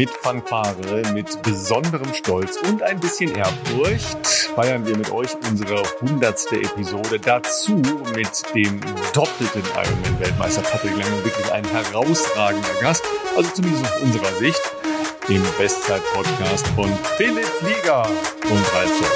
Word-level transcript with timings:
Mit 0.00 0.08
Fanfare, 0.08 1.12
mit 1.12 1.42
besonderem 1.42 2.14
Stolz 2.14 2.56
und 2.66 2.82
ein 2.82 2.98
bisschen 3.00 3.34
Ehrfurcht 3.34 4.26
feiern 4.54 4.86
wir 4.86 4.96
mit 4.96 5.12
euch 5.12 5.28
unsere 5.46 5.82
hundertste 6.00 6.56
Episode. 6.56 7.20
Dazu 7.20 7.74
mit 8.14 8.42
dem 8.54 8.80
doppelten 9.12 9.62
Ironman-Weltmeister 9.62 10.62
Patrick 10.62 10.96
Lange, 10.96 11.22
wirklich 11.22 11.52
ein 11.52 11.66
herausragender 11.66 12.80
Gast, 12.80 13.04
also 13.36 13.50
zumindest 13.50 13.84
aus 13.84 14.00
unserer 14.00 14.32
Sicht, 14.38 14.62
im 15.28 15.42
Bestzeit-Podcast 15.58 16.66
von 16.68 16.90
Philipp 17.18 17.44
Flieger 17.44 18.08
und 18.08 18.74
Ralf 18.74 18.88
Scholz. 18.96 19.10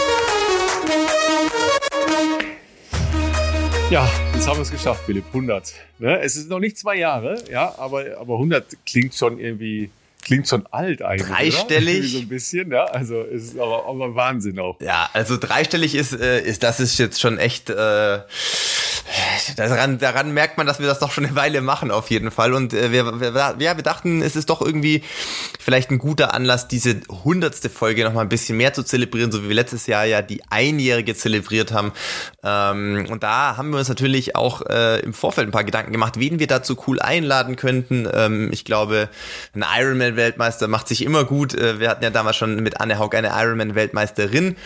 Ja, 3.91 4.07
jetzt 4.35 4.47
haben 4.47 4.59
wir 4.59 4.63
es 4.63 4.71
geschafft, 4.71 5.05
Philipp. 5.07 5.25
100. 5.29 5.73
Ne? 5.99 6.21
Es 6.21 6.37
ist 6.37 6.51
noch 6.51 6.59
nicht 6.59 6.77
zwei 6.77 6.97
Jahre, 6.97 7.43
ja, 7.51 7.75
aber, 7.79 8.19
aber 8.21 8.35
100 8.35 8.67
klingt 8.85 9.15
schon 9.15 9.39
irgendwie 9.39 9.89
klingt 10.25 10.49
schon 10.49 10.67
alt 10.71 11.03
eigentlich. 11.03 11.29
Dreistellig. 11.29 12.05
So 12.15 12.19
ein 12.19 12.29
bisschen, 12.29 12.71
ja. 12.71 12.85
Also 12.85 13.23
ist 13.23 13.59
aber, 13.59 13.87
aber 13.87 14.15
Wahnsinn 14.15 14.59
auch. 14.59 14.81
Ja, 14.81 15.09
also 15.13 15.37
dreistellig 15.37 15.95
ist, 15.95 16.13
äh, 16.13 16.41
ist 16.41 16.63
das 16.63 16.81
ist 16.81 16.99
jetzt 16.99 17.21
schon 17.21 17.39
echt. 17.39 17.71
Äh, 17.71 18.21
daran, 19.57 19.99
daran 19.99 20.33
merkt 20.33 20.59
man, 20.59 20.67
dass 20.67 20.79
wir 20.79 20.87
das 20.87 20.99
doch 20.99 21.11
schon 21.11 21.25
eine 21.25 21.37
Weile 21.37 21.61
machen 21.61 21.91
auf 21.91 22.11
jeden 22.11 22.31
Fall. 22.31 22.55
Und 22.55 22.73
äh, 22.73 22.93
wir, 22.93 23.21
wir, 23.21 23.33
ja, 23.59 23.77
wir 23.77 23.83
dachten, 23.83 24.23
es 24.23 24.37
ist 24.37 24.51
doch 24.51 24.61
irgendwie 24.61 25.03
vielleicht 25.59 25.91
ein 25.91 25.99
guter 25.99 26.35
Anlass, 26.35 26.69
diese 26.69 27.01
hundertste 27.25 27.71
Folge 27.71 28.05
noch 28.05 28.13
mal 28.13 28.23
ein 28.23 28.29
bisschen 28.29 28.57
mehr 28.57 28.73
zu 28.73 28.83
zelebrieren, 28.83 29.33
so 29.33 29.43
wie 29.45 29.49
wir 29.49 29.55
letztes 29.55 29.87
Jahr 29.87 30.05
ja 30.05 30.23
die 30.23 30.43
einjährige 30.51 31.15
zelebriert 31.15 31.73
haben. 31.73 31.93
Ähm, 32.43 33.07
und 33.11 33.23
da 33.23 33.57
haben 33.57 33.71
wir 33.71 33.79
uns 33.79 33.89
natürlich 33.89 34.37
auch 34.37 34.63
äh, 34.63 35.01
im 35.01 35.15
Vorfeld 35.15 35.49
ein 35.49 35.53
paar 35.53 35.65
Gedanken 35.65 35.93
gemacht, 35.93 36.19
wen 36.19 36.39
wir 36.39 36.47
dazu 36.47 36.77
cool 36.87 37.01
einladen 37.01 37.57
könnten. 37.57 38.09
Ähm, 38.13 38.51
ich 38.53 38.65
glaube, 38.65 39.09
ein 39.55 39.65
Ironman-Weltmeister 39.79 40.69
macht 40.69 40.89
sich 40.89 41.05
immer 41.05 41.25
gut. 41.25 41.55
Äh, 41.55 41.81
wir 41.81 41.89
hatten 41.89 42.05
ja 42.05 42.11
damals 42.11 42.37
schon 42.37 42.63
mit 42.63 42.81
Anne 42.81 42.99
Haug 42.99 43.15
eine 43.15 43.29
Ironman-Weltmeisterin. 43.29 44.57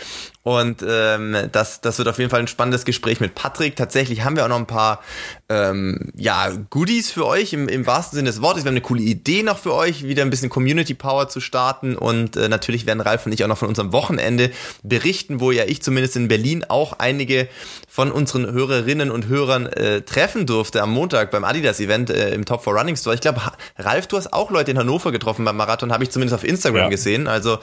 Und 0.43 0.83
ähm, 0.87 1.35
das, 1.51 1.81
das 1.81 1.97
wird 1.97 2.07
auf 2.07 2.17
jeden 2.17 2.29
Fall 2.29 2.39
ein 2.39 2.47
spannendes 2.47 2.85
Gespräch 2.85 3.19
mit 3.19 3.35
Patrick. 3.35 3.75
Tatsächlich 3.75 4.23
haben 4.23 4.35
wir 4.35 4.45
auch 4.45 4.49
noch 4.49 4.57
ein 4.57 4.67
paar 4.67 5.01
ähm, 5.49 6.11
ja, 6.15 6.51
Goodies 6.69 7.11
für 7.11 7.25
euch 7.25 7.53
im, 7.53 7.67
im 7.67 7.87
wahrsten 7.87 8.17
Sinne 8.17 8.29
des 8.29 8.41
Wortes. 8.41 8.63
Wir 8.63 8.69
haben 8.69 8.75
eine 8.75 8.81
coole 8.81 9.01
Idee 9.01 9.41
noch 9.43 9.57
für 9.57 9.73
euch, 9.73 10.03
wieder 10.03 10.21
ein 10.21 10.29
bisschen 10.29 10.49
Community 10.49 10.93
Power 10.93 11.27
zu 11.27 11.39
starten. 11.39 11.95
Und 11.95 12.37
äh, 12.37 12.49
natürlich 12.49 12.85
werden 12.85 13.01
Ralf 13.01 13.25
und 13.25 13.31
ich 13.31 13.43
auch 13.43 13.47
noch 13.47 13.57
von 13.57 13.67
unserem 13.67 13.91
Wochenende 13.91 14.51
berichten, 14.83 15.39
wo 15.39 15.51
ja 15.51 15.63
ich 15.65 15.81
zumindest 15.81 16.15
in 16.15 16.27
Berlin 16.27 16.65
auch 16.67 16.93
einige 16.99 17.47
von 17.87 18.11
unseren 18.11 18.51
Hörerinnen 18.51 19.09
und 19.09 19.27
Hörern 19.27 19.65
äh, 19.65 20.01
treffen 20.01 20.45
durfte 20.45 20.81
am 20.83 20.91
Montag 20.91 21.31
beim 21.31 21.43
Adidas-Event 21.43 22.11
äh, 22.11 22.33
im 22.33 22.45
Top 22.45 22.63
4 22.63 22.73
Running 22.73 22.95
Store. 22.95 23.15
Ich 23.15 23.21
glaube, 23.21 23.41
Ralf, 23.77 24.07
du 24.07 24.17
hast 24.17 24.31
auch 24.31 24.51
Leute 24.51 24.71
in 24.71 24.77
Hannover 24.77 25.11
getroffen 25.11 25.45
beim 25.45 25.57
Marathon, 25.57 25.91
habe 25.91 26.03
ich 26.03 26.11
zumindest 26.11 26.35
auf 26.35 26.43
Instagram 26.43 26.83
ja. 26.83 26.89
gesehen. 26.89 27.27
Also 27.27 27.57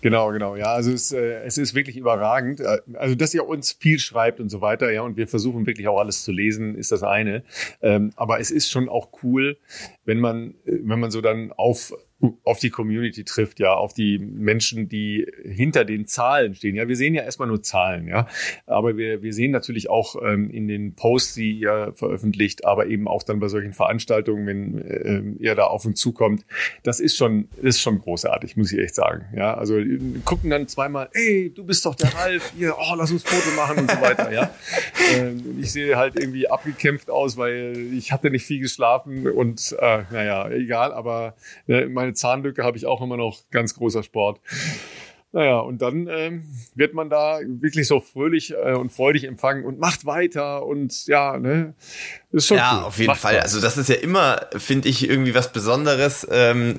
Genau, 0.00 0.30
genau. 0.32 0.56
Ja, 0.56 0.74
also 0.74 0.92
es, 0.92 1.12
äh, 1.12 1.42
es 1.44 1.58
ist 1.58 1.74
wirklich 1.74 1.96
überragend. 1.96 2.60
Äh, 2.60 2.78
also, 2.94 3.14
dass 3.14 3.34
ihr 3.34 3.46
uns 3.46 3.72
viel 3.72 3.98
schreibt 3.98 4.40
und 4.40 4.48
so 4.48 4.60
weiter, 4.60 4.90
ja, 4.92 5.02
und 5.02 5.16
wir 5.16 5.26
versuchen 5.26 5.66
wirklich 5.66 5.88
auch 5.88 5.98
alles 5.98 6.24
zu 6.24 6.32
lesen, 6.32 6.76
ist 6.76 6.92
das 6.92 7.02
eine. 7.02 7.31
Ähm, 7.80 8.12
aber 8.16 8.40
es 8.40 8.50
ist 8.50 8.70
schon 8.70 8.88
auch 8.88 9.08
cool, 9.22 9.58
wenn 10.04 10.18
man, 10.20 10.54
äh, 10.64 10.78
wenn 10.82 11.00
man 11.00 11.10
so 11.10 11.20
dann 11.20 11.52
auf 11.52 11.94
auf 12.44 12.58
die 12.58 12.70
Community 12.70 13.24
trifft, 13.24 13.58
ja, 13.58 13.74
auf 13.74 13.94
die 13.94 14.18
Menschen, 14.18 14.88
die 14.88 15.26
hinter 15.44 15.84
den 15.84 16.06
Zahlen 16.06 16.54
stehen. 16.54 16.76
Ja, 16.76 16.88
wir 16.88 16.96
sehen 16.96 17.14
ja 17.14 17.22
erstmal 17.22 17.48
nur 17.48 17.62
Zahlen, 17.62 18.06
ja, 18.06 18.28
aber 18.66 18.96
wir, 18.96 19.22
wir 19.22 19.32
sehen 19.32 19.50
natürlich 19.50 19.90
auch 19.90 20.16
ähm, 20.22 20.50
in 20.50 20.68
den 20.68 20.94
Posts, 20.94 21.34
die 21.34 21.52
ihr 21.52 21.92
veröffentlicht, 21.94 22.64
aber 22.64 22.86
eben 22.86 23.08
auch 23.08 23.22
dann 23.22 23.40
bei 23.40 23.48
solchen 23.48 23.72
Veranstaltungen, 23.72 24.46
wenn 24.46 24.84
ähm, 25.04 25.36
ihr 25.40 25.54
da 25.54 25.64
auf 25.64 25.84
uns 25.84 26.00
zukommt, 26.00 26.44
das 26.82 27.00
ist 27.00 27.16
schon, 27.16 27.48
ist 27.60 27.80
schon 27.80 27.98
großartig, 27.98 28.56
muss 28.56 28.72
ich 28.72 28.78
echt 28.78 28.94
sagen. 28.94 29.26
Ja, 29.36 29.54
also 29.54 29.76
gucken 30.24 30.50
dann 30.50 30.68
zweimal, 30.68 31.08
ey, 31.12 31.52
du 31.54 31.64
bist 31.64 31.84
doch 31.86 31.94
der 31.94 32.14
Ralf, 32.14 32.52
hier, 32.56 32.76
oh, 32.78 32.94
lass 32.96 33.10
uns 33.10 33.22
Foto 33.24 33.54
machen 33.56 33.78
und 33.80 33.90
so 33.90 34.00
weiter, 34.00 34.32
ja. 34.32 34.50
Ähm, 35.14 35.58
ich 35.60 35.72
sehe 35.72 35.96
halt 35.96 36.16
irgendwie 36.16 36.48
abgekämpft 36.48 37.10
aus, 37.10 37.36
weil 37.36 37.76
ich 37.92 38.12
hatte 38.12 38.30
nicht 38.30 38.46
viel 38.46 38.60
geschlafen 38.60 39.28
und 39.28 39.74
äh, 39.78 40.04
naja, 40.10 40.48
egal, 40.48 40.92
aber 40.92 41.34
äh, 41.66 41.86
meine 41.86 42.11
Zahnlücke 42.14 42.64
habe 42.64 42.76
ich 42.76 42.86
auch 42.86 43.00
immer 43.02 43.16
noch 43.16 43.40
ganz 43.50 43.74
großer 43.74 44.02
Sport. 44.02 44.40
Naja, 45.34 45.60
und 45.60 45.80
dann 45.80 46.08
ähm, 46.08 46.44
wird 46.74 46.92
man 46.92 47.08
da 47.08 47.40
wirklich 47.42 47.88
so 47.88 48.00
fröhlich 48.00 48.52
äh, 48.52 48.74
und 48.74 48.92
freudig 48.92 49.24
empfangen 49.24 49.64
und 49.64 49.78
macht 49.78 50.04
weiter 50.04 50.66
und 50.66 51.06
ja, 51.06 51.38
ne, 51.38 51.72
ist 52.32 52.48
schon 52.48 52.58
Ja, 52.58 52.80
cool. 52.80 52.84
auf 52.84 52.98
jeden 52.98 53.06
macht 53.06 53.20
Fall. 53.20 53.36
Was. 53.36 53.44
Also 53.44 53.60
das 53.62 53.78
ist 53.78 53.88
ja 53.88 53.94
immer, 53.94 54.46
finde 54.58 54.90
ich, 54.90 55.08
irgendwie 55.08 55.34
was 55.34 55.50
Besonderes. 55.50 56.26
Ähm, 56.30 56.76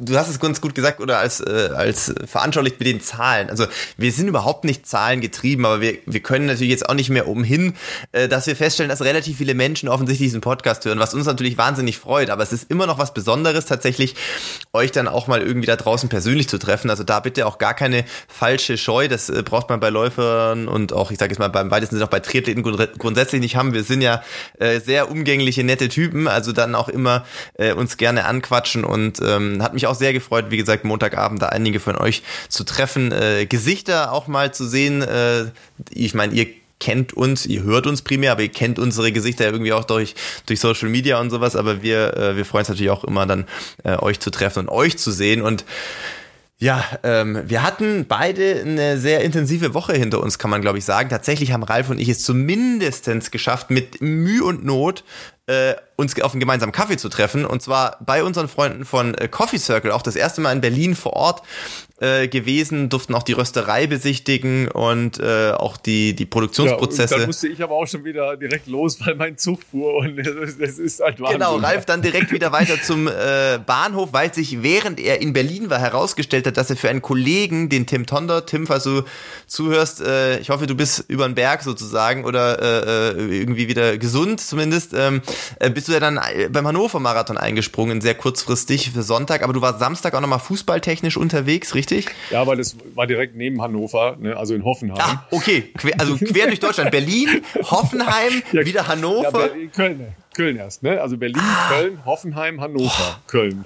du 0.00 0.16
hast 0.16 0.28
es 0.28 0.40
ganz 0.40 0.60
gut 0.60 0.74
gesagt 0.74 1.00
oder 1.00 1.18
als, 1.18 1.40
äh, 1.40 1.70
als 1.74 2.14
veranschaulicht 2.26 2.78
mit 2.78 2.86
den 2.86 3.00
Zahlen. 3.00 3.50
Also 3.50 3.66
wir 3.96 4.12
sind 4.12 4.28
überhaupt 4.28 4.64
nicht 4.64 4.86
zahlengetrieben, 4.86 5.64
aber 5.64 5.80
wir, 5.80 5.98
wir 6.06 6.20
können 6.20 6.46
natürlich 6.46 6.70
jetzt 6.70 6.88
auch 6.88 6.94
nicht 6.94 7.10
mehr 7.10 7.28
umhin, 7.28 7.74
äh, 8.12 8.28
dass 8.28 8.46
wir 8.46 8.56
feststellen, 8.56 8.88
dass 8.88 9.02
relativ 9.02 9.38
viele 9.38 9.54
Menschen 9.54 9.88
offensichtlich 9.88 10.28
diesen 10.28 10.40
Podcast 10.40 10.84
hören, 10.84 10.98
was 10.98 11.14
uns 11.14 11.26
natürlich 11.26 11.58
wahnsinnig 11.58 11.98
freut. 11.98 12.30
Aber 12.30 12.42
es 12.42 12.52
ist 12.52 12.70
immer 12.70 12.86
noch 12.86 12.98
was 12.98 13.14
Besonderes, 13.14 13.66
tatsächlich 13.66 14.14
euch 14.72 14.92
dann 14.92 15.08
auch 15.08 15.26
mal 15.26 15.42
irgendwie 15.42 15.66
da 15.66 15.76
draußen 15.76 16.08
persönlich 16.08 16.48
zu 16.48 16.58
treffen. 16.58 16.90
Also 16.90 17.04
da 17.04 17.20
bitte 17.20 17.46
auch 17.46 17.58
gar 17.58 17.74
keine 17.74 18.04
falsche 18.28 18.78
Scheu. 18.78 19.08
Das 19.08 19.28
äh, 19.28 19.42
braucht 19.42 19.68
man 19.68 19.80
bei 19.80 19.90
Läufern 19.90 20.68
und 20.68 20.92
auch, 20.92 21.10
ich 21.10 21.18
sage 21.18 21.32
jetzt 21.32 21.38
mal, 21.38 21.48
beim 21.48 21.70
weitesten 21.70 21.96
Sinne 21.96 22.06
auch 22.06 22.10
bei 22.10 22.20
Triathleten 22.20 22.62
grundsätzlich 22.62 23.40
nicht 23.40 23.56
haben. 23.56 23.72
Wir 23.72 23.84
sind 23.84 24.02
ja 24.02 24.22
äh, 24.58 24.80
sehr 24.80 25.10
umgängliche, 25.10 25.64
nette 25.64 25.88
Typen, 25.88 26.28
also 26.28 26.52
dann 26.52 26.74
auch 26.74 26.88
immer 26.88 27.24
äh, 27.54 27.72
uns 27.72 27.96
gerne 27.96 28.24
anquatschen 28.24 28.84
und 28.84 29.20
ähm, 29.20 29.62
hat 29.62 29.74
mich 29.74 29.87
auch 29.88 29.94
sehr 29.94 30.12
gefreut, 30.12 30.46
wie 30.50 30.56
gesagt, 30.56 30.84
Montagabend 30.84 31.42
da 31.42 31.46
einige 31.46 31.80
von 31.80 31.96
euch 31.96 32.22
zu 32.48 32.64
treffen, 32.64 33.12
äh, 33.12 33.46
Gesichter 33.46 34.12
auch 34.12 34.26
mal 34.26 34.52
zu 34.52 34.66
sehen. 34.66 35.02
Äh, 35.02 35.46
ich 35.90 36.14
meine, 36.14 36.34
ihr 36.34 36.46
kennt 36.80 37.12
uns, 37.12 37.46
ihr 37.46 37.62
hört 37.62 37.86
uns 37.86 38.02
primär, 38.02 38.32
aber 38.32 38.42
ihr 38.42 38.52
kennt 38.52 38.78
unsere 38.78 39.12
Gesichter 39.12 39.46
irgendwie 39.46 39.72
auch 39.72 39.84
durch, 39.84 40.14
durch 40.46 40.60
Social 40.60 40.88
Media 40.88 41.20
und 41.20 41.30
sowas. 41.30 41.56
Aber 41.56 41.82
wir, 41.82 42.16
äh, 42.16 42.36
wir 42.36 42.44
freuen 42.44 42.62
uns 42.62 42.68
natürlich 42.68 42.90
auch 42.90 43.04
immer 43.04 43.26
dann, 43.26 43.46
äh, 43.84 43.96
euch 43.96 44.20
zu 44.20 44.30
treffen 44.30 44.60
und 44.60 44.68
euch 44.68 44.98
zu 44.98 45.10
sehen. 45.10 45.42
Und 45.42 45.64
ja, 46.58 46.84
ähm, 47.04 47.42
wir 47.46 47.62
hatten 47.62 48.06
beide 48.08 48.62
eine 48.62 48.98
sehr 48.98 49.20
intensive 49.20 49.74
Woche 49.74 49.94
hinter 49.94 50.20
uns, 50.20 50.38
kann 50.38 50.50
man 50.50 50.60
glaube 50.60 50.78
ich 50.78 50.84
sagen. 50.84 51.08
Tatsächlich 51.08 51.52
haben 51.52 51.62
Ralf 51.62 51.88
und 51.90 52.00
ich 52.00 52.08
es 52.08 52.22
zumindestens 52.22 53.30
geschafft, 53.30 53.70
mit 53.70 54.00
Mühe 54.00 54.44
und 54.44 54.64
Not 54.64 55.04
äh, 55.48 55.74
uns 55.96 56.20
auf 56.20 56.32
einen 56.32 56.40
gemeinsamen 56.40 56.72
Kaffee 56.72 56.96
zu 56.96 57.08
treffen. 57.08 57.44
Und 57.44 57.62
zwar 57.62 57.96
bei 58.00 58.22
unseren 58.22 58.48
Freunden 58.48 58.84
von 58.84 59.14
äh, 59.14 59.28
Coffee 59.28 59.58
Circle, 59.58 59.90
auch 59.90 60.02
das 60.02 60.14
erste 60.14 60.40
Mal 60.40 60.52
in 60.52 60.60
Berlin 60.60 60.94
vor 60.94 61.14
Ort 61.14 61.42
äh, 62.00 62.28
gewesen, 62.28 62.90
durften 62.90 63.12
auch 63.16 63.24
die 63.24 63.32
Rösterei 63.32 63.88
besichtigen 63.88 64.68
und 64.68 65.18
äh, 65.18 65.50
auch 65.50 65.76
die, 65.76 66.14
die 66.14 66.26
Produktionsprozesse. 66.26 67.14
Ja, 67.14 67.18
dann 67.18 67.26
musste 67.26 67.48
ich 67.48 67.60
aber 67.60 67.74
auch 67.74 67.88
schon 67.88 68.04
wieder 68.04 68.36
direkt 68.36 68.68
los, 68.68 69.04
weil 69.04 69.16
mein 69.16 69.36
Zug 69.36 69.64
fuhr 69.68 69.96
und 69.96 70.16
es 70.18 70.78
ist 70.78 71.00
halt 71.00 71.20
Wahnsinn. 71.20 71.40
Genau, 71.40 71.56
Ralf 71.56 71.86
dann 71.86 72.00
direkt 72.00 72.30
wieder 72.30 72.52
weiter 72.52 72.80
zum 72.80 73.08
äh, 73.08 73.58
Bahnhof, 73.66 74.10
weil 74.12 74.32
sich 74.32 74.62
während 74.62 75.00
er 75.00 75.20
in 75.20 75.32
Berlin 75.32 75.70
war 75.70 75.80
herausgestellt 75.80 76.46
hat, 76.46 76.56
dass 76.56 76.70
er 76.70 76.76
für 76.76 76.88
einen 76.88 77.02
Kollegen, 77.02 77.68
den 77.68 77.86
Tim 77.86 78.06
Tonder, 78.06 78.46
Tim, 78.46 78.68
falls 78.68 78.84
du 78.84 79.02
zuhörst, 79.48 80.00
äh, 80.00 80.38
ich 80.38 80.50
hoffe, 80.50 80.68
du 80.68 80.76
bist 80.76 81.04
über 81.08 81.26
den 81.26 81.34
Berg 81.34 81.64
sozusagen 81.64 82.24
oder 82.24 82.62
äh, 82.62 83.08
äh 83.10 83.38
irgendwie 83.38 83.66
wieder 83.66 83.98
gesund 83.98 84.40
zumindest, 84.40 84.94
ähm, 84.94 85.20
äh, 85.58 85.68
bist 85.68 85.88
du 85.88 85.92
ja 85.92 86.00
dann 86.00 86.18
äh, 86.18 86.48
beim 86.48 86.64
Hannover 86.64 87.00
Marathon 87.00 87.38
eingesprungen, 87.38 88.00
sehr 88.00 88.14
kurzfristig 88.14 88.92
für 88.92 89.02
Sonntag, 89.02 89.42
aber 89.42 89.52
du 89.52 89.62
warst 89.62 89.80
Samstag 89.80 90.14
auch 90.14 90.20
nochmal 90.20 90.38
fußballtechnisch 90.38 91.16
unterwegs, 91.16 91.74
richtig? 91.74 91.87
Ja, 92.30 92.46
weil 92.46 92.56
das 92.56 92.76
war 92.94 93.06
direkt 93.06 93.36
neben 93.36 93.60
Hannover, 93.60 94.16
ne, 94.20 94.36
also 94.36 94.54
in 94.54 94.64
Hoffenheim. 94.64 94.98
Ah, 95.00 95.26
okay, 95.30 95.72
also 95.98 96.16
quer 96.16 96.46
durch 96.46 96.60
Deutschland. 96.60 96.90
Berlin, 96.90 97.42
Hoffenheim, 97.62 98.42
ja, 98.52 98.64
wieder 98.64 98.86
Hannover. 98.88 99.56
Ja, 99.56 99.66
Köln, 99.74 100.14
Köln 100.34 100.56
erst, 100.56 100.82
ne? 100.82 101.00
Also 101.00 101.16
Berlin, 101.16 101.40
ah. 101.42 101.70
Köln, 101.70 102.04
Hoffenheim, 102.04 102.60
Hannover, 102.60 103.18
oh. 103.18 103.22
Köln. 103.26 103.64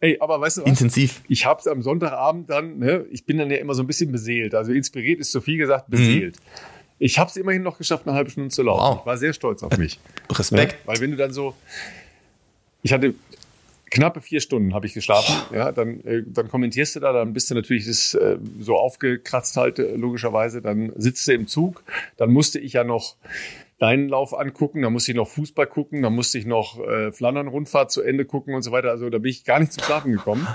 Ey, 0.00 0.18
aber 0.20 0.40
weißt 0.40 0.58
du 0.58 0.62
was? 0.62 0.68
Intensiv. 0.68 1.22
Ich 1.28 1.46
hab's 1.46 1.68
am 1.68 1.80
Sonntagabend 1.80 2.50
dann, 2.50 2.78
ne, 2.78 3.06
ich 3.10 3.24
bin 3.24 3.38
dann 3.38 3.50
ja 3.50 3.58
immer 3.58 3.74
so 3.74 3.82
ein 3.82 3.86
bisschen 3.86 4.10
beseelt. 4.10 4.54
Also 4.54 4.72
inspiriert 4.72 5.20
ist 5.20 5.30
zu 5.30 5.40
viel 5.40 5.58
gesagt, 5.58 5.88
beseelt. 5.88 6.36
Mhm. 6.36 6.72
Ich 6.98 7.18
habe 7.18 7.30
es 7.30 7.36
immerhin 7.36 7.62
noch 7.62 7.78
geschafft, 7.78 8.06
eine 8.06 8.16
halbe 8.16 8.30
Stunde 8.30 8.50
zu 8.50 8.62
laufen. 8.62 8.80
Wow. 8.80 8.98
Ich 9.00 9.06
war 9.06 9.16
sehr 9.16 9.32
stolz 9.32 9.62
auf 9.62 9.76
mich. 9.76 9.98
Respekt. 10.30 10.72
Ja, 10.72 10.78
weil 10.86 11.00
wenn 11.00 11.10
du 11.12 11.16
dann 11.16 11.32
so, 11.32 11.54
ich 12.82 12.92
hatte 12.92 13.14
knappe 13.92 14.20
vier 14.20 14.40
Stunden 14.40 14.74
habe 14.74 14.86
ich 14.86 14.94
geschlafen. 14.94 15.34
Ja, 15.54 15.70
dann, 15.70 16.00
äh, 16.04 16.22
dann 16.26 16.48
kommentierst 16.48 16.96
du 16.96 17.00
da, 17.00 17.12
dann 17.12 17.32
bist 17.32 17.50
du 17.50 17.54
natürlich 17.54 17.86
das, 17.86 18.14
äh, 18.14 18.38
so 18.58 18.76
aufgekratzt 18.76 19.56
halt 19.56 19.78
äh, 19.78 19.94
logischerweise. 19.96 20.62
Dann 20.62 20.92
sitzt 20.96 21.28
du 21.28 21.32
im 21.32 21.46
Zug. 21.46 21.84
Dann 22.16 22.30
musste 22.30 22.58
ich 22.58 22.72
ja 22.72 22.84
noch 22.84 23.16
deinen 23.78 24.08
Lauf 24.08 24.32
angucken, 24.38 24.82
dann 24.82 24.92
musste 24.92 25.10
ich 25.10 25.16
noch 25.16 25.28
Fußball 25.28 25.66
gucken, 25.66 26.02
dann 26.02 26.14
musste 26.14 26.38
ich 26.38 26.46
noch 26.46 26.78
äh, 26.78 27.10
Flandern-Rundfahrt 27.10 27.90
zu 27.90 28.00
Ende 28.00 28.24
gucken 28.24 28.54
und 28.54 28.62
so 28.62 28.70
weiter. 28.70 28.90
Also 28.90 29.10
da 29.10 29.18
bin 29.18 29.30
ich 29.30 29.44
gar 29.44 29.58
nicht 29.58 29.72
zum 29.72 29.82
Schlafen 29.82 30.12
gekommen. 30.12 30.46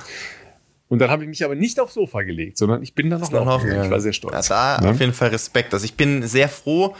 Und 0.89 0.99
dann 0.99 1.09
habe 1.09 1.23
ich 1.23 1.29
mich 1.29 1.43
aber 1.43 1.55
nicht 1.55 1.79
aufs 1.79 1.95
Sofa 1.95 2.21
gelegt, 2.21 2.57
sondern 2.57 2.81
ich 2.81 2.95
bin 2.95 3.09
da 3.09 3.17
noch. 3.17 3.65
Ja. 3.65 3.83
Ich 3.83 3.91
war 3.91 3.99
sehr 3.99 4.13
stolz. 4.13 4.47
Ja, 4.47 4.77
da 4.77 4.85
ja? 4.85 4.91
auf 4.91 4.99
jeden 4.99 5.13
Fall 5.13 5.29
Respekt. 5.29 5.73
Also 5.73 5.85
ich 5.85 5.95
bin 5.95 6.25
sehr 6.25 6.47
froh, 6.47 6.95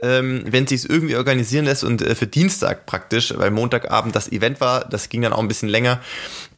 ähm, 0.00 0.44
wenn 0.46 0.66
sich 0.66 0.88
irgendwie 0.88 1.16
organisieren 1.16 1.64
lässt 1.64 1.82
und 1.82 2.02
äh, 2.02 2.14
für 2.14 2.26
Dienstag 2.26 2.84
praktisch, 2.84 3.32
weil 3.36 3.50
Montagabend 3.50 4.14
das 4.14 4.30
Event 4.30 4.60
war, 4.60 4.86
das 4.88 5.08
ging 5.08 5.22
dann 5.22 5.32
auch 5.32 5.38
ein 5.38 5.48
bisschen 5.48 5.70
länger. 5.70 6.00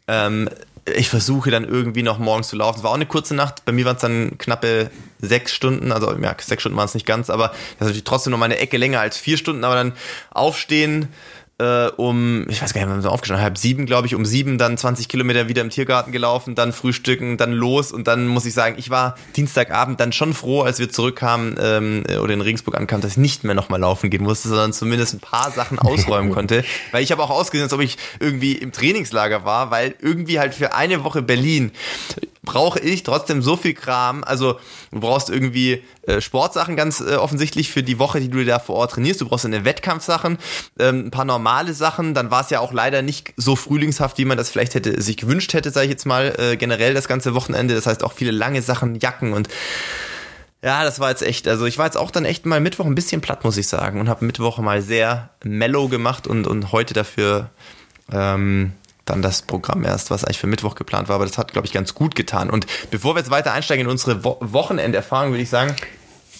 Ähm, 0.08 0.48
ich 0.96 1.08
versuche 1.08 1.52
dann 1.52 1.64
irgendwie 1.64 2.02
noch 2.02 2.18
morgens 2.18 2.48
zu 2.48 2.56
laufen. 2.56 2.78
Es 2.78 2.82
war 2.82 2.90
auch 2.90 2.96
eine 2.96 3.06
kurze 3.06 3.36
Nacht. 3.36 3.64
Bei 3.64 3.70
mir 3.70 3.84
waren 3.84 3.96
es 3.96 4.02
dann 4.02 4.36
knappe 4.38 4.90
sechs 5.20 5.54
Stunden. 5.54 5.92
Also 5.92 6.12
ja, 6.18 6.34
sechs 6.40 6.62
Stunden 6.62 6.76
waren 6.76 6.86
es 6.86 6.94
nicht 6.94 7.06
ganz, 7.06 7.30
aber 7.30 7.48
das 7.48 7.58
ist 7.58 7.80
natürlich 7.80 8.04
trotzdem 8.04 8.32
noch 8.32 8.38
mal 8.38 8.46
eine 8.46 8.58
Ecke 8.58 8.78
länger 8.78 8.98
als 8.98 9.16
vier 9.16 9.36
Stunden. 9.36 9.62
Aber 9.62 9.76
dann 9.76 9.92
aufstehen, 10.30 11.08
äh, 11.62 11.92
um, 11.96 12.46
ich 12.48 12.60
weiß 12.60 12.74
gar 12.74 12.80
nicht, 12.80 12.90
wann 12.90 12.98
wir 12.98 13.02
so 13.02 13.10
aufgestanden, 13.10 13.42
halb 13.42 13.56
sieben, 13.56 13.86
glaube 13.86 14.08
ich, 14.08 14.14
um 14.14 14.24
sieben 14.24 14.58
dann 14.58 14.76
20 14.76 15.08
Kilometer 15.08 15.48
wieder 15.48 15.62
im 15.62 15.70
Tiergarten 15.70 16.10
gelaufen, 16.10 16.54
dann 16.54 16.72
frühstücken, 16.72 17.36
dann 17.36 17.52
los 17.52 17.92
und 17.92 18.08
dann 18.08 18.26
muss 18.26 18.44
ich 18.46 18.54
sagen, 18.54 18.74
ich 18.78 18.90
war 18.90 19.16
Dienstagabend 19.36 20.00
dann 20.00 20.12
schon 20.12 20.34
froh, 20.34 20.62
als 20.62 20.80
wir 20.80 20.90
zurückkamen 20.90 21.56
ähm, 21.60 22.02
oder 22.20 22.34
in 22.34 22.40
Regensburg 22.40 22.76
ankamen, 22.76 23.02
dass 23.02 23.12
ich 23.12 23.18
nicht 23.18 23.44
mehr 23.44 23.54
nochmal 23.54 23.80
laufen 23.80 24.10
gehen 24.10 24.24
musste, 24.24 24.48
sondern 24.48 24.72
zumindest 24.72 25.14
ein 25.14 25.20
paar 25.20 25.50
Sachen 25.52 25.78
ausräumen 25.78 26.32
konnte, 26.32 26.64
weil 26.90 27.04
ich 27.04 27.12
habe 27.12 27.22
auch 27.22 27.30
ausgesehen, 27.30 27.64
als 27.64 27.72
ob 27.72 27.80
ich 27.80 27.96
irgendwie 28.18 28.52
im 28.52 28.72
Trainingslager 28.72 29.44
war, 29.44 29.70
weil 29.70 29.94
irgendwie 30.00 30.40
halt 30.40 30.54
für 30.54 30.74
eine 30.74 31.04
Woche 31.04 31.22
Berlin 31.22 31.70
brauche 32.42 32.80
ich 32.80 33.02
trotzdem 33.02 33.40
so 33.42 33.56
viel 33.56 33.74
Kram. 33.74 34.24
Also 34.24 34.58
du 34.90 35.00
brauchst 35.00 35.30
irgendwie 35.30 35.82
äh, 36.06 36.20
Sportsachen 36.20 36.76
ganz 36.76 37.00
äh, 37.00 37.14
offensichtlich 37.14 37.70
für 37.70 37.82
die 37.82 37.98
Woche, 37.98 38.20
die 38.20 38.28
du 38.28 38.44
da 38.44 38.58
vor 38.58 38.76
Ort 38.76 38.92
trainierst. 38.92 39.20
Du 39.20 39.28
brauchst 39.28 39.46
eine 39.46 39.64
Wettkampfsachen, 39.64 40.38
ähm, 40.78 41.06
ein 41.06 41.10
paar 41.10 41.24
normale 41.24 41.72
Sachen. 41.72 42.14
Dann 42.14 42.30
war 42.30 42.42
es 42.42 42.50
ja 42.50 42.60
auch 42.60 42.72
leider 42.72 43.02
nicht 43.02 43.32
so 43.36 43.54
frühlingshaft, 43.54 44.18
wie 44.18 44.24
man 44.24 44.36
das 44.36 44.50
vielleicht 44.50 44.74
hätte 44.74 45.00
sich 45.00 45.16
gewünscht 45.16 45.54
hätte, 45.54 45.70
sage 45.70 45.86
ich 45.86 45.92
jetzt 45.92 46.06
mal, 46.06 46.34
äh, 46.38 46.56
generell 46.56 46.94
das 46.94 47.06
ganze 47.06 47.34
Wochenende. 47.34 47.74
Das 47.74 47.86
heißt 47.86 48.02
auch 48.02 48.12
viele 48.12 48.32
lange 48.32 48.62
Sachen, 48.62 48.98
Jacken 48.98 49.32
und 49.32 49.48
ja, 50.64 50.84
das 50.84 51.00
war 51.00 51.10
jetzt 51.10 51.22
echt, 51.22 51.48
also 51.48 51.66
ich 51.66 51.76
war 51.76 51.86
jetzt 51.86 51.96
auch 51.96 52.12
dann 52.12 52.24
echt 52.24 52.46
mal 52.46 52.60
Mittwoch 52.60 52.86
ein 52.86 52.94
bisschen 52.94 53.20
platt, 53.20 53.42
muss 53.42 53.56
ich 53.56 53.66
sagen, 53.66 53.98
und 53.98 54.08
habe 54.08 54.24
Mittwoch 54.24 54.58
mal 54.58 54.80
sehr 54.80 55.30
mellow 55.42 55.88
gemacht 55.88 56.28
und, 56.28 56.46
und 56.46 56.70
heute 56.70 56.94
dafür 56.94 57.50
ähm, 58.12 58.72
dann 59.04 59.22
das 59.22 59.42
Programm 59.42 59.84
erst, 59.84 60.10
was 60.10 60.24
eigentlich 60.24 60.38
für 60.38 60.46
Mittwoch 60.46 60.74
geplant 60.74 61.08
war, 61.08 61.16
aber 61.16 61.26
das 61.26 61.38
hat, 61.38 61.52
glaube 61.52 61.66
ich, 61.66 61.72
ganz 61.72 61.94
gut 61.94 62.14
getan. 62.14 62.50
Und 62.50 62.66
bevor 62.90 63.14
wir 63.14 63.20
jetzt 63.20 63.30
weiter 63.30 63.52
einsteigen 63.52 63.86
in 63.86 63.90
unsere 63.90 64.24
Wo 64.24 64.38
Wochenenderfahrung, 64.40 65.30
würde 65.30 65.42
ich 65.42 65.50
sagen, 65.50 65.74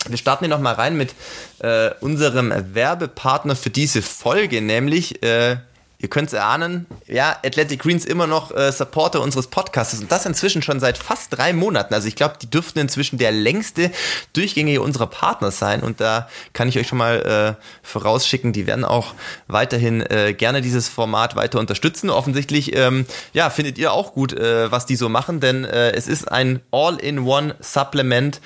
wir 0.08 0.16
starten 0.16 0.44
hier 0.44 0.54
nochmal 0.54 0.74
rein 0.74 0.96
mit 0.96 1.14
äh, 1.60 1.90
unserem 2.00 2.52
Werbepartner 2.74 3.56
für 3.56 3.70
diese 3.70 4.02
Folge, 4.02 4.60
nämlich 4.60 5.22
äh, 5.22 5.56
Ihr 6.02 6.08
könnt 6.08 6.26
es 6.28 6.32
erahnen, 6.32 6.86
ja, 7.06 7.36
Athletic 7.44 7.80
Greens 7.80 8.04
immer 8.04 8.26
noch 8.26 8.50
äh, 8.50 8.72
Supporter 8.72 9.20
unseres 9.20 9.46
Podcasts 9.46 10.00
und 10.00 10.10
das 10.10 10.26
inzwischen 10.26 10.60
schon 10.60 10.80
seit 10.80 10.98
fast 10.98 11.28
drei 11.30 11.52
Monaten. 11.52 11.94
Also 11.94 12.08
ich 12.08 12.16
glaube, 12.16 12.34
die 12.42 12.50
dürften 12.50 12.80
inzwischen 12.80 13.18
der 13.18 13.30
längste 13.30 13.92
Durchgängige 14.32 14.82
unserer 14.82 15.06
Partner 15.06 15.52
sein 15.52 15.80
und 15.80 16.00
da 16.00 16.28
kann 16.54 16.68
ich 16.68 16.76
euch 16.76 16.88
schon 16.88 16.98
mal 16.98 17.56
äh, 17.56 17.64
vorausschicken, 17.86 18.52
die 18.52 18.66
werden 18.66 18.84
auch 18.84 19.14
weiterhin 19.46 20.00
äh, 20.00 20.34
gerne 20.34 20.60
dieses 20.60 20.88
Format 20.88 21.36
weiter 21.36 21.60
unterstützen. 21.60 22.10
Offensichtlich, 22.10 22.74
ähm, 22.76 23.06
ja, 23.32 23.48
findet 23.48 23.78
ihr 23.78 23.92
auch 23.92 24.12
gut, 24.12 24.32
äh, 24.32 24.72
was 24.72 24.86
die 24.86 24.96
so 24.96 25.08
machen, 25.08 25.38
denn 25.38 25.64
äh, 25.64 25.92
es 25.92 26.08
ist 26.08 26.30
ein 26.32 26.62
All-in-One-Supplement 26.72 28.40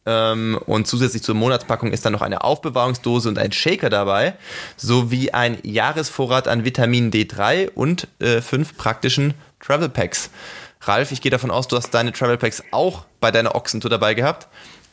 Ähm, 0.08 0.58
und 0.66 0.88
zusätzlich 0.88 1.22
zur 1.22 1.36
Monatspackung 1.36 1.92
ist 1.92 2.06
dann 2.06 2.14
noch 2.14 2.24
eine 2.24 2.44
Aufbewahrungsdose 2.44 3.30
und 3.30 3.38
ein 3.38 3.52
Shaker 3.52 3.92
dabei, 3.92 4.34
sowie 4.78 5.30
ein 5.30 5.60
Jahresvorrat 5.62 6.48
an 6.48 6.66
Vitamin 6.66 7.12
D3 7.12 7.70
und 7.76 8.08
äh, 8.18 8.42
fünf 8.42 8.76
praktischen 8.76 9.36
Travel 9.60 9.90
Packs. 9.90 10.32
Ralf, 10.82 11.12
ich 11.12 11.22
gehe 11.22 11.30
davon 11.30 11.52
aus, 11.52 11.68
du 11.68 11.76
hast 11.76 11.92
deine 11.92 12.14
Travel 12.14 12.38
Packs 12.38 12.64
auch 12.72 13.06
bei 13.20 13.32
deiner 13.32 13.56
Ochsentour 13.56 13.90
dabei 13.90 14.14
gehabt. 14.14 14.48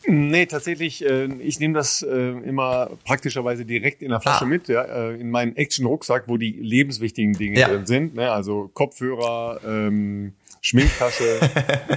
Nee, 0.09 0.47
tatsächlich, 0.47 1.05
äh, 1.05 1.27
ich 1.41 1.59
nehme 1.59 1.75
das 1.75 2.03
äh, 2.03 2.31
immer 2.31 2.91
praktischerweise 3.05 3.65
direkt 3.65 4.03
in 4.03 4.11
der 4.11 4.21
Flasche 4.21 4.45
ah. 4.45 4.49
mit, 4.49 4.69
ja, 4.69 4.83
äh, 4.83 5.15
in 5.15 5.31
meinen 5.31 5.57
Action-Rucksack, 5.57 6.25
wo 6.29 6.37
die 6.37 6.53
lebenswichtigen 6.53 7.35
Dinge 7.35 7.59
ja. 7.59 7.69
drin 7.69 7.87
sind, 7.87 8.15
ne? 8.15 8.31
also 8.31 8.71
Kopfhörer, 8.73 9.61
ähm, 9.67 10.35
Schminktasche. 10.67 11.39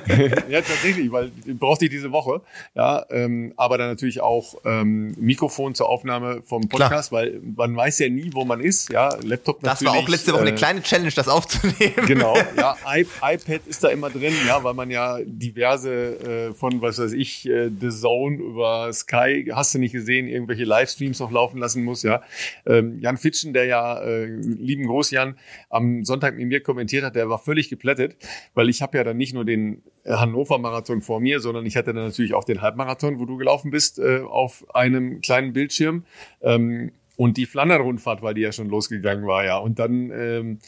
ja, 0.48 0.62
tatsächlich, 0.62 1.12
weil 1.12 1.32
brauchte 1.60 1.86
ich 1.86 1.92
diese 1.92 2.12
Woche. 2.12 2.42
Ja, 2.76 3.04
ähm, 3.10 3.52
aber 3.58 3.80
dann 3.80 3.88
natürlich 3.88 4.22
auch 4.22 4.62
ähm, 4.64 5.16
Mikrofon 5.20 5.74
zur 5.74 5.90
Aufnahme 5.90 6.44
vom 6.44 6.70
Podcast, 6.70 7.10
Klar. 7.10 7.24
weil 7.24 7.42
man 7.56 7.76
weiß 7.76 7.98
ja 7.98 8.10
nie, 8.10 8.30
wo 8.32 8.46
man 8.46 8.60
ist. 8.60 8.92
Ja, 8.92 9.10
Laptop 9.24 9.64
natürlich. 9.64 9.80
Das 9.80 9.86
war 9.86 10.04
auch 10.04 10.08
letzte 10.08 10.34
Woche 10.34 10.44
äh, 10.44 10.48
eine 10.50 10.56
kleine 10.56 10.84
Challenge, 10.84 11.10
das 11.10 11.28
aufzunehmen. 11.28 12.06
Genau, 12.06 12.38
ja, 12.56 12.76
I 12.96 13.08
iPad 13.24 13.62
ist 13.66 13.84
da 13.84 13.88
immer 13.88 14.12
drin, 14.12 14.36
ja, 14.46 14.64
weil 14.64 14.76
man 14.76 14.92
ja 14.92 15.18
diverse 15.26 16.50
äh, 16.50 16.54
von, 16.54 16.80
was 16.80 17.00
weiß 17.00 17.14
ich, 17.14 17.50
äh, 17.50 17.72
The 17.72 17.90
Zone 17.90 18.36
über 18.36 18.94
Sky, 18.94 19.50
hast 19.52 19.74
du 19.74 19.80
nicht 19.80 19.94
gesehen, 19.94 20.28
irgendwelche 20.28 20.66
Livestreams 20.66 21.20
noch 21.20 21.32
laufen 21.32 21.58
lassen 21.58 21.84
muss, 21.84 22.04
ja. 22.04 22.22
Ähm, 22.68 23.00
Jan 23.00 23.18
Fitschen, 23.18 23.54
der 23.54 23.66
ja, 23.66 24.00
äh, 24.00 24.26
lieben 24.26 24.86
Groß 24.86 25.10
Jan, 25.10 25.40
am 25.72 26.06
Sonntag 26.06 26.38
mit 26.38 26.48
mir 26.48 26.62
kommentiert 26.62 27.04
hat, 27.04 27.16
der 27.16 27.30
war 27.30 27.40
völlig 27.40 27.70
geplättet, 27.70 28.16
weil 28.60 28.68
ich 28.68 28.82
habe 28.82 28.98
ja 28.98 29.06
dann 29.06 29.16
nicht 29.16 29.34
nur 29.34 29.46
den 29.46 29.84
äh, 30.04 30.12
Hannover-Marathon 30.12 31.02
vor 31.02 31.22
mir, 31.22 31.40
sondern 31.40 31.66
ich 31.66 31.78
hatte 31.78 31.94
dann 31.94 32.04
natürlich 32.04 32.34
auch 32.34 32.44
den 32.44 32.62
Halbmarathon, 32.62 33.18
wo 33.18 33.24
du 33.24 33.38
gelaufen 33.38 33.72
bist, 33.72 34.00
äh, 34.00 34.20
auf 34.20 34.66
einem 34.76 35.22
kleinen 35.22 35.54
Bildschirm. 35.54 36.04
Ähm, 36.42 36.92
und 37.16 37.38
die 37.38 37.46
Flandern-Rundfahrt, 37.46 38.22
weil 38.22 38.34
die 38.34 38.42
ja 38.42 38.52
schon 38.52 38.68
losgegangen 38.68 39.26
war, 39.26 39.46
ja. 39.46 39.58
Und 39.60 39.80
dann 39.80 40.12
ähm, 40.12 40.60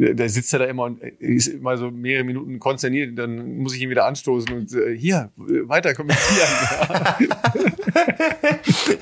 da 0.00 0.28
sitzt 0.28 0.52
er 0.52 0.60
da 0.60 0.64
immer 0.66 0.84
und 0.84 1.02
ist 1.02 1.48
immer 1.48 1.76
so 1.76 1.90
mehrere 1.90 2.24
Minuten 2.24 2.58
konsterniert, 2.58 3.18
dann 3.18 3.58
muss 3.58 3.74
ich 3.74 3.82
ihn 3.82 3.90
wieder 3.90 4.06
anstoßen 4.06 4.52
und 4.54 4.72
äh, 4.72 4.96
hier, 4.96 5.30
weiter 5.36 5.94
kommentieren. 5.94 6.48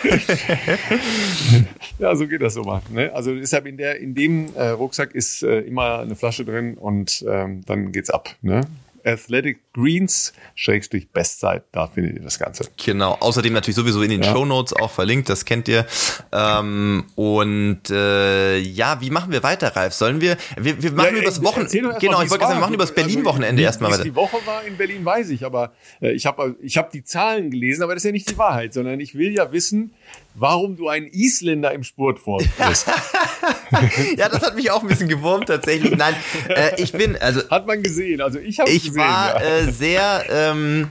ja, 1.98 2.16
so 2.16 2.26
geht 2.26 2.42
das 2.42 2.54
so 2.54 2.62
mal. 2.62 2.82
Ne? 2.92 3.12
Also 3.14 3.34
deshalb 3.34 3.66
in 3.66 3.76
der, 3.76 4.00
in 4.00 4.14
dem 4.14 4.54
äh, 4.54 4.68
Rucksack 4.70 5.14
ist 5.14 5.42
äh, 5.42 5.60
immer 5.60 6.00
eine 6.00 6.16
Flasche 6.16 6.44
drin 6.44 6.74
und 6.74 7.24
ähm, 7.28 7.60
dann 7.66 7.92
geht's 7.92 8.10
ab. 8.10 8.30
Ne? 8.42 8.62
Athletic 9.08 9.72
Greens, 9.72 10.32
Schrägstrich 10.54 11.10
Bestzeit, 11.10 11.64
da 11.72 11.86
findet 11.86 12.16
ihr 12.16 12.22
das 12.22 12.38
Ganze. 12.38 12.64
Genau, 12.84 13.16
außerdem 13.20 13.52
natürlich 13.52 13.76
sowieso 13.76 14.02
in 14.02 14.10
den 14.10 14.22
ja. 14.22 14.32
Show 14.32 14.44
Notes 14.44 14.72
auch 14.72 14.90
verlinkt, 14.90 15.28
das 15.28 15.44
kennt 15.44 15.68
ihr. 15.68 15.86
Ähm, 16.32 17.04
und 17.14 17.90
äh, 17.90 18.58
ja, 18.58 19.00
wie 19.00 19.10
machen 19.10 19.32
wir 19.32 19.42
weiter, 19.42 19.74
Ralf? 19.74 19.94
Sollen 19.94 20.20
wir, 20.20 20.36
wir, 20.56 20.82
wir 20.82 20.92
machen 20.92 21.14
ja, 21.14 21.18
über 21.18 21.22
das 21.22 21.42
Wochenende, 21.42 21.96
genau, 22.00 22.22
ich 22.22 22.30
wollte 22.30 22.44
sagen, 22.44 22.56
wir 22.56 22.60
machen 22.60 22.74
über 22.74 22.84
das 22.84 22.94
Berlin-Wochenende 22.94 23.62
also, 23.62 23.64
erstmal 23.64 23.92
weiter. 23.92 24.04
die 24.04 24.14
Woche 24.14 24.38
war 24.44 24.64
in 24.64 24.76
Berlin, 24.76 25.04
weiß 25.04 25.30
ich, 25.30 25.44
aber 25.44 25.72
äh, 26.00 26.12
ich 26.12 26.26
habe 26.26 26.56
ich 26.60 26.76
hab 26.76 26.90
die 26.90 27.04
Zahlen 27.04 27.50
gelesen, 27.50 27.82
aber 27.82 27.94
das 27.94 28.02
ist 28.02 28.08
ja 28.08 28.12
nicht 28.12 28.30
die 28.30 28.38
Wahrheit, 28.38 28.74
sondern 28.74 29.00
ich 29.00 29.14
will 29.14 29.32
ja 29.32 29.52
wissen, 29.52 29.92
warum 30.40 30.76
du 30.76 30.88
einen 30.88 31.06
Isländer 31.06 31.72
im 31.72 31.82
Sport 31.82 32.18
vorführst. 32.18 32.86
ja, 34.16 34.28
das 34.28 34.42
hat 34.42 34.54
mich 34.54 34.70
auch 34.70 34.82
ein 34.82 34.88
bisschen 34.88 35.08
gewurmt 35.08 35.46
tatsächlich. 35.46 35.96
Nein, 35.96 36.14
äh, 36.48 36.80
ich 36.80 36.92
bin 36.92 37.16
also 37.16 37.48
hat 37.50 37.66
man 37.66 37.82
gesehen. 37.82 38.20
Also 38.20 38.38
ich 38.38 38.58
habe 38.60 38.70
ich 38.70 38.94
war 38.94 39.42
ja. 39.42 39.58
äh, 39.58 39.72
sehr 39.72 40.24
ähm, 40.30 40.88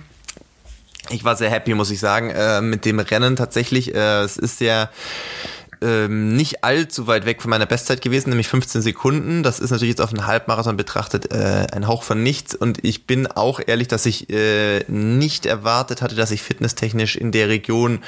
ich 1.10 1.24
war 1.24 1.36
sehr 1.36 1.50
happy, 1.50 1.74
muss 1.74 1.92
ich 1.92 2.00
sagen, 2.00 2.30
äh, 2.30 2.62
mit 2.62 2.86
dem 2.86 3.00
Rennen 3.00 3.36
tatsächlich. 3.36 3.94
Äh, 3.94 4.22
es 4.22 4.38
ist 4.38 4.60
ja 4.60 4.90
ähm, 5.82 6.36
nicht 6.36 6.64
allzu 6.64 7.08
weit 7.08 7.26
weg 7.26 7.42
von 7.42 7.50
meiner 7.50 7.66
Bestzeit 7.66 8.02
gewesen, 8.02 8.30
nämlich 8.30 8.48
15 8.48 8.82
Sekunden. 8.82 9.44
Das 9.44 9.60
ist 9.60 9.72
natürlich 9.72 9.92
jetzt 9.92 10.02
auf 10.02 10.10
einen 10.10 10.26
Halbmarathon 10.26 10.78
betrachtet 10.78 11.32
äh, 11.32 11.68
ein 11.72 11.88
Hauch 11.88 12.04
von 12.04 12.24
nichts. 12.24 12.56
Und 12.56 12.84
ich 12.84 13.06
bin 13.06 13.28
auch 13.28 13.60
ehrlich, 13.66 13.88
dass 13.88 14.06
ich 14.06 14.30
äh, 14.30 14.84
nicht 14.88 15.46
erwartet 15.46 16.02
hatte, 16.02 16.16
dass 16.16 16.32
ich 16.32 16.42
fitnesstechnisch 16.42 17.16
in 17.16 17.32
der 17.32 17.50
Region 17.50 18.00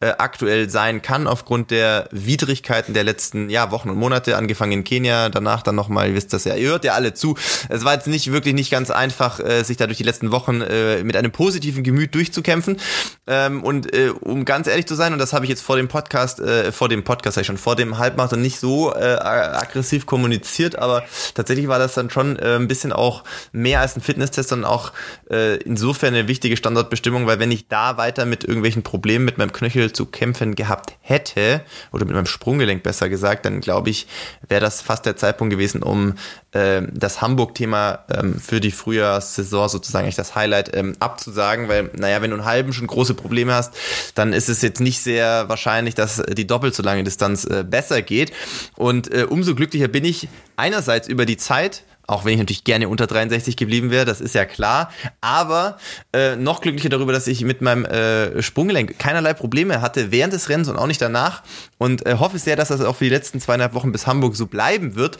äh, 0.00 0.12
aktuell 0.18 0.68
sein 0.68 1.00
kann, 1.00 1.26
aufgrund 1.26 1.70
der 1.70 2.08
Widrigkeiten 2.10 2.94
der 2.94 3.04
letzten 3.04 3.50
ja, 3.50 3.70
Wochen 3.70 3.88
und 3.88 3.96
Monate, 3.96 4.36
angefangen 4.36 4.72
in 4.72 4.84
Kenia, 4.84 5.28
danach 5.28 5.62
dann 5.62 5.76
nochmal, 5.76 6.08
ihr 6.08 6.14
wisst 6.14 6.32
das 6.32 6.44
ja, 6.44 6.56
ihr 6.56 6.70
hört 6.70 6.84
ja 6.84 6.94
alle 6.94 7.14
zu. 7.14 7.36
Es 7.68 7.84
war 7.84 7.94
jetzt 7.94 8.08
nicht 8.08 8.32
wirklich 8.32 8.54
nicht 8.54 8.70
ganz 8.70 8.90
einfach, 8.90 9.38
äh, 9.38 9.62
sich 9.62 9.76
da 9.76 9.86
durch 9.86 9.98
die 9.98 10.04
letzten 10.04 10.32
Wochen 10.32 10.60
äh, 10.60 11.04
mit 11.04 11.16
einem 11.16 11.30
positiven 11.30 11.84
Gemüt 11.84 12.14
durchzukämpfen. 12.14 12.78
Ähm, 13.26 13.62
und 13.62 13.94
äh, 13.94 14.10
um 14.10 14.44
ganz 14.44 14.66
ehrlich 14.66 14.86
zu 14.86 14.96
sein, 14.96 15.12
und 15.12 15.20
das 15.20 15.32
habe 15.32 15.44
ich 15.44 15.50
jetzt 15.50 15.62
vor 15.62 15.76
dem 15.76 15.88
Podcast, 15.88 16.40
äh, 16.40 16.72
vor 16.72 16.88
dem 16.88 17.04
Podcast 17.04 17.11
Podcast 17.12 17.36
ich 17.36 17.46
schon 17.46 17.58
vor 17.58 17.76
dem 17.76 17.98
Halbmarathon 17.98 18.40
nicht 18.40 18.58
so 18.58 18.94
äh, 18.94 19.18
aggressiv 19.20 20.06
kommuniziert, 20.06 20.76
aber 20.76 21.04
tatsächlich 21.34 21.68
war 21.68 21.78
das 21.78 21.92
dann 21.92 22.08
schon 22.08 22.38
äh, 22.38 22.56
ein 22.56 22.68
bisschen 22.68 22.90
auch 22.90 23.24
mehr 23.52 23.80
als 23.80 23.96
ein 23.96 24.00
Fitnesstest, 24.00 24.48
sondern 24.48 24.70
auch 24.70 24.92
äh, 25.30 25.56
insofern 25.56 26.14
eine 26.14 26.26
wichtige 26.26 26.56
Standortbestimmung, 26.56 27.26
weil 27.26 27.38
wenn 27.38 27.50
ich 27.50 27.68
da 27.68 27.98
weiter 27.98 28.24
mit 28.24 28.44
irgendwelchen 28.44 28.82
Problemen 28.82 29.26
mit 29.26 29.36
meinem 29.36 29.52
Knöchel 29.52 29.92
zu 29.92 30.06
kämpfen 30.06 30.54
gehabt 30.54 30.94
hätte, 31.02 31.60
oder 31.92 32.06
mit 32.06 32.14
meinem 32.14 32.24
Sprunggelenk 32.24 32.82
besser 32.82 33.10
gesagt, 33.10 33.44
dann 33.44 33.60
glaube 33.60 33.90
ich, 33.90 34.06
wäre 34.48 34.62
das 34.62 34.80
fast 34.80 35.04
der 35.04 35.16
Zeitpunkt 35.16 35.52
gewesen, 35.52 35.82
um 35.82 36.14
äh, 36.52 36.82
das 36.92 37.20
Hamburg-Thema 37.20 38.00
ähm, 38.10 38.38
für 38.38 38.60
die 38.60 38.70
Frühjahrssaison 38.70 39.68
sozusagen 39.68 40.04
eigentlich 40.04 40.16
das 40.16 40.34
Highlight 40.34 40.74
ähm, 40.76 40.94
abzusagen, 41.00 41.68
weil, 41.68 41.90
naja, 41.94 42.22
wenn 42.22 42.30
du 42.30 42.36
einen 42.36 42.44
halben 42.44 42.72
schon 42.72 42.86
große 42.86 43.14
Probleme 43.14 43.54
hast, 43.54 43.74
dann 44.14 44.32
ist 44.32 44.48
es 44.48 44.62
jetzt 44.62 44.80
nicht 44.80 45.00
sehr 45.02 45.48
wahrscheinlich, 45.48 45.94
dass 45.94 46.22
die 46.22 46.46
doppelt 46.46 46.74
so 46.74 46.82
lange 46.82 47.04
Distanz 47.04 47.44
äh, 47.44 47.64
besser 47.68 48.02
geht. 48.02 48.32
Und 48.76 49.12
äh, 49.12 49.24
umso 49.24 49.54
glücklicher 49.54 49.88
bin 49.88 50.04
ich 50.04 50.28
einerseits 50.56 51.08
über 51.08 51.26
die 51.26 51.36
Zeit, 51.36 51.84
auch 52.06 52.24
wenn 52.24 52.34
ich 52.34 52.38
natürlich 52.40 52.64
gerne 52.64 52.88
unter 52.88 53.06
63 53.06 53.56
geblieben 53.56 53.90
wäre, 53.90 54.04
das 54.04 54.20
ist 54.20 54.34
ja 54.34 54.44
klar. 54.44 54.90
Aber 55.20 55.78
äh, 56.12 56.36
noch 56.36 56.60
glücklicher 56.60 56.88
darüber, 56.88 57.12
dass 57.12 57.26
ich 57.26 57.42
mit 57.42 57.62
meinem 57.62 57.84
äh, 57.84 58.42
Sprunggelenk 58.42 58.98
keinerlei 58.98 59.34
Probleme 59.34 59.80
hatte 59.80 60.10
während 60.10 60.32
des 60.32 60.48
Rennens 60.48 60.68
und 60.68 60.76
auch 60.76 60.86
nicht 60.86 61.00
danach. 61.00 61.42
Und 61.78 62.04
äh, 62.04 62.16
hoffe 62.18 62.38
sehr, 62.38 62.56
dass 62.56 62.68
das 62.68 62.80
auch 62.80 62.96
für 62.96 63.04
die 63.04 63.10
letzten 63.10 63.40
zweieinhalb 63.40 63.72
Wochen 63.74 63.92
bis 63.92 64.06
Hamburg 64.06 64.36
so 64.36 64.46
bleiben 64.46 64.96
wird. 64.96 65.18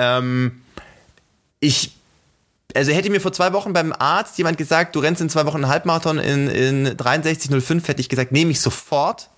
Ähm, 0.00 0.62
ich 1.60 1.92
also 2.74 2.92
hätte 2.92 3.10
mir 3.10 3.20
vor 3.20 3.32
zwei 3.32 3.52
Wochen 3.52 3.72
beim 3.72 3.92
Arzt 3.92 4.38
jemand 4.38 4.58
gesagt, 4.58 4.94
du 4.94 5.00
rennst 5.00 5.20
in 5.20 5.28
zwei 5.28 5.46
Wochen 5.46 5.56
einen 5.56 5.68
Halbmarathon 5.68 6.18
in, 6.18 6.48
in 6.48 6.88
63,05, 6.88 7.86
hätte 7.88 8.00
ich 8.00 8.08
gesagt, 8.08 8.32
nehme 8.32 8.50
ich 8.50 8.60
sofort. 8.60 9.28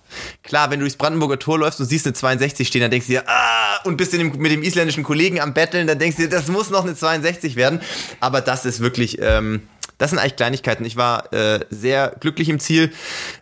Klar, 0.43 0.69
wenn 0.69 0.79
du 0.79 0.83
durchs 0.83 0.97
Brandenburger 0.97 1.39
Tor 1.39 1.57
läufst 1.57 1.79
und 1.79 1.87
siehst 1.87 2.05
eine 2.05 2.13
62 2.13 2.67
stehen, 2.67 2.81
dann 2.81 2.91
denkst 2.91 3.07
du 3.07 3.13
dir, 3.13 3.23
ah, 3.27 3.79
und 3.83 3.97
bist 3.97 4.13
dem, 4.13 4.37
mit 4.37 4.51
dem 4.51 4.61
isländischen 4.61 5.03
Kollegen 5.03 5.39
am 5.39 5.53
Betteln, 5.53 5.87
dann 5.87 5.97
denkst 5.97 6.17
du 6.17 6.23
dir, 6.23 6.29
das 6.29 6.47
muss 6.47 6.69
noch 6.69 6.83
eine 6.83 6.95
62 6.95 7.55
werden. 7.55 7.81
Aber 8.19 8.41
das 8.41 8.65
ist 8.65 8.79
wirklich, 8.79 9.17
ähm, 9.19 9.63
das 9.97 10.11
sind 10.11 10.19
eigentlich 10.19 10.35
Kleinigkeiten. 10.35 10.85
Ich 10.85 10.97
war 10.97 11.33
äh, 11.33 11.65
sehr 11.71 12.15
glücklich 12.19 12.49
im 12.49 12.59
Ziel. 12.59 12.91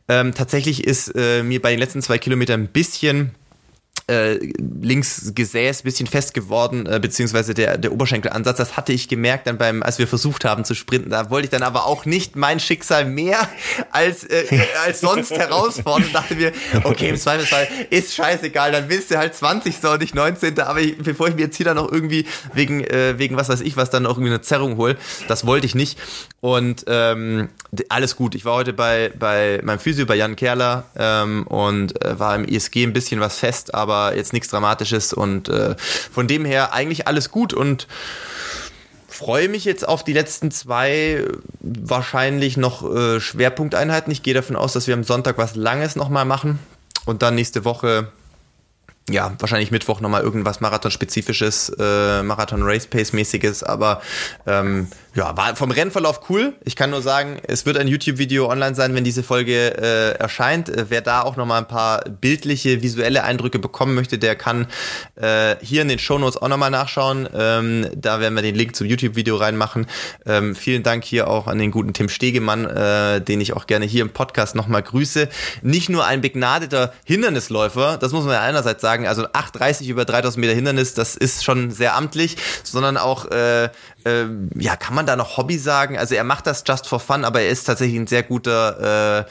Ähm, 0.07 0.33
tatsächlich 0.33 0.85
ist 0.85 1.13
äh, 1.15 1.43
mir 1.43 1.61
bei 1.61 1.71
den 1.71 1.79
letzten 1.79 2.01
zwei 2.01 2.17
Kilometern 2.17 2.61
ein 2.61 2.67
bisschen 2.67 3.35
äh, 4.11 4.51
links 4.81 5.31
Gesäß 5.33 5.83
bisschen 5.83 6.07
fest 6.07 6.33
geworden, 6.33 6.85
äh, 6.85 6.99
beziehungsweise 6.99 7.53
der, 7.53 7.77
der 7.77 7.91
Oberschenkelansatz, 7.91 8.57
das 8.57 8.77
hatte 8.77 8.91
ich 8.91 9.07
gemerkt 9.07 9.47
dann 9.47 9.57
beim, 9.57 9.83
als 9.83 9.99
wir 9.99 10.07
versucht 10.07 10.43
haben 10.45 10.65
zu 10.65 10.75
sprinten. 10.75 11.09
Da 11.09 11.29
wollte 11.29 11.45
ich 11.45 11.51
dann 11.51 11.63
aber 11.63 11.85
auch 11.85 12.05
nicht 12.05 12.35
mein 12.35 12.59
Schicksal 12.59 13.05
mehr 13.05 13.47
als, 13.91 14.23
äh, 14.25 14.45
als 14.85 15.01
sonst 15.01 15.31
herausfordern 15.31 16.09
dachte 16.11 16.35
mir, 16.35 16.51
okay, 16.83 17.09
im 17.09 17.17
Zweifelsfall 17.17 17.67
ist 17.89 18.13
scheißegal, 18.13 18.71
dann 18.71 18.89
willst 18.89 19.11
du 19.11 19.17
halt 19.17 19.33
20. 19.33 19.83
und 19.85 20.01
nicht 20.01 20.15
19. 20.15 20.59
Aber 20.59 20.81
ich, 20.81 20.97
bevor 20.97 21.29
ich 21.29 21.35
mir 21.35 21.41
jetzt 21.41 21.55
hier 21.55 21.65
dann 21.65 21.77
noch 21.77 21.91
irgendwie 21.91 22.25
wegen, 22.53 22.83
äh, 22.83 23.17
wegen 23.17 23.37
was 23.37 23.49
weiß 23.49 23.61
ich 23.61 23.77
was 23.77 23.89
dann 23.89 24.03
noch 24.03 24.11
irgendwie 24.11 24.31
eine 24.31 24.41
Zerrung 24.41 24.77
hole, 24.77 24.97
das 25.27 25.45
wollte 25.45 25.65
ich 25.65 25.75
nicht. 25.75 25.97
Und 26.41 26.85
ähm, 26.87 27.49
alles 27.89 28.15
gut. 28.15 28.35
Ich 28.35 28.45
war 28.45 28.55
heute 28.55 28.73
bei, 28.73 29.11
bei 29.17 29.61
meinem 29.63 29.79
Physio, 29.79 30.05
bei 30.05 30.15
Jan 30.15 30.35
Kerler 30.35 30.85
ähm, 30.97 31.45
und 31.47 32.03
äh, 32.03 32.19
war 32.19 32.35
im 32.35 32.45
ISG 32.45 32.83
ein 32.83 32.93
bisschen 32.93 33.19
was 33.19 33.37
fest, 33.37 33.73
aber 33.73 34.00
jetzt 34.09 34.33
nichts 34.33 34.49
Dramatisches 34.49 35.13
und 35.13 35.49
äh, 35.49 35.75
von 36.11 36.27
dem 36.27 36.45
her 36.45 36.73
eigentlich 36.73 37.07
alles 37.07 37.31
gut 37.31 37.53
und 37.53 37.87
freue 39.07 39.49
mich 39.49 39.65
jetzt 39.65 39.87
auf 39.87 40.03
die 40.03 40.13
letzten 40.13 40.51
zwei 40.51 41.25
wahrscheinlich 41.59 42.57
noch 42.57 42.83
äh, 42.83 43.19
Schwerpunkteinheiten. 43.19 44.11
Ich 44.11 44.23
gehe 44.23 44.33
davon 44.33 44.55
aus, 44.55 44.73
dass 44.73 44.87
wir 44.87 44.95
am 44.95 45.03
Sonntag 45.03 45.37
was 45.37 45.55
Langes 45.55 45.95
nochmal 45.95 46.25
machen 46.25 46.59
und 47.05 47.21
dann 47.21 47.35
nächste 47.35 47.65
Woche 47.65 48.11
ja, 49.09 49.33
wahrscheinlich 49.39 49.71
Mittwoch 49.71 49.99
nochmal 49.99 50.21
irgendwas 50.21 50.61
Marathon-spezifisches, 50.61 51.69
äh, 51.77 52.23
Marathon-Race-Pace-mäßiges, 52.23 53.63
aber 53.63 54.01
ähm, 54.45 54.87
ja, 55.13 55.35
war 55.35 55.55
vom 55.55 55.71
Rennverlauf 55.71 56.29
cool. 56.29 56.53
Ich 56.63 56.75
kann 56.77 56.91
nur 56.91 57.01
sagen, 57.01 57.41
es 57.45 57.65
wird 57.65 57.77
ein 57.77 57.87
YouTube-Video 57.87 58.49
online 58.49 58.75
sein, 58.75 58.93
wenn 58.93 59.03
diese 59.03 59.23
Folge 59.23 59.75
äh, 59.77 60.17
erscheint. 60.17 60.69
Äh, 60.69 60.85
wer 60.89 61.01
da 61.01 61.23
auch 61.23 61.35
nochmal 61.35 61.59
ein 61.59 61.67
paar 61.67 62.05
bildliche, 62.05 62.81
visuelle 62.81 63.23
Eindrücke 63.23 63.59
bekommen 63.59 63.95
möchte, 63.95 64.17
der 64.17 64.35
kann 64.35 64.67
äh, 65.15 65.55
hier 65.61 65.81
in 65.81 65.89
den 65.89 65.99
Shownotes 65.99 66.37
auch 66.37 66.47
nochmal 66.47 66.71
nachschauen. 66.71 67.27
Ähm, 67.35 67.89
da 67.95 68.21
werden 68.21 68.35
wir 68.35 68.41
den 68.41 68.55
Link 68.55 68.75
zum 68.75 68.87
YouTube-Video 68.87 69.35
reinmachen. 69.35 69.87
Ähm, 70.25 70.55
vielen 70.55 70.83
Dank 70.83 71.03
hier 71.03 71.27
auch 71.27 71.47
an 71.47 71.57
den 71.57 71.71
guten 71.71 71.93
Tim 71.93 72.07
Stegemann, 72.07 72.65
äh, 72.65 73.19
den 73.19 73.41
ich 73.41 73.53
auch 73.53 73.67
gerne 73.67 73.85
hier 73.85 74.03
im 74.03 74.11
Podcast 74.11 74.55
nochmal 74.55 74.83
grüße. 74.83 75.27
Nicht 75.61 75.89
nur 75.89 76.05
ein 76.05 76.21
begnadeter 76.21 76.93
Hindernisläufer, 77.03 77.97
das 77.97 78.13
muss 78.13 78.23
man 78.23 78.35
ja 78.35 78.41
einerseits 78.41 78.81
sagen, 78.81 78.90
also 78.91 79.23
8,30 79.27 79.87
über 79.87 80.05
3000 80.05 80.39
Meter 80.41 80.53
Hindernis, 80.53 80.93
das 80.93 81.15
ist 81.15 81.43
schon 81.43 81.71
sehr 81.71 81.95
amtlich, 81.95 82.37
sondern 82.63 82.97
auch 82.97 83.25
äh, 83.31 83.69
ähm, 84.05 84.49
ja, 84.55 84.75
kann 84.75 84.95
man 84.95 85.05
da 85.05 85.15
noch 85.15 85.37
Hobby 85.37 85.57
sagen? 85.57 85.97
Also 85.97 86.15
er 86.15 86.23
macht 86.23 86.47
das 86.47 86.63
just 86.67 86.87
for 86.87 86.99
fun, 86.99 87.23
aber 87.23 87.41
er 87.41 87.49
ist 87.49 87.65
tatsächlich 87.65 87.99
ein 87.99 88.07
sehr 88.07 88.23
guter 88.23 89.25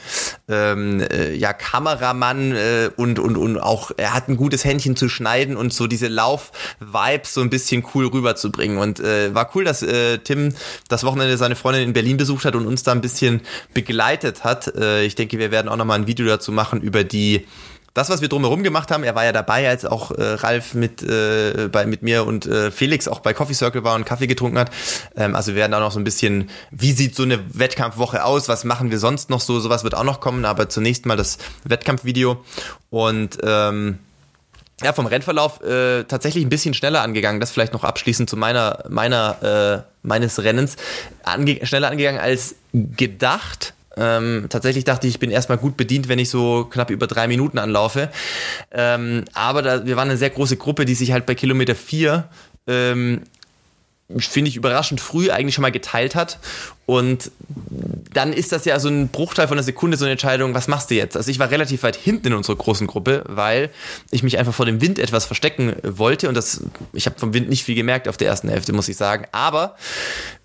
äh, 0.47 0.53
ähm, 0.53 1.01
äh, 1.01 1.33
ja, 1.33 1.53
Kameramann 1.53 2.51
äh, 2.53 2.89
und, 2.95 3.19
und, 3.19 3.37
und 3.37 3.57
auch 3.57 3.91
er 3.97 4.13
hat 4.13 4.29
ein 4.29 4.37
gutes 4.37 4.63
Händchen 4.63 4.95
zu 4.95 5.09
schneiden 5.09 5.57
und 5.57 5.73
so 5.73 5.87
diese 5.87 6.07
Lauf-Vibes 6.07 7.33
so 7.33 7.41
ein 7.41 7.49
bisschen 7.49 7.85
cool 7.93 8.07
rüberzubringen. 8.07 8.77
Und 8.77 8.99
äh, 8.99 9.33
war 9.33 9.51
cool, 9.55 9.63
dass 9.63 9.81
äh, 9.81 10.19
Tim 10.19 10.53
das 10.87 11.03
Wochenende 11.03 11.37
seine 11.37 11.55
Freundin 11.55 11.83
in 11.83 11.93
Berlin 11.93 12.17
besucht 12.17 12.45
hat 12.45 12.55
und 12.55 12.67
uns 12.67 12.83
da 12.83 12.91
ein 12.91 13.01
bisschen 13.01 13.41
begleitet 13.73 14.43
hat. 14.43 14.73
Äh, 14.75 15.03
ich 15.03 15.15
denke, 15.15 15.37
wir 15.39 15.51
werden 15.51 15.69
auch 15.69 15.77
nochmal 15.77 15.99
ein 15.99 16.07
Video 16.07 16.25
dazu 16.25 16.51
machen 16.51 16.81
über 16.81 17.03
die 17.03 17.45
das, 17.93 18.09
was 18.09 18.21
wir 18.21 18.29
drumherum 18.29 18.63
gemacht 18.63 18.89
haben, 18.91 19.03
er 19.03 19.15
war 19.15 19.25
ja 19.25 19.33
dabei, 19.33 19.67
als 19.67 19.85
auch 19.85 20.11
äh, 20.11 20.23
Ralf 20.23 20.73
mit, 20.73 21.03
äh, 21.03 21.67
bei, 21.69 21.85
mit 21.85 22.03
mir 22.03 22.25
und 22.25 22.45
äh, 22.45 22.71
Felix 22.71 23.07
auch 23.07 23.19
bei 23.19 23.33
Coffee 23.33 23.53
Circle 23.53 23.83
war 23.83 23.95
und 23.95 24.05
Kaffee 24.05 24.27
getrunken 24.27 24.59
hat. 24.59 24.71
Ähm, 25.15 25.35
also 25.35 25.51
wir 25.51 25.57
werden 25.57 25.73
auch 25.73 25.81
noch 25.81 25.91
so 25.91 25.99
ein 25.99 26.05
bisschen, 26.05 26.49
wie 26.71 26.93
sieht 26.93 27.15
so 27.15 27.23
eine 27.23 27.39
Wettkampfwoche 27.53 28.23
aus? 28.23 28.47
Was 28.47 28.63
machen 28.63 28.91
wir 28.91 28.99
sonst 28.99 29.29
noch 29.29 29.41
so? 29.41 29.59
Sowas 29.59 29.83
wird 29.83 29.95
auch 29.95 30.05
noch 30.05 30.21
kommen, 30.21 30.45
aber 30.45 30.69
zunächst 30.69 31.05
mal 31.05 31.17
das 31.17 31.37
Wettkampfvideo. 31.65 32.43
Und 32.89 33.39
ähm, 33.43 33.99
ja, 34.81 34.93
vom 34.93 35.05
Rennverlauf 35.05 35.61
äh, 35.61 36.03
tatsächlich 36.05 36.45
ein 36.45 36.49
bisschen 36.49 36.73
schneller 36.73 37.01
angegangen. 37.01 37.39
Das 37.41 37.51
vielleicht 37.51 37.73
noch 37.73 37.83
abschließend 37.83 38.29
zu 38.29 38.37
meiner, 38.37 38.83
meiner, 38.89 39.83
äh, 39.83 40.07
meines 40.07 40.41
Rennens. 40.41 40.77
Ange 41.23 41.65
schneller 41.65 41.89
angegangen 41.89 42.21
als 42.21 42.55
gedacht 42.73 43.73
ähm, 44.01 44.47
tatsächlich 44.49 44.83
dachte 44.83 45.05
ich, 45.05 45.13
ich 45.13 45.19
bin 45.19 45.29
erstmal 45.29 45.59
gut 45.59 45.77
bedient, 45.77 46.07
wenn 46.07 46.17
ich 46.17 46.29
so 46.29 46.65
knapp 46.65 46.89
über 46.89 47.05
drei 47.05 47.27
Minuten 47.27 47.59
anlaufe. 47.59 48.09
Ähm, 48.71 49.25
aber 49.33 49.61
da, 49.61 49.85
wir 49.85 49.95
waren 49.95 50.09
eine 50.09 50.17
sehr 50.17 50.31
große 50.31 50.57
Gruppe, 50.57 50.85
die 50.85 50.95
sich 50.95 51.11
halt 51.11 51.27
bei 51.27 51.35
Kilometer 51.35 51.75
vier 51.75 52.29
ähm, 52.67 53.21
finde 54.17 54.49
ich 54.49 54.55
überraschend 54.55 54.99
früh 54.99 55.31
eigentlich 55.31 55.55
schon 55.55 55.61
mal 55.61 55.71
geteilt 55.71 56.15
hat 56.15 56.39
und 56.85 57.31
dann 58.13 58.33
ist 58.33 58.51
das 58.51 58.65
ja 58.65 58.79
so 58.79 58.89
ein 58.89 59.07
Bruchteil 59.07 59.47
von 59.47 59.57
einer 59.57 59.63
Sekunde 59.63 59.95
so 59.95 60.05
eine 60.05 60.13
Entscheidung, 60.13 60.53
was 60.53 60.67
machst 60.67 60.91
du 60.91 60.95
jetzt? 60.95 61.15
Also 61.15 61.31
ich 61.31 61.39
war 61.39 61.49
relativ 61.49 61.83
weit 61.83 61.95
hinten 61.95 62.27
in 62.27 62.33
unserer 62.33 62.57
großen 62.57 62.87
Gruppe, 62.87 63.23
weil 63.27 63.69
ich 64.09 64.23
mich 64.23 64.37
einfach 64.37 64.53
vor 64.53 64.65
dem 64.65 64.81
Wind 64.81 64.99
etwas 64.99 65.25
verstecken 65.25 65.75
wollte 65.83 66.27
und 66.27 66.35
das, 66.35 66.61
ich 66.93 67.05
habe 67.05 67.17
vom 67.17 67.33
Wind 67.33 67.49
nicht 67.49 67.63
viel 67.63 67.75
gemerkt 67.75 68.07
auf 68.07 68.17
der 68.17 68.27
ersten 68.27 68.49
Hälfte, 68.49 68.73
muss 68.73 68.89
ich 68.89 68.97
sagen. 68.97 69.25
Aber 69.31 69.75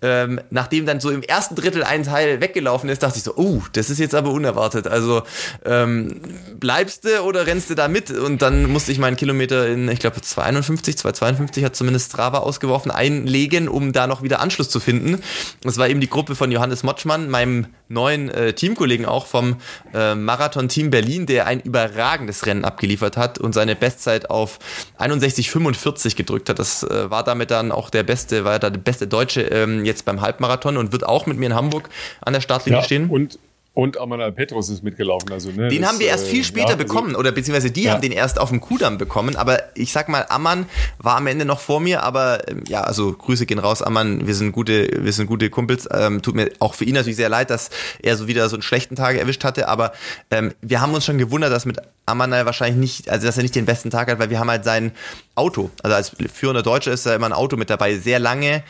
ähm, 0.02 0.40
nachdem 0.50 0.86
dann 0.86 1.00
so 1.00 1.10
im 1.10 1.22
ersten 1.22 1.56
Drittel 1.56 1.82
ein 1.82 2.04
Teil 2.04 2.40
weggelaufen 2.40 2.88
ist, 2.90 3.02
dachte 3.02 3.18
ich 3.18 3.24
so, 3.24 3.34
oh, 3.36 3.62
das 3.72 3.90
ist 3.90 3.98
jetzt 3.98 4.14
aber 4.14 4.30
unerwartet. 4.30 4.86
Also 4.86 5.22
ähm, 5.64 6.20
bleibst 6.60 7.04
du 7.04 7.22
oder 7.22 7.46
rennst 7.46 7.70
du 7.70 7.74
da 7.74 7.88
mit? 7.88 8.10
Und 8.10 8.42
dann 8.42 8.70
musste 8.70 8.92
ich 8.92 8.98
meinen 8.98 9.16
Kilometer 9.16 9.66
in, 9.66 9.88
ich 9.88 9.98
glaube, 9.98 10.20
52, 10.20 10.96
252 10.98 11.64
hat 11.64 11.74
zumindest 11.74 12.12
Strava 12.12 12.38
ausgeworfen, 12.38 12.90
einlegen, 12.90 13.68
um 13.68 13.92
da 13.92 14.06
noch 14.06 14.22
wieder 14.22 14.40
Anschluss 14.40 14.68
zu 14.68 14.78
finden. 14.78 15.20
Das 15.62 15.78
war 15.78 15.88
eben 15.88 16.00
die 16.00 16.10
Gruppe 16.10 16.25
von 16.34 16.50
Johannes 16.50 16.82
Motschmann, 16.82 17.30
meinem 17.30 17.66
neuen 17.88 18.28
äh, 18.30 18.52
Teamkollegen 18.52 19.06
auch 19.06 19.26
vom 19.26 19.56
äh, 19.94 20.14
Marathon-Team 20.14 20.90
Berlin, 20.90 21.26
der 21.26 21.46
ein 21.46 21.60
überragendes 21.60 22.46
Rennen 22.46 22.64
abgeliefert 22.64 23.16
hat 23.16 23.38
und 23.38 23.52
seine 23.52 23.76
Bestzeit 23.76 24.30
auf 24.30 24.58
61,45 24.98 26.16
gedrückt 26.16 26.48
hat. 26.48 26.58
Das 26.58 26.82
äh, 26.82 27.10
war 27.10 27.22
damit 27.22 27.50
dann 27.50 27.70
auch 27.72 27.90
der 27.90 28.02
beste, 28.02 28.44
war 28.44 28.58
da 28.58 28.70
der 28.70 28.80
beste 28.80 29.06
Deutsche 29.06 29.42
ähm, 29.42 29.84
jetzt 29.84 30.04
beim 30.04 30.20
Halbmarathon 30.20 30.76
und 30.76 30.92
wird 30.92 31.06
auch 31.06 31.26
mit 31.26 31.38
mir 31.38 31.46
in 31.46 31.54
Hamburg 31.54 31.88
an 32.20 32.32
der 32.32 32.40
Startlinie 32.40 32.80
ja, 32.80 32.84
stehen. 32.84 33.08
Und 33.08 33.38
und 33.76 33.98
Amanal 33.98 34.32
Petrus 34.32 34.70
ist 34.70 34.82
mitgelaufen. 34.82 35.30
Also, 35.30 35.50
ne, 35.50 35.68
den 35.68 35.82
das, 35.82 35.90
haben 35.90 36.00
wir 36.00 36.06
erst 36.06 36.26
viel 36.26 36.40
äh, 36.40 36.44
später 36.44 36.70
ja, 36.70 36.76
bekommen, 36.76 37.14
oder 37.14 37.30
beziehungsweise 37.30 37.70
die 37.70 37.82
ja. 37.82 37.92
haben 37.92 38.00
den 38.00 38.10
erst 38.10 38.40
auf 38.40 38.48
dem 38.48 38.62
Kudamm 38.62 38.96
bekommen. 38.96 39.36
Aber 39.36 39.58
ich 39.74 39.92
sag 39.92 40.08
mal, 40.08 40.24
Ammann 40.30 40.64
war 40.96 41.18
am 41.18 41.26
Ende 41.26 41.44
noch 41.44 41.60
vor 41.60 41.78
mir, 41.80 42.02
aber 42.02 42.48
ähm, 42.48 42.64
ja, 42.66 42.80
also 42.80 43.12
Grüße 43.12 43.44
gehen 43.44 43.58
raus, 43.58 43.82
Ammann, 43.82 44.26
wir 44.26 44.34
sind 44.34 44.52
gute, 44.52 44.88
wir 45.04 45.12
sind 45.12 45.26
gute 45.26 45.50
Kumpels. 45.50 45.86
Ähm, 45.92 46.22
tut 46.22 46.34
mir 46.34 46.50
auch 46.58 46.72
für 46.72 46.86
ihn 46.86 46.94
natürlich 46.94 47.16
sehr 47.16 47.28
leid, 47.28 47.50
dass 47.50 47.68
er 48.02 48.16
so 48.16 48.26
wieder 48.26 48.48
so 48.48 48.56
einen 48.56 48.62
schlechten 48.62 48.96
Tag 48.96 49.18
erwischt 49.18 49.44
hatte, 49.44 49.68
aber 49.68 49.92
ähm, 50.30 50.54
wir 50.62 50.80
haben 50.80 50.94
uns 50.94 51.04
schon 51.04 51.18
gewundert, 51.18 51.52
dass 51.52 51.66
mit 51.66 51.76
Amanal 52.06 52.46
wahrscheinlich 52.46 52.78
nicht, 52.78 53.10
also 53.10 53.26
dass 53.26 53.36
er 53.36 53.42
nicht 53.42 53.56
den 53.56 53.66
besten 53.66 53.90
Tag 53.90 54.10
hat, 54.10 54.18
weil 54.18 54.30
wir 54.30 54.38
haben 54.38 54.50
halt 54.50 54.64
sein 54.64 54.92
Auto, 55.34 55.70
also 55.82 55.94
als 55.94 56.12
führender 56.32 56.62
Deutscher 56.62 56.92
ist 56.92 57.04
da 57.04 57.14
immer 57.14 57.26
ein 57.26 57.34
Auto 57.34 57.58
mit 57.58 57.68
dabei, 57.68 57.96
sehr 57.96 58.20
lange 58.20 58.62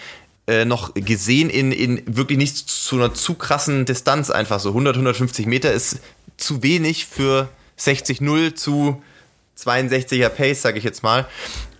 äh, 0.46 0.64
noch 0.64 0.94
gesehen 0.94 1.50
in, 1.50 1.72
in 1.72 2.02
wirklich 2.06 2.38
nicht 2.38 2.56
zu 2.56 2.96
einer 2.96 3.14
zu 3.14 3.34
krassen 3.34 3.84
Distanz 3.84 4.30
einfach 4.30 4.60
so. 4.60 4.70
100, 4.70 4.94
150 4.96 5.46
Meter 5.46 5.72
ist 5.72 5.98
zu 6.36 6.62
wenig 6.62 7.06
für 7.06 7.48
60-0 7.78 8.54
zu 8.54 9.02
62er 9.58 10.28
Pace, 10.28 10.62
sage 10.62 10.78
ich 10.78 10.84
jetzt 10.84 11.02
mal. 11.02 11.26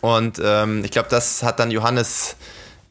Und 0.01 0.41
ähm, 0.43 0.85
ich 0.85 0.91
glaube, 0.91 1.09
das 1.11 1.43
hat 1.43 1.61
dann 1.61 1.71
Johannes 1.71 2.37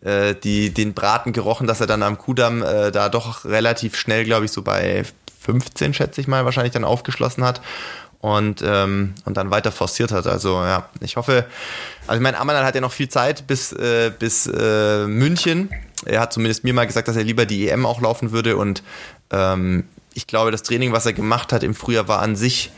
äh, 0.01 0.35
die, 0.35 0.73
den 0.73 0.93
Braten 0.93 1.33
gerochen, 1.33 1.67
dass 1.67 1.81
er 1.81 1.87
dann 1.87 2.03
am 2.03 2.17
Kudamm 2.17 2.61
äh, 2.61 2.91
da 2.91 3.09
doch 3.09 3.45
relativ 3.45 3.97
schnell, 3.97 4.25
glaube 4.25 4.45
ich, 4.45 4.51
so 4.51 4.61
bei 4.61 5.03
15, 5.41 5.93
schätze 5.93 6.21
ich 6.21 6.27
mal, 6.27 6.45
wahrscheinlich 6.45 6.73
dann 6.73 6.83
aufgeschlossen 6.83 7.43
hat 7.43 7.61
und, 8.19 8.63
ähm, 8.65 9.13
und 9.25 9.37
dann 9.37 9.51
weiter 9.51 9.71
forciert 9.71 10.11
hat. 10.11 10.27
Also 10.27 10.55
ja, 10.55 10.89
ich 10.99 11.17
hoffe, 11.17 11.45
also 12.07 12.17
ich 12.17 12.23
meine, 12.23 12.39
Amanal 12.39 12.65
hat 12.65 12.75
ja 12.75 12.81
noch 12.81 12.91
viel 12.91 13.09
Zeit 13.09 13.47
bis, 13.47 13.71
äh, 13.73 14.11
bis 14.17 14.47
äh, 14.47 15.05
München. 15.07 15.69
Er 16.05 16.21
hat 16.21 16.33
zumindest 16.33 16.63
mir 16.63 16.73
mal 16.73 16.87
gesagt, 16.87 17.07
dass 17.07 17.15
er 17.15 17.23
lieber 17.23 17.45
die 17.45 17.69
EM 17.69 17.85
auch 17.85 18.01
laufen 18.01 18.31
würde 18.31 18.57
und 18.57 18.83
ähm, 19.31 19.85
ich 20.13 20.27
glaube, 20.27 20.51
das 20.51 20.63
Training, 20.63 20.93
was 20.93 21.05
er 21.05 21.13
gemacht 21.13 21.51
hat 21.51 21.61
im 21.61 21.75
Frühjahr, 21.75 22.07
war 22.07 22.21
an 22.21 22.35
sich 22.35 22.71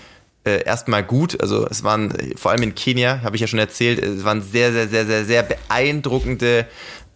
äh, 0.44 0.64
erstmal 0.64 1.04
gut. 1.04 1.40
Also 1.42 1.68
es 1.68 1.84
waren 1.84 2.14
vor 2.36 2.52
allem 2.52 2.64
in 2.64 2.74
Kenia, 2.74 3.22
habe 3.22 3.36
ich 3.36 3.42
ja 3.42 3.48
schon 3.48 3.60
erzählt, 3.60 4.04
es 4.04 4.24
waren 4.24 4.42
sehr, 4.42 4.72
sehr, 4.72 4.88
sehr, 4.88 5.06
sehr, 5.06 5.26
sehr 5.26 5.44
beeindruckende 5.44 6.66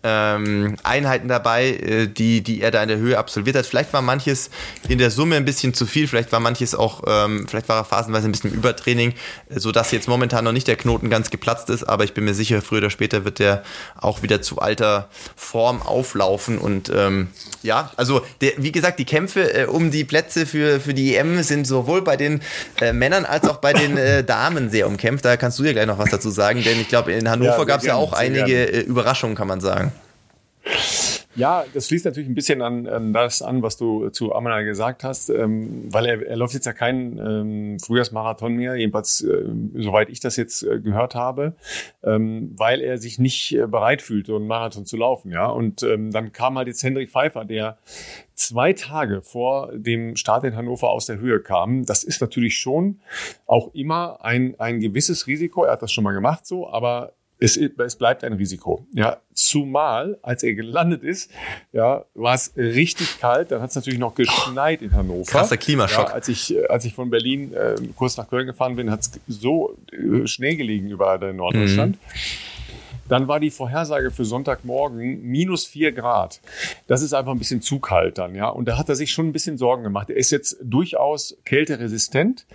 ähm, 0.03 0.75
Einheiten 0.83 1.27
dabei, 1.27 1.69
äh, 1.69 2.07
die, 2.07 2.41
die 2.41 2.61
er 2.61 2.71
da 2.71 2.81
in 2.81 2.89
der 2.89 2.97
Höhe 2.97 3.17
absolviert 3.17 3.55
hat. 3.55 3.65
Vielleicht 3.65 3.93
war 3.93 4.01
manches 4.01 4.49
in 4.87 4.97
der 4.97 5.11
Summe 5.11 5.35
ein 5.35 5.45
bisschen 5.45 5.73
zu 5.73 5.85
viel, 5.85 6.07
vielleicht 6.07 6.31
war 6.31 6.39
manches 6.39 6.75
auch, 6.75 7.03
ähm, 7.07 7.45
vielleicht 7.47 7.69
war 7.69 7.77
er 7.77 7.85
phasenweise 7.85 8.27
ein 8.27 8.31
bisschen 8.31 8.51
im 8.51 8.57
Übertraining, 8.57 9.13
äh, 9.49 9.59
sodass 9.59 9.91
jetzt 9.91 10.07
momentan 10.07 10.43
noch 10.43 10.51
nicht 10.51 10.67
der 10.67 10.75
Knoten 10.75 11.09
ganz 11.09 11.29
geplatzt 11.29 11.69
ist, 11.69 11.83
aber 11.83 12.03
ich 12.03 12.13
bin 12.13 12.25
mir 12.25 12.33
sicher, 12.33 12.61
früher 12.61 12.79
oder 12.79 12.89
später 12.89 13.25
wird 13.25 13.39
der 13.39 13.63
auch 13.99 14.23
wieder 14.23 14.41
zu 14.41 14.59
alter 14.59 15.09
Form 15.35 15.81
auflaufen 15.81 16.57
und 16.57 16.91
ähm, 16.93 17.29
ja, 17.63 17.91
also 17.95 18.25
der, 18.41 18.53
wie 18.57 18.71
gesagt, 18.71 18.99
die 18.99 19.05
Kämpfe 19.05 19.53
äh, 19.53 19.65
um 19.65 19.91
die 19.91 20.03
Plätze 20.03 20.45
für, 20.45 20.79
für 20.79 20.93
die 20.93 21.15
EM 21.15 21.43
sind 21.43 21.67
sowohl 21.67 22.01
bei 22.01 22.17
den 22.17 22.41
äh, 22.79 22.93
Männern 22.93 23.25
als 23.25 23.47
auch 23.47 23.57
bei 23.57 23.73
den 23.73 23.97
äh, 23.97 24.23
Damen 24.23 24.69
sehr 24.69 24.87
umkämpft. 24.87 25.25
Da 25.25 25.37
kannst 25.37 25.59
du 25.59 25.63
ja 25.63 25.73
gleich 25.73 25.85
noch 25.85 25.99
was 25.99 26.09
dazu 26.09 26.29
sagen, 26.29 26.63
denn 26.63 26.79
ich 26.79 26.87
glaube, 26.87 27.13
in 27.13 27.29
Hannover 27.29 27.59
ja, 27.59 27.63
gab 27.65 27.81
es 27.81 27.85
ja 27.85 27.95
auch 27.95 28.13
einige 28.13 28.71
äh, 28.71 28.79
Überraschungen, 28.81 29.35
kann 29.35 29.47
man 29.47 29.61
sagen. 29.61 29.90
Ja, 31.35 31.63
das 31.73 31.87
schließt 31.87 32.03
natürlich 32.03 32.27
ein 32.29 32.35
bisschen 32.35 32.61
an, 32.61 32.87
an 32.87 33.13
das 33.13 33.41
an, 33.41 33.61
was 33.61 33.77
du 33.77 34.09
zu 34.09 34.35
Amana 34.35 34.63
gesagt 34.63 35.03
hast, 35.05 35.29
ähm, 35.29 35.85
weil 35.89 36.05
er, 36.05 36.27
er 36.27 36.35
läuft 36.35 36.53
jetzt 36.53 36.65
ja 36.65 36.73
keinen 36.73 37.17
ähm, 37.17 37.79
Frühjahrsmarathon 37.79 38.55
mehr, 38.55 38.75
jedenfalls 38.75 39.21
äh, 39.21 39.45
soweit 39.75 40.09
ich 40.09 40.19
das 40.19 40.35
jetzt 40.35 40.63
äh, 40.63 40.81
gehört 40.81 41.15
habe, 41.15 41.55
ähm, 42.03 42.53
weil 42.57 42.81
er 42.81 42.97
sich 42.97 43.17
nicht 43.17 43.53
äh, 43.55 43.65
bereit 43.65 44.01
fühlte, 44.01 44.35
einen 44.35 44.47
Marathon 44.47 44.85
zu 44.85 44.97
laufen. 44.97 45.31
Ja, 45.31 45.47
und 45.47 45.83
ähm, 45.83 46.11
dann 46.11 46.33
kam 46.33 46.57
halt 46.57 46.67
jetzt 46.67 46.83
Hendrik 46.83 47.09
Pfeiffer, 47.09 47.45
der 47.45 47.77
zwei 48.33 48.73
Tage 48.73 49.21
vor 49.21 49.71
dem 49.73 50.17
Start 50.17 50.43
in 50.43 50.55
Hannover 50.55 50.89
aus 50.89 51.05
der 51.05 51.19
Höhe 51.19 51.39
kam. 51.39 51.85
Das 51.85 52.03
ist 52.03 52.19
natürlich 52.19 52.57
schon 52.57 52.99
auch 53.45 53.73
immer 53.73 54.19
ein, 54.21 54.59
ein 54.59 54.81
gewisses 54.81 55.27
Risiko. 55.27 55.63
Er 55.63 55.73
hat 55.73 55.81
das 55.81 55.93
schon 55.93 56.03
mal 56.03 56.13
gemacht 56.13 56.45
so, 56.45 56.69
aber 56.69 57.13
es, 57.41 57.57
es 57.57 57.95
bleibt 57.95 58.23
ein 58.23 58.33
Risiko. 58.33 58.85
Ja, 58.93 59.17
zumal, 59.33 60.19
als 60.21 60.43
er 60.43 60.53
gelandet 60.53 61.03
ist, 61.03 61.31
ja, 61.73 62.05
war 62.13 62.35
es 62.35 62.53
richtig 62.55 63.19
kalt. 63.19 63.51
Dann 63.51 63.61
hat 63.61 63.71
es 63.71 63.75
natürlich 63.75 63.99
noch 63.99 64.13
geschneit 64.13 64.83
in 64.83 64.93
Hannover. 64.93 65.29
Krasser 65.29 65.57
Klimaschock. 65.57 66.09
Ja, 66.09 66.13
als 66.13 66.27
ich, 66.27 66.55
als 66.69 66.85
ich 66.85 66.93
von 66.93 67.09
Berlin 67.09 67.53
äh, 67.53 67.75
kurz 67.95 68.15
nach 68.15 68.29
Köln 68.29 68.45
gefahren 68.45 68.75
bin, 68.75 68.91
hat 68.91 68.99
es 68.99 69.19
so 69.27 69.75
äh, 69.91 70.27
Schnee 70.27 70.55
gelegen 70.55 70.89
über 70.91 71.19
in 71.21 71.37
Norddeutschland. 71.37 71.95
Mhm. 71.95 72.51
Dann 73.09 73.27
war 73.27 73.39
die 73.41 73.49
Vorhersage 73.49 74.11
für 74.11 74.23
Sonntagmorgen 74.23 75.23
minus 75.23 75.65
vier 75.65 75.91
Grad. 75.91 76.39
Das 76.87 77.01
ist 77.01 77.13
einfach 77.13 77.33
ein 77.33 77.39
bisschen 77.39 77.61
zu 77.61 77.79
kalt 77.79 78.19
dann, 78.19 78.35
ja. 78.35 78.47
Und 78.47 78.67
da 78.67 78.77
hat 78.77 78.87
er 78.87 78.95
sich 78.95 79.11
schon 79.11 79.27
ein 79.27 79.33
bisschen 79.33 79.57
Sorgen 79.57 79.83
gemacht. 79.83 80.09
Er 80.09 80.15
ist 80.15 80.31
jetzt 80.31 80.57
durchaus 80.63 81.35
kälteresistent, 81.43 82.45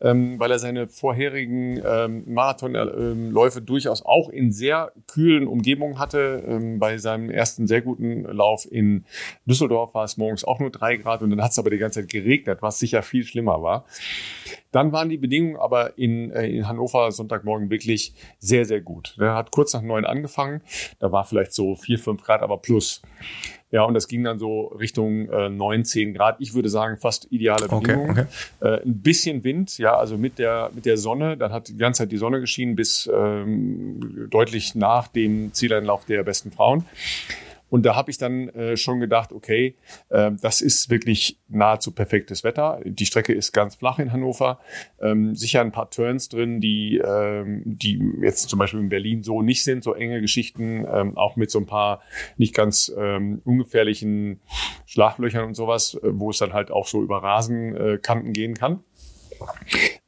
ähm, 0.00 0.38
weil 0.38 0.50
er 0.50 0.58
seine 0.58 0.86
vorherigen 0.86 1.80
ähm, 1.84 2.24
Marathonläufe 2.26 3.60
durchaus 3.60 4.04
auch 4.04 4.28
in 4.28 4.52
sehr 4.52 4.92
kühlen 5.06 5.46
Umgebungen 5.46 5.98
hatte. 5.98 6.44
Ähm, 6.46 6.78
bei 6.78 6.98
seinem 6.98 7.30
ersten 7.30 7.66
sehr 7.66 7.82
guten 7.82 8.22
Lauf 8.24 8.66
in 8.70 9.04
Düsseldorf 9.46 9.94
war 9.94 10.04
es 10.04 10.16
morgens 10.16 10.44
auch 10.44 10.60
nur 10.60 10.70
drei 10.70 10.96
Grad 10.96 11.22
und 11.22 11.30
dann 11.30 11.42
hat 11.42 11.50
es 11.50 11.58
aber 11.58 11.70
die 11.70 11.78
ganze 11.78 12.00
Zeit 12.00 12.10
geregnet, 12.10 12.62
was 12.62 12.78
sicher 12.78 13.02
viel 13.02 13.24
schlimmer 13.24 13.62
war. 13.62 13.84
Dann 14.70 14.92
waren 14.92 15.08
die 15.08 15.16
Bedingungen 15.16 15.56
aber 15.56 15.96
in, 15.98 16.30
äh, 16.30 16.46
in 16.46 16.68
Hannover 16.68 17.10
Sonntagmorgen 17.10 17.70
wirklich 17.70 18.14
sehr, 18.38 18.64
sehr 18.64 18.80
gut. 18.80 19.16
Er 19.18 19.34
hat 19.34 19.50
kurz 19.50 19.72
nach 19.72 19.82
neun 19.82 20.04
angefangen. 20.04 20.62
Da 20.98 21.10
war 21.10 21.24
vielleicht 21.24 21.52
so 21.52 21.74
vier, 21.74 21.98
fünf 21.98 22.22
Grad, 22.22 22.42
aber 22.42 22.58
plus. 22.58 23.02
Ja, 23.70 23.84
und 23.84 23.94
das 23.94 24.08
ging 24.08 24.24
dann 24.24 24.38
so 24.38 24.66
Richtung 24.66 25.28
äh, 25.28 25.50
9, 25.50 25.84
10 25.84 26.14
Grad. 26.14 26.36
Ich 26.38 26.54
würde 26.54 26.70
sagen, 26.70 26.96
fast 26.96 27.30
ideale 27.30 27.68
Bedingungen. 27.68 28.10
Okay, 28.10 28.26
okay. 28.60 28.76
Äh, 28.76 28.82
ein 28.82 29.02
bisschen 29.02 29.44
Wind, 29.44 29.76
ja, 29.78 29.96
also 29.96 30.16
mit 30.16 30.38
der, 30.38 30.70
mit 30.74 30.86
der 30.86 30.96
Sonne. 30.96 31.36
Dann 31.36 31.52
hat 31.52 31.68
die 31.68 31.76
ganze 31.76 32.02
Zeit 32.02 32.12
die 32.12 32.16
Sonne 32.16 32.40
geschienen 32.40 32.76
bis 32.76 33.10
ähm, 33.12 34.28
deutlich 34.30 34.74
nach 34.74 35.08
dem 35.08 35.52
Zieleinlauf 35.52 36.06
der 36.06 36.22
besten 36.22 36.50
Frauen. 36.50 36.84
Und 37.70 37.84
da 37.84 37.94
habe 37.96 38.10
ich 38.10 38.18
dann 38.18 38.48
äh, 38.50 38.76
schon 38.76 39.00
gedacht, 39.00 39.32
okay, 39.32 39.74
äh, 40.08 40.30
das 40.40 40.60
ist 40.60 40.90
wirklich 40.90 41.38
nahezu 41.48 41.92
perfektes 41.92 42.44
Wetter. 42.44 42.80
Die 42.84 43.06
Strecke 43.06 43.32
ist 43.32 43.52
ganz 43.52 43.76
flach 43.76 43.98
in 43.98 44.12
Hannover. 44.12 44.58
Ähm, 45.00 45.34
sicher 45.34 45.60
ein 45.60 45.72
paar 45.72 45.90
Turns 45.90 46.28
drin, 46.28 46.60
die, 46.60 46.98
ähm, 46.98 47.62
die 47.64 48.00
jetzt 48.22 48.48
zum 48.48 48.58
Beispiel 48.58 48.80
in 48.80 48.88
Berlin 48.88 49.22
so 49.22 49.42
nicht 49.42 49.64
sind, 49.64 49.84
so 49.84 49.94
enge 49.94 50.20
Geschichten, 50.20 50.86
ähm, 50.90 51.16
auch 51.16 51.36
mit 51.36 51.50
so 51.50 51.58
ein 51.58 51.66
paar 51.66 52.00
nicht 52.36 52.54
ganz 52.54 52.92
ähm, 52.96 53.40
ungefährlichen 53.44 54.40
Schlaglöchern 54.86 55.44
und 55.44 55.54
sowas, 55.54 55.94
äh, 55.94 56.08
wo 56.12 56.30
es 56.30 56.38
dann 56.38 56.52
halt 56.52 56.70
auch 56.70 56.86
so 56.86 57.02
über 57.02 57.22
Rasenkanten 57.22 58.32
gehen 58.32 58.54
kann. 58.54 58.80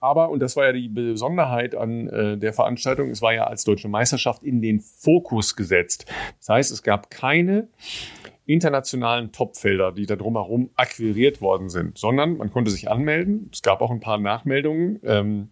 Aber, 0.01 0.31
und 0.31 0.41
das 0.41 0.57
war 0.57 0.67
ja 0.67 0.73
die 0.73 0.89
Besonderheit 0.89 1.75
an 1.75 2.09
äh, 2.09 2.39
der 2.39 2.53
Veranstaltung, 2.53 3.11
es 3.11 3.23
war 3.23 3.35
ja 3.35 3.45
als 3.45 3.65
deutsche 3.65 3.89
Meisterschaft 3.89 4.43
in 4.43 4.63
den 4.63 4.81
Fokus 4.81 5.57
gesetzt. 5.57 6.07
Das 6.39 6.49
heißt, 6.49 6.73
es 6.73 6.83
gab 6.83 7.11
keine 7.11 7.69
internationalen 8.47 9.31
Topfelder, 9.33 9.93
die 9.93 10.07
da 10.07 10.17
drumherum 10.17 10.71
akquiriert 10.75 11.41
worden 11.41 11.69
sind, 11.69 11.99
sondern 11.99 12.37
man 12.37 12.51
konnte 12.51 12.71
sich 12.71 12.91
anmelden. 12.91 13.49
Es 13.53 13.63
gab 13.63 13.81
auch 13.81 13.91
ein 13.91 14.01
paar 14.01 14.19
Nachmeldungen 14.19 15.01
ähm, 15.05 15.51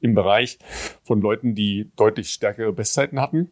im 0.00 0.14
Bereich 0.14 0.58
von 1.04 1.20
Leuten, 1.20 1.54
die 1.54 1.90
deutlich 1.96 2.30
stärkere 2.30 2.72
Bestzeiten 2.72 3.20
hatten 3.20 3.50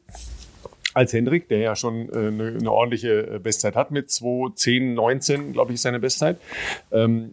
als 0.94 1.12
Hendrik, 1.12 1.48
der 1.48 1.58
ja 1.58 1.76
schon 1.76 2.08
äh, 2.08 2.28
eine, 2.28 2.56
eine 2.58 2.72
ordentliche 2.72 3.36
äh, 3.36 3.38
Bestzeit 3.38 3.76
hat 3.76 3.90
mit 3.90 4.10
2, 4.10 4.54
10, 4.54 4.94
19, 4.94 5.52
glaube 5.52 5.72
ich, 5.72 5.76
ist 5.76 5.82
seine 5.82 6.00
Bestzeit. 6.00 6.38
Ähm, 6.90 7.30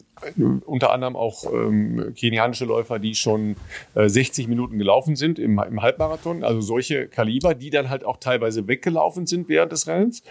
unter 0.65 0.91
anderem 0.91 1.15
auch 1.15 1.51
ähm, 1.51 2.13
kenianische 2.15 2.65
Läufer, 2.65 2.99
die 2.99 3.15
schon 3.15 3.55
äh, 3.95 4.09
60 4.09 4.47
Minuten 4.47 4.77
gelaufen 4.77 5.15
sind 5.15 5.39
im, 5.39 5.59
im 5.59 5.81
Halbmarathon, 5.81 6.43
also 6.43 6.61
solche 6.61 7.07
Kaliber, 7.07 7.53
die 7.53 7.69
dann 7.69 7.89
halt 7.89 8.03
auch 8.03 8.17
teilweise 8.17 8.67
weggelaufen 8.67 9.27
sind 9.27 9.49
während 9.49 9.71
des 9.71 9.87
Rennens. 9.87 10.23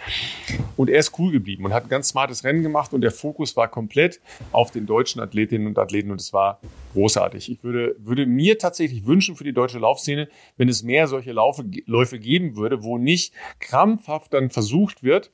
Und 0.77 0.91
er 0.91 0.99
ist 0.99 1.19
cool 1.19 1.33
geblieben 1.33 1.65
und 1.65 1.73
hat 1.73 1.85
ein 1.85 1.89
ganz 1.89 2.09
smartes 2.09 2.45
Rennen 2.45 2.63
gemacht 2.63 2.93
und 2.93 3.01
der 3.01 3.11
Fokus 3.11 3.57
war 3.57 3.69
komplett 3.69 4.21
auf 4.53 4.71
den 4.71 4.87
deutschen 4.87 5.21
Athletinnen 5.21 5.67
und 5.67 5.79
Athleten 5.79 6.11
und 6.11 6.21
es 6.21 6.33
war 6.33 6.61
großartig. 6.93 7.51
Ich 7.51 7.63
würde, 7.63 7.97
würde 7.99 8.27
mir 8.27 8.59
tatsächlich 8.59 9.07
wünschen 9.07 9.37
für 9.37 9.45
die 9.45 9.53
deutsche 9.53 9.79
Laufszene, 9.79 10.29
wenn 10.57 10.69
es 10.69 10.83
mehr 10.83 11.07
solche 11.07 11.33
Laufe, 11.33 11.65
Läufe 11.87 12.19
geben 12.19 12.57
würde, 12.57 12.83
wo 12.83 12.99
nicht 12.99 13.33
krampfhaft 13.61 14.33
dann 14.33 14.51
versucht 14.51 15.03
wird, 15.03 15.31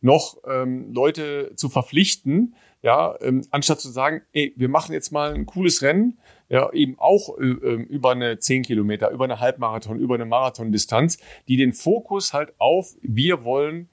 noch 0.00 0.36
ähm, 0.48 0.92
Leute 0.92 1.52
zu 1.56 1.68
verpflichten, 1.68 2.54
ja, 2.82 3.14
ähm, 3.20 3.46
anstatt 3.50 3.80
zu 3.80 3.88
sagen, 3.90 4.22
ey, 4.32 4.52
wir 4.56 4.68
machen 4.68 4.92
jetzt 4.92 5.12
mal 5.12 5.32
ein 5.32 5.46
cooles 5.46 5.82
Rennen, 5.82 6.18
ja, 6.52 6.70
eben 6.74 6.98
auch 6.98 7.38
äh, 7.38 7.44
ähm, 7.44 7.84
über 7.84 8.10
eine 8.10 8.38
10 8.38 8.64
Kilometer, 8.64 9.10
über 9.10 9.24
eine 9.24 9.40
Halbmarathon, 9.40 9.98
über 9.98 10.16
eine 10.16 10.26
Marathondistanz, 10.26 11.16
die 11.48 11.56
den 11.56 11.72
Fokus 11.72 12.34
halt 12.34 12.52
auf, 12.58 12.94
wir 13.00 13.42
wollen 13.42 13.88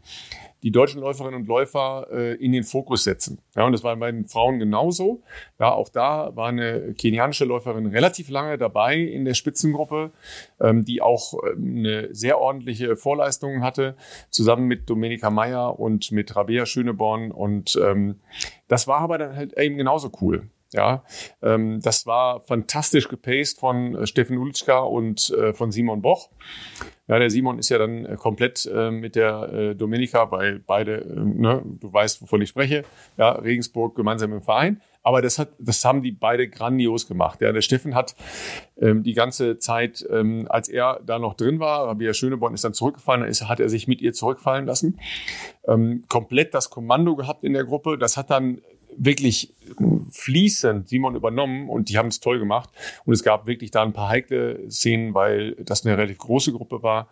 die 0.61 0.71
deutschen 0.71 0.99
Läuferinnen 0.99 1.39
und 1.39 1.47
Läufer 1.47 2.07
äh, 2.11 2.33
in 2.33 2.51
den 2.51 2.65
Fokus 2.65 3.05
setzen. 3.05 3.39
Ja, 3.55 3.65
und 3.65 3.71
das 3.71 3.85
war 3.85 3.95
bei 3.95 4.11
den 4.11 4.25
Frauen 4.25 4.59
genauso. 4.59 5.23
Ja, 5.57 5.71
auch 5.71 5.87
da 5.87 6.35
war 6.35 6.49
eine 6.49 6.93
kenianische 6.95 7.45
Läuferin 7.45 7.85
relativ 7.85 8.29
lange 8.29 8.57
dabei 8.57 8.97
in 8.97 9.23
der 9.23 9.35
Spitzengruppe, 9.35 10.11
ähm, 10.59 10.83
die 10.83 11.01
auch 11.01 11.35
ähm, 11.49 11.77
eine 11.77 12.13
sehr 12.13 12.39
ordentliche 12.39 12.97
Vorleistung 12.97 13.63
hatte, 13.63 13.95
zusammen 14.31 14.67
mit 14.67 14.89
Domenica 14.89 15.29
Meyer 15.29 15.79
und 15.79 16.11
mit 16.11 16.35
Rabea 16.35 16.65
Schöneborn. 16.65 17.31
Und 17.31 17.79
ähm, 17.81 18.19
das 18.67 18.85
war 18.85 18.99
aber 18.99 19.17
dann 19.17 19.37
halt 19.37 19.57
eben 19.57 19.77
genauso 19.77 20.11
cool. 20.19 20.49
Ja, 20.71 21.03
ähm, 21.41 21.79
das 21.81 22.05
war 22.05 22.41
fantastisch 22.41 23.07
gepaced 23.07 23.59
von 23.59 23.95
äh, 23.95 24.05
Steffen 24.05 24.37
Ulitschka 24.37 24.79
und 24.79 25.31
äh, 25.31 25.53
von 25.53 25.71
Simon 25.71 26.01
Boch. 26.01 26.29
Ja, 27.07 27.17
der 27.17 27.31
Simon 27.31 27.57
ist 27.57 27.69
ja 27.69 27.79
dann 27.79 28.05
äh, 28.05 28.15
komplett 28.17 28.69
äh, 28.71 28.91
mit 28.91 29.15
der 29.15 29.51
äh, 29.51 29.75
Dominika, 29.75 30.29
weil 30.29 30.59
beide, 30.59 30.97
äh, 30.97 31.15
ne, 31.15 31.63
du 31.65 31.91
weißt, 31.91 32.21
wovon 32.21 32.41
ich 32.41 32.49
spreche, 32.49 32.83
ja, 33.17 33.31
Regensburg 33.31 33.95
gemeinsam 33.95 34.31
im 34.31 34.43
Verein. 34.43 34.79
Aber 35.01 35.23
das 35.23 35.39
hat, 35.39 35.49
das 35.57 35.83
haben 35.83 36.03
die 36.03 36.11
beide 36.11 36.47
grandios 36.47 37.07
gemacht. 37.07 37.41
Ja, 37.41 37.51
der 37.51 37.61
Steffen 37.61 37.95
hat 37.95 38.15
ähm, 38.77 39.01
die 39.01 39.13
ganze 39.13 39.57
Zeit, 39.57 40.05
ähm, 40.11 40.45
als 40.49 40.69
er 40.69 40.99
da 41.03 41.17
noch 41.17 41.33
drin 41.33 41.59
war, 41.59 41.87
Rabia 41.87 42.13
Schöneborn 42.13 42.53
ist 42.53 42.63
dann 42.63 42.75
zurückgefallen, 42.75 43.23
ist, 43.23 43.47
hat 43.47 43.59
er 43.59 43.69
sich 43.69 43.87
mit 43.87 44.01
ihr 44.01 44.13
zurückfallen 44.13 44.67
lassen. 44.67 44.99
Ähm, 45.67 46.03
komplett 46.09 46.53
das 46.53 46.69
Kommando 46.69 47.15
gehabt 47.15 47.43
in 47.43 47.53
der 47.53 47.63
Gruppe. 47.63 47.97
Das 47.97 48.17
hat 48.17 48.29
dann 48.29 48.61
wirklich 48.99 49.53
fließend 50.11 50.89
Simon 50.89 51.15
übernommen 51.15 51.69
und 51.69 51.89
die 51.89 51.97
haben 51.97 52.09
es 52.09 52.19
toll 52.19 52.39
gemacht. 52.39 52.69
Und 53.05 53.13
es 53.13 53.23
gab 53.23 53.47
wirklich 53.47 53.71
da 53.71 53.81
ein 53.83 53.93
paar 53.93 54.09
heikle 54.09 54.69
Szenen, 54.69 55.13
weil 55.13 55.55
das 55.55 55.85
eine 55.85 55.97
relativ 55.97 56.17
große 56.19 56.51
Gruppe 56.51 56.83
war. 56.83 57.09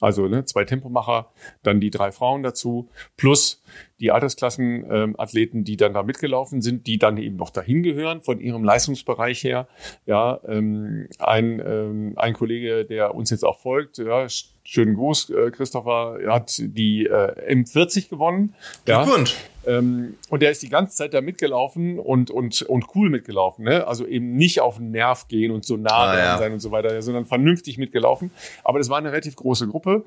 Also 0.00 0.26
ne, 0.26 0.44
zwei 0.44 0.64
Tempomacher, 0.64 1.30
dann 1.62 1.80
die 1.80 1.90
drei 1.90 2.12
Frauen 2.12 2.42
dazu, 2.42 2.88
plus 3.16 3.61
die 4.00 4.10
Altersklassenathleten, 4.10 5.60
ähm, 5.60 5.64
die 5.64 5.76
dann 5.76 5.94
da 5.94 6.02
mitgelaufen 6.02 6.60
sind, 6.62 6.86
die 6.86 6.98
dann 6.98 7.16
eben 7.16 7.36
noch 7.36 7.50
dahin 7.50 7.82
gehören 7.82 8.20
von 8.22 8.40
ihrem 8.40 8.64
Leistungsbereich 8.64 9.44
her. 9.44 9.68
Ja, 10.06 10.40
ähm, 10.46 11.08
ein, 11.18 11.62
ähm, 11.64 12.12
ein 12.16 12.34
Kollege, 12.34 12.84
der 12.84 13.14
uns 13.14 13.30
jetzt 13.30 13.44
auch 13.44 13.60
folgt, 13.60 13.98
ja, 13.98 14.26
schönen 14.64 14.94
Gruß, 14.94 15.30
äh, 15.30 15.50
Christopher, 15.50 16.18
hat 16.28 16.54
die 16.58 17.06
äh, 17.06 17.54
M40 17.54 18.08
gewonnen. 18.08 18.54
Glückwunsch. 18.84 19.34
Ja. 19.34 19.52
Ähm, 19.64 20.16
und 20.28 20.42
der 20.42 20.50
ist 20.50 20.62
die 20.62 20.68
ganze 20.68 20.96
Zeit 20.96 21.14
da 21.14 21.20
mitgelaufen 21.20 21.98
und, 21.98 22.30
und, 22.30 22.62
und 22.62 22.86
cool 22.94 23.10
mitgelaufen. 23.10 23.64
Ne? 23.64 23.86
Also 23.86 24.06
eben 24.06 24.34
nicht 24.34 24.60
auf 24.60 24.78
den 24.78 24.90
Nerv 24.90 25.28
gehen 25.28 25.52
und 25.52 25.64
so 25.64 25.76
nah 25.76 25.90
ah, 25.90 26.18
ja. 26.18 26.38
sein 26.38 26.52
und 26.52 26.60
so 26.60 26.70
weiter, 26.70 27.00
sondern 27.02 27.26
vernünftig 27.26 27.78
mitgelaufen. 27.78 28.32
Aber 28.64 28.78
das 28.78 28.88
war 28.88 28.98
eine 28.98 29.12
relativ 29.12 29.36
große 29.36 29.68
Gruppe. 29.68 30.04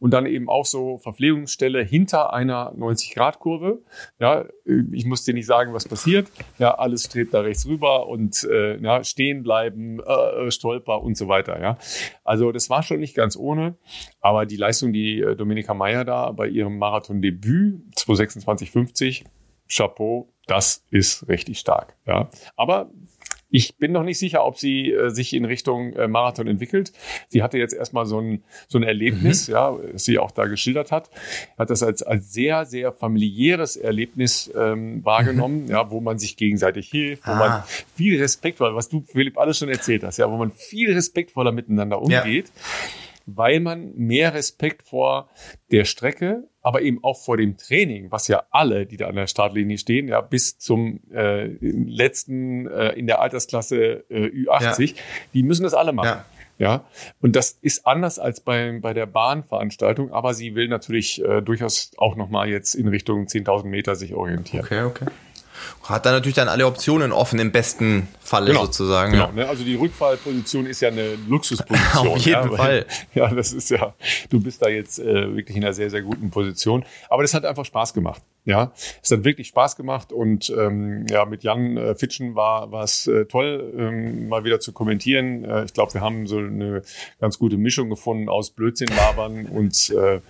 Und 0.00 0.10
dann 0.10 0.26
eben 0.26 0.48
auch 0.48 0.66
so 0.66 0.98
Verpflegungsstelle 0.98 1.82
hinter 1.82 2.32
einer 2.32 2.72
90-Grad-Kurve. 3.14 3.82
Ja, 4.18 4.46
ich 4.92 5.04
muss 5.04 5.24
dir 5.24 5.34
nicht 5.34 5.46
sagen, 5.46 5.72
was 5.74 5.86
passiert. 5.86 6.28
Ja, 6.58 6.74
alles 6.74 7.04
strebt 7.04 7.34
da 7.34 7.40
rechts 7.40 7.66
rüber 7.66 8.08
und 8.08 8.44
äh, 8.44 8.76
ja, 8.78 9.04
stehen 9.04 9.42
bleiben, 9.42 10.00
äh, 10.00 10.50
stolper 10.50 11.02
und 11.02 11.16
so 11.16 11.28
weiter. 11.28 11.60
Ja, 11.60 11.78
also 12.24 12.52
das 12.52 12.70
war 12.70 12.82
schon 12.82 13.00
nicht 13.00 13.14
ganz 13.14 13.36
ohne. 13.36 13.76
Aber 14.20 14.46
die 14.46 14.56
Leistung, 14.56 14.92
die 14.92 15.20
äh, 15.20 15.36
Dominika 15.36 15.74
Meyer 15.74 16.04
da 16.04 16.32
bei 16.32 16.48
ihrem 16.48 16.78
Marathon-Debüt 16.78 17.94
226,50, 17.96 19.24
Chapeau, 19.68 20.32
das 20.46 20.84
ist 20.90 21.28
richtig 21.28 21.58
stark. 21.58 21.96
Ja. 22.06 22.28
Aber 22.56 22.90
ich 23.50 23.76
bin 23.76 23.92
noch 23.92 24.02
nicht 24.02 24.18
sicher, 24.18 24.44
ob 24.44 24.58
sie 24.58 24.90
äh, 24.90 25.10
sich 25.10 25.32
in 25.32 25.44
Richtung 25.44 25.92
äh, 25.92 26.08
Marathon 26.08 26.46
entwickelt. 26.46 26.92
Sie 27.28 27.42
hatte 27.42 27.58
jetzt 27.58 27.74
erstmal 27.74 28.06
so 28.06 28.20
ein, 28.20 28.42
so 28.68 28.78
ein 28.78 28.82
Erlebnis, 28.82 29.48
mhm. 29.48 29.54
ja, 29.54 29.78
das 29.92 30.04
sie 30.04 30.18
auch 30.18 30.30
da 30.30 30.46
geschildert 30.46 30.92
hat, 30.92 31.10
hat 31.58 31.70
das 31.70 31.82
als, 31.82 32.02
als 32.02 32.32
sehr, 32.32 32.66
sehr 32.66 32.92
familiäres 32.92 33.76
Erlebnis 33.76 34.52
ähm, 34.56 35.04
wahrgenommen, 35.04 35.64
mhm. 35.64 35.70
ja, 35.70 35.90
wo 35.90 36.00
man 36.00 36.18
sich 36.18 36.36
gegenseitig 36.36 36.88
hilft, 36.88 37.26
wo 37.26 37.32
ah. 37.32 37.36
man 37.36 37.62
viel 37.94 38.20
respektvoll, 38.20 38.74
was 38.74 38.88
du, 38.88 39.04
Philipp, 39.06 39.38
alles 39.38 39.58
schon 39.58 39.68
erzählt 39.68 40.02
hast, 40.02 40.18
ja, 40.18 40.30
wo 40.30 40.36
man 40.36 40.50
viel 40.50 40.92
respektvoller 40.92 41.52
miteinander 41.52 42.00
umgeht. 42.00 42.46
Ja 42.46 42.62
weil 43.26 43.58
man 43.58 43.92
mehr 43.96 44.34
Respekt 44.34 44.84
vor 44.84 45.28
der 45.72 45.84
Strecke, 45.84 46.48
aber 46.66 46.82
eben 46.82 46.98
auch 47.04 47.16
vor 47.16 47.36
dem 47.36 47.56
Training, 47.56 48.10
was 48.10 48.26
ja 48.26 48.42
alle, 48.50 48.86
die 48.86 48.96
da 48.96 49.06
an 49.06 49.14
der 49.14 49.28
Startlinie 49.28 49.78
stehen, 49.78 50.08
ja 50.08 50.20
bis 50.20 50.58
zum 50.58 50.98
äh, 51.12 51.44
letzten 51.60 52.66
äh, 52.66 52.88
in 52.94 53.06
der 53.06 53.20
Altersklasse 53.20 54.04
äh, 54.10 54.26
Ü80, 54.26 54.86
ja. 54.86 54.94
die 55.32 55.44
müssen 55.44 55.62
das 55.62 55.74
alle 55.74 55.92
machen. 55.92 56.08
Ja. 56.08 56.24
Ja, 56.58 56.84
und 57.20 57.36
das 57.36 57.50
ist 57.60 57.86
anders 57.86 58.18
als 58.18 58.40
bei, 58.40 58.78
bei 58.80 58.94
der 58.94 59.04
Bahnveranstaltung, 59.04 60.10
aber 60.10 60.32
sie 60.32 60.54
will 60.54 60.68
natürlich 60.68 61.22
äh, 61.22 61.42
durchaus 61.42 61.92
auch 61.98 62.16
nochmal 62.16 62.48
jetzt 62.48 62.74
in 62.74 62.88
Richtung 62.88 63.26
10.000 63.26 63.66
Meter 63.66 63.94
sich 63.94 64.14
orientieren. 64.14 64.64
Okay, 64.64 64.82
okay. 64.82 65.04
Hat 65.82 66.06
dann 66.06 66.14
natürlich 66.14 66.34
dann 66.34 66.48
alle 66.48 66.66
Optionen 66.66 67.12
offen 67.12 67.38
im 67.38 67.52
besten 67.52 68.08
Falle 68.20 68.48
genau. 68.48 68.64
sozusagen. 68.64 69.12
Genau, 69.12 69.26
ja. 69.26 69.32
ne? 69.32 69.48
also 69.48 69.64
die 69.64 69.76
Rückfallposition 69.76 70.66
ist 70.66 70.80
ja 70.80 70.88
eine 70.88 71.16
Luxusposition. 71.28 72.08
Auf 72.08 72.18
jeden 72.18 72.50
ja, 72.50 72.56
Fall. 72.56 72.86
Ja, 73.14 73.28
das 73.28 73.52
ist 73.52 73.70
ja, 73.70 73.94
du 74.30 74.40
bist 74.40 74.62
da 74.62 74.68
jetzt 74.68 74.98
äh, 74.98 75.34
wirklich 75.34 75.56
in 75.56 75.64
einer 75.64 75.72
sehr, 75.72 75.90
sehr 75.90 76.02
guten 76.02 76.30
Position. 76.30 76.84
Aber 77.08 77.22
das 77.22 77.34
hat 77.34 77.44
einfach 77.44 77.64
Spaß 77.64 77.94
gemacht. 77.94 78.22
Ja, 78.46 78.72
es 79.02 79.10
hat 79.10 79.24
wirklich 79.24 79.48
Spaß 79.48 79.74
gemacht 79.74 80.12
und 80.12 80.54
ähm, 80.56 81.04
ja, 81.10 81.24
mit 81.24 81.42
Jan 81.42 81.76
äh, 81.76 81.96
Fitschen 81.96 82.36
war 82.36 82.72
es 82.74 83.08
äh, 83.08 83.24
toll, 83.24 83.74
ähm, 83.76 84.28
mal 84.28 84.44
wieder 84.44 84.60
zu 84.60 84.72
kommentieren. 84.72 85.44
Äh, 85.44 85.64
ich 85.64 85.74
glaube, 85.74 85.94
wir 85.94 86.00
haben 86.00 86.28
so 86.28 86.38
eine 86.38 86.82
ganz 87.18 87.40
gute 87.40 87.56
Mischung 87.56 87.90
gefunden 87.90 88.28
aus 88.28 88.50
Blödsinn 88.50 88.86
labern 88.86 89.46
und 89.46 89.90
äh, 89.90 90.16
äh, 90.16 90.20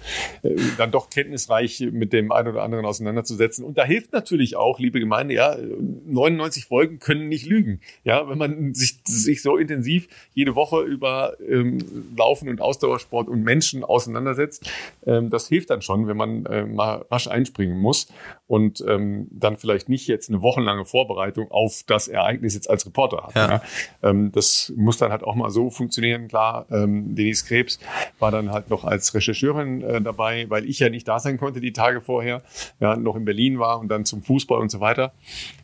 dann 0.79 0.93
doch 0.93 1.11
kenntnisreich 1.11 1.87
mit 1.93 2.15
dem 2.15 2.33
einen 2.33 2.49
oder 2.49 2.63
anderen 2.63 2.87
auseinanderzusetzen. 2.87 3.67
Und 3.67 3.77
da 3.77 3.85
hilft 3.85 4.15
natürlich 4.15 4.57
auch, 4.57 4.79
liebe 4.79 4.99
Gemeinde, 4.99 5.35
ja, 5.35 5.55
99 5.55 6.65
Folgen 6.65 7.01
können 7.01 7.29
nicht 7.29 7.45
lügen. 7.45 7.83
Ja, 8.03 8.31
wenn 8.31 8.39
man 8.39 8.73
sich, 8.73 8.97
sich 9.05 9.43
so 9.43 9.59
intensiv 9.59 10.09
jede 10.33 10.55
Woche 10.55 10.81
über 10.81 11.37
ähm, 11.47 11.85
Laufen 12.17 12.49
und 12.49 12.63
Ausdauersport 12.63 13.29
und 13.29 13.43
Menschen 13.43 13.85
auseinandersetzt, 13.85 14.71
ähm, 15.07 15.29
das 15.29 15.49
hilft 15.49 15.69
dann 15.69 15.83
schon, 15.83 16.09
wenn 16.09 16.17
man 16.17 16.47
äh, 16.47 16.65
mal 16.65 17.05
rasch 17.11 17.29
einspringen 17.29 17.79
muss 17.79 18.06
und 18.47 18.85
ähm, 18.87 19.29
dann 19.31 19.57
vielleicht 19.57 19.89
nicht 19.89 20.07
jetzt 20.07 20.29
eine 20.29 20.43
wochenlange 20.43 20.85
Vorbereitung 20.85 21.51
auf 21.51 21.83
das 21.87 22.09
Ereignis 22.09 22.55
jetzt 22.55 22.71
als 22.71 22.87
Reporter 22.87 23.27
hat. 23.27 23.35
Ja. 23.35 23.51
ja. 23.51 23.63
Ähm, 24.03 24.31
das 24.33 24.73
muss 24.77 24.99
dann 24.99 25.11
halt 25.11 25.25
auch 25.25 25.35
mal 25.35 25.51
so 25.51 25.71
funktionieren. 25.71 26.29
Klar, 26.29 26.67
ähm, 26.71 27.15
Denise 27.15 27.45
Krebs 27.45 27.79
war 28.19 28.31
dann 28.31 28.53
halt 28.53 28.71
noch 28.71 28.85
als 28.85 29.15
Rechercheurin 29.15 29.83
äh, 29.83 30.01
dabei, 30.01 30.47
weil 30.49 30.65
ich 30.69 30.79
ja 30.79 30.89
nicht 30.89 31.09
da 31.09 31.19
sein 31.19 31.39
konnte 31.39 31.61
die 31.61 31.73
Tage 31.73 32.01
vorher, 32.01 32.43
ja, 32.81 32.97
noch 32.97 33.17
in 33.17 33.25
Berlin 33.25 33.59
war 33.59 33.81
und 33.81 33.89
dann 33.89 34.05
zum 34.05 34.23
Fußball 34.23 34.61
und 34.61 34.71
so 34.71 34.81
weiter. 34.81 35.13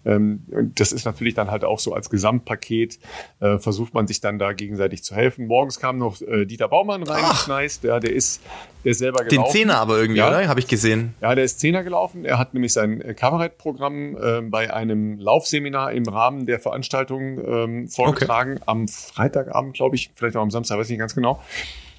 Ähm, 0.04 0.42
das 0.74 0.92
ist 0.92 1.04
natürlich 1.04 1.34
dann 1.34 1.50
halt 1.50 1.64
auch 1.64 1.78
so 1.78 1.94
als 1.94 2.10
Gesamtpaket, 2.10 2.98
äh, 3.40 3.58
versucht 3.58 3.94
man 3.94 4.06
sich 4.06 4.20
dann 4.20 4.38
da 4.38 4.52
gegenseitig 4.52 5.04
zu 5.04 5.14
helfen. 5.14 5.46
Morgens 5.46 5.78
kam 5.78 5.98
noch 5.98 6.20
äh, 6.20 6.44
Dieter 6.46 6.68
Baumann 6.68 7.02
reingeschneist, 7.02 7.84
ja, 7.84 8.00
der 8.00 8.12
ist, 8.12 8.42
der 8.84 8.92
ist 8.92 8.98
selber 8.98 9.24
gelaufen. 9.24 9.52
Den 9.52 9.52
Zehner 9.52 9.78
aber 9.78 9.98
irgendwie, 9.98 10.18
ja. 10.18 10.28
oder? 10.28 10.48
Habe 10.48 10.60
ich 10.60 10.66
gesehen. 10.66 11.14
Ja, 11.20 11.34
der 11.34 11.44
ist 11.44 11.60
Zehner 11.60 11.84
gelaufen. 11.84 12.24
Er 12.32 12.38
hat 12.38 12.54
nämlich 12.54 12.72
sein 12.72 13.02
äh, 13.02 13.12
Kabarettprogramm 13.12 14.16
äh, 14.16 14.40
bei 14.40 14.72
einem 14.72 15.18
Laufseminar 15.18 15.92
im 15.92 16.08
Rahmen 16.08 16.46
der 16.46 16.60
Veranstaltung 16.60 17.38
ähm, 17.46 17.88
vorgetragen. 17.88 18.52
Okay. 18.54 18.62
Am 18.64 18.88
Freitagabend, 18.88 19.74
glaube 19.74 19.96
ich, 19.96 20.12
vielleicht 20.14 20.34
auch 20.36 20.40
am 20.40 20.50
Samstag, 20.50 20.78
weiß 20.78 20.86
ich 20.86 20.92
nicht 20.92 21.00
ganz 21.00 21.14
genau. 21.14 21.42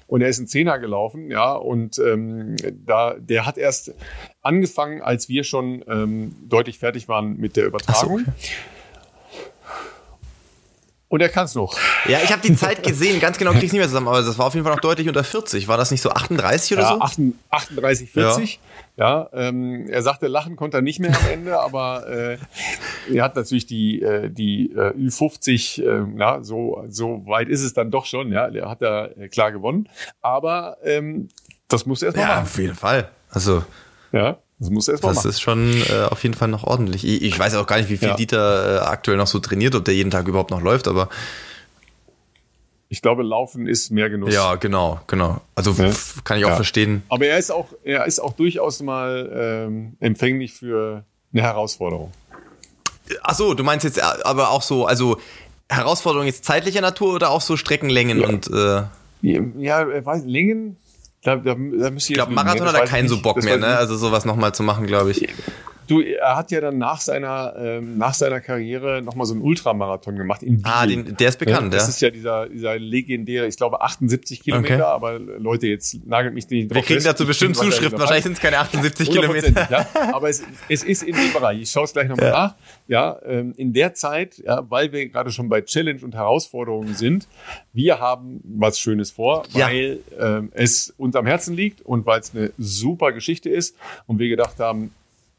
Und 0.08 0.22
er 0.22 0.28
ist 0.28 0.40
ein 0.40 0.48
Zehner 0.48 0.80
gelaufen, 0.80 1.30
ja, 1.30 1.52
und 1.52 2.00
ähm, 2.00 2.56
da, 2.84 3.14
der 3.16 3.46
hat 3.46 3.58
erst 3.58 3.94
angefangen, 4.42 5.02
als 5.02 5.28
wir 5.28 5.44
schon 5.44 5.84
ähm, 5.86 6.34
deutlich 6.42 6.80
fertig 6.80 7.08
waren 7.08 7.36
mit 7.36 7.54
der 7.54 7.66
Übertragung. 7.66 8.18
So, 8.18 8.24
okay. 8.24 8.32
Und 11.14 11.20
er 11.20 11.28
kann 11.28 11.44
es 11.44 11.54
noch. 11.54 11.78
Ja, 12.08 12.18
ich 12.24 12.32
habe 12.32 12.42
die 12.42 12.56
Zeit 12.56 12.82
gesehen, 12.86 13.20
ganz 13.20 13.38
genau 13.38 13.52
kriege 13.52 13.66
ich 13.66 13.72
nicht 13.72 13.78
mehr 13.78 13.86
zusammen, 13.86 14.08
aber 14.08 14.20
das 14.20 14.36
war 14.36 14.46
auf 14.46 14.54
jeden 14.54 14.66
Fall 14.66 14.74
noch 14.74 14.80
deutlich 14.80 15.06
unter 15.06 15.22
40. 15.22 15.68
War 15.68 15.76
das 15.76 15.92
nicht 15.92 16.00
so 16.00 16.10
38 16.10 16.76
oder 16.76 16.82
ja, 16.82 16.88
so? 16.88 17.30
38, 17.50 18.10
40. 18.10 18.60
Ja, 18.96 19.28
ja 19.30 19.48
ähm, 19.48 19.86
er 19.88 20.02
sagte, 20.02 20.26
lachen 20.26 20.56
konnte 20.56 20.78
er 20.78 20.82
nicht 20.82 20.98
mehr 20.98 21.16
am 21.16 21.28
Ende, 21.32 21.60
aber 21.60 22.08
äh, 22.08 22.38
er 23.14 23.22
hat 23.22 23.36
natürlich 23.36 23.66
die, 23.66 24.02
äh, 24.02 24.28
die 24.28 24.72
äh, 24.72 24.90
Ü50, 24.90 25.84
äh, 25.84 26.04
na, 26.16 26.42
so, 26.42 26.84
so 26.88 27.24
weit 27.28 27.48
ist 27.48 27.62
es 27.62 27.74
dann 27.74 27.92
doch 27.92 28.06
schon, 28.06 28.32
ja, 28.32 28.48
er 28.48 28.68
hat 28.68 28.82
da 28.82 29.06
äh, 29.06 29.28
klar 29.28 29.52
gewonnen. 29.52 29.88
Aber 30.20 30.78
ähm, 30.82 31.28
das 31.68 31.86
muss 31.86 32.02
er 32.02 32.06
erstmal 32.06 32.26
ja, 32.26 32.34
machen. 32.34 32.42
auf 32.42 32.58
jeden 32.58 32.74
Fall. 32.74 33.08
Also. 33.30 33.62
Ja. 34.10 34.38
Das 34.64 34.70
muss 34.70 34.88
erst 34.88 35.02
mal 35.02 35.10
Das 35.10 35.16
machen. 35.18 35.28
ist 35.28 35.40
schon 35.42 35.74
äh, 35.90 36.06
auf 36.10 36.22
jeden 36.22 36.34
Fall 36.34 36.48
noch 36.48 36.64
ordentlich. 36.64 37.04
Ich, 37.04 37.20
ich 37.20 37.38
weiß 37.38 37.54
auch 37.56 37.66
gar 37.66 37.76
nicht, 37.76 37.90
wie 37.90 37.98
viel 37.98 38.08
ja. 38.08 38.16
Dieter 38.16 38.76
äh, 38.76 38.86
aktuell 38.86 39.18
noch 39.18 39.26
so 39.26 39.38
trainiert, 39.38 39.74
ob 39.74 39.84
der 39.84 39.94
jeden 39.94 40.10
Tag 40.10 40.26
überhaupt 40.26 40.50
noch 40.50 40.62
läuft, 40.62 40.88
aber 40.88 41.10
ich 42.88 43.02
glaube, 43.02 43.22
Laufen 43.22 43.66
ist 43.66 43.90
mehr 43.90 44.08
Genuss. 44.08 44.32
Ja, 44.32 44.54
genau, 44.54 45.00
genau. 45.06 45.42
Also 45.54 45.72
ja. 45.72 45.90
kann 46.22 46.38
ich 46.38 46.46
auch 46.46 46.50
ja. 46.50 46.56
verstehen. 46.56 47.02
Aber 47.08 47.26
er 47.26 47.38
ist 47.38 47.50
auch, 47.50 47.66
er 47.82 48.06
ist 48.06 48.20
auch 48.20 48.32
durchaus 48.32 48.80
mal 48.80 49.66
ähm, 49.66 49.96
empfänglich 50.00 50.54
für 50.54 51.04
eine 51.32 51.42
Herausforderung. 51.42 52.12
Ach 53.22 53.34
so, 53.34 53.52
du 53.52 53.64
meinst 53.64 53.84
jetzt 53.84 53.98
äh, 53.98 54.02
aber 54.22 54.50
auch 54.50 54.62
so, 54.62 54.86
also 54.86 55.18
Herausforderung 55.68 56.26
jetzt 56.26 56.46
zeitlicher 56.46 56.80
Natur 56.80 57.14
oder 57.14 57.30
auch 57.30 57.42
so 57.42 57.58
Streckenlängen 57.58 58.20
ja. 58.20 58.28
und 58.28 58.48
äh 58.48 58.82
ja, 59.58 60.04
weiß 60.04 60.24
Längen 60.24 60.76
da, 61.24 61.36
da, 61.36 61.54
da 61.54 61.90
ich 61.96 62.08
glaube, 62.08 62.32
Marathon 62.32 62.68
hat 62.68 62.74
er 62.74 62.86
keinen 62.86 63.08
so 63.08 63.20
Bock 63.20 63.42
mehr, 63.42 63.56
ne? 63.56 63.78
Also 63.78 63.96
sowas 63.96 64.26
nochmal 64.26 64.54
zu 64.54 64.62
machen, 64.62 64.86
glaube 64.86 65.10
ich. 65.10 65.26
Du, 65.86 66.00
er 66.00 66.36
hat 66.36 66.50
ja 66.50 66.60
dann 66.60 66.78
nach 66.78 67.00
seiner, 67.00 67.54
ähm, 67.58 67.98
nach 67.98 68.14
seiner 68.14 68.40
Karriere 68.40 69.02
nochmal 69.02 69.26
so 69.26 69.34
einen 69.34 69.42
Ultramarathon 69.42 70.16
gemacht. 70.16 70.42
In 70.42 70.60
ah, 70.64 70.86
den, 70.86 71.16
der 71.16 71.28
ist 71.28 71.38
bekannt, 71.38 71.72
ja. 71.72 71.78
Das 71.78 71.88
ist 71.88 72.00
ja 72.00 72.10
dieser, 72.10 72.48
dieser 72.48 72.78
legendäre, 72.78 73.46
ich 73.46 73.56
glaube 73.56 73.80
78 73.82 74.42
Kilometer, 74.42 74.74
okay. 74.74 74.82
aber 74.82 75.18
Leute, 75.18 75.66
jetzt 75.66 76.06
nagelt 76.06 76.34
mich 76.34 76.48
nicht 76.48 76.70
drauf 76.70 76.76
Wir 76.76 76.82
kriegen 76.82 77.04
dazu 77.04 77.26
bestimmt 77.26 77.56
Zuschriften, 77.56 77.98
wahrscheinlich 77.98 78.24
sind 78.24 78.34
es 78.34 78.40
keine 78.40 78.58
78 78.58 79.10
Kilometer. 79.10 79.68
Ja, 79.70 79.86
aber 80.12 80.28
es, 80.28 80.42
es 80.68 80.82
ist 80.82 81.02
in 81.02 81.14
dem 81.14 81.32
Bereich, 81.32 81.60
ich 81.60 81.70
schaue 81.70 81.84
es 81.84 81.92
gleich 81.92 82.08
nochmal 82.08 82.26
ja. 82.26 82.32
nach. 82.32 82.54
Ja, 82.86 83.18
ähm, 83.24 83.54
in 83.56 83.72
der 83.72 83.94
Zeit, 83.94 84.38
ja, 84.38 84.68
weil 84.70 84.92
wir 84.92 85.08
gerade 85.08 85.30
schon 85.30 85.48
bei 85.48 85.62
Challenge 85.62 86.00
und 86.02 86.14
Herausforderungen 86.14 86.94
sind, 86.94 87.28
wir 87.72 87.98
haben 88.00 88.40
was 88.44 88.78
Schönes 88.78 89.10
vor, 89.10 89.44
weil 89.52 90.00
ja. 90.18 90.38
ähm, 90.38 90.50
es 90.52 90.94
uns 90.96 91.16
am 91.16 91.26
Herzen 91.26 91.54
liegt 91.54 91.82
und 91.82 92.06
weil 92.06 92.20
es 92.20 92.34
eine 92.34 92.52
super 92.58 93.12
Geschichte 93.12 93.50
ist 93.50 93.76
und 94.06 94.18
wir 94.18 94.28
gedacht 94.28 94.58
haben, 94.58 94.92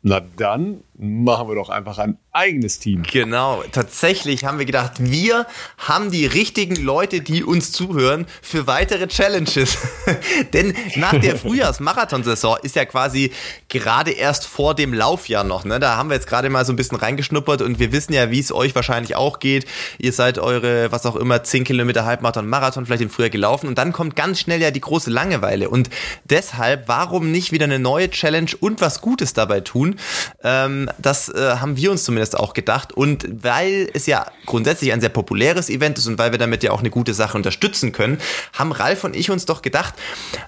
na 0.08 0.20
dann 0.20 0.84
machen 1.00 1.48
wir 1.48 1.56
doch 1.56 1.70
einfach 1.70 1.98
ein 1.98 2.20
eigenes 2.36 2.80
Team. 2.80 3.04
Genau, 3.04 3.64
tatsächlich 3.72 4.44
haben 4.44 4.60
wir 4.60 4.66
gedacht, 4.66 4.94
wir 5.00 5.48
haben 5.78 6.12
die 6.12 6.26
richtigen 6.26 6.76
Leute, 6.76 7.22
die 7.22 7.44
uns 7.44 7.72
zuhören, 7.72 8.28
für 8.42 8.68
weitere 8.68 9.08
Challenges. 9.08 9.78
Denn 10.54 10.76
nach 10.96 11.18
der 11.20 11.36
Frühjahrsmarathonsaison 11.38 12.58
ist 12.62 12.76
ja 12.76 12.86
quasi 12.86 13.32
gerade 13.70 14.12
erst 14.12 14.46
vor 14.46 14.76
dem 14.76 14.94
Laufjahr 14.94 15.46
noch. 15.46 15.64
Ne? 15.64 15.80
Da 15.80 15.96
haben 15.96 16.10
wir 16.10 16.16
jetzt 16.16 16.28
gerade 16.28 16.50
mal 16.50 16.66
so 16.66 16.74
ein 16.74 16.76
bisschen 16.76 16.98
reingeschnuppert 16.98 17.62
und 17.62 17.80
wir 17.80 17.94
wissen 17.94 18.12
ja, 18.12 18.30
wie 18.32 18.40
es 18.40 18.52
euch 18.52 18.76
wahrscheinlich 18.76 19.16
auch 19.16 19.40
geht. 19.40 19.66
Ihr 19.98 20.12
seid 20.12 20.38
eure, 20.38 20.92
was 20.92 21.06
auch 21.06 21.16
immer, 21.16 21.42
10 21.42 21.64
Kilometer 21.64 22.06
Halbmarathon, 22.06 22.48
Marathon 22.48 22.86
vielleicht 22.86 23.04
im 23.04 23.10
Frühjahr 23.10 23.30
gelaufen 23.30 23.68
und 23.68 23.78
dann 23.78 23.94
kommt 23.94 24.18
ganz 24.18 24.42
schnell 24.42 24.62
ja 24.62 24.72
die 24.72 24.82
große 24.82 25.10
Langeweile. 25.10 25.70
Und 25.70 25.90
deshalb, 26.26 26.90
warum 26.90 27.32
nicht 27.32 27.54
wieder 27.54 27.64
eine 27.64 27.80
neue 27.80 28.10
Challenge 28.10 28.52
und 28.60 28.82
was 28.82 29.00
Gutes 29.00 29.34
dabei 29.34 29.62
tun? 29.62 29.96
Ähm, 30.44 30.90
das 30.98 31.30
äh, 31.30 31.56
haben 31.60 31.78
wir 31.78 31.92
uns 31.92 32.04
zumindest 32.04 32.25
auch 32.34 32.54
gedacht. 32.54 32.94
Und 32.94 33.28
weil 33.44 33.90
es 33.94 34.08
ja 34.08 34.26
grundsätzlich 34.46 34.92
ein 34.92 35.02
sehr 35.02 35.10
populäres 35.10 35.70
Event 35.70 36.00
ist 36.00 36.08
und 36.08 36.18
weil 36.18 36.32
wir 36.32 36.40
damit 36.40 36.64
ja 36.64 36.72
auch 36.72 36.80
eine 36.80 36.90
gute 36.90 37.14
Sache 37.14 37.38
unterstützen 37.38 37.92
können, 37.92 38.18
haben 38.54 38.72
Ralf 38.72 39.04
und 39.04 39.16
ich 39.16 39.30
uns 39.30 39.46
doch 39.46 39.62
gedacht, 39.62 39.94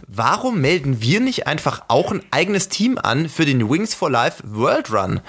warum 0.07 0.61
melden 0.61 1.01
wir 1.01 1.19
nicht 1.19 1.45
einfach 1.45 1.83
auch 1.89 2.11
ein 2.11 2.23
eigenes 2.31 2.69
Team 2.69 2.97
an 2.97 3.29
für 3.29 3.45
den 3.45 3.69
Wings 3.69 3.93
for 3.93 4.09
Life 4.09 4.41
World 4.45 4.91
Run? 4.91 5.19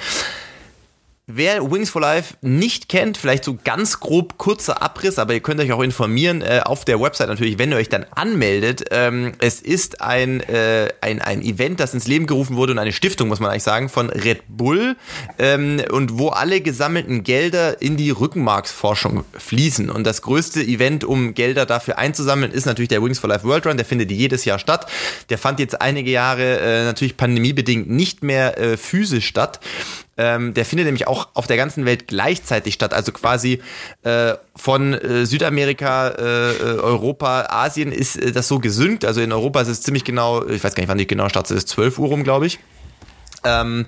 Wer 1.30 1.70
Wings 1.70 1.90
for 1.90 2.00
Life 2.00 2.36
nicht 2.40 2.88
kennt, 2.88 3.18
vielleicht 3.18 3.44
so 3.44 3.58
ganz 3.62 4.00
grob 4.00 4.38
kurzer 4.38 4.80
Abriss, 4.80 5.18
aber 5.18 5.34
ihr 5.34 5.40
könnt 5.40 5.60
euch 5.60 5.72
auch 5.72 5.82
informieren 5.82 6.40
äh, 6.40 6.62
auf 6.64 6.86
der 6.86 7.02
Website 7.02 7.28
natürlich, 7.28 7.58
wenn 7.58 7.70
ihr 7.70 7.76
euch 7.76 7.90
dann 7.90 8.06
anmeldet. 8.14 8.86
Ähm, 8.92 9.32
es 9.38 9.60
ist 9.60 10.00
ein, 10.00 10.40
äh, 10.40 10.88
ein, 11.02 11.20
ein 11.20 11.42
Event, 11.42 11.80
das 11.80 11.92
ins 11.92 12.06
Leben 12.06 12.26
gerufen 12.26 12.56
wurde 12.56 12.72
und 12.72 12.78
eine 12.78 12.94
Stiftung, 12.94 13.28
muss 13.28 13.40
man 13.40 13.50
eigentlich 13.50 13.62
sagen, 13.62 13.90
von 13.90 14.08
Red 14.08 14.44
Bull 14.48 14.96
ähm, 15.38 15.82
und 15.90 16.18
wo 16.18 16.28
alle 16.28 16.62
gesammelten 16.62 17.24
Gelder 17.24 17.82
in 17.82 17.98
die 17.98 18.08
Rückenmarksforschung 18.08 19.24
fließen. 19.36 19.90
Und 19.90 20.04
das 20.04 20.22
größte 20.22 20.62
Event, 20.62 21.04
um 21.04 21.34
Gelder 21.34 21.66
dafür 21.66 21.98
einzusammeln, 21.98 22.52
ist 22.52 22.64
natürlich 22.64 22.88
der 22.88 23.02
Wings 23.02 23.18
for 23.18 23.28
Life 23.28 23.46
World 23.46 23.66
Run. 23.66 23.76
Der 23.76 23.84
findet 23.84 24.10
jedes 24.10 24.46
Jahr 24.46 24.58
statt. 24.58 24.90
Der 25.28 25.36
fand 25.36 25.60
jetzt 25.60 25.82
einige 25.82 26.10
Jahre 26.10 26.58
äh, 26.58 26.84
natürlich 26.84 27.18
pandemiebedingt 27.18 27.90
nicht 27.90 28.22
mehr 28.22 28.56
äh, 28.56 28.78
physisch 28.78 29.26
statt. 29.26 29.60
Ähm, 30.18 30.52
der 30.52 30.64
findet 30.64 30.86
nämlich 30.86 31.06
auch 31.06 31.28
auf 31.34 31.46
der 31.46 31.56
ganzen 31.56 31.84
Welt 31.84 32.08
gleichzeitig 32.08 32.74
statt. 32.74 32.92
Also 32.92 33.12
quasi 33.12 33.62
äh, 34.02 34.34
von 34.56 34.92
äh, 34.94 35.24
Südamerika, 35.24 36.08
äh, 36.08 36.50
äh 36.50 36.78
Europa, 36.80 37.46
Asien 37.50 37.92
ist 37.92 38.16
äh, 38.16 38.32
das 38.32 38.48
so 38.48 38.58
gesynkt. 38.58 39.04
Also 39.04 39.20
in 39.20 39.32
Europa 39.32 39.60
ist 39.60 39.68
es 39.68 39.80
ziemlich 39.80 40.04
genau, 40.04 40.44
ich 40.44 40.62
weiß 40.62 40.74
gar 40.74 40.82
nicht, 40.82 40.88
wann 40.88 40.98
die 40.98 41.06
genau 41.06 41.28
startet, 41.28 41.56
es 41.56 41.64
ist 41.64 41.68
12 41.68 42.00
Uhr 42.00 42.08
rum, 42.08 42.24
glaube 42.24 42.46
ich. 42.46 42.58
Ähm, 43.44 43.86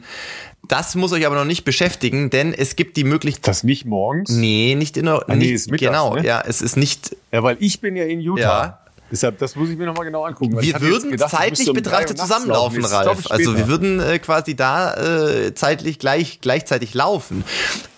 das 0.69 0.95
muss 0.95 1.13
euch 1.13 1.27
aber 1.27 1.35
noch 1.35 1.45
nicht 1.45 1.65
beschäftigen, 1.65 2.31
denn 2.31 2.55
es 2.55 2.77
gibt 2.77 2.97
die 2.97 3.05
Möglichkeit. 3.05 3.49
Das 3.49 3.65
nicht 3.65 3.87
morgens? 3.87 4.31
Nee, 4.31 4.77
nicht 4.77 4.97
in 4.97 5.07
der. 5.07 5.25
Ah, 5.27 5.35
nee, 5.35 5.51
ist 5.51 5.71
mittags, 5.71 5.91
Genau, 5.91 6.15
ne? 6.15 6.25
ja, 6.25 6.43
es 6.47 6.63
ist 6.63 6.77
nicht. 6.77 7.17
Ja, 7.33 7.43
weil 7.43 7.57
ich 7.59 7.81
bin 7.81 7.97
ja 7.97 8.05
in 8.05 8.21
Utah. 8.21 8.41
Ja. 8.41 8.80
Deshalb, 9.11 9.39
das 9.39 9.57
muss 9.57 9.69
ich 9.69 9.77
mir 9.77 9.87
nochmal 9.87 10.05
genau 10.05 10.25
angucken. 10.25 10.61
Wir 10.61 10.81
würden 10.81 11.11
gedacht, 11.11 11.31
zeitlich 11.31 11.69
um 11.69 11.75
betrachtet 11.75 12.19
zusammenlaufen, 12.19 12.85
Ralf. 12.85 13.31
Also 13.31 13.57
wir 13.57 13.67
würden 13.67 14.01
äh, 14.01 14.19
quasi 14.19 14.55
da 14.55 14.95
äh, 14.95 15.55
zeitlich 15.55 15.99
gleich, 15.99 16.41
gleichzeitig 16.41 16.95
laufen. 16.95 17.45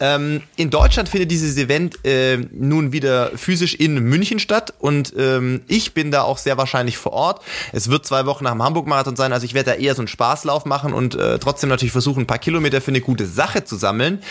Ähm, 0.00 0.42
in 0.56 0.70
Deutschland 0.70 1.08
findet 1.08 1.30
dieses 1.30 1.56
Event 1.56 2.04
äh, 2.04 2.38
nun 2.52 2.92
wieder 2.92 3.30
physisch 3.36 3.74
in 3.74 3.98
München 3.98 4.38
statt 4.38 4.72
und 4.78 5.12
ähm, 5.18 5.62
ich 5.68 5.92
bin 5.94 6.10
da 6.10 6.22
auch 6.22 6.38
sehr 6.38 6.56
wahrscheinlich 6.56 6.96
vor 6.96 7.12
Ort. 7.12 7.42
Es 7.72 7.90
wird 7.90 8.06
zwei 8.06 8.26
Wochen 8.26 8.44
nach 8.44 8.52
dem 8.52 8.62
Hamburg-Marathon 8.62 9.16
sein, 9.16 9.32
also 9.32 9.44
ich 9.44 9.54
werde 9.54 9.72
da 9.72 9.76
eher 9.76 9.94
so 9.94 10.00
einen 10.00 10.08
Spaßlauf 10.08 10.64
machen 10.64 10.92
und 10.92 11.14
äh, 11.14 11.38
trotzdem 11.38 11.68
natürlich 11.68 11.92
versuchen, 11.92 12.22
ein 12.22 12.26
paar 12.26 12.38
Kilometer 12.38 12.80
für 12.80 12.90
eine 12.90 13.00
gute 13.00 13.26
Sache 13.26 13.64
zu 13.64 13.76
sammeln. 13.76 14.22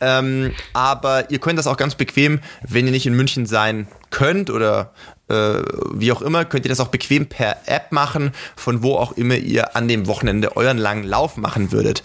Ähm, 0.00 0.52
aber 0.74 1.30
ihr 1.30 1.38
könnt 1.38 1.58
das 1.58 1.66
auch 1.66 1.76
ganz 1.76 1.94
bequem, 1.94 2.40
wenn 2.66 2.86
ihr 2.86 2.92
nicht 2.92 3.06
in 3.06 3.14
München 3.14 3.46
sein 3.46 3.88
könnt 4.10 4.50
oder 4.50 4.92
äh, 5.28 5.62
wie 5.92 6.12
auch 6.12 6.22
immer, 6.22 6.44
könnt 6.44 6.64
ihr 6.64 6.68
das 6.68 6.80
auch 6.80 6.88
bequem 6.88 7.26
per 7.26 7.56
App 7.66 7.92
machen, 7.92 8.32
von 8.56 8.82
wo 8.82 8.94
auch 8.94 9.12
immer 9.12 9.36
ihr 9.36 9.76
an 9.76 9.88
dem 9.88 10.06
Wochenende 10.06 10.56
euren 10.56 10.78
langen 10.78 11.04
Lauf 11.04 11.36
machen 11.36 11.72
würdet. 11.72 12.02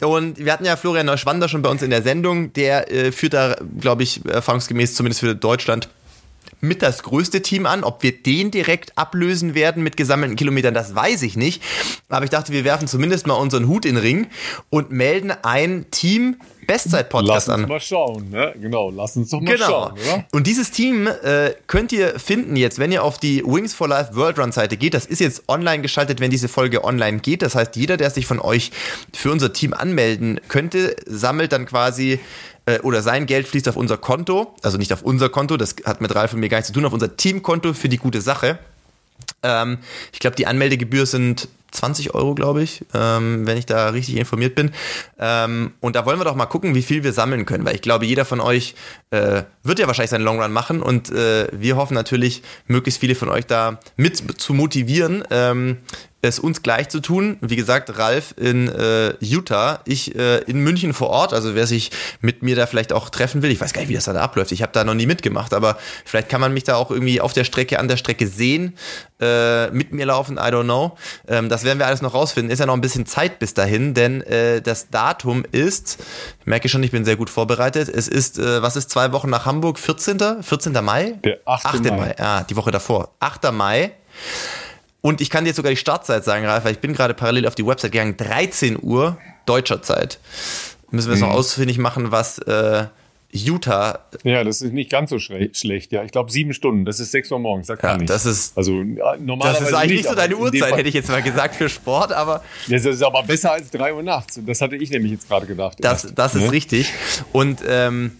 Und 0.00 0.38
wir 0.38 0.52
hatten 0.52 0.64
ja 0.64 0.76
Florian 0.76 1.06
Neuschwander 1.06 1.48
schon 1.48 1.62
bei 1.62 1.68
uns 1.68 1.82
in 1.82 1.90
der 1.90 2.02
Sendung, 2.02 2.52
der 2.54 2.90
äh, 2.90 3.12
führt 3.12 3.34
da, 3.34 3.56
glaube 3.78 4.02
ich, 4.02 4.24
erfahrungsgemäß 4.24 4.94
zumindest 4.94 5.20
für 5.20 5.34
Deutschland 5.34 5.88
mit 6.60 6.82
das 6.82 7.02
größte 7.02 7.42
Team 7.42 7.66
an. 7.66 7.84
Ob 7.84 8.02
wir 8.02 8.12
den 8.12 8.50
direkt 8.50 8.96
ablösen 8.96 9.54
werden 9.54 9.82
mit 9.82 9.96
gesammelten 9.96 10.36
Kilometern, 10.36 10.74
das 10.74 10.94
weiß 10.94 11.22
ich 11.22 11.36
nicht. 11.36 11.62
Aber 12.08 12.24
ich 12.24 12.30
dachte, 12.30 12.52
wir 12.52 12.64
werfen 12.64 12.88
zumindest 12.88 13.26
mal 13.26 13.34
unseren 13.34 13.68
Hut 13.68 13.84
in 13.84 13.94
den 13.94 14.02
Ring 14.02 14.26
und 14.70 14.90
melden 14.90 15.32
ein 15.42 15.86
Team 15.90 16.36
Bestzeit-Podcast 16.70 17.50
an. 17.50 17.62
Lass 17.62 17.62
uns 17.62 17.68
mal 17.68 17.80
schauen, 17.80 18.30
ne? 18.30 18.54
Genau, 18.60 18.90
lass 18.90 19.16
uns 19.16 19.30
doch 19.30 19.40
mal 19.40 19.54
genau. 19.54 19.66
schauen, 19.66 19.92
oder? 19.92 20.24
Und 20.30 20.46
dieses 20.46 20.70
Team 20.70 21.08
äh, 21.08 21.50
könnt 21.66 21.90
ihr 21.90 22.20
finden 22.20 22.54
jetzt, 22.54 22.78
wenn 22.78 22.92
ihr 22.92 23.02
auf 23.02 23.18
die 23.18 23.42
Wings 23.44 23.74
for 23.74 23.88
Life 23.88 24.14
World 24.14 24.38
Run 24.38 24.52
Seite 24.52 24.76
geht. 24.76 24.94
Das 24.94 25.04
ist 25.04 25.18
jetzt 25.18 25.48
online 25.48 25.82
geschaltet, 25.82 26.20
wenn 26.20 26.30
diese 26.30 26.46
Folge 26.46 26.84
online 26.84 27.18
geht. 27.18 27.42
Das 27.42 27.56
heißt, 27.56 27.74
jeder, 27.74 27.96
der 27.96 28.10
sich 28.10 28.24
von 28.26 28.38
euch 28.38 28.70
für 29.12 29.32
unser 29.32 29.52
Team 29.52 29.74
anmelden 29.74 30.40
könnte, 30.46 30.94
sammelt 31.06 31.50
dann 31.50 31.66
quasi 31.66 32.20
äh, 32.70 32.80
oder 32.80 33.02
sein 33.02 33.26
Geld 33.26 33.48
fließt 33.48 33.68
auf 33.68 33.76
unser 33.76 33.96
Konto, 33.96 34.54
also 34.62 34.78
nicht 34.78 34.92
auf 34.92 35.02
unser 35.02 35.28
Konto, 35.28 35.56
das 35.56 35.76
hat 35.84 36.00
mit 36.00 36.14
Ralf 36.14 36.32
und 36.32 36.40
mir 36.40 36.48
gar 36.48 36.58
nichts 36.58 36.68
zu 36.68 36.74
tun, 36.74 36.84
auf 36.84 36.92
unser 36.92 37.16
Teamkonto 37.16 37.74
für 37.74 37.88
die 37.88 37.98
gute 37.98 38.20
Sache. 38.20 38.58
Ähm, 39.42 39.78
ich 40.12 40.18
glaube, 40.18 40.36
die 40.36 40.46
Anmeldegebühr 40.46 41.06
sind 41.06 41.48
20 41.72 42.14
Euro, 42.14 42.34
glaube 42.34 42.62
ich, 42.62 42.84
ähm, 42.94 43.46
wenn 43.46 43.56
ich 43.56 43.66
da 43.66 43.90
richtig 43.90 44.16
informiert 44.16 44.54
bin. 44.54 44.72
Ähm, 45.18 45.72
und 45.80 45.94
da 45.94 46.04
wollen 46.04 46.18
wir 46.18 46.24
doch 46.24 46.34
mal 46.34 46.46
gucken, 46.46 46.74
wie 46.74 46.82
viel 46.82 47.04
wir 47.04 47.12
sammeln 47.12 47.46
können, 47.46 47.64
weil 47.64 47.74
ich 47.74 47.82
glaube, 47.82 48.06
jeder 48.06 48.24
von 48.24 48.40
euch 48.40 48.74
äh, 49.10 49.44
wird 49.62 49.78
ja 49.78 49.86
wahrscheinlich 49.86 50.10
seinen 50.10 50.24
Long 50.24 50.42
Run 50.42 50.52
machen 50.52 50.82
und 50.82 51.10
äh, 51.10 51.48
wir 51.52 51.76
hoffen 51.76 51.94
natürlich, 51.94 52.42
möglichst 52.66 53.00
viele 53.00 53.14
von 53.14 53.28
euch 53.28 53.46
da 53.46 53.78
mit 53.96 54.40
zu 54.40 54.52
motivieren, 54.52 55.22
ähm, 55.30 55.78
es 56.22 56.38
uns 56.38 56.62
gleich 56.62 56.88
zu 56.90 57.00
tun. 57.00 57.38
Wie 57.40 57.56
gesagt, 57.56 57.98
Ralf 57.98 58.34
in 58.36 58.68
äh, 58.68 59.14
Utah, 59.20 59.80
ich 59.86 60.14
äh, 60.14 60.38
in 60.42 60.60
München 60.60 60.92
vor 60.92 61.08
Ort. 61.08 61.32
Also 61.32 61.54
wer 61.54 61.66
sich 61.66 61.90
mit 62.20 62.42
mir 62.42 62.56
da 62.56 62.66
vielleicht 62.66 62.92
auch 62.92 63.08
treffen 63.08 63.42
will, 63.42 63.50
ich 63.50 63.60
weiß 63.60 63.72
gar 63.72 63.80
nicht, 63.80 63.88
wie 63.88 63.94
das 63.94 64.04
da 64.04 64.14
abläuft. 64.14 64.52
Ich 64.52 64.62
habe 64.62 64.72
da 64.72 64.84
noch 64.84 64.94
nie 64.94 65.06
mitgemacht, 65.06 65.54
aber 65.54 65.78
vielleicht 66.04 66.28
kann 66.28 66.40
man 66.40 66.52
mich 66.52 66.64
da 66.64 66.76
auch 66.76 66.90
irgendwie 66.90 67.20
auf 67.20 67.32
der 67.32 67.44
Strecke, 67.44 67.78
an 67.78 67.88
der 67.88 67.96
Strecke 67.96 68.26
sehen, 68.26 68.76
äh, 69.20 69.70
mit 69.70 69.92
mir 69.92 70.06
laufen. 70.06 70.36
I 70.36 70.40
don't 70.40 70.64
know. 70.64 70.96
Ähm, 71.26 71.48
das 71.48 71.64
werden 71.64 71.78
wir 71.78 71.86
alles 71.86 72.02
noch 72.02 72.12
rausfinden. 72.12 72.50
Ist 72.50 72.58
ja 72.58 72.66
noch 72.66 72.74
ein 72.74 72.82
bisschen 72.82 73.06
Zeit 73.06 73.38
bis 73.38 73.54
dahin, 73.54 73.94
denn 73.94 74.20
äh, 74.22 74.60
das 74.60 74.90
Datum 74.90 75.44
ist, 75.52 75.98
ich 76.40 76.46
merke 76.46 76.68
schon, 76.68 76.82
ich 76.82 76.90
bin 76.90 77.06
sehr 77.06 77.16
gut 77.16 77.30
vorbereitet. 77.30 77.88
Es 77.88 78.08
ist, 78.08 78.38
äh, 78.38 78.60
was 78.60 78.76
ist 78.76 78.90
zwei 78.90 79.12
Wochen 79.12 79.30
nach 79.30 79.46
Hamburg? 79.46 79.78
14. 79.78 80.42
14. 80.42 80.72
Mai? 80.84 81.18
Der 81.24 81.38
8. 81.46 81.66
8. 81.66 81.84
Mai. 81.84 81.90
Mai. 81.90 82.14
Ah, 82.18 82.42
die 82.42 82.56
Woche 82.56 82.70
davor. 82.70 83.12
8. 83.20 83.52
Mai. 83.52 83.92
Und 85.02 85.20
ich 85.20 85.30
kann 85.30 85.44
dir 85.44 85.50
jetzt 85.50 85.56
sogar 85.56 85.70
die 85.70 85.76
Startzeit 85.76 86.24
sagen, 86.24 86.44
Ralf, 86.44 86.64
weil 86.64 86.72
ich 86.72 86.80
bin 86.80 86.92
gerade 86.92 87.14
parallel 87.14 87.46
auf 87.46 87.54
die 87.54 87.66
Website 87.66 87.92
gegangen. 87.92 88.16
13 88.16 88.78
Uhr 88.82 89.18
deutscher 89.46 89.82
Zeit. 89.82 90.18
Müssen 90.90 91.08
wir 91.08 91.14
es 91.14 91.20
mhm. 91.20 91.28
noch 91.28 91.34
ausfindig 91.34 91.78
machen, 91.78 92.10
was 92.10 92.38
äh, 92.40 92.86
Utah. 93.32 94.00
Ja, 94.24 94.42
das 94.42 94.60
ist 94.60 94.72
nicht 94.72 94.90
ganz 94.90 95.10
so 95.10 95.18
schlecht. 95.18 95.92
Ja, 95.92 96.02
ich 96.02 96.10
glaube 96.10 96.32
sieben 96.32 96.52
Stunden. 96.52 96.84
Das 96.84 96.98
ist 96.98 97.12
sechs 97.12 97.30
Uhr 97.30 97.38
morgens. 97.38 97.68
Sagt 97.68 97.82
ja, 97.82 97.96
das 97.96 98.26
ist 98.26 98.58
also 98.58 98.72
normalerweise. 98.72 99.60
Das 99.60 99.68
ist 99.68 99.74
eigentlich 99.74 99.98
nicht, 99.98 100.08
so 100.08 100.16
deine 100.16 100.36
Uhrzeit, 100.36 100.76
hätte 100.76 100.88
ich 100.88 100.94
jetzt 100.94 101.08
mal 101.08 101.22
gesagt 101.22 101.54
für 101.54 101.68
Sport, 101.68 102.12
aber. 102.12 102.42
Das 102.68 102.84
ist 102.84 103.02
aber 103.02 103.22
besser 103.22 103.52
als 103.52 103.70
drei 103.70 103.94
Uhr 103.94 104.02
nachts. 104.02 104.40
Das 104.44 104.60
hatte 104.60 104.76
ich 104.76 104.90
nämlich 104.90 105.12
jetzt 105.12 105.28
gerade 105.28 105.46
gedacht. 105.46 105.78
Das, 105.80 106.12
das 106.14 106.34
ist 106.34 106.42
ne? 106.42 106.52
richtig. 106.52 106.92
Und 107.32 107.60
ähm, 107.66 108.12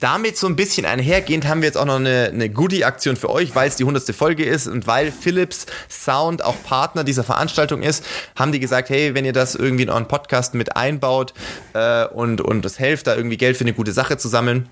damit 0.00 0.36
so 0.36 0.46
ein 0.46 0.56
bisschen 0.56 0.86
einhergehend 0.86 1.46
haben 1.46 1.60
wir 1.60 1.66
jetzt 1.66 1.76
auch 1.76 1.84
noch 1.84 1.96
eine, 1.96 2.30
eine 2.32 2.48
Goodie-Aktion 2.48 3.16
für 3.16 3.30
euch, 3.30 3.54
weil 3.54 3.68
es 3.68 3.76
die 3.76 3.84
100. 3.84 4.14
Folge 4.14 4.44
ist 4.44 4.66
und 4.66 4.86
weil 4.86 5.12
Philips 5.12 5.66
Sound 5.88 6.42
auch 6.42 6.56
Partner 6.64 7.04
dieser 7.04 7.22
Veranstaltung 7.22 7.82
ist, 7.82 8.04
haben 8.34 8.50
die 8.50 8.60
gesagt, 8.60 8.88
hey, 8.88 9.14
wenn 9.14 9.24
ihr 9.24 9.34
das 9.34 9.54
irgendwie 9.54 9.84
in 9.84 9.90
euren 9.90 10.08
Podcast 10.08 10.54
mit 10.54 10.76
einbaut 10.76 11.34
äh, 11.74 12.06
und, 12.06 12.40
und 12.40 12.64
das 12.64 12.78
hilft, 12.78 13.06
da 13.06 13.14
irgendwie 13.14 13.36
Geld 13.36 13.56
für 13.56 13.64
eine 13.64 13.74
gute 13.74 13.92
Sache 13.92 14.16
zu 14.16 14.28
sammeln, 14.28 14.68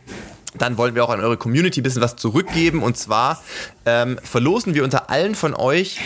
dann 0.56 0.78
wollen 0.78 0.94
wir 0.94 1.04
auch 1.04 1.10
an 1.10 1.20
eure 1.20 1.36
Community 1.36 1.80
ein 1.80 1.82
bisschen 1.82 2.02
was 2.02 2.16
zurückgeben 2.16 2.82
und 2.82 2.96
zwar 2.96 3.42
ähm, 3.84 4.18
verlosen 4.22 4.74
wir 4.74 4.82
unter 4.82 5.10
allen 5.10 5.34
von 5.34 5.54
euch 5.54 5.98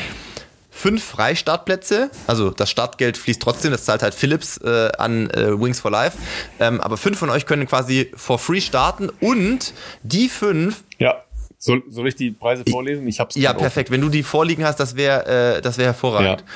fünf 0.82 1.04
Freistartplätze. 1.04 2.10
Also 2.26 2.50
das 2.50 2.68
Startgeld 2.68 3.16
fließt 3.16 3.40
trotzdem, 3.40 3.70
das 3.70 3.84
zahlt 3.84 4.02
halt 4.02 4.14
Philips 4.14 4.56
äh, 4.58 4.90
an 4.98 5.30
äh, 5.30 5.58
Wings 5.60 5.78
for 5.78 5.92
Life. 5.92 6.18
Ähm, 6.58 6.80
aber 6.80 6.96
fünf 6.96 7.20
von 7.20 7.30
euch 7.30 7.46
können 7.46 7.68
quasi 7.68 8.10
for 8.16 8.36
free 8.36 8.60
starten 8.60 9.08
und 9.20 9.74
die 10.02 10.28
fünf. 10.28 10.82
Ja. 10.98 11.22
Soll, 11.58 11.84
soll 11.88 12.08
ich 12.08 12.16
die 12.16 12.32
Preise 12.32 12.64
vorlesen? 12.68 13.06
Ich 13.06 13.20
hab's 13.20 13.36
Ja, 13.36 13.52
perfekt. 13.52 13.90
Offen. 13.90 13.94
Wenn 13.94 14.00
du 14.00 14.08
die 14.08 14.24
vorliegen 14.24 14.64
hast, 14.64 14.80
das 14.80 14.96
wäre 14.96 15.58
äh, 15.58 15.62
das 15.62 15.78
wäre 15.78 15.86
hervorragend. 15.86 16.40
Ja. 16.40 16.46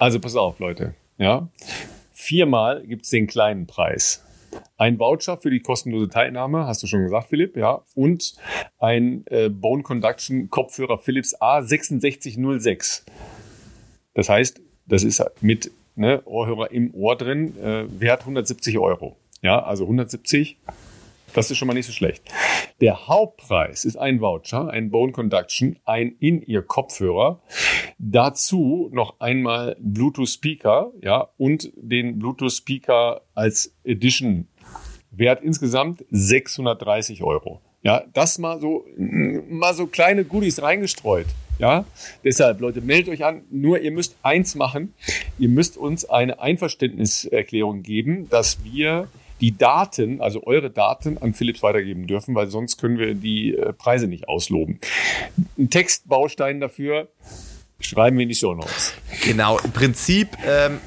Also 0.00 0.18
pass 0.18 0.34
auf, 0.34 0.58
Leute. 0.58 0.96
Ja. 1.18 1.46
Viermal 2.12 2.82
gibt's 2.84 3.10
den 3.10 3.28
kleinen 3.28 3.68
Preis. 3.68 4.24
Ein 4.76 4.98
Voucher 4.98 5.36
für 5.36 5.50
die 5.50 5.60
kostenlose 5.60 6.08
Teilnahme, 6.08 6.66
hast 6.66 6.82
du 6.82 6.88
schon 6.88 7.04
gesagt, 7.04 7.28
Philipp, 7.28 7.56
ja. 7.56 7.82
Und 7.94 8.34
ein 8.80 9.24
äh, 9.30 9.48
Bone 9.48 9.84
Conduction 9.84 10.50
Kopfhörer 10.50 10.98
Philips 10.98 11.40
A6606. 11.40 13.04
Das 14.14 14.28
heißt, 14.28 14.60
das 14.86 15.04
ist 15.04 15.22
mit 15.40 15.70
ne, 15.94 16.22
Ohrhörer 16.24 16.70
im 16.70 16.94
Ohr 16.94 17.16
drin, 17.16 17.56
äh, 17.58 17.84
wert 18.00 18.20
170 18.20 18.78
Euro. 18.78 19.16
Ja, 19.42 19.62
also 19.62 19.84
170. 19.84 20.58
Das 21.34 21.50
ist 21.50 21.56
schon 21.56 21.66
mal 21.66 21.74
nicht 21.74 21.86
so 21.86 21.92
schlecht. 21.92 22.22
Der 22.80 23.08
Hauptpreis 23.08 23.84
ist 23.84 23.96
ein 23.96 24.20
Voucher, 24.20 24.68
ein 24.68 24.90
Bone 24.90 25.12
Conduction, 25.12 25.78
ein 25.84 26.14
In-Ear-Kopfhörer. 26.18 27.40
Dazu 27.98 28.90
noch 28.92 29.18
einmal 29.20 29.76
Bluetooth 29.80 30.28
Speaker, 30.28 30.92
ja, 31.00 31.28
und 31.38 31.72
den 31.76 32.18
Bluetooth 32.18 32.52
Speaker 32.52 33.22
als 33.34 33.74
Edition. 33.84 34.48
Wert 35.10 35.42
insgesamt 35.42 36.04
630 36.10 37.22
Euro. 37.22 37.60
Ja, 37.82 38.04
das 38.12 38.38
mal 38.38 38.60
so, 38.60 38.84
mal 38.96 39.74
so 39.74 39.86
kleine 39.86 40.24
Goodies 40.24 40.62
reingestreut. 40.62 41.26
Ja, 41.58 41.84
deshalb, 42.24 42.60
Leute, 42.60 42.80
meldet 42.80 43.12
euch 43.12 43.24
an. 43.24 43.42
Nur 43.50 43.80
ihr 43.80 43.92
müsst 43.92 44.16
eins 44.22 44.54
machen. 44.54 44.94
Ihr 45.38 45.48
müsst 45.48 45.76
uns 45.76 46.08
eine 46.08 46.40
Einverständniserklärung 46.40 47.82
geben, 47.82 48.28
dass 48.30 48.64
wir 48.64 49.08
die 49.40 49.56
Daten, 49.56 50.20
also 50.20 50.44
eure 50.46 50.70
Daten 50.70 51.18
an 51.18 51.34
Philips 51.34 51.62
weitergeben 51.62 52.06
dürfen, 52.06 52.34
weil 52.34 52.48
sonst 52.48 52.78
können 52.78 52.98
wir 52.98 53.14
die 53.14 53.56
äh, 53.56 53.72
Preise 53.72 54.06
nicht 54.06 54.28
ausloben. 54.28 54.78
Ein 55.58 55.68
Textbaustein 55.68 56.60
dafür 56.60 57.08
schreiben 57.80 58.16
wir 58.16 58.22
in 58.22 58.28
die 58.28 58.36
Show 58.36 58.54
Notes. 58.54 58.94
Genau, 59.24 59.58
im 59.58 59.72
Prinzip 59.72 60.28
ähm, 60.46 60.78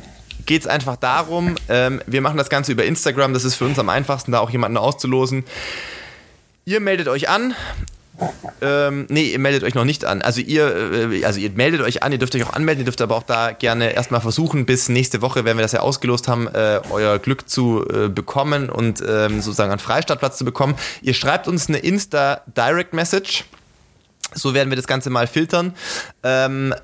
geht 0.46 0.62
es 0.62 0.68
einfach 0.68 0.96
darum, 0.96 1.56
ähm, 1.68 2.02
wir 2.08 2.22
machen 2.22 2.38
das 2.38 2.50
Ganze 2.50 2.72
über 2.72 2.86
Instagram, 2.86 3.34
das 3.34 3.44
ist 3.44 3.56
für 3.56 3.66
uns 3.66 3.78
am 3.78 3.90
einfachsten, 3.90 4.32
da 4.32 4.40
auch 4.40 4.50
jemanden 4.50 4.78
auszulosen. 4.78 5.44
Ihr 6.68 6.80
meldet 6.80 7.08
euch 7.08 7.30
an, 7.30 7.54
ähm, 8.62 9.06
nee, 9.10 9.26
ihr 9.26 9.40
meldet 9.40 9.64
euch 9.64 9.76
noch 9.76 9.84
nicht 9.84 10.06
an. 10.06 10.22
Also 10.22 10.42
ihr, 10.42 11.12
äh, 11.12 11.26
also 11.26 11.40
ihr 11.40 11.52
meldet 11.52 11.82
euch 11.82 12.02
an, 12.02 12.12
ihr 12.12 12.18
dürft 12.18 12.34
euch 12.36 12.44
auch 12.44 12.54
anmelden, 12.54 12.82
ihr 12.82 12.86
dürft 12.86 13.02
aber 13.02 13.16
auch 13.16 13.24
da 13.24 13.52
gerne 13.52 13.94
erstmal 13.94 14.22
versuchen, 14.22 14.66
bis 14.66 14.90
nächste 14.90 15.22
Woche, 15.22 15.46
wenn 15.46 15.58
wir 15.58 15.62
das 15.62 15.74
ja 15.74 15.82
ausgelost 15.82 16.28
haben, 16.28 16.48
äh, 16.48 16.82
euer 16.90 17.20
Glück 17.20 17.48
zu 17.50 17.86
äh, 17.88 18.10
bekommen 18.10 18.70
und 18.70 19.04
ähm, 19.08 19.42
sozusagen 19.42 19.72
einen 19.72 19.80
Freistartplatz 19.80 20.38
zu 20.38 20.46
bekommen. 20.46 20.76
Ihr 21.02 21.14
schreibt 21.14 21.48
uns 21.48 21.68
eine 21.68 21.78
Insta 21.78 22.42
Direct 22.56 22.94
Message 22.94 23.46
so 24.36 24.54
werden 24.54 24.70
wir 24.70 24.76
das 24.76 24.88
Ganze 24.88 25.10
mal 25.10 25.28
filtern, 25.28 25.74
ähm, 26.24 26.76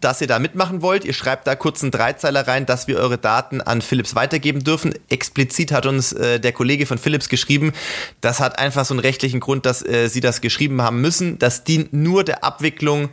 dass 0.00 0.20
ihr 0.20 0.26
da 0.26 0.38
mitmachen 0.38 0.82
wollt. 0.82 1.04
Ihr 1.04 1.12
schreibt 1.12 1.46
da 1.46 1.54
kurz 1.54 1.82
einen 1.82 1.92
Dreizeiler 1.92 2.48
rein, 2.48 2.66
dass 2.66 2.88
wir 2.88 2.98
eure 2.98 3.18
Daten 3.18 3.60
an 3.60 3.82
Philips 3.82 4.14
weitergeben 4.14 4.64
dürfen. 4.64 4.94
Explizit 5.08 5.72
hat 5.72 5.86
uns 5.86 6.12
äh, 6.12 6.40
der 6.40 6.52
Kollege 6.52 6.86
von 6.86 6.98
Philips 6.98 7.28
geschrieben, 7.28 7.72
das 8.20 8.40
hat 8.40 8.58
einfach 8.58 8.84
so 8.84 8.94
einen 8.94 9.00
rechtlichen 9.00 9.40
Grund, 9.40 9.66
dass 9.66 9.84
äh, 9.84 10.08
sie 10.08 10.20
das 10.20 10.40
geschrieben 10.40 10.82
haben 10.82 11.00
müssen. 11.00 11.38
Das 11.38 11.64
dient 11.64 11.92
nur 11.92 12.24
der 12.24 12.42
Abwicklung 12.42 13.10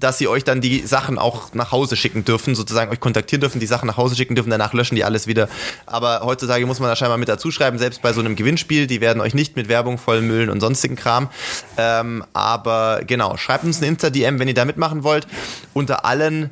dass 0.00 0.18
sie 0.18 0.28
euch 0.28 0.44
dann 0.44 0.60
die 0.60 0.86
Sachen 0.86 1.18
auch 1.18 1.54
nach 1.54 1.72
Hause 1.72 1.96
schicken 1.96 2.24
dürfen, 2.24 2.54
sozusagen 2.54 2.90
euch 2.90 3.00
kontaktieren 3.00 3.40
dürfen, 3.40 3.60
die 3.60 3.66
Sachen 3.66 3.86
nach 3.86 3.96
Hause 3.96 4.16
schicken 4.16 4.34
dürfen, 4.34 4.50
danach 4.50 4.72
löschen 4.72 4.94
die 4.94 5.04
alles 5.04 5.26
wieder. 5.26 5.48
Aber 5.86 6.20
heutzutage 6.24 6.66
muss 6.66 6.80
man 6.80 6.88
da 6.88 6.96
scheinbar 6.96 7.18
mit 7.18 7.28
dazu 7.28 7.50
schreiben, 7.50 7.78
selbst 7.78 8.02
bei 8.02 8.12
so 8.12 8.20
einem 8.20 8.36
Gewinnspiel, 8.36 8.86
die 8.86 9.00
werden 9.00 9.20
euch 9.20 9.34
nicht 9.34 9.56
mit 9.56 9.68
Werbung 9.68 9.98
vollmüllen 9.98 10.50
und 10.50 10.60
sonstigen 10.60 10.96
Kram. 10.96 11.28
Ähm, 11.76 12.24
aber 12.32 13.00
genau, 13.06 13.36
schreibt 13.36 13.64
uns 13.64 13.80
ein 13.80 13.88
Insta-DM, 13.88 14.38
wenn 14.38 14.48
ihr 14.48 14.54
da 14.54 14.64
mitmachen 14.64 15.02
wollt. 15.02 15.26
Unter 15.74 16.04
allen 16.04 16.50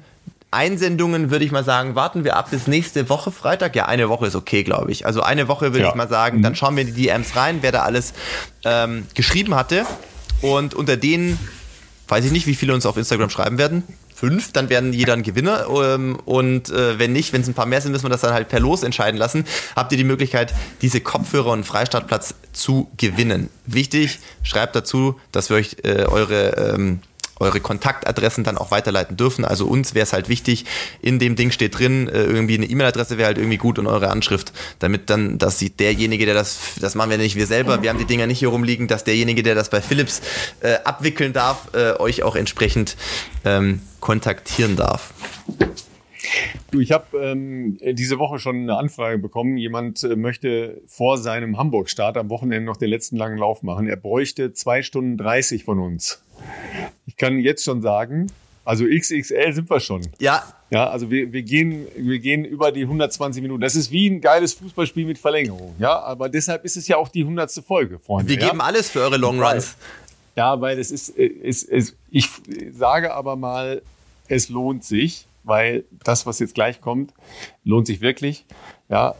Einsendungen 0.50 1.30
würde 1.30 1.44
ich 1.44 1.52
mal 1.52 1.64
sagen, 1.64 1.94
warten 1.94 2.24
wir 2.24 2.36
ab 2.36 2.50
bis 2.50 2.66
nächste 2.66 3.08
Woche 3.08 3.30
Freitag. 3.30 3.76
Ja, 3.76 3.86
eine 3.86 4.08
Woche 4.08 4.26
ist 4.26 4.34
okay, 4.34 4.62
glaube 4.62 4.90
ich. 4.90 5.04
Also 5.04 5.22
eine 5.22 5.48
Woche 5.48 5.72
würde 5.72 5.80
ja. 5.80 5.88
ich 5.90 5.94
mal 5.94 6.08
sagen, 6.08 6.42
dann 6.42 6.54
schauen 6.54 6.76
wir 6.76 6.82
in 6.82 6.94
die 6.94 7.02
DMs 7.02 7.36
rein, 7.36 7.58
wer 7.60 7.72
da 7.72 7.82
alles 7.82 8.14
ähm, 8.64 9.06
geschrieben 9.14 9.54
hatte. 9.54 9.84
Und 10.42 10.74
unter 10.74 10.96
denen 10.96 11.38
weiß 12.08 12.24
ich 12.24 12.32
nicht, 12.32 12.46
wie 12.46 12.54
viele 12.54 12.74
uns 12.74 12.86
auf 12.86 12.96
Instagram 12.96 13.30
schreiben 13.30 13.58
werden. 13.58 13.82
Fünf, 14.14 14.52
dann 14.52 14.70
werden 14.70 14.94
jeder 14.94 15.12
ein 15.12 15.22
Gewinner. 15.22 15.66
Ähm, 15.68 16.16
und 16.24 16.70
äh, 16.70 16.98
wenn 16.98 17.12
nicht, 17.12 17.32
wenn 17.32 17.42
es 17.42 17.48
ein 17.48 17.54
paar 17.54 17.66
mehr 17.66 17.82
sind, 17.82 17.92
müssen 17.92 18.04
wir 18.04 18.10
das 18.10 18.22
dann 18.22 18.32
halt 18.32 18.48
per 18.48 18.60
Los 18.60 18.82
entscheiden 18.82 19.18
lassen. 19.18 19.44
Habt 19.74 19.92
ihr 19.92 19.98
die 19.98 20.04
Möglichkeit, 20.04 20.54
diese 20.80 21.02
Kopfhörer 21.02 21.50
und 21.50 21.64
Freistartplatz 21.64 22.34
zu 22.52 22.90
gewinnen. 22.96 23.50
Wichtig, 23.66 24.20
schreibt 24.42 24.74
dazu, 24.74 25.20
dass 25.32 25.50
wir 25.50 25.58
euch 25.58 25.76
äh, 25.84 26.04
eure 26.04 26.74
ähm, 26.74 27.00
eure 27.38 27.60
Kontaktadressen 27.60 28.44
dann 28.44 28.58
auch 28.58 28.70
weiterleiten 28.70 29.16
dürfen. 29.16 29.44
Also 29.44 29.66
uns 29.66 29.94
wäre 29.94 30.04
es 30.04 30.12
halt 30.12 30.28
wichtig, 30.28 30.64
in 31.00 31.18
dem 31.18 31.36
Ding 31.36 31.50
steht 31.50 31.78
drin, 31.78 32.08
äh, 32.08 32.24
irgendwie 32.24 32.54
eine 32.54 32.66
E-Mail-Adresse 32.66 33.18
wäre 33.18 33.28
halt 33.28 33.38
irgendwie 33.38 33.58
gut 33.58 33.78
und 33.78 33.86
eure 33.86 34.10
Anschrift, 34.10 34.52
damit 34.78 35.10
dann, 35.10 35.38
dass 35.38 35.58
sie 35.58 35.70
derjenige, 35.70 36.26
der 36.26 36.34
das, 36.34 36.58
das 36.80 36.94
machen 36.94 37.10
wir 37.10 37.18
nicht 37.18 37.36
wir 37.36 37.46
selber, 37.46 37.82
wir 37.82 37.90
haben 37.90 37.98
die 37.98 38.04
Dinger 38.04 38.26
nicht 38.26 38.38
hier 38.38 38.48
rumliegen, 38.48 38.88
dass 38.88 39.04
derjenige, 39.04 39.42
der 39.42 39.54
das 39.54 39.70
bei 39.70 39.80
Philips 39.80 40.22
äh, 40.60 40.76
abwickeln 40.84 41.32
darf, 41.32 41.68
äh, 41.74 41.92
euch 41.98 42.22
auch 42.22 42.36
entsprechend 42.36 42.96
ähm, 43.44 43.80
kontaktieren 44.00 44.76
darf. 44.76 45.12
Du, 46.70 46.80
ich 46.80 46.92
habe 46.92 47.18
ähm, 47.18 47.78
diese 47.80 48.18
Woche 48.18 48.38
schon 48.38 48.56
eine 48.56 48.76
Anfrage 48.76 49.18
bekommen. 49.18 49.56
Jemand 49.56 50.02
äh, 50.02 50.16
möchte 50.16 50.80
vor 50.86 51.18
seinem 51.18 51.56
Hamburg-Start 51.58 52.16
am 52.16 52.28
Wochenende 52.30 52.66
noch 52.66 52.76
den 52.76 52.90
letzten 52.90 53.16
langen 53.16 53.38
Lauf 53.38 53.62
machen. 53.62 53.88
Er 53.88 53.96
bräuchte 53.96 54.52
zwei 54.52 54.82
Stunden 54.82 55.16
30 55.16 55.64
von 55.64 55.78
uns. 55.78 56.22
Ich 57.06 57.16
kann 57.16 57.38
jetzt 57.38 57.64
schon 57.64 57.82
sagen, 57.82 58.30
also 58.64 58.84
XXL 58.84 59.52
sind 59.52 59.70
wir 59.70 59.80
schon. 59.80 60.02
Ja. 60.18 60.42
Ja, 60.70 60.90
also 60.90 61.08
wir, 61.08 61.32
wir, 61.32 61.42
gehen, 61.42 61.86
wir 61.96 62.18
gehen 62.18 62.44
über 62.44 62.72
die 62.72 62.82
120 62.82 63.40
Minuten. 63.40 63.60
Das 63.60 63.76
ist 63.76 63.92
wie 63.92 64.10
ein 64.10 64.20
geiles 64.20 64.54
Fußballspiel 64.54 65.06
mit 65.06 65.16
Verlängerung. 65.16 65.76
Ja, 65.78 66.00
aber 66.00 66.28
deshalb 66.28 66.64
ist 66.64 66.76
es 66.76 66.88
ja 66.88 66.96
auch 66.96 67.08
die 67.08 67.20
100. 67.20 67.52
Folge, 67.64 68.00
Freunde. 68.00 68.28
Wir 68.28 68.36
geben 68.36 68.58
ja? 68.58 68.64
alles 68.64 68.90
für 68.90 69.00
eure 69.00 69.16
Long 69.16 69.40
Runs. 69.40 69.76
Ja, 70.34 70.60
weil 70.60 70.78
es 70.80 70.90
ist, 70.90 71.16
es, 71.16 71.62
es, 71.62 71.94
ich 72.10 72.28
sage 72.72 73.14
aber 73.14 73.36
mal, 73.36 73.80
es 74.26 74.48
lohnt 74.48 74.84
sich, 74.84 75.26
weil 75.44 75.84
das, 76.02 76.26
was 76.26 76.40
jetzt 76.40 76.54
gleich 76.56 76.80
kommt, 76.80 77.12
lohnt 77.64 77.86
sich 77.86 78.00
wirklich. 78.00 78.44
Ja, 78.88 79.14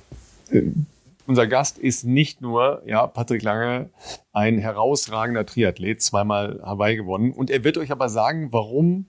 unser 1.27 1.47
Gast 1.47 1.79
ist 1.79 2.05
nicht 2.05 2.41
nur, 2.41 2.83
ja, 2.87 3.07
Patrick 3.07 3.43
Lange, 3.43 3.91
ein 4.33 4.59
herausragender 4.59 5.47
Triathlet, 5.47 6.03
zweimal 6.03 6.61
Hawaii 6.62 6.97
gewonnen. 6.97 7.33
Und 7.33 7.51
er 7.51 7.65
wird 7.65 7.79
euch 7.79 7.91
aber 7.91 8.09
sagen, 8.09 8.53
warum 8.53 9.07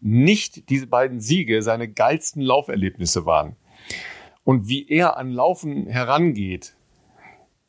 nicht 0.00 0.68
diese 0.70 0.86
beiden 0.86 1.20
Siege 1.20 1.62
seine 1.62 1.88
geilsten 1.88 2.42
Lauferlebnisse 2.42 3.26
waren. 3.26 3.56
Und 4.44 4.68
wie 4.68 4.88
er 4.88 5.16
an 5.16 5.30
Laufen 5.30 5.86
herangeht, 5.86 6.74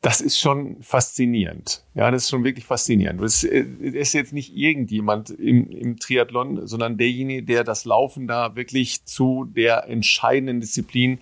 das 0.00 0.22
ist 0.22 0.38
schon 0.38 0.82
faszinierend. 0.82 1.84
Ja, 1.94 2.10
das 2.10 2.22
ist 2.22 2.30
schon 2.30 2.42
wirklich 2.42 2.64
faszinierend. 2.64 3.20
Das 3.20 3.44
ist 3.44 4.14
jetzt 4.14 4.32
nicht 4.32 4.56
irgendjemand 4.56 5.28
im, 5.28 5.68
im 5.70 5.98
Triathlon, 5.98 6.66
sondern 6.66 6.96
derjenige, 6.96 7.42
der 7.42 7.64
das 7.64 7.84
Laufen 7.84 8.26
da 8.26 8.56
wirklich 8.56 9.04
zu 9.04 9.44
der 9.44 9.88
entscheidenden 9.88 10.60
Disziplin 10.60 11.18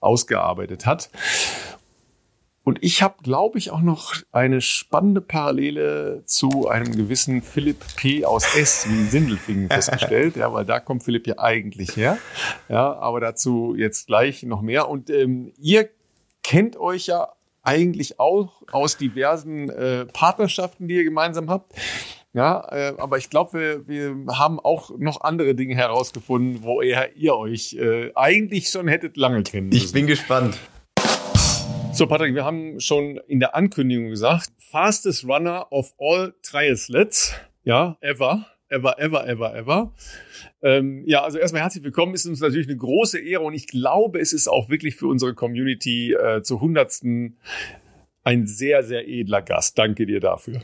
ausgearbeitet 0.00 0.86
hat. 0.86 1.10
Und 2.64 2.78
ich 2.82 3.02
habe, 3.02 3.16
glaube 3.22 3.58
ich, 3.58 3.70
auch 3.70 3.82
noch 3.82 4.14
eine 4.32 4.62
spannende 4.62 5.20
Parallele 5.20 6.22
zu 6.24 6.66
einem 6.66 6.96
gewissen 6.96 7.42
Philipp 7.42 7.84
P. 7.96 8.24
aus 8.24 8.56
S. 8.56 8.86
wie 8.88 9.04
Sindelfingen 9.04 9.68
festgestellt. 9.68 10.36
ja, 10.36 10.50
weil 10.52 10.64
da 10.64 10.80
kommt 10.80 11.04
Philipp 11.04 11.26
ja 11.26 11.38
eigentlich 11.38 11.94
her. 11.94 12.16
Ja, 12.70 12.94
aber 12.94 13.20
dazu 13.20 13.74
jetzt 13.76 14.06
gleich 14.06 14.42
noch 14.44 14.62
mehr. 14.62 14.88
Und 14.88 15.10
ähm, 15.10 15.52
ihr 15.58 15.90
kennt 16.42 16.78
euch 16.78 17.06
ja 17.06 17.28
eigentlich 17.62 18.18
auch 18.18 18.62
aus 18.72 18.96
diversen 18.96 19.68
äh, 19.68 20.06
Partnerschaften, 20.06 20.88
die 20.88 20.96
ihr 20.96 21.04
gemeinsam 21.04 21.50
habt. 21.50 21.72
Ja, 22.32 22.66
äh, 22.72 22.94
aber 22.98 23.18
ich 23.18 23.30
glaube, 23.30 23.82
wir, 23.86 23.86
wir 23.86 24.38
haben 24.38 24.58
auch 24.58 24.90
noch 24.98 25.20
andere 25.20 25.54
Dinge 25.54 25.74
herausgefunden, 25.76 26.62
wo 26.62 26.80
ihr, 26.80 27.10
ihr 27.14 27.36
euch 27.36 27.74
äh, 27.74 28.10
eigentlich 28.14 28.70
schon 28.70 28.88
hättet 28.88 29.16
lange 29.16 29.42
kennen 29.42 29.68
müssen. 29.68 29.84
Ich 29.84 29.92
bin 29.92 30.06
gespannt. 30.06 30.58
So, 31.94 32.08
Patrick, 32.08 32.34
wir 32.34 32.44
haben 32.44 32.80
schon 32.80 33.20
in 33.28 33.38
der 33.38 33.54
Ankündigung 33.54 34.08
gesagt, 34.08 34.50
fastest 34.58 35.28
runner 35.28 35.70
of 35.70 35.94
all 35.96 36.34
triathletes, 36.42 37.36
ja, 37.62 37.96
ever, 38.00 38.46
ever, 38.68 38.98
ever, 38.98 39.24
ever, 39.28 39.54
ever. 39.54 39.92
Ähm, 40.60 41.04
ja, 41.06 41.22
also 41.22 41.38
erstmal 41.38 41.62
herzlich 41.62 41.84
willkommen. 41.84 42.12
Ist 42.12 42.26
uns 42.26 42.40
natürlich 42.40 42.66
eine 42.66 42.78
große 42.78 43.20
Ehre 43.20 43.44
und 43.44 43.54
ich 43.54 43.68
glaube, 43.68 44.18
es 44.18 44.32
ist 44.32 44.48
auch 44.48 44.68
wirklich 44.70 44.96
für 44.96 45.06
unsere 45.06 45.34
Community 45.34 46.14
äh, 46.14 46.42
zu 46.42 46.60
hundertsten 46.60 47.36
ein 48.24 48.48
sehr, 48.48 48.82
sehr 48.82 49.06
edler 49.06 49.42
Gast. 49.42 49.78
Danke 49.78 50.04
dir 50.04 50.18
dafür. 50.18 50.62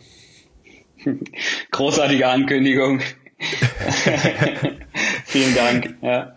Großartige 1.71 2.27
Ankündigung. 2.27 3.03
Vielen 5.27 5.55
Dank. 5.55 5.97
Ja 6.03 6.35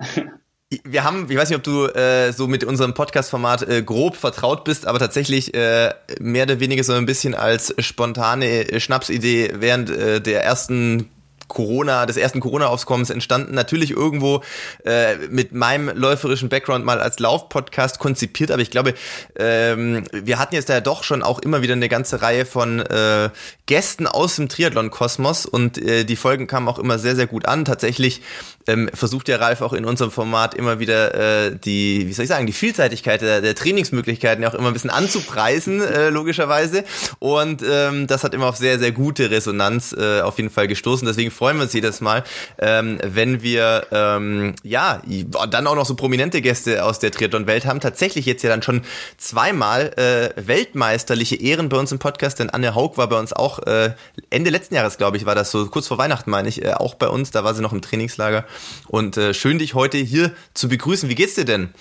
wir 0.84 1.04
haben, 1.04 1.30
ich 1.30 1.38
weiß 1.38 1.50
nicht, 1.50 1.58
ob 1.58 1.64
du 1.64 1.86
äh, 1.88 2.32
so 2.32 2.48
mit 2.48 2.64
unserem 2.64 2.94
Podcast-Format 2.94 3.64
äh, 3.64 3.84
grob 3.84 4.16
vertraut 4.16 4.64
bist, 4.64 4.88
aber 4.88 5.00
tatsächlich 5.00 5.54
äh, 5.54 5.94
mehr 6.20 6.44
oder 6.44 6.60
weniger 6.60 6.84
so 6.84 6.94
ein 6.94 7.06
bisschen 7.06 7.36
als 7.36 7.74
spontane 7.80 8.72
äh, 8.72 8.80
Schnapsidee 8.80 9.54
während 9.56 9.90
äh, 9.90 10.22
der 10.22 10.44
ersten 10.44 11.10
Corona, 11.48 12.06
des 12.06 12.18
ersten 12.18 12.40
Corona-Aufkommens 12.40 13.10
entstanden. 13.10 13.54
Natürlich 13.54 13.92
irgendwo 13.92 14.44
äh, 14.86 15.16
mit 15.30 15.54
meinem 15.54 15.96
läuferischen 15.96 16.50
Background 16.50 16.86
mal 16.86 17.00
als 17.00 17.20
Lauf-Podcast 17.20 18.00
konzipiert, 18.00 18.52
aber 18.52 18.62
ich 18.62 18.72
glaube, 18.72 18.94
ähm, 19.38 20.04
wir 20.12 20.40
hatten 20.40 20.56
jetzt 20.56 20.70
da 20.70 20.74
ja 20.74 20.82
doch 20.82 21.04
schon 21.04 21.24
auch 21.24 21.40
immer 21.40 21.62
wieder 21.62 21.74
eine 21.74 21.90
ganze 21.90 22.22
Reihe 22.22 22.46
von 22.46 22.80
äh, 22.80 23.30
Gästen 23.66 24.08
aus 24.08 24.36
dem 24.36 24.50
Triathlon-Kosmos 24.50 25.46
und 25.46 25.78
äh, 25.78 26.04
die 26.04 26.16
Folgen 26.16 26.48
kamen 26.48 26.68
auch 26.68 26.80
immer 26.80 27.00
sehr, 27.00 27.16
sehr 27.16 27.28
gut 27.28 27.46
an. 27.46 27.66
Tatsächlich 27.66 28.22
ähm, 28.68 28.90
versucht 28.94 29.28
der 29.28 29.42
Ralf 29.42 29.62
auch 29.62 29.74
in 29.74 29.86
unserem 29.86 30.12
Format 30.12 30.54
immer 30.54 30.80
wieder 30.80 31.14
äh, 31.48 31.58
die, 31.58 32.08
wie 32.08 32.14
soll 32.14 32.24
ich 32.24 32.30
sagen, 32.30 32.46
die 32.46 32.54
Vielseitigkeit 32.54 33.22
der, 33.22 33.42
der 33.42 33.56
Trainingsmöglichkeiten 33.56 34.44
auch 34.46 34.54
immer 34.54 34.68
ein 34.68 34.74
bisschen 34.74 34.90
anzupreisen, 34.90 35.82
äh, 35.82 36.10
logischerweise. 36.10 36.84
Und 37.20 37.62
ähm, 37.68 38.08
das 38.08 38.24
hat 38.24 38.34
immer 38.34 38.48
auf 38.48 38.58
sehr, 38.58 38.80
sehr 38.80 38.92
gute 38.92 39.32
Resonanz 39.32 39.94
äh, 39.94 40.22
auf 40.22 40.38
jeden 40.38 40.50
Fall 40.50 40.68
gestoßen. 40.68 41.08
Deswegen 41.08 41.32
freuen 41.34 41.58
wir 41.58 41.64
uns 41.64 41.74
jedes 41.74 42.02
Mal, 42.02 42.24
ähm, 42.60 43.00
wenn 43.04 43.42
wir 43.42 43.88
ähm, 43.92 44.56
ja 44.64 45.02
dann 45.50 45.68
auch 45.68 45.76
noch 45.76 45.86
so 45.86 45.96
prominente 45.96 46.42
Gäste 46.42 46.86
aus 46.86 47.00
der 47.00 47.12
Triathlon-Welt 47.12 47.66
haben. 47.66 47.80
Tatsächlich 47.80 48.26
jetzt 48.26 48.44
ja 48.44 48.50
dann 48.50 48.62
schon 48.62 48.82
zweimal 49.18 49.94
äh, 49.98 50.48
weltmeisterliche 50.48 51.36
Ehren 51.36 51.70
bei 51.70 51.78
uns 51.78 51.92
im 51.92 52.00
Podcast, 52.00 52.40
denn 52.40 52.50
Anne 52.50 52.76
Haug 52.76 52.94
war 52.98 53.08
bei 53.08 53.20
uns 53.20 53.34
auch 53.34 53.60
äh, 53.60 53.94
Ende 54.30 54.50
letzten 54.50 54.76
Jahres, 54.76 54.98
glaube 54.98 55.18
ich, 55.18 55.26
war 55.26 55.36
das 55.36 55.52
so, 55.52 55.66
kurz 55.68 55.88
vor 55.88 55.98
Weihnachten 55.98 56.30
meine 56.30 56.50
ich, 56.50 56.64
äh, 56.64 56.74
auch 56.74 56.96
bei 56.96 57.08
uns. 57.08 57.32
Da 57.32 57.44
war 57.44 57.54
sie 57.54 57.62
noch 57.62 57.74
im 57.74 57.82
Trainingslager. 57.82 58.46
Und 58.88 59.18
äh, 59.18 59.34
schön, 59.34 59.60
dich 59.60 59.74
heute 59.74 59.98
hier 59.98 60.32
zu 60.54 60.70
begrüßen. 60.70 61.10
Wie 61.10 61.16
geht's 61.16 61.36
dir 61.36 61.46
denn? 61.46 61.74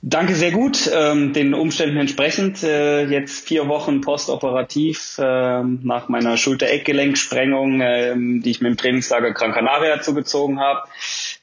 Danke 0.00 0.34
sehr 0.34 0.52
gut, 0.52 0.88
ähm, 0.94 1.32
den 1.32 1.54
Umständen 1.54 1.96
entsprechend. 1.96 2.62
Äh, 2.62 3.06
jetzt 3.06 3.48
vier 3.48 3.66
Wochen 3.66 4.00
postoperativ 4.00 5.18
äh, 5.18 5.62
nach 5.62 6.08
meiner 6.08 6.36
Schulter-Eckgelenksprengung, 6.36 7.80
äh, 7.80 8.14
die 8.16 8.48
ich 8.50 8.60
mit 8.60 8.70
dem 8.70 8.76
Trainingslager 8.76 9.32
Gran 9.32 9.52
Canaria 9.52 10.00
zugezogen 10.00 10.60
habe. 10.60 10.82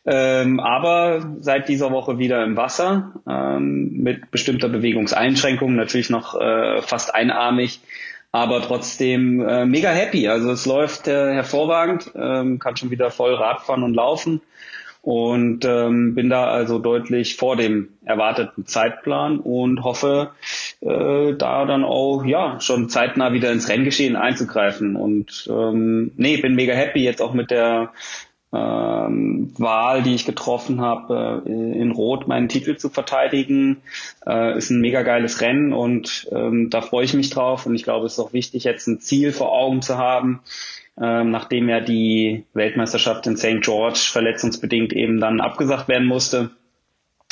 Ähm, 0.06 0.62
aber 0.62 1.36
seit 1.42 1.68
dieser 1.68 1.92
Woche 1.92 2.18
wieder 2.18 2.46
im 2.46 2.56
Wasser 2.56 3.12
ähm, 3.28 3.90
mit 3.92 4.32
bestimmter 4.32 4.70
Bewegungseinschränkung, 4.70 5.76
natürlich 5.76 6.10
noch 6.10 6.40
äh, 6.40 6.82
fast 6.82 7.14
einarmig, 7.14 7.82
aber 8.32 8.62
trotzdem 8.62 9.46
äh, 9.46 9.66
mega 9.66 9.90
happy. 9.90 10.30
Also 10.30 10.52
es 10.52 10.66
läuft 10.66 11.10
äh, 11.10 11.34
hervorragend, 11.34 12.10
ähm, 12.16 12.60
kann 12.60 12.78
schon 12.78 12.90
wieder 12.90 13.12
voll 13.12 13.34
Radfahren 13.34 13.84
und 13.84 13.96
laufen 13.96 14.42
und 15.06 15.66
ähm, 15.66 16.16
bin 16.16 16.32
da 16.32 16.48
also 16.48 16.80
deutlich 16.80 17.36
vor 17.36 17.56
dem 17.56 17.90
erwarteten 18.06 18.66
Zeitplan 18.66 19.38
und 19.38 19.84
hoffe, 19.84 20.32
äh, 20.82 21.34
da 21.34 21.66
dann 21.66 21.84
auch 21.84 22.26
ja 22.26 22.60
schon 22.60 22.90
zeitnah 22.90 23.32
wieder 23.32 23.52
ins 23.52 23.70
Renngeschehen 23.70 24.16
einzugreifen. 24.16 24.96
Und 24.96 25.48
ähm, 25.48 26.10
nee, 26.18 26.38
bin 26.38 26.56
mega 26.56 26.74
happy 26.74 27.04
jetzt 27.04 27.22
auch 27.22 27.36
mit 27.36 27.52
der 27.52 27.92
ähm, 28.52 29.54
Wahl, 29.60 30.02
die 30.02 30.16
ich 30.16 30.26
getroffen 30.26 30.82
habe, 30.82 31.44
äh, 31.46 31.50
in 31.52 31.92
Rot 31.92 32.28
meinen 32.28 32.50
Titel 32.50 32.76
zu 32.76 32.90
verteidigen. 32.90 33.84
Äh, 34.26 34.58
ist 34.58 34.72
ein 34.72 34.82
mega 34.82 35.04
geiles 35.04 35.40
Rennen 35.40 35.72
und 35.72 36.28
ähm, 36.32 36.72
da 36.72 36.82
freue 36.82 37.06
ich 37.06 37.14
mich 37.14 37.30
drauf. 37.30 37.68
Und 37.68 37.76
ich 37.76 37.84
glaube, 37.84 38.08
es 38.08 38.14
ist 38.14 38.20
auch 38.20 38.34
wichtig, 38.34 38.64
jetzt 38.64 38.88
ein 38.88 39.00
Ziel 39.00 39.34
vor 39.34 39.52
Augen 39.52 39.84
zu 39.84 40.00
haben 40.00 40.40
ähm, 41.02 41.32
nachdem 41.32 41.70
ja 41.70 41.82
die 41.82 42.46
Weltmeisterschaft 42.54 43.28
in 43.28 43.38
St. 43.38 43.62
George 43.62 44.00
verletzungsbedingt 44.12 44.94
eben 44.94 45.20
dann 45.20 45.42
abgesagt 45.42 45.88
werden 45.88 46.08
musste. 46.08 46.52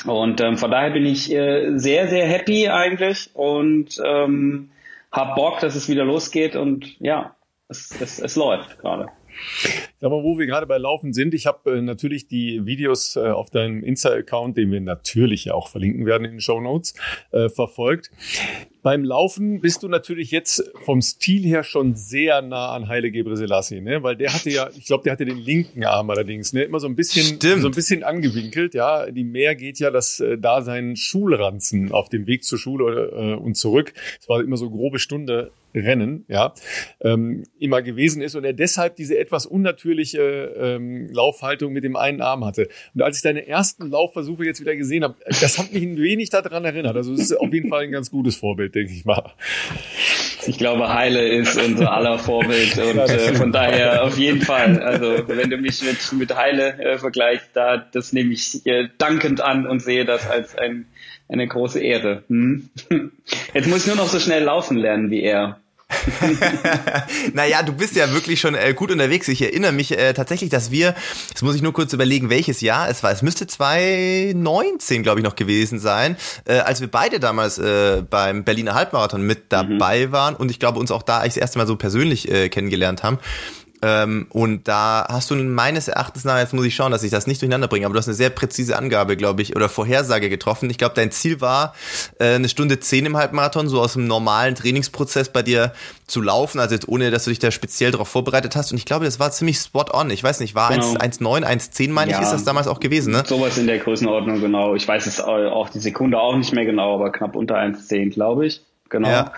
Und 0.06 0.42
ähm, 0.42 0.58
von 0.58 0.72
daher 0.72 0.92
bin 0.92 1.06
ich 1.06 1.32
äh, 1.32 1.78
sehr, 1.78 2.08
sehr 2.08 2.28
happy 2.28 2.68
eigentlich 2.68 3.30
und 3.34 4.02
ähm, 4.04 4.70
hab 5.12 5.36
Bock, 5.36 5.60
dass 5.60 5.76
es 5.76 5.88
wieder 5.88 6.04
losgeht 6.04 6.56
und 6.56 7.00
ja, 7.00 7.36
es, 7.70 7.96
es, 8.02 8.20
es 8.20 8.36
läuft 8.36 8.80
gerade. 8.80 9.08
Mal, 10.02 10.12
wo 10.12 10.38
wir 10.38 10.46
gerade 10.46 10.68
bei 10.68 10.78
Laufen 10.78 11.14
sind, 11.14 11.34
ich 11.34 11.46
habe 11.46 11.78
äh, 11.78 11.82
natürlich 11.82 12.28
die 12.28 12.66
Videos 12.66 13.16
äh, 13.16 13.30
auf 13.30 13.50
deinem 13.50 13.84
Insta-Account, 13.84 14.58
den 14.58 14.72
wir 14.72 14.82
natürlich 14.82 15.52
auch 15.52 15.70
verlinken 15.70 16.06
werden 16.06 16.26
in 16.26 16.32
den 16.32 16.42
Show 16.42 16.60
Notes, 16.60 16.94
äh, 17.32 17.50
verfolgt. 17.50 18.12
Beim 18.84 19.06
Laufen 19.06 19.62
bist 19.62 19.82
du 19.82 19.88
natürlich 19.88 20.30
jetzt 20.32 20.72
vom 20.84 21.02
Stil 21.02 21.44
her 21.44 21.64
schon 21.64 21.96
sehr 21.96 22.42
nah 22.42 22.74
an 22.74 22.90
Heile 22.90 23.12
Gebre 23.12 23.34
ne? 23.34 24.04
Weil 24.04 24.18
der 24.18 24.34
hatte 24.34 24.50
ja, 24.50 24.70
ich 24.78 24.86
glaube, 24.86 25.06
der 25.06 25.14
hatte 25.14 25.24
den 25.24 25.38
linken 25.38 25.86
Arm 25.86 26.10
allerdings, 26.10 26.52
ne? 26.52 26.64
Immer 26.64 26.82
so 26.82 26.88
ein 26.88 26.96
bisschen, 26.96 27.38
Stimmt. 27.38 27.62
so 27.62 27.70
ein 27.70 27.74
bisschen 27.74 28.04
angewinkelt, 28.04 28.74
ja. 28.74 29.10
Die 29.10 29.24
Mehr 29.24 29.56
geht 29.56 29.80
ja, 29.80 29.90
dass 29.90 30.20
äh, 30.20 30.38
da 30.38 30.62
sein 30.62 30.98
Schulranzen 30.98 31.94
auf 31.94 32.10
dem 32.10 32.28
Weg 32.28 32.44
zur 32.44 32.60
Schule 32.60 33.12
äh, 33.16 33.42
und 33.42 33.56
zurück, 33.56 33.94
es 34.20 34.28
war 34.28 34.42
immer 34.42 34.58
so 34.58 34.70
grobe 34.70 35.00
Stunde 35.00 35.52
Rennen, 35.76 36.26
ja, 36.28 36.54
ähm, 37.02 37.46
immer 37.60 37.82
gewesen 37.82 38.22
ist 38.22 38.36
und 38.36 38.44
er 38.44 38.54
deshalb 38.54 38.96
diese 38.96 39.18
etwas 39.18 39.46
unnatürliche 39.46 40.22
ähm, 40.56 41.10
Laufhaltung 41.12 41.74
mit 41.74 41.84
dem 41.84 41.96
einen 41.96 42.22
Arm 42.22 42.46
hatte. 42.46 42.70
Und 42.94 43.02
als 43.02 43.18
ich 43.18 43.24
deine 43.24 43.48
ersten 43.48 43.90
Laufversuche 43.90 44.46
jetzt 44.46 44.62
wieder 44.62 44.76
gesehen 44.76 45.04
habe, 45.04 45.16
das 45.42 45.58
hat 45.58 45.74
mich 45.74 45.84
ein 45.84 45.98
wenig 45.98 46.30
daran 46.30 46.66
erinnert. 46.66 46.96
Also 46.96 47.14
es 47.14 47.22
ist 47.22 47.40
auf 47.40 47.52
jeden 47.52 47.70
Fall 47.70 47.84
ein 47.84 47.92
ganz 47.92 48.12
gutes 48.12 48.36
Vorbild, 48.36 48.73
denke 48.74 48.94
ich 48.94 49.06
mal. 49.06 49.34
Ich 50.46 50.58
glaube, 50.58 50.94
Heile 50.94 51.28
ist 51.28 51.58
unser 51.58 51.94
aller 51.94 52.20
Vorbild 52.20 52.78
und 52.78 52.98
äh, 52.98 53.34
von 53.34 53.52
daher 53.52 54.04
auf 54.04 54.18
jeden 54.18 54.42
Fall. 54.42 54.80
Also 54.80 55.28
wenn 55.28 55.50
du 55.50 55.58
mich 55.58 55.82
mit, 55.84 56.12
mit 56.14 56.36
Heile 56.36 56.78
äh, 56.80 56.98
vergleichst, 56.98 57.50
da 57.54 57.78
das 57.78 58.14
nehme 58.14 58.34
ich 58.34 58.66
äh, 58.66 58.90
dankend 58.98 59.42
an 59.42 59.66
und 59.66 59.82
sehe 59.82 60.06
das 60.06 60.30
als 60.30 60.58
ein, 60.58 60.86
eine 61.30 61.48
große 61.48 61.80
Ehre. 61.80 62.24
Hm? 62.28 62.70
Jetzt 63.54 63.68
muss 63.68 63.82
ich 63.82 63.88
nur 63.88 63.96
noch 63.96 64.08
so 64.08 64.20
schnell 64.20 64.44
laufen 64.44 64.78
lernen 64.78 65.10
wie 65.10 65.24
er. 65.24 65.60
naja, 67.34 67.64
du 67.64 67.74
bist 67.74 67.96
ja 67.96 68.12
wirklich 68.14 68.40
schon 68.40 68.56
äh, 68.56 68.74
gut 68.74 68.92
unterwegs. 68.92 69.28
Ich 69.28 69.42
erinnere 69.42 69.72
mich 69.72 69.98
äh, 69.98 70.14
tatsächlich, 70.14 70.50
dass 70.50 70.72
wir, 70.72 70.96
jetzt 71.30 71.42
muss 71.42 71.56
ich 71.56 71.62
nur 71.62 71.74
kurz 71.74 71.94
überlegen, 71.94 72.30
welches 72.30 72.62
Jahr 72.62 72.90
es 72.90 73.04
war. 73.04 73.12
Es 73.12 73.22
müsste 73.22 73.48
2019, 73.48 75.04
glaube 75.04 75.20
ich, 75.20 75.24
noch 75.24 75.36
gewesen 75.36 75.80
sein, 75.80 76.18
äh, 76.46 76.60
als 76.60 76.82
wir 76.82 76.90
beide 76.90 77.20
damals 77.20 77.58
äh, 77.58 78.04
beim 78.10 78.44
Berliner 78.44 78.76
Halbmarathon 78.76 79.22
mit 79.22 79.46
dabei 79.50 80.08
mhm. 80.08 80.12
waren 80.12 80.36
und 80.36 80.52
ich 80.52 80.60
glaube, 80.60 80.80
uns 80.80 80.92
auch 80.92 81.04
da 81.04 81.20
eigentlich 81.20 81.36
das 81.36 81.42
erste 81.42 81.60
Mal 81.60 81.68
so 81.68 81.76
persönlich 81.76 82.32
äh, 82.32 82.50
kennengelernt 82.50 83.04
haben. 83.04 83.20
Ähm, 83.86 84.28
und 84.30 84.70
da 84.70 85.06
hast 85.10 85.30
du 85.30 85.36
meines 85.36 85.90
Erachtens 85.90 86.24
nach, 86.24 86.40
jetzt 86.40 86.54
muss 86.54 86.66
ich 86.66 86.74
schauen, 86.74 86.94
dass 86.94 87.04
ich 87.04 87.12
das 87.12 87.28
nicht 87.28 87.42
durcheinander 87.42 87.68
bringe, 87.68 87.86
aber 87.86 87.92
du 87.92 88.00
hast 88.00 88.08
eine 88.08 88.16
sehr 88.16 88.30
präzise 88.30 88.78
Angabe, 88.78 89.18
glaube 89.18 89.42
ich, 89.42 89.58
oder 89.58 89.68
Vorhersage 89.68 90.30
getroffen. 90.30 90.70
Ich 90.70 90.78
glaube, 90.78 90.96
dein 90.96 91.12
Ziel 91.12 91.42
war, 91.42 91.76
äh, 92.18 92.36
eine 92.36 92.48
Stunde 92.48 92.80
zehn 92.80 93.06
im 93.06 93.18
Halbmarathon, 93.18 93.68
so 93.68 93.82
aus 93.82 93.94
dem 93.94 94.08
normalen 94.08 94.56
Trainingsprozess 94.56 95.34
bei 95.34 95.44
dir 95.44 95.74
zu 96.08 96.22
laufen, 96.22 96.60
also 96.60 96.76
jetzt 96.76 96.88
ohne, 96.88 97.12
dass 97.12 97.26
du 97.26 97.32
dich 97.32 97.40
da 97.40 97.52
speziell 97.52 97.92
darauf 97.92 98.08
vorbereitet 98.08 98.56
hast. 98.56 98.72
Und 98.72 98.78
ich 98.78 98.86
glaube, 98.86 99.04
das 99.04 99.20
war 99.20 99.32
ziemlich 99.32 99.58
spot 99.58 99.88
on. 99.92 100.10
Ich 100.12 100.24
weiß 100.24 100.40
nicht, 100.40 100.56
war 100.56 100.72
genau. 100.72 100.94
1,9, 100.94 101.44
1,10 101.44 101.92
meine 101.92 102.12
ja, 102.12 102.20
ich, 102.20 102.24
ist 102.24 102.32
das 102.32 102.46
damals 102.46 102.68
auch 102.68 102.80
gewesen, 102.80 103.12
ne? 103.12 103.24
Sowas 103.28 103.58
in 103.58 103.68
der 103.68 103.80
Größenordnung, 103.80 104.40
genau. 104.40 104.76
Ich 104.76 104.88
weiß 104.88 105.08
es 105.08 105.20
auch 105.20 105.68
die 105.68 105.80
Sekunde 105.80 106.22
auch 106.22 106.38
nicht 106.38 106.54
mehr 106.54 106.64
genau, 106.64 106.96
aber 106.96 107.12
knapp 107.12 107.36
unter 107.36 107.58
1,10, 107.58 108.12
glaube 108.12 108.48
ich 108.48 108.62
genau. 108.94 109.10
Ja. 109.10 109.34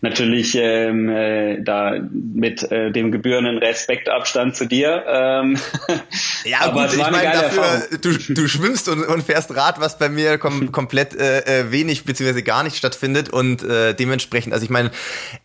Natürlich 0.00 0.54
ähm, 0.54 1.08
äh, 1.08 1.60
da 1.60 1.94
mit 2.12 2.62
äh, 2.70 2.92
dem 2.92 3.10
gebührenden 3.10 3.58
Respektabstand 3.58 4.54
zu 4.54 4.66
dir. 4.66 5.02
Ähm, 5.08 5.58
ja, 6.44 6.58
aber 6.60 6.82
gut, 6.82 6.92
ich 6.92 7.10
meine 7.10 7.32
dafür, 7.32 7.98
du, 8.00 8.34
du 8.34 8.46
schwimmst 8.46 8.88
und, 8.88 9.04
und 9.04 9.24
fährst 9.24 9.56
Rad, 9.56 9.80
was 9.80 9.98
bei 9.98 10.08
mir 10.08 10.38
kom 10.38 10.70
komplett 10.72 11.16
äh, 11.16 11.40
äh, 11.40 11.72
wenig 11.72 12.04
beziehungsweise 12.04 12.44
gar 12.44 12.62
nicht 12.62 12.76
stattfindet 12.76 13.30
und 13.30 13.64
äh, 13.64 13.94
dementsprechend, 13.94 14.52
also 14.52 14.62
ich 14.62 14.70
meine, 14.70 14.92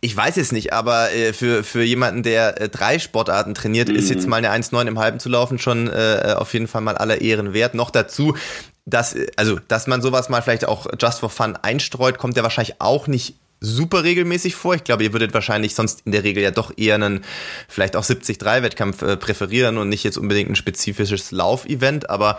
ich 0.00 0.16
weiß 0.16 0.36
es 0.36 0.52
nicht, 0.52 0.72
aber 0.72 1.12
äh, 1.12 1.32
für, 1.32 1.64
für 1.64 1.82
jemanden, 1.82 2.22
der 2.22 2.60
äh, 2.60 2.68
drei 2.68 3.00
Sportarten 3.00 3.54
trainiert, 3.54 3.88
mhm. 3.88 3.96
ist 3.96 4.08
jetzt 4.08 4.28
mal 4.28 4.36
eine 4.36 4.52
1,9 4.52 4.86
im 4.86 5.00
Halben 5.00 5.18
zu 5.18 5.28
laufen 5.28 5.58
schon 5.58 5.88
äh, 5.88 6.34
auf 6.36 6.52
jeden 6.52 6.68
Fall 6.68 6.82
mal 6.82 6.96
aller 6.96 7.20
Ehren 7.20 7.54
wert. 7.54 7.74
Noch 7.74 7.90
dazu, 7.90 8.36
dass, 8.86 9.16
also, 9.36 9.58
dass 9.66 9.86
man 9.86 10.02
sowas 10.02 10.28
mal 10.28 10.42
vielleicht 10.42 10.68
auch 10.68 10.86
just 11.00 11.20
for 11.20 11.30
fun 11.30 11.56
einstreut, 11.60 12.18
kommt 12.18 12.36
ja 12.36 12.42
wahrscheinlich 12.42 12.80
auch 12.80 13.06
nicht 13.06 13.34
super 13.60 14.04
regelmäßig 14.04 14.54
vor. 14.54 14.74
Ich 14.74 14.84
glaube, 14.84 15.04
ihr 15.04 15.12
würdet 15.12 15.34
wahrscheinlich 15.34 15.74
sonst 15.74 16.02
in 16.04 16.12
der 16.12 16.24
Regel 16.24 16.42
ja 16.42 16.50
doch 16.50 16.72
eher 16.76 16.96
einen 16.96 17.24
vielleicht 17.68 17.96
auch 17.96 18.04
70-3-Wettkampf 18.04 19.02
äh, 19.02 19.16
präferieren 19.16 19.78
und 19.78 19.88
nicht 19.88 20.04
jetzt 20.04 20.18
unbedingt 20.18 20.50
ein 20.50 20.56
spezifisches 20.56 21.30
Laufevent, 21.30 22.10
aber 22.10 22.38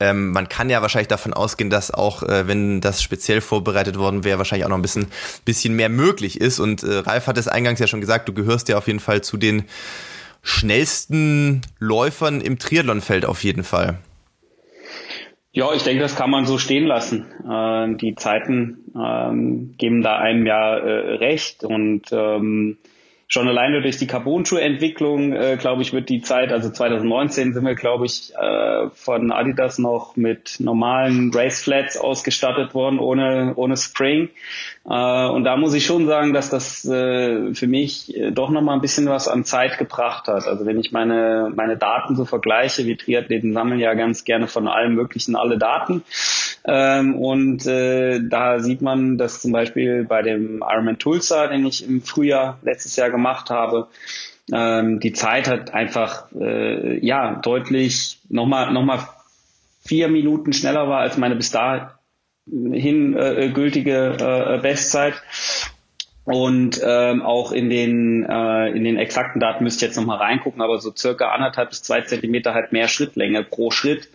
ähm, 0.00 0.30
man 0.32 0.48
kann 0.48 0.70
ja 0.70 0.82
wahrscheinlich 0.82 1.08
davon 1.08 1.32
ausgehen, 1.32 1.70
dass 1.70 1.92
auch, 1.92 2.22
äh, 2.24 2.48
wenn 2.48 2.80
das 2.80 3.02
speziell 3.02 3.40
vorbereitet 3.40 3.96
worden 3.96 4.24
wäre, 4.24 4.38
wahrscheinlich 4.38 4.64
auch 4.64 4.70
noch 4.70 4.76
ein 4.76 4.82
bisschen, 4.82 5.06
bisschen 5.44 5.74
mehr 5.74 5.88
möglich 5.88 6.40
ist. 6.40 6.58
Und 6.58 6.82
äh, 6.82 6.96
Ralf 6.96 7.26
hat 7.26 7.38
es 7.38 7.48
eingangs 7.48 7.78
ja 7.78 7.86
schon 7.86 8.00
gesagt, 8.00 8.28
du 8.28 8.32
gehörst 8.32 8.68
ja 8.68 8.76
auf 8.76 8.88
jeden 8.88 9.00
Fall 9.00 9.22
zu 9.22 9.36
den 9.36 9.64
schnellsten 10.42 11.62
Läufern 11.78 12.40
im 12.40 12.58
Triathlonfeld 12.58 13.24
auf 13.24 13.44
jeden 13.44 13.64
Fall. 13.64 13.98
Ja, 15.56 15.72
ich 15.72 15.84
denke, 15.84 16.02
das 16.02 16.16
kann 16.16 16.30
man 16.30 16.46
so 16.46 16.58
stehen 16.58 16.84
lassen. 16.84 17.26
Äh, 17.48 17.96
die 17.96 18.16
Zeiten 18.16 18.92
ähm, 18.96 19.76
geben 19.78 20.02
da 20.02 20.18
einem 20.18 20.46
ja 20.46 20.76
äh, 20.76 21.14
recht 21.14 21.62
und 21.62 22.02
ähm, 22.10 22.76
schon 23.28 23.46
alleine 23.46 23.80
durch 23.80 23.96
die 23.96 24.08
Carbon-Schuh-Entwicklung, 24.08 25.32
äh, 25.32 25.56
glaube 25.56 25.82
ich, 25.82 25.92
wird 25.92 26.08
die 26.08 26.22
Zeit, 26.22 26.52
also 26.52 26.70
2019 26.70 27.54
sind 27.54 27.64
wir, 27.64 27.76
glaube 27.76 28.04
ich, 28.04 28.32
äh, 28.34 28.90
von 28.90 29.30
Adidas 29.30 29.78
noch 29.78 30.16
mit 30.16 30.56
normalen 30.58 31.30
Race 31.32 31.62
Flats 31.62 31.96
ausgestattet 31.96 32.74
worden, 32.74 32.98
ohne, 32.98 33.52
ohne 33.54 33.76
Spring. 33.76 34.30
Äh, 34.86 35.26
und 35.28 35.44
da 35.44 35.56
muss 35.56 35.74
ich 35.74 35.86
schon 35.86 36.06
sagen, 36.06 36.34
dass 36.34 36.50
das 36.50 36.84
äh, 36.84 37.54
für 37.54 37.66
mich 37.66 38.14
äh, 38.16 38.30
doch 38.30 38.50
nochmal 38.50 38.76
ein 38.76 38.82
bisschen 38.82 39.06
was 39.06 39.28
an 39.28 39.44
Zeit 39.44 39.78
gebracht 39.78 40.28
hat. 40.28 40.46
Also 40.46 40.66
wenn 40.66 40.78
ich 40.78 40.92
meine, 40.92 41.50
meine 41.54 41.76
Daten 41.76 42.16
so 42.16 42.24
vergleiche, 42.24 42.84
wir 42.84 42.98
Triathleten 42.98 43.54
sammeln 43.54 43.80
ja 43.80 43.94
ganz 43.94 44.24
gerne 44.24 44.46
von 44.46 44.68
allem 44.68 44.94
Möglichen 44.94 45.36
alle 45.36 45.58
Daten. 45.58 46.02
Ähm, 46.66 47.16
und 47.16 47.66
da 47.66 48.60
sieht 48.60 48.80
man, 48.80 49.18
dass 49.18 49.42
zum 49.42 49.52
Beispiel 49.52 50.04
bei 50.04 50.22
dem 50.22 50.62
Ironman 50.66 50.98
Tulsa, 50.98 51.46
den 51.46 51.66
ich 51.66 51.86
im 51.86 52.02
Frühjahr 52.02 52.58
letztes 52.62 52.96
Jahr 52.96 53.10
gemacht 53.10 53.50
habe, 53.50 53.88
ähm, 54.52 55.00
die 55.00 55.12
Zeit 55.12 55.48
hat 55.48 55.72
einfach 55.72 56.26
ja 56.32 57.36
deutlich 57.36 58.18
nochmal 58.28 58.72
noch 58.72 58.84
mal 58.84 59.00
vier 59.84 60.08
Minuten 60.08 60.52
schneller 60.52 60.88
war 60.88 61.00
als 61.00 61.18
meine 61.18 61.36
bis 61.36 61.50
dahin 62.46 63.16
äh, 63.16 63.50
gültige 63.52 64.16
äh, 64.20 64.58
Bestzeit. 64.60 65.14
Und 66.24 66.80
ähm, 66.82 67.20
auch 67.20 67.52
in 67.52 67.68
den 67.68 68.24
äh, 68.24 68.70
in 68.70 68.82
den 68.82 68.96
exakten 68.96 69.40
Daten 69.40 69.62
müsste 69.62 69.84
ich 69.84 69.90
jetzt 69.90 69.96
nochmal 69.96 70.16
reingucken, 70.16 70.62
aber 70.62 70.80
so 70.80 70.90
circa 70.96 71.28
anderthalb 71.28 71.68
bis 71.68 71.82
zwei 71.82 72.00
Zentimeter 72.00 72.54
halt 72.54 72.72
mehr 72.72 72.88
Schrittlänge 72.88 73.44
pro 73.44 73.70
Schritt. 73.70 74.08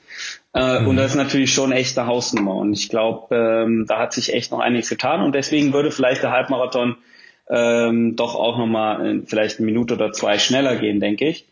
Äh, 0.55 0.79
mhm. 0.79 0.87
Und 0.87 0.95
das 0.95 1.11
ist 1.11 1.17
natürlich 1.17 1.53
schon 1.53 1.71
echt 1.71 1.97
eine 1.99 2.07
Hausnummer. 2.07 2.55
Und 2.55 2.73
ich 2.73 2.89
glaube, 2.89 3.35
ähm, 3.35 3.85
da 3.87 3.99
hat 3.99 4.13
sich 4.13 4.33
echt 4.33 4.51
noch 4.51 4.59
einiges 4.59 4.89
getan. 4.89 5.21
Und 5.21 5.35
deswegen 5.35 5.71
würde 5.71 5.91
vielleicht 5.91 6.23
der 6.23 6.31
Halbmarathon 6.31 6.97
ähm, 7.47 8.15
doch 8.15 8.33
auch 8.33 8.57
nochmal 8.57 9.05
äh, 9.05 9.21
vielleicht 9.27 9.59
eine 9.59 9.67
Minute 9.67 9.93
oder 9.93 10.11
zwei 10.11 10.39
schneller 10.39 10.77
gehen, 10.77 10.99
denke 10.99 11.27
ich. 11.27 11.45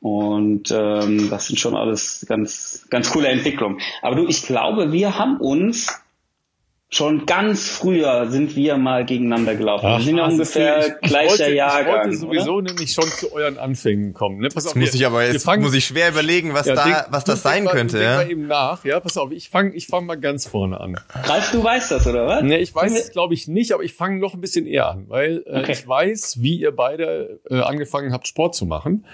Und 0.00 0.70
ähm, 0.72 1.30
das 1.30 1.46
sind 1.46 1.58
schon 1.58 1.74
alles 1.74 2.26
ganz, 2.28 2.86
ganz 2.90 3.10
coole 3.10 3.28
Entwicklungen. 3.28 3.80
Aber 4.02 4.16
du, 4.16 4.28
ich 4.28 4.42
glaube, 4.46 4.92
wir 4.92 5.18
haben 5.18 5.38
uns 5.38 6.02
schon 6.88 7.26
ganz 7.26 7.68
früher 7.68 8.30
sind 8.30 8.54
wir 8.54 8.76
mal 8.76 9.04
gegeneinander 9.04 9.56
gelaufen. 9.56 9.86
Ach, 9.86 9.98
wir 9.98 10.04
sind 10.04 10.18
ja 10.18 10.26
ungefähr 10.26 10.98
ich, 11.00 11.08
gleicher 11.08 11.34
ich 11.34 11.40
wollte, 11.40 11.54
Jahrgang. 11.54 11.86
Ich 11.86 12.04
wollte 12.04 12.16
sowieso 12.16 12.54
oder? 12.54 12.72
nämlich 12.72 12.92
schon 12.92 13.08
zu 13.08 13.32
euren 13.32 13.58
Anfängen 13.58 14.14
kommen. 14.14 14.38
Ne? 14.38 14.48
Pass 14.48 14.68
auf, 14.68 14.76
muss 14.76 14.92
wir, 14.92 15.00
ich 15.00 15.06
aber 15.06 15.26
jetzt 15.26 15.44
fangen, 15.44 15.62
muss 15.62 15.74
ich 15.74 15.84
schwer 15.84 16.10
überlegen, 16.10 16.54
was 16.54 16.66
ja, 16.66 16.74
da, 16.76 16.84
denk, 16.84 17.06
was 17.10 17.24
das 17.24 17.42
sein 17.42 17.64
mal, 17.64 17.72
könnte. 17.72 18.00
Ja? 18.00 18.16
Mal 18.16 18.30
eben 18.30 18.46
nach. 18.46 18.84
Ja, 18.84 19.00
pass 19.00 19.16
auf, 19.16 19.32
ich 19.32 19.50
fange, 19.50 19.74
ich 19.74 19.88
fange 19.88 20.06
mal 20.06 20.14
ganz 20.14 20.46
vorne 20.46 20.80
an. 20.80 20.98
Ralf, 21.10 21.50
du 21.50 21.62
weißt 21.62 21.90
das 21.90 22.06
oder 22.06 22.26
was? 22.26 22.42
Ne, 22.42 22.58
ich 22.58 22.74
weiß 22.74 22.92
es, 22.92 23.10
glaube 23.10 23.34
ich 23.34 23.48
nicht, 23.48 23.72
aber 23.72 23.82
ich 23.82 23.94
fange 23.94 24.20
noch 24.20 24.34
ein 24.34 24.40
bisschen 24.40 24.66
eher 24.66 24.88
an, 24.88 25.08
weil 25.08 25.42
äh, 25.46 25.60
okay. 25.60 25.72
ich 25.72 25.86
weiß, 25.86 26.40
wie 26.40 26.60
ihr 26.60 26.74
beide 26.74 27.40
äh, 27.50 27.60
angefangen 27.60 28.12
habt, 28.12 28.28
Sport 28.28 28.54
zu 28.54 28.64
machen. 28.64 29.06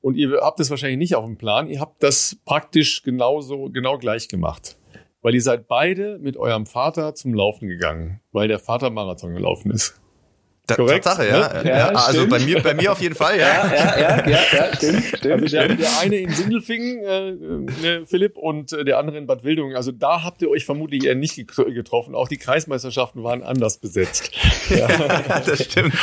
Und 0.00 0.14
ihr 0.14 0.38
habt 0.40 0.60
es 0.60 0.70
wahrscheinlich 0.70 0.98
nicht 0.98 1.16
auf 1.16 1.24
dem 1.24 1.36
Plan. 1.36 1.68
Ihr 1.68 1.80
habt 1.80 2.00
das 2.04 2.36
praktisch 2.44 3.02
genauso, 3.02 3.68
genau 3.70 3.98
gleich 3.98 4.28
gemacht 4.28 4.76
weil 5.22 5.34
ihr 5.34 5.42
seid 5.42 5.68
beide 5.68 6.18
mit 6.18 6.36
eurem 6.36 6.66
Vater 6.66 7.14
zum 7.14 7.34
Laufen 7.34 7.68
gegangen, 7.68 8.20
weil 8.32 8.48
der 8.48 8.58
Vater 8.58 8.90
Marathon 8.90 9.34
gelaufen 9.34 9.70
ist. 9.70 10.00
Da, 10.68 10.74
Korrekt, 10.74 11.06
Tatsache, 11.06 11.28
ja. 11.28 11.62
Ne? 11.62 11.70
ja, 11.70 11.78
ja 11.78 11.88
also 11.88 12.26
bei 12.28 12.40
mir, 12.40 12.62
bei 12.62 12.74
mir 12.74 12.92
auf 12.92 13.00
jeden 13.00 13.14
Fall, 13.14 13.38
ja. 13.38 13.66
Ja, 13.66 13.74
ja, 13.74 13.98
ja, 13.98 14.28
ja, 14.28 14.38
ja 14.52 14.76
stimmt, 14.76 15.02
stimmt. 15.16 15.32
Also 15.32 15.46
der, 15.46 15.74
der 15.74 15.98
eine 15.98 16.16
in 16.16 16.30
Sindelfingen, 16.30 17.04
äh, 17.04 17.28
äh, 17.88 18.04
Philipp, 18.04 18.36
und 18.36 18.74
äh, 18.74 18.84
der 18.84 18.98
andere 18.98 19.16
in 19.16 19.26
Bad 19.26 19.44
Wildungen. 19.44 19.76
Also 19.76 19.92
da 19.92 20.22
habt 20.24 20.42
ihr 20.42 20.50
euch 20.50 20.66
vermutlich 20.66 21.06
eher 21.06 21.14
nicht 21.14 21.36
getroffen. 21.36 22.14
Auch 22.14 22.28
die 22.28 22.36
Kreismeisterschaften 22.36 23.24
waren 23.24 23.42
anders 23.42 23.78
besetzt. 23.78 24.30
Ja, 24.68 24.86
das 25.46 25.64
stimmt. 25.64 25.94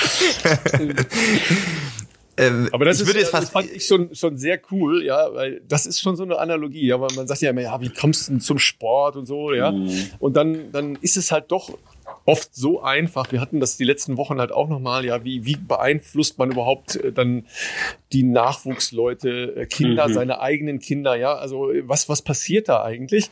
Ähm, 2.38 2.70
aber 2.72 2.86
das, 2.86 3.00
ist, 3.00 3.14
jetzt 3.14 3.30
fast 3.30 3.44
das 3.44 3.50
fand 3.52 3.72
ich 3.72 3.86
schon, 3.86 4.14
schon 4.14 4.38
sehr 4.38 4.60
cool, 4.72 5.04
ja, 5.06 5.34
weil 5.34 5.62
das 5.68 5.86
ist 5.86 6.02
schon 6.02 6.16
so 6.16 6.24
eine 6.24 6.38
Analogie, 6.38 6.86
ja, 6.86 7.00
weil 7.00 7.16
man 7.16 7.28
sagt 7.28 7.42
ja 7.42 7.52
immer, 7.52 7.62
ja, 7.62 7.80
wie 7.80 7.90
kommst 7.90 8.28
du 8.28 8.34
denn 8.34 8.42
zum 8.42 8.60
Sport 8.60 9.16
und 9.16 9.26
so, 9.26 9.54
ja. 9.54 9.72
Mhm. 9.72 9.90
Und 10.20 10.36
dann, 10.36 10.72
dann 10.72 10.98
ist 11.02 11.16
es 11.16 11.32
halt 11.32 11.52
doch 11.52 11.78
oft 12.26 12.54
so 12.54 12.82
einfach. 12.82 13.32
Wir 13.32 13.40
hatten 13.40 13.60
das 13.60 13.78
die 13.78 13.84
letzten 13.84 14.18
Wochen 14.18 14.40
halt 14.40 14.52
auch 14.52 14.68
nochmal, 14.68 15.06
ja, 15.06 15.24
wie, 15.24 15.46
wie 15.46 15.56
beeinflusst 15.56 16.38
man 16.38 16.52
überhaupt 16.52 16.96
äh, 16.98 17.12
dann 17.12 17.46
die 18.12 18.24
Nachwuchsleute, 18.24 19.56
äh, 19.56 19.66
Kinder, 19.66 20.08
mhm. 20.08 20.14
seine 20.14 20.42
eigenen 20.42 20.80
Kinder, 20.80 21.16
ja, 21.16 21.36
also 21.36 21.72
was, 21.84 22.10
was 22.10 22.22
passiert 22.22 22.68
da 22.68 22.84
eigentlich? 22.84 23.30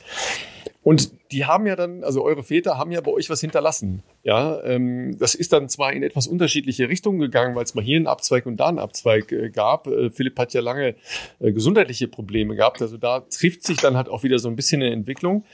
Und 0.84 1.12
die 1.32 1.46
haben 1.46 1.66
ja 1.66 1.76
dann, 1.76 2.04
also 2.04 2.24
eure 2.24 2.44
Väter 2.44 2.78
haben 2.78 2.92
ja 2.92 3.00
bei 3.00 3.12
euch 3.12 3.30
was 3.30 3.40
hinterlassen. 3.40 4.04
Ja, 4.24 4.62
ähm, 4.64 5.18
das 5.18 5.34
ist 5.34 5.54
dann 5.54 5.70
zwar 5.70 5.94
in 5.94 6.04
etwas 6.04 6.28
unterschiedliche 6.28 6.90
Richtungen 6.90 7.20
gegangen, 7.20 7.56
weil 7.56 7.64
es 7.64 7.74
mal 7.74 7.84
hier 7.84 7.96
einen 7.96 8.08
Abzweig 8.08 8.46
und 8.46 8.58
da 8.58 8.68
einen 8.68 8.80
Abzweig 8.80 9.32
äh, 9.32 9.50
gab. 9.50 9.88
Äh, 9.88 10.10
Philipp 10.10 10.38
hat 10.38 10.54
ja 10.54 10.62
lange 10.62 10.96
äh, 11.40 11.52
gesundheitliche 11.54 12.10
Probleme 12.10 12.56
gehabt. 12.56 12.82
Also 12.82 12.98
da 12.98 13.22
trifft 13.22 13.64
sich 13.64 13.78
dann 13.78 13.96
halt 13.96 14.10
auch 14.10 14.24
wieder 14.24 14.40
so 14.40 14.50
ein 14.50 14.58
bisschen 14.58 14.82
eine 14.82 14.92
Entwicklung, 14.92 15.46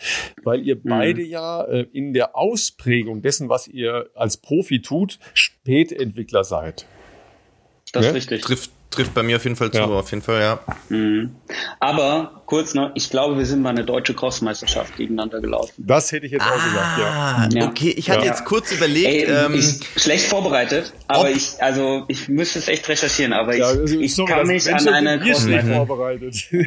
weil 0.44 0.66
ihr 0.66 0.78
mhm. 0.78 0.90
beide 0.90 1.22
ja 1.22 1.64
äh, 1.64 1.86
in 1.94 2.14
der 2.14 2.36
Ausprägung 2.36 3.22
dessen, 3.22 3.50
was 3.50 3.68
ihr 3.68 4.10
als 4.16 4.38
Profi 4.38 4.82
tut, 4.82 5.20
Spätentwickler 5.36 6.44
seid. 6.44 6.88
Das 7.92 8.02
ist 8.02 8.08
ja? 8.08 8.14
richtig. 8.14 8.42
Trifft, 8.42 8.72
trifft 8.90 9.14
bei 9.14 9.22
mir 9.24 9.38
auf 9.38 9.44
jeden 9.44 9.56
Fall 9.56 9.72
zu, 9.72 9.78
ja. 9.78 9.86
auf 9.86 10.12
jeden 10.12 10.24
Fall, 10.24 10.42
ja. 10.42 10.60
Mhm. 10.90 11.36
Aber 11.80 12.42
kurz 12.46 12.74
noch, 12.74 12.92
ich 12.96 13.12
glaube, 13.12 13.38
wir 13.38 13.46
sind 13.46 13.62
mal 13.62 13.70
eine 13.70 13.86
deutsche 13.86 14.16
Crossmeisterschaft 14.16 14.98
gegeneinander 14.98 15.40
gelaufen. 15.40 15.72
Das 15.78 16.12
hätte 16.12 16.26
ich 16.26 16.32
jetzt 16.32 16.42
ah, 16.42 16.50
auch 16.50 16.64
gesagt, 16.64 16.98
ja. 17.54 17.62
ja. 17.62 17.68
Okay, 17.68 17.94
ich 17.96 18.10
hatte 18.10 18.26
ja. 18.26 18.32
jetzt 18.32 18.46
kurz 18.46 18.72
überlegt. 18.72 19.08
Ey, 19.08 19.26
ähm, 19.26 19.54
ich, 19.54 19.78
schlecht 20.02 20.26
vorbereitet, 20.26 20.94
aber 21.08 21.30
ich, 21.30 21.62
also 21.62 22.06
ich 22.08 22.28
müsste 22.28 22.58
es 22.58 22.68
echt 22.68 22.90
recherchieren, 22.90 23.34
aber 23.34 23.56
ich, 23.56 23.64
also, 23.64 23.84
ich 23.84 24.16
sorry, 24.16 24.32
kann 24.32 24.48
mich 24.48 24.74
an 24.74 24.88
eine 24.88 25.20
Crossmeisterschaft. 25.20 25.88
vorbereitet. 25.88 26.48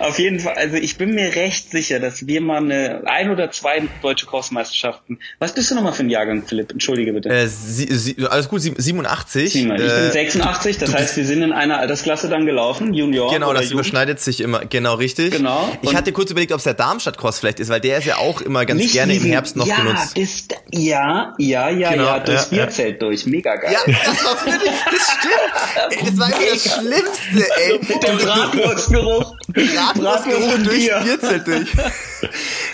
auf 0.00 0.18
jeden 0.18 0.40
Fall, 0.40 0.54
also 0.54 0.74
ich 0.76 0.98
bin 0.98 1.14
mir 1.14 1.36
recht 1.36 1.70
sicher, 1.70 2.00
dass 2.00 2.26
wir 2.26 2.40
mal 2.40 2.58
eine 2.58 3.02
ein 3.06 3.30
oder 3.30 3.52
zwei 3.52 3.88
deutsche 4.02 4.26
Crossmeisterschaften. 4.26 5.20
Was 5.38 5.54
bist 5.54 5.70
du 5.70 5.76
nochmal 5.76 5.92
für 5.92 6.02
ein 6.02 6.10
Jahrgang, 6.10 6.42
Philipp? 6.44 6.72
Entschuldige 6.72 7.12
bitte. 7.12 7.28
Äh, 7.28 7.46
sie, 7.46 7.86
sie, 7.94 8.26
alles 8.26 8.48
gut, 8.48 8.62
87. 8.62 9.52
87. 9.52 10.07
Ich 10.07 10.07
bin 10.12 10.26
86, 10.26 10.76
äh, 10.76 10.80
das 10.80 10.94
heißt, 10.94 11.16
wir 11.16 11.24
sind 11.24 11.42
in 11.42 11.52
einer 11.52 11.78
Altersklasse 11.78 12.28
dann 12.28 12.46
gelaufen, 12.46 12.94
Junior. 12.94 13.32
Genau, 13.32 13.52
das 13.52 13.64
Jugend. 13.64 13.74
überschneidet 13.74 14.20
sich 14.20 14.40
immer, 14.40 14.64
genau 14.64 14.94
richtig. 14.94 15.32
Genau. 15.32 15.70
Ich 15.82 15.94
hatte 15.94 16.12
kurz 16.12 16.30
überlegt, 16.30 16.52
ob 16.52 16.58
es 16.58 16.64
der 16.64 16.74
Darmstadt 16.74 17.18
Cross 17.18 17.38
vielleicht 17.38 17.60
ist, 17.60 17.68
weil 17.68 17.80
der 17.80 17.98
ist 17.98 18.04
ja 18.04 18.16
auch 18.16 18.40
immer 18.40 18.64
ganz 18.64 18.92
gerne 18.92 19.12
diesen, 19.12 19.26
im 19.26 19.32
Herbst 19.32 19.56
noch 19.56 19.66
ja, 19.66 19.76
genutzt. 19.76 20.16
Das, 20.16 20.44
ja, 20.72 21.34
ja, 21.38 21.68
ja, 21.68 21.92
genau, 21.92 22.04
ja, 22.04 22.18
durchs 22.20 22.50
ja, 22.50 22.64
Bierzelt 22.64 23.00
ja. 23.00 23.08
durch, 23.08 23.26
mega 23.26 23.56
geil. 23.56 23.72
Ja, 23.72 23.80
das 23.86 24.24
war 24.24 24.46
wirklich, 24.46 24.72
das 24.84 25.16
stimmt. 25.18 25.90
Ey, 25.90 26.06
das 26.06 26.18
war 26.18 26.30
das 26.30 26.74
Schlimmste, 26.74 27.52
ey. 27.60 27.80
Mit 27.80 28.02
dem 28.02 28.18
Bratwurstgeruch. 28.18 29.34
Bratwurstgeruch 29.48 30.58
durchs 30.64 31.04
Bierzelt 31.04 31.46
durch. 31.46 31.68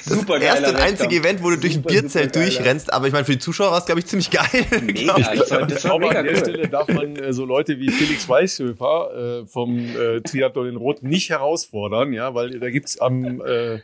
Das 0.07 0.19
super 0.19 0.41
erste 0.41 0.71
und 0.71 0.77
einzige 0.77 1.17
Event, 1.17 1.43
wo 1.43 1.51
du 1.51 1.57
durch 1.57 1.77
ein 1.77 1.83
Bierzelt 1.83 2.35
durchrennst, 2.37 2.93
aber 2.93 3.07
ich 3.07 3.13
meine, 3.13 3.25
für 3.25 3.33
die 3.33 3.39
Zuschauer 3.39 3.71
war 3.71 3.79
es, 3.79 3.87
glaube 3.87 4.01
ich, 4.01 4.07
ziemlich 4.07 4.31
geil. 4.31 4.67
Mega, 4.83 5.17
ich. 5.17 5.27
Das 5.27 5.51
war, 5.51 5.67
das 5.67 5.85
war 5.85 5.99
mega 5.99 6.19
an 6.19 6.25
der 6.25 6.35
cool. 6.35 6.41
Stelle 6.41 6.69
darf 6.69 6.89
man 6.89 7.17
äh, 7.17 7.33
so 7.33 7.45
Leute 7.45 7.79
wie 7.79 7.91
Felix 7.91 8.29
Weißhöfer 8.29 9.43
äh, 9.43 9.47
vom 9.47 9.79
äh, 9.79 10.21
Triathlon 10.21 10.69
in 10.69 10.77
Rot 10.77 11.03
nicht 11.03 11.31
herausfordern, 11.31 12.13
ja, 12.13 12.35
weil 12.35 12.59
da 12.59 12.71
gibt's 12.71 12.99
am 12.99 13.41
äh, 13.41 13.81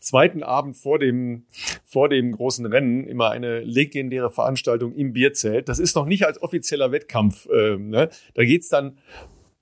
zweiten 0.00 0.42
Abend 0.42 0.76
vor 0.76 0.98
dem, 0.98 1.46
vor 1.84 2.08
dem 2.08 2.32
großen 2.32 2.66
Rennen 2.66 3.06
immer 3.06 3.30
eine 3.30 3.60
legendäre 3.60 4.30
Veranstaltung 4.30 4.94
im 4.94 5.12
Bierzelt. 5.12 5.68
Das 5.68 5.78
ist 5.78 5.94
noch 5.94 6.06
nicht 6.06 6.26
als 6.26 6.42
offizieller 6.42 6.92
Wettkampf. 6.92 7.46
Äh, 7.46 7.76
ne? 7.76 8.10
Da 8.34 8.44
geht's 8.44 8.68
dann 8.68 8.98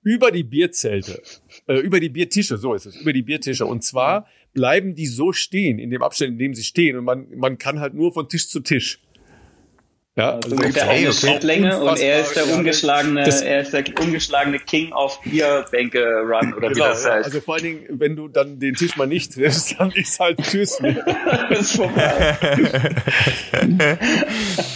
über 0.02 0.30
die 0.30 0.44
Bierzelte, 0.44 1.22
äh, 1.66 1.76
über 1.78 2.00
die 2.00 2.08
Biertische, 2.08 2.56
so 2.56 2.74
ist 2.74 2.86
es, 2.86 2.96
über 2.96 3.12
die 3.12 3.22
Biertische. 3.22 3.66
Und 3.66 3.84
zwar 3.84 4.26
bleiben 4.52 4.94
die 4.94 5.06
so 5.06 5.32
stehen, 5.32 5.78
in 5.78 5.90
dem 5.90 6.02
Abstand, 6.02 6.32
in 6.32 6.38
dem 6.38 6.54
sie 6.54 6.64
stehen. 6.64 6.96
Und 6.96 7.04
man, 7.04 7.26
man 7.36 7.58
kann 7.58 7.80
halt 7.80 7.94
nur 7.94 8.12
von 8.12 8.28
Tisch 8.28 8.48
zu 8.48 8.60
Tisch. 8.60 9.00
Ja, 10.16 10.40
also 10.42 10.56
okay, 10.56 10.72
der 10.72 10.86
okay. 10.86 11.12
Schrittlänge 11.12 11.80
und 11.80 12.00
er 12.00 12.20
ist 12.20 12.34
der 12.34 12.52
ungeschlagene, 12.52 13.22
das, 13.22 13.42
er 13.42 13.60
ist 13.60 13.72
der 13.72 13.84
ungeschlagene 14.00 14.58
King 14.58 14.92
auf 14.92 15.20
Bierbänke 15.22 16.04
Run 16.22 16.52
oder 16.52 16.68
genau, 16.68 16.74
wie 16.74 16.88
das 16.88 17.06
heißt. 17.06 17.26
Also 17.26 17.40
vor 17.40 17.54
allen 17.54 17.62
Dingen, 17.62 17.84
wenn 17.90 18.16
du 18.16 18.26
dann 18.26 18.58
den 18.58 18.74
Tisch 18.74 18.96
mal 18.96 19.06
nicht 19.06 19.34
triffst, 19.34 19.76
dann 19.78 19.92
ist 19.92 20.18
halt 20.18 20.38
Tschüss. 20.42 20.80
ist 21.50 21.76
vorbei. 21.76 22.36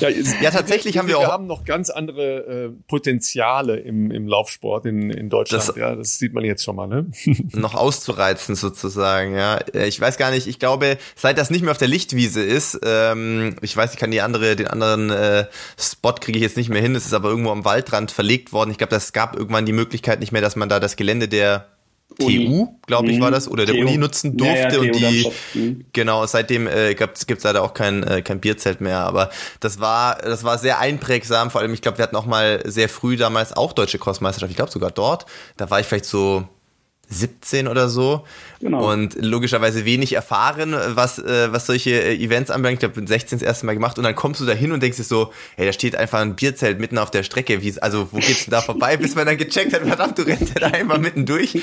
ja, 0.00 0.08
ja, 0.08 0.50
tatsächlich 0.52 0.98
haben 0.98 1.08
wir 1.08 1.18
auch. 1.18 1.22
Wir 1.22 1.28
haben 1.32 1.48
noch 1.48 1.64
ganz 1.64 1.90
andere 1.90 2.68
äh, 2.68 2.70
Potenziale 2.86 3.78
im, 3.78 4.12
im 4.12 4.28
Laufsport 4.28 4.86
in, 4.86 5.10
in 5.10 5.30
Deutschland. 5.30 5.68
Das, 5.68 5.74
ja, 5.74 5.96
das 5.96 6.16
sieht 6.16 6.32
man 6.32 6.44
jetzt 6.44 6.62
schon 6.62 6.76
mal, 6.76 6.86
ne? 6.86 7.10
noch 7.52 7.74
auszureizen 7.74 8.54
sozusagen, 8.54 9.34
ja. 9.34 9.58
Ich 9.74 10.00
weiß 10.00 10.16
gar 10.16 10.30
nicht, 10.30 10.46
ich 10.46 10.60
glaube, 10.60 10.96
seit 11.16 11.38
das 11.38 11.50
nicht 11.50 11.62
mehr 11.62 11.72
auf 11.72 11.78
der 11.78 11.88
Lichtwiese 11.88 12.40
ist, 12.40 12.78
ähm, 12.84 13.56
ich 13.62 13.76
weiß, 13.76 13.94
ich 13.94 13.98
kann 13.98 14.12
die 14.12 14.20
andere, 14.20 14.54
den 14.54 14.68
anderen 14.68 15.10
äh, 15.10 15.23
äh, 15.24 15.46
Spot 15.78 16.14
kriege 16.14 16.38
ich 16.38 16.42
jetzt 16.42 16.56
nicht 16.56 16.68
mehr 16.68 16.82
hin. 16.82 16.94
Es 16.94 17.06
ist 17.06 17.14
aber 17.14 17.28
irgendwo 17.28 17.50
am 17.50 17.64
Waldrand 17.64 18.10
verlegt 18.10 18.52
worden. 18.52 18.70
Ich 18.70 18.78
glaube, 18.78 18.90
das 18.90 19.12
gab 19.12 19.36
irgendwann 19.36 19.66
die 19.66 19.72
Möglichkeit 19.72 20.20
nicht 20.20 20.32
mehr, 20.32 20.42
dass 20.42 20.56
man 20.56 20.68
da 20.68 20.80
das 20.80 20.96
Gelände 20.96 21.28
der 21.28 21.68
TU, 22.18 22.78
glaube 22.86 23.10
ich, 23.10 23.20
war 23.20 23.30
das, 23.30 23.48
oder 23.48 23.66
der 23.66 23.74
TU. 23.74 23.80
Uni 23.82 23.98
nutzen 23.98 24.36
durfte 24.36 24.54
ja, 24.54 24.70
ja, 24.72 24.78
und 24.78 24.94
die, 24.94 25.32
mhm. 25.54 25.84
genau, 25.92 26.24
seitdem 26.26 26.66
äh, 26.66 26.94
gibt 26.94 27.26
es 27.26 27.42
leider 27.42 27.62
auch 27.62 27.74
kein, 27.74 28.02
äh, 28.04 28.22
kein 28.22 28.40
Bierzelt 28.40 28.80
mehr, 28.80 29.00
aber 29.00 29.30
das 29.60 29.80
war, 29.80 30.16
das 30.16 30.44
war 30.44 30.58
sehr 30.58 30.78
einprägsam, 30.78 31.50
vor 31.50 31.60
allem, 31.60 31.74
ich 31.74 31.82
glaube, 31.82 31.98
wir 31.98 32.04
hatten 32.04 32.16
auch 32.16 32.26
mal 32.26 32.62
sehr 32.66 32.88
früh 32.88 33.16
damals 33.16 33.56
auch 33.56 33.72
deutsche 33.72 33.98
Crossmeisterschaft, 33.98 34.50
ich 34.50 34.56
glaube 34.56 34.70
sogar 34.70 34.90
dort, 34.90 35.26
da 35.56 35.70
war 35.70 35.80
ich 35.80 35.86
vielleicht 35.86 36.04
so 36.04 36.46
17 37.14 37.68
oder 37.68 37.88
so. 37.88 38.24
Genau. 38.60 38.90
Und 38.90 39.16
logischerweise 39.22 39.84
wenig 39.84 40.14
erfahren, 40.14 40.74
was, 40.88 41.18
äh, 41.18 41.52
was 41.52 41.66
solche 41.66 41.90
äh, 41.90 42.14
Events 42.14 42.50
anbelangt. 42.50 42.74
Ich 42.76 42.80
glaube, 42.80 42.94
bin 42.94 43.06
16 43.06 43.38
das 43.38 43.46
erste 43.46 43.66
Mal 43.66 43.74
gemacht 43.74 43.98
und 43.98 44.04
dann 44.04 44.14
kommst 44.14 44.40
du 44.40 44.46
da 44.46 44.52
hin 44.52 44.72
und 44.72 44.82
denkst 44.82 44.96
dir 44.96 45.04
so, 45.04 45.32
hey, 45.56 45.66
da 45.66 45.72
steht 45.72 45.96
einfach 45.96 46.20
ein 46.20 46.34
Bierzelt 46.34 46.80
mitten 46.80 46.98
auf 46.98 47.10
der 47.10 47.22
Strecke. 47.22 47.62
Wie, 47.62 47.74
also, 47.80 48.08
wo 48.12 48.18
geht's 48.18 48.44
denn 48.44 48.52
da 48.52 48.60
vorbei? 48.60 48.96
Bis 49.04 49.14
man 49.14 49.26
dann 49.26 49.36
gecheckt 49.36 49.72
hat, 49.72 49.82
verdammt, 49.82 50.18
du 50.18 50.22
rennst 50.22 50.60
da 50.60 50.66
einfach 50.68 50.98
mitten 50.98 51.26
durch. 51.26 51.54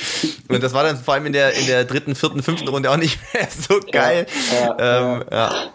Und 0.47 0.61
das 0.61 0.73
war 0.73 0.83
dann 0.83 0.97
vor 0.97 1.15
allem 1.15 1.25
in 1.25 1.33
der, 1.33 1.53
in 1.53 1.67
der 1.67 1.85
dritten, 1.85 2.15
vierten, 2.15 2.43
fünften 2.43 2.67
Runde 2.67 2.91
auch 2.91 2.97
nicht 2.97 3.19
mehr 3.33 3.47
so 3.69 3.79
geil. 3.91 4.27
Ja, 4.51 4.77
ja, 4.77 5.15
ähm, 5.15 5.23
ja. 5.31 5.71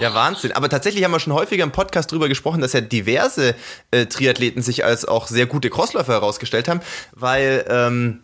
Ja, 0.00 0.14
Wahnsinn. 0.14 0.52
Aber 0.52 0.68
tatsächlich 0.68 1.02
haben 1.02 1.10
wir 1.10 1.18
schon 1.18 1.32
häufiger 1.32 1.64
im 1.64 1.72
Podcast 1.72 2.12
drüber 2.12 2.28
gesprochen, 2.28 2.60
dass 2.60 2.72
ja 2.72 2.80
diverse 2.80 3.56
äh, 3.90 4.06
Triathleten 4.06 4.62
sich 4.62 4.84
als 4.84 5.04
auch 5.04 5.26
sehr 5.26 5.46
gute 5.46 5.70
Crossläufer 5.70 6.12
herausgestellt 6.12 6.68
haben, 6.68 6.80
weil 7.12 7.64
ähm, 7.68 8.22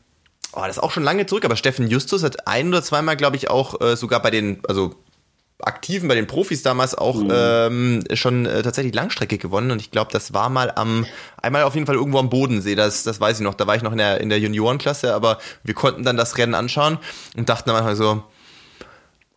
oh, 0.55 0.63
das 0.67 0.77
ist 0.77 0.83
auch 0.83 0.91
schon 0.91 1.03
lange 1.03 1.27
zurück, 1.27 1.45
aber 1.45 1.57
Steffen 1.57 1.89
Justus 1.89 2.23
hat 2.23 2.47
ein 2.47 2.69
oder 2.69 2.83
zweimal, 2.83 3.17
glaube 3.17 3.37
ich, 3.37 3.51
auch 3.51 3.81
äh, 3.81 3.97
sogar 3.97 4.23
bei 4.23 4.31
den, 4.31 4.61
also 4.69 4.95
Aktiven, 5.63 6.09
bei 6.09 6.15
den 6.15 6.27
Profis 6.27 6.63
damals 6.63 6.95
auch 6.95 7.17
mhm. 7.17 7.31
ähm, 7.33 8.05
schon 8.15 8.45
äh, 8.45 8.63
tatsächlich 8.63 8.95
Langstrecke 8.95 9.39
gewonnen. 9.39 9.71
Und 9.71 9.81
ich 9.81 9.91
glaube, 9.91 10.13
das 10.13 10.35
war 10.35 10.51
mal 10.51 10.73
am, 10.75 11.07
einmal 11.41 11.63
auf 11.63 11.75
jeden 11.75 11.87
Fall 11.87 11.95
irgendwo 11.95 12.19
am 12.19 12.29
Bodensee, 12.29 12.75
das, 12.75 13.05
das 13.05 13.21
weiß 13.21 13.39
ich 13.39 13.45
noch, 13.45 13.55
da 13.55 13.67
war 13.67 13.77
ich 13.77 13.83
noch 13.83 13.93
in 13.93 13.99
der, 13.99 14.21
in 14.21 14.29
der 14.29 14.41
Juniorenklasse, 14.41 15.15
aber 15.15 15.39
wir 15.63 15.75
konnten 15.75 16.03
dann 16.03 16.17
das 16.17 16.37
Rennen 16.39 16.55
anschauen 16.55 16.99
und 17.37 17.49
dachten 17.49 17.69
dann 17.69 17.77
manchmal 17.77 17.97
so, 17.97 18.23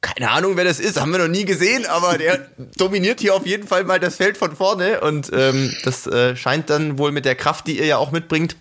keine 0.02 0.30
Ahnung, 0.32 0.58
wer 0.58 0.64
das 0.64 0.80
ist, 0.80 1.00
haben 1.00 1.12
wir 1.12 1.20
noch 1.20 1.28
nie 1.28 1.46
gesehen, 1.46 1.86
aber 1.86 2.18
der 2.18 2.48
dominiert 2.78 3.20
hier 3.20 3.36
auf 3.36 3.46
jeden 3.46 3.68
Fall 3.68 3.84
mal 3.84 4.00
das 4.00 4.18
Feld 4.18 4.38
von 4.38 4.56
vorne. 4.56 5.02
Und 5.02 5.32
ähm, 5.34 5.74
das 5.84 6.08
äh, 6.08 6.36
scheint 6.36 6.70
dann 6.70 6.98
wohl 6.98 7.12
mit 7.12 7.26
der 7.26 7.36
Kraft, 7.36 7.68
die 7.68 7.80
ihr 7.80 7.86
ja 7.86 7.98
auch 7.98 8.12
mitbringt, 8.12 8.56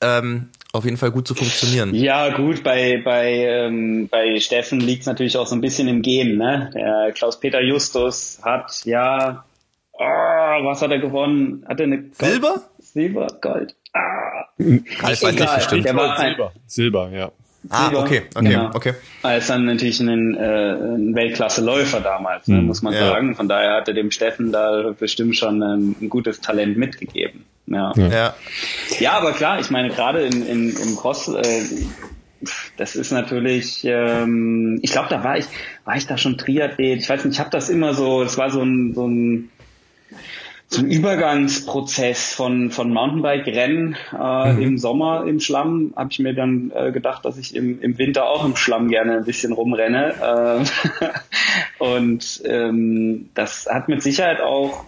ähm, 0.00 0.50
auf 0.72 0.84
jeden 0.84 0.96
Fall 0.96 1.10
gut 1.10 1.26
zu 1.26 1.34
funktionieren. 1.34 1.94
Ja, 1.94 2.30
gut, 2.36 2.62
bei, 2.62 3.00
bei, 3.02 3.32
ähm, 3.32 4.08
bei 4.08 4.38
Steffen 4.40 4.80
liegt 4.80 5.02
es 5.02 5.06
natürlich 5.06 5.36
auch 5.36 5.46
so 5.46 5.54
ein 5.54 5.60
bisschen 5.60 5.88
im 5.88 6.02
Gen. 6.02 6.36
Ne? 6.36 6.70
Der 6.74 7.12
Klaus-Peter 7.12 7.62
Justus 7.62 8.40
hat 8.42 8.84
ja, 8.84 9.44
oh, 9.92 9.98
was 9.98 10.82
hat 10.82 10.90
er 10.90 10.98
gewonnen? 10.98 11.64
Hat 11.66 11.80
er 11.80 11.84
eine 11.84 12.02
Gold? 12.02 12.14
Silber? 12.16 12.62
Silber, 12.78 13.26
Gold. 13.40 13.74
Ah. 13.92 14.48
Ralf 14.58 15.22
weiß 15.22 15.34
nicht 15.34 15.54
bestimmt. 15.54 15.84
Der 15.84 15.96
war 15.96 16.18
Silber. 16.18 16.52
Silber, 16.66 17.10
ja. 17.10 17.32
Ah, 17.68 17.88
okay, 17.88 18.22
okay, 18.34 18.48
genau. 18.48 18.70
okay. 18.74 18.94
Er 19.22 19.38
ist 19.38 19.50
dann 19.50 19.64
natürlich 19.64 19.98
ein, 20.00 20.36
äh, 20.36 20.72
ein 20.72 21.14
Weltklasse-Läufer 21.14 22.00
damals, 22.00 22.46
ne, 22.46 22.58
hm, 22.58 22.66
muss 22.66 22.82
man 22.82 22.94
ja. 22.94 23.08
sagen. 23.08 23.34
Von 23.34 23.48
daher 23.48 23.74
hat 23.74 23.88
er 23.88 23.94
dem 23.94 24.12
Steffen 24.12 24.52
da 24.52 24.94
bestimmt 24.96 25.36
schon 25.36 25.62
ein, 25.62 25.96
ein 26.00 26.08
gutes 26.08 26.40
Talent 26.40 26.76
mitgegeben. 26.76 27.44
Ja. 27.66 27.92
ja. 27.96 28.34
Ja, 29.00 29.12
aber 29.12 29.32
klar, 29.32 29.58
ich 29.60 29.70
meine, 29.70 29.90
gerade 29.90 30.22
in, 30.22 30.46
in, 30.46 30.76
im 30.76 30.96
Cross, 30.96 31.28
äh, 31.28 31.64
das 32.76 32.94
ist 32.94 33.10
natürlich, 33.10 33.84
ähm, 33.84 34.78
ich 34.82 34.92
glaube, 34.92 35.08
da 35.08 35.24
war 35.24 35.38
ich, 35.38 35.46
war 35.84 35.96
ich 35.96 36.06
da 36.06 36.16
schon 36.16 36.38
Triathlet. 36.38 37.00
Ich 37.00 37.08
weiß 37.08 37.24
nicht, 37.24 37.34
ich 37.34 37.40
habe 37.40 37.50
das 37.50 37.68
immer 37.68 37.94
so, 37.94 38.22
es 38.22 38.38
war 38.38 38.50
so 38.50 38.62
ein, 38.62 38.94
so 38.94 39.06
ein 39.06 39.50
so 40.68 40.80
ein 40.80 40.90
Übergangsprozess 40.90 42.34
von, 42.34 42.70
von 42.70 42.92
Mountainbike-Rennen 42.92 43.96
äh, 44.18 44.52
mhm. 44.52 44.62
im 44.62 44.78
Sommer 44.78 45.24
im 45.26 45.38
Schlamm, 45.38 45.92
habe 45.94 46.10
ich 46.10 46.18
mir 46.18 46.34
dann 46.34 46.72
äh, 46.74 46.90
gedacht, 46.90 47.24
dass 47.24 47.38
ich 47.38 47.54
im, 47.54 47.80
im 47.80 47.98
Winter 47.98 48.28
auch 48.28 48.44
im 48.44 48.56
Schlamm 48.56 48.88
gerne 48.88 49.18
ein 49.18 49.24
bisschen 49.24 49.52
rumrenne. 49.52 50.14
Äh, 50.20 51.04
und 51.78 52.42
ähm, 52.44 53.30
das 53.34 53.68
hat 53.70 53.88
mit 53.88 54.02
Sicherheit 54.02 54.40
auch 54.40 54.84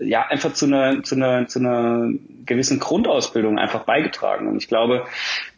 ja 0.00 0.26
einfach 0.26 0.52
zu 0.52 0.66
einer, 0.66 1.02
zu 1.02 1.16
einer, 1.16 1.46
zu 1.46 1.58
einer 1.58 2.10
gewissen 2.46 2.78
Grundausbildung 2.78 3.58
einfach 3.58 3.84
beigetragen. 3.84 4.48
Und 4.48 4.56
ich 4.56 4.68
glaube, 4.68 5.04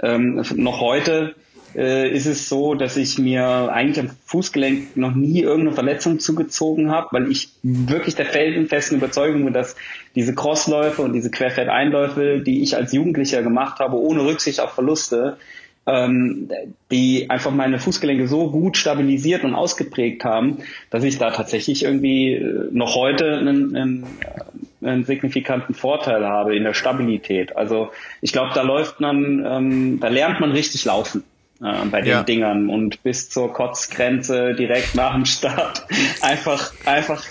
ähm, 0.03 0.43
noch 0.57 0.81
heute 0.81 1.35
äh, 1.75 2.09
ist 2.09 2.27
es 2.27 2.49
so, 2.49 2.75
dass 2.75 2.97
ich 2.97 3.19
mir 3.19 3.71
eigentlich 3.73 4.01
am 4.01 4.11
Fußgelenk 4.27 4.97
noch 4.97 5.15
nie 5.15 5.41
irgendeine 5.41 5.75
Verletzung 5.75 6.21
zugezogen 6.21 6.91
habe, 6.91 7.09
weil 7.13 7.31
ich 7.31 7.51
wirklich 7.63 8.15
der 8.15 8.27
felsenfesten 8.27 8.99
Überzeugung 8.99 9.45
bin, 9.45 9.53
dass 9.53 9.77
diese 10.15 10.35
Crossläufe 10.35 11.03
und 11.03 11.13
diese 11.13 11.31
Querfeldeinläufe, 11.31 12.41
die 12.41 12.63
ich 12.63 12.77
als 12.77 12.93
Jugendlicher 12.93 13.43
gemacht 13.43 13.81
habe, 13.81 13.97
ohne 13.97 14.25
Rücksicht 14.25 14.61
auf 14.61 14.73
Verluste, 14.73 15.37
ähm, 15.87 16.49
die 16.91 17.29
einfach 17.29 17.51
meine 17.51 17.79
Fußgelenke 17.79 18.27
so 18.27 18.51
gut 18.51 18.77
stabilisiert 18.77 19.45
und 19.45 19.55
ausgeprägt 19.55 20.25
haben, 20.25 20.59
dass 20.91 21.05
ich 21.05 21.19
da 21.19 21.31
tatsächlich 21.31 21.85
irgendwie 21.85 22.35
äh, 22.35 22.69
noch 22.73 22.95
heute 22.95 23.37
einen, 23.37 23.77
einen, 23.77 24.07
äh, 24.81 24.87
einen 24.87 25.05
signifikanten 25.05 25.75
Vorteil 25.75 26.25
habe 26.25 26.57
in 26.57 26.65
der 26.65 26.75
Stabilität. 26.75 27.57
Also 27.57 27.91
ich 28.21 28.33
glaube, 28.33 28.53
da 28.55 28.63
läuft 28.63 29.01
man, 29.01 29.45
ähm, 29.47 30.01
da 30.01 30.09
lernt 30.09 30.41
man 30.41 30.53
richtig 30.53 30.85
laufen 30.85 31.23
äh, 31.63 31.85
bei 31.91 32.01
den 32.01 32.11
ja. 32.11 32.23
Dingern 32.23 32.71
und 32.71 33.03
bis 33.03 33.29
zur 33.29 33.53
Kotzgrenze 33.53 34.55
direkt 34.55 34.95
nach 34.95 35.15
dem 35.15 35.27
Start 35.27 35.87
einfach 36.23 36.73
einfach 36.87 37.23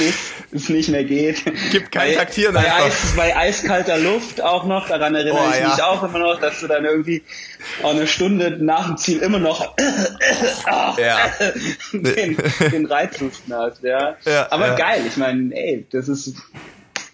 es 0.52 0.68
nicht 0.68 0.88
mehr 0.88 1.04
geht. 1.04 1.44
Gibt 1.70 1.92
kein 1.92 2.10
bei, 2.10 2.14
Taktieren 2.14 2.54
bei, 2.54 2.72
Eis, 2.72 3.14
bei 3.16 3.36
eiskalter 3.36 3.98
Luft 3.98 4.40
auch 4.40 4.64
noch, 4.64 4.88
daran 4.88 5.14
erinnere 5.14 5.42
oh, 5.46 5.50
ich 5.52 5.60
ja. 5.60 5.68
mich 5.68 5.82
auch 5.82 6.02
immer 6.02 6.18
noch, 6.18 6.40
dass 6.40 6.60
du 6.60 6.66
dann 6.66 6.84
irgendwie 6.84 7.22
auch 7.82 7.90
eine 7.90 8.06
Stunde 8.06 8.58
nach 8.60 8.86
dem 8.86 8.96
Ziel 8.96 9.18
immer 9.18 9.38
noch 9.38 9.74
ja. 10.98 11.18
den, 11.92 12.36
den 12.72 12.86
Reizhusten 12.86 13.54
hast. 13.54 13.82
Ja. 13.82 14.16
ja 14.24 14.46
Aber 14.50 14.74
geil, 14.74 15.02
ich 15.06 15.16
meine, 15.16 15.54
ey, 15.54 15.86
das 15.90 16.08
ist 16.08 16.34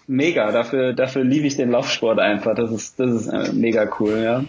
mega. 0.07 0.51
Dafür, 0.51 0.93
dafür 0.93 1.23
liebe 1.23 1.47
ich 1.47 1.55
den 1.55 1.71
Laufsport 1.71 2.19
einfach. 2.19 2.55
Das 2.55 2.71
ist, 2.71 2.99
das 2.99 3.11
ist 3.11 3.27
äh, 3.27 3.51
mega 3.53 3.89
cool, 3.99 4.21
ja. 4.23 4.43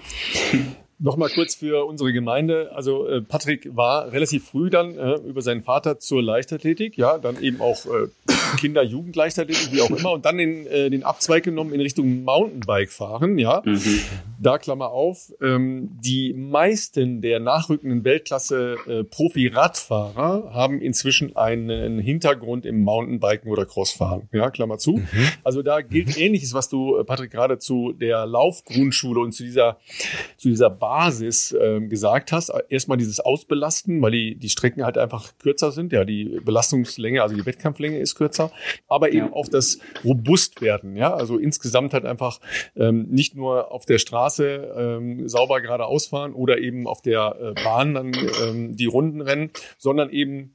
Nochmal 0.98 1.28
kurz 1.28 1.54
für 1.54 1.84
unsere 1.84 2.12
Gemeinde. 2.12 2.70
Also 2.74 3.06
äh, 3.06 3.20
Patrick 3.20 3.76
war 3.76 4.12
relativ 4.12 4.48
früh 4.48 4.70
dann 4.70 4.96
äh, 4.96 5.16
über 5.16 5.42
seinen 5.42 5.62
Vater 5.62 5.98
zur 5.98 6.22
Leichtathletik, 6.22 6.96
ja, 6.96 7.18
dann 7.18 7.42
eben 7.42 7.60
auch 7.60 7.84
äh, 7.84 8.08
Kinder, 8.58 8.82
Jugendleichtathletik, 8.82 9.72
wie 9.72 9.82
auch 9.82 9.90
immer, 9.90 10.12
und 10.12 10.24
dann 10.24 10.38
den, 10.38 10.66
äh, 10.66 10.88
den 10.88 11.02
Abzweig 11.02 11.44
genommen 11.44 11.74
in 11.74 11.82
Richtung 11.82 12.24
Mountainbike 12.24 12.90
fahren, 12.90 13.36
ja. 13.36 13.62
Mhm. 13.64 14.00
Da 14.38 14.58
Klammer 14.58 14.90
auf, 14.90 15.32
ähm, 15.40 15.88
die 16.04 16.34
meisten 16.34 17.22
der 17.22 17.40
nachrückenden 17.40 18.04
Weltklasse 18.04 18.76
äh, 18.86 19.04
Profi-Radfahrer 19.04 20.52
haben 20.52 20.80
inzwischen 20.80 21.36
einen 21.36 21.98
Hintergrund 21.98 22.66
im 22.66 22.80
Mountainbiken 22.80 23.50
oder 23.50 23.64
Crossfahren, 23.64 24.28
ja, 24.32 24.50
Klammer 24.50 24.78
zu. 24.78 24.98
Mhm. 24.98 25.06
Also 25.42 25.62
da 25.62 25.80
gilt 25.80 26.18
Ähnliches, 26.18 26.52
was 26.52 26.68
du, 26.68 26.98
äh, 26.98 27.04
Patrick, 27.04 27.30
gerade 27.30 27.58
zu 27.58 27.92
der 27.92 28.26
Laufgrundschule 28.26 29.20
und 29.20 29.32
zu 29.32 29.42
dieser, 29.42 29.78
zu 30.36 30.48
dieser 30.48 30.68
Basis 30.70 31.52
äh, 31.52 31.80
gesagt 31.80 32.32
hast. 32.32 32.52
Erstmal 32.68 32.98
dieses 32.98 33.20
Ausbelasten, 33.20 34.02
weil 34.02 34.10
die, 34.10 34.36
die 34.36 34.50
Strecken 34.50 34.84
halt 34.84 34.98
einfach 34.98 35.32
kürzer 35.38 35.72
sind. 35.72 35.92
Ja, 35.92 36.04
die 36.04 36.40
Belastungslänge, 36.44 37.22
also 37.22 37.34
die 37.34 37.46
Wettkampflänge 37.46 37.98
ist 37.98 38.14
kürzer. 38.14 38.50
Aber 38.86 39.12
eben 39.12 39.28
ja. 39.28 39.32
auch 39.32 39.48
das 39.48 39.78
Robustwerden. 40.04 40.96
Ja, 40.96 41.14
also 41.14 41.38
insgesamt 41.38 41.94
halt 41.94 42.04
einfach 42.04 42.40
ähm, 42.76 43.06
nicht 43.08 43.34
nur 43.34 43.72
auf 43.72 43.86
der 43.86 43.98
Straße 43.98 44.25
ähm, 44.76 45.28
sauber 45.28 45.60
geradeaus 45.60 46.06
fahren 46.06 46.34
oder 46.34 46.58
eben 46.58 46.86
auf 46.86 47.02
der 47.02 47.36
äh, 47.40 47.62
Bahn 47.62 47.94
dann 47.94 48.12
ähm, 48.42 48.76
die 48.76 48.86
Runden 48.86 49.20
rennen, 49.20 49.50
sondern 49.78 50.10
eben 50.10 50.54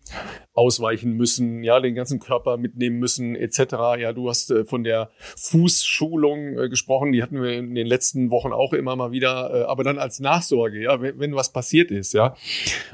ausweichen 0.62 1.18
müssen, 1.18 1.64
ja, 1.64 1.80
den 1.80 1.96
ganzen 1.96 2.20
Körper 2.20 2.58
mitnehmen 2.58 3.00
müssen, 3.00 3.36
etc. 3.36 3.58
Ja, 3.98 4.14
du 4.14 4.30
hast 4.30 4.52
äh, 4.52 4.64
von 4.64 4.84
der 4.84 5.10
Fußschulung 5.36 6.60
äh, 6.60 6.70
gesprochen, 6.70 7.12
die 7.12 7.24
hatten 7.24 7.42
wir 7.42 7.54
in 7.54 7.74
den 7.74 7.88
letzten 7.88 8.30
Wochen 8.30 8.54
auch 8.54 8.72
immer 8.74 8.96
mal 8.96 9.12
wieder, 9.12 9.52
äh, 9.52 9.64
aber 9.64 9.84
dann 9.84 9.98
als 9.98 10.20
Nachsorge, 10.20 10.84
ja, 10.84 11.02
wenn, 11.02 11.20
wenn 11.20 11.36
was 11.36 11.52
passiert 11.52 11.90
ist, 11.90 12.14
ja. 12.14 12.36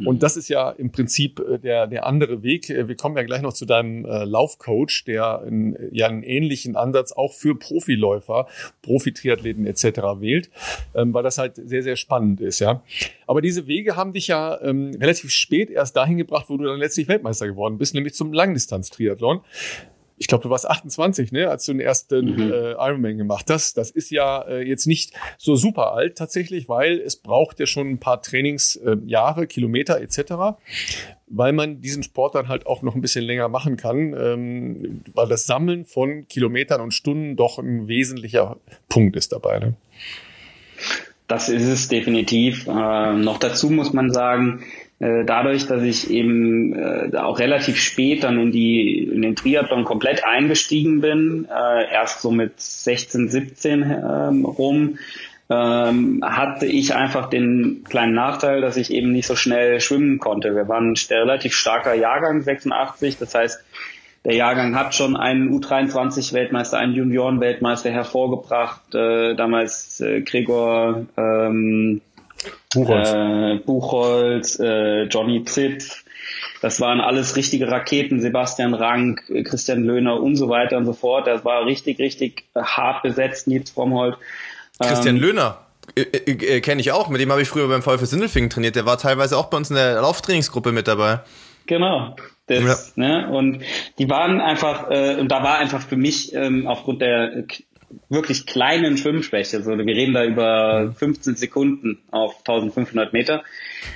Und 0.06 0.16
mhm. 0.16 0.20
das 0.20 0.38
ist 0.38 0.48
ja 0.48 0.70
im 0.70 0.94
Prinzip 0.94 1.42
äh, 1.42 1.60
der, 1.60 1.88
der 1.88 2.06
andere 2.06 2.42
Weg. 2.42 2.70
Äh, 2.70 2.88
wir 2.88 2.96
kommen 2.96 3.18
ja 3.18 3.24
gleich 3.24 3.42
noch 3.42 3.54
zu 3.54 3.66
deinem 3.66 4.06
äh, 4.06 4.24
Laufcoach, 4.24 5.04
der 5.06 5.44
in, 5.46 5.78
ja 5.92 6.08
einen 6.08 6.24
ähnlichen 6.24 6.78
Ansatz 6.78 7.12
auch 7.12 7.34
für 7.34 7.54
Profiläufer, 7.54 8.48
Profi-Triathleten 8.82 9.66
etc. 9.66 9.84
wählt, 10.22 10.50
ähm, 10.96 11.14
weil 11.14 11.24
das 11.24 11.38
halt 11.38 11.56
sehr, 11.56 11.84
sehr 11.84 11.98
spannend 11.98 12.40
ist, 12.40 12.60
ja. 12.60 12.82
Aber 13.28 13.42
diese 13.42 13.68
Wege 13.68 13.96
haben 13.96 14.14
dich 14.14 14.28
ja 14.28 14.60
ähm, 14.62 14.92
relativ 15.00 15.32
spät 15.32 15.70
erst 15.70 15.96
dahin 15.96 16.18
gebracht, 16.18 16.46
wo 16.50 16.58
du 16.58 16.64
dann 16.64 16.80
letztlich 16.80 17.08
Weltmeister 17.08 17.48
geworden 17.48 17.78
bist, 17.78 17.94
nämlich 17.94 18.14
zum 18.14 18.34
Langdistanz-Triathlon 18.34 19.42
ich 20.20 20.28
glaube, 20.28 20.44
du 20.44 20.50
warst 20.50 20.68
28, 20.68 21.32
ne, 21.32 21.48
als 21.48 21.66
du 21.66 21.74
den 21.74 21.80
ersten 21.80 22.34
mhm. 22.34 22.52
äh, 22.52 22.72
Ironman 22.72 23.18
gemacht 23.18 23.46
hast. 23.50 23.78
Das 23.78 23.92
ist 23.92 24.10
ja 24.10 24.42
äh, 24.42 24.68
jetzt 24.68 24.88
nicht 24.88 25.14
so 25.38 25.56
super 25.56 25.94
alt 25.94 26.18
tatsächlich, 26.18 26.68
weil 26.68 27.00
es 27.00 27.18
braucht 27.18 27.60
ja 27.60 27.68
schon 27.68 27.90
ein 27.90 28.00
paar 28.00 28.22
Trainingsjahre, 28.22 29.44
äh, 29.44 29.48
Kilometer 29.48 30.02
etc., 30.02 30.58
weil 31.28 31.54
man 31.54 31.82
diesen 31.82 32.04
Sport 32.04 32.36
dann 32.36 32.48
halt 32.48 32.66
auch 32.66 32.82
noch 32.82 32.96
ein 32.96 33.02
bisschen 33.02 33.26
länger 33.26 33.48
machen 33.48 33.78
kann, 33.78 34.16
ähm, 34.18 35.02
weil 35.14 35.28
das 35.28 35.46
Sammeln 35.46 35.86
von 35.86 36.28
Kilometern 36.28 36.82
und 36.82 36.94
Stunden 36.94 37.36
doch 37.36 37.60
ein 37.60 37.88
wesentlicher 37.88 38.58
Punkt 38.90 39.16
ist 39.16 39.34
dabei. 39.34 39.60
Ne? 39.60 39.74
Das 41.28 41.50
ist 41.50 41.68
es 41.68 41.88
definitiv. 41.88 42.68
Äh, 42.68 43.14
noch 43.14 43.38
dazu 43.38 43.70
muss 43.70 43.94
man 43.94 44.12
sagen, 44.12 44.64
äh, 45.00 45.26
dadurch, 45.26 45.68
dass 45.68 45.84
ich 45.84 46.10
eben 46.10 46.74
äh, 46.74 47.16
auch 47.18 47.40
relativ 47.40 47.78
spät 47.78 48.24
dann 48.24 48.40
in 48.40 48.52
die 48.52 49.04
in 49.04 49.22
den 49.22 49.36
Triathlon 49.36 49.84
komplett 49.84 50.24
eingestiegen 50.26 51.02
bin, 51.02 51.48
äh, 51.50 51.94
erst 51.94 52.22
so 52.22 52.32
mit 52.32 52.60
16, 52.60 53.30
17 53.30 53.84
ähm, 53.84 54.46
rum, 54.46 54.98
ähm, 55.50 56.24
hatte 56.26 56.66
ich 56.66 56.96
einfach 56.96 57.30
den 57.30 57.84
kleinen 57.88 58.14
Nachteil, 58.14 58.60
dass 58.62 58.76
ich 58.76 58.92
eben 58.92 59.12
nicht 59.12 59.28
so 59.28 59.36
schnell 59.36 59.80
schwimmen 59.80 60.20
konnte. 60.20 60.56
Wir 60.56 60.68
waren 60.68 60.92
ein 60.92 60.98
relativ 61.10 61.54
starker 61.54 61.94
Jahrgang 61.94 62.42
86, 62.42 63.18
das 63.18 63.36
heißt, 63.36 63.64
der 64.28 64.36
Jahrgang 64.36 64.76
hat 64.76 64.94
schon 64.94 65.16
einen 65.16 65.58
U23-Weltmeister, 65.58 66.78
einen 66.78 66.94
Junioren-Weltmeister 66.94 67.90
hervorgebracht. 67.92 68.94
Äh, 68.94 69.36
damals 69.36 70.02
äh, 70.02 70.20
Gregor 70.20 71.06
ähm, 71.16 72.02
Buchholz, 72.74 73.14
äh, 73.14 73.56
Buchholz 73.66 74.60
äh, 74.60 75.04
Johnny 75.04 75.46
Zipf. 75.46 76.04
Das 76.62 76.82
waren 76.82 77.00
alles 77.00 77.38
richtige 77.38 77.72
Raketen. 77.72 78.20
Sebastian 78.20 78.74
Rank, 78.74 79.22
Christian 79.46 79.86
Löhner 79.86 80.22
und 80.22 80.36
so 80.36 80.50
weiter 80.50 80.76
und 80.76 80.86
so 80.86 80.92
fort. 80.92 81.26
Das 81.26 81.46
war 81.46 81.66
richtig, 81.66 81.98
richtig 82.00 82.44
hart 82.54 83.04
besetzt. 83.04 83.48
Nils 83.48 83.72
Fromhold. 83.72 84.18
Christian 84.78 85.16
ähm, 85.16 85.22
Löhner. 85.22 85.60
Äh, 85.96 86.02
äh, 86.02 86.60
Kenne 86.60 86.82
ich 86.82 86.92
auch, 86.92 87.08
mit 87.08 87.22
dem 87.22 87.32
habe 87.32 87.42
ich 87.42 87.48
früher 87.48 87.70
beim 87.70 87.82
VfL 87.82 88.06
Sindelfingen 88.06 88.50
trainiert. 88.50 88.76
Der 88.76 88.86
war 88.86 88.98
teilweise 88.98 89.38
auch 89.38 89.46
bei 89.46 89.56
uns 89.56 89.70
in 89.70 89.78
der 89.78 90.02
Lauftrainingsgruppe 90.02 90.74
mit 90.74 90.90
dabei. 90.90 91.22
Genau. 91.66 92.14
Das, 92.48 92.94
ja. 92.96 93.04
ne, 93.04 93.30
und 93.30 93.62
die 94.00 94.10
waren 94.10 94.40
einfach, 94.40 94.90
äh, 94.90 95.18
und 95.20 95.30
da 95.30 95.44
war 95.44 95.58
einfach 95.58 95.82
für 95.82 95.98
mich 95.98 96.34
ähm, 96.34 96.66
aufgrund 96.66 97.02
der 97.02 97.46
wirklich 98.10 98.46
kleinen 98.46 98.98
Schwimmschwäche, 98.98 99.62
so, 99.64 99.72
wir 99.72 99.86
reden 99.86 100.14
da 100.14 100.26
über 100.26 100.94
15 100.98 101.36
Sekunden 101.36 102.00
auf 102.12 102.40
1500 102.40 103.14
Meter, 103.14 103.44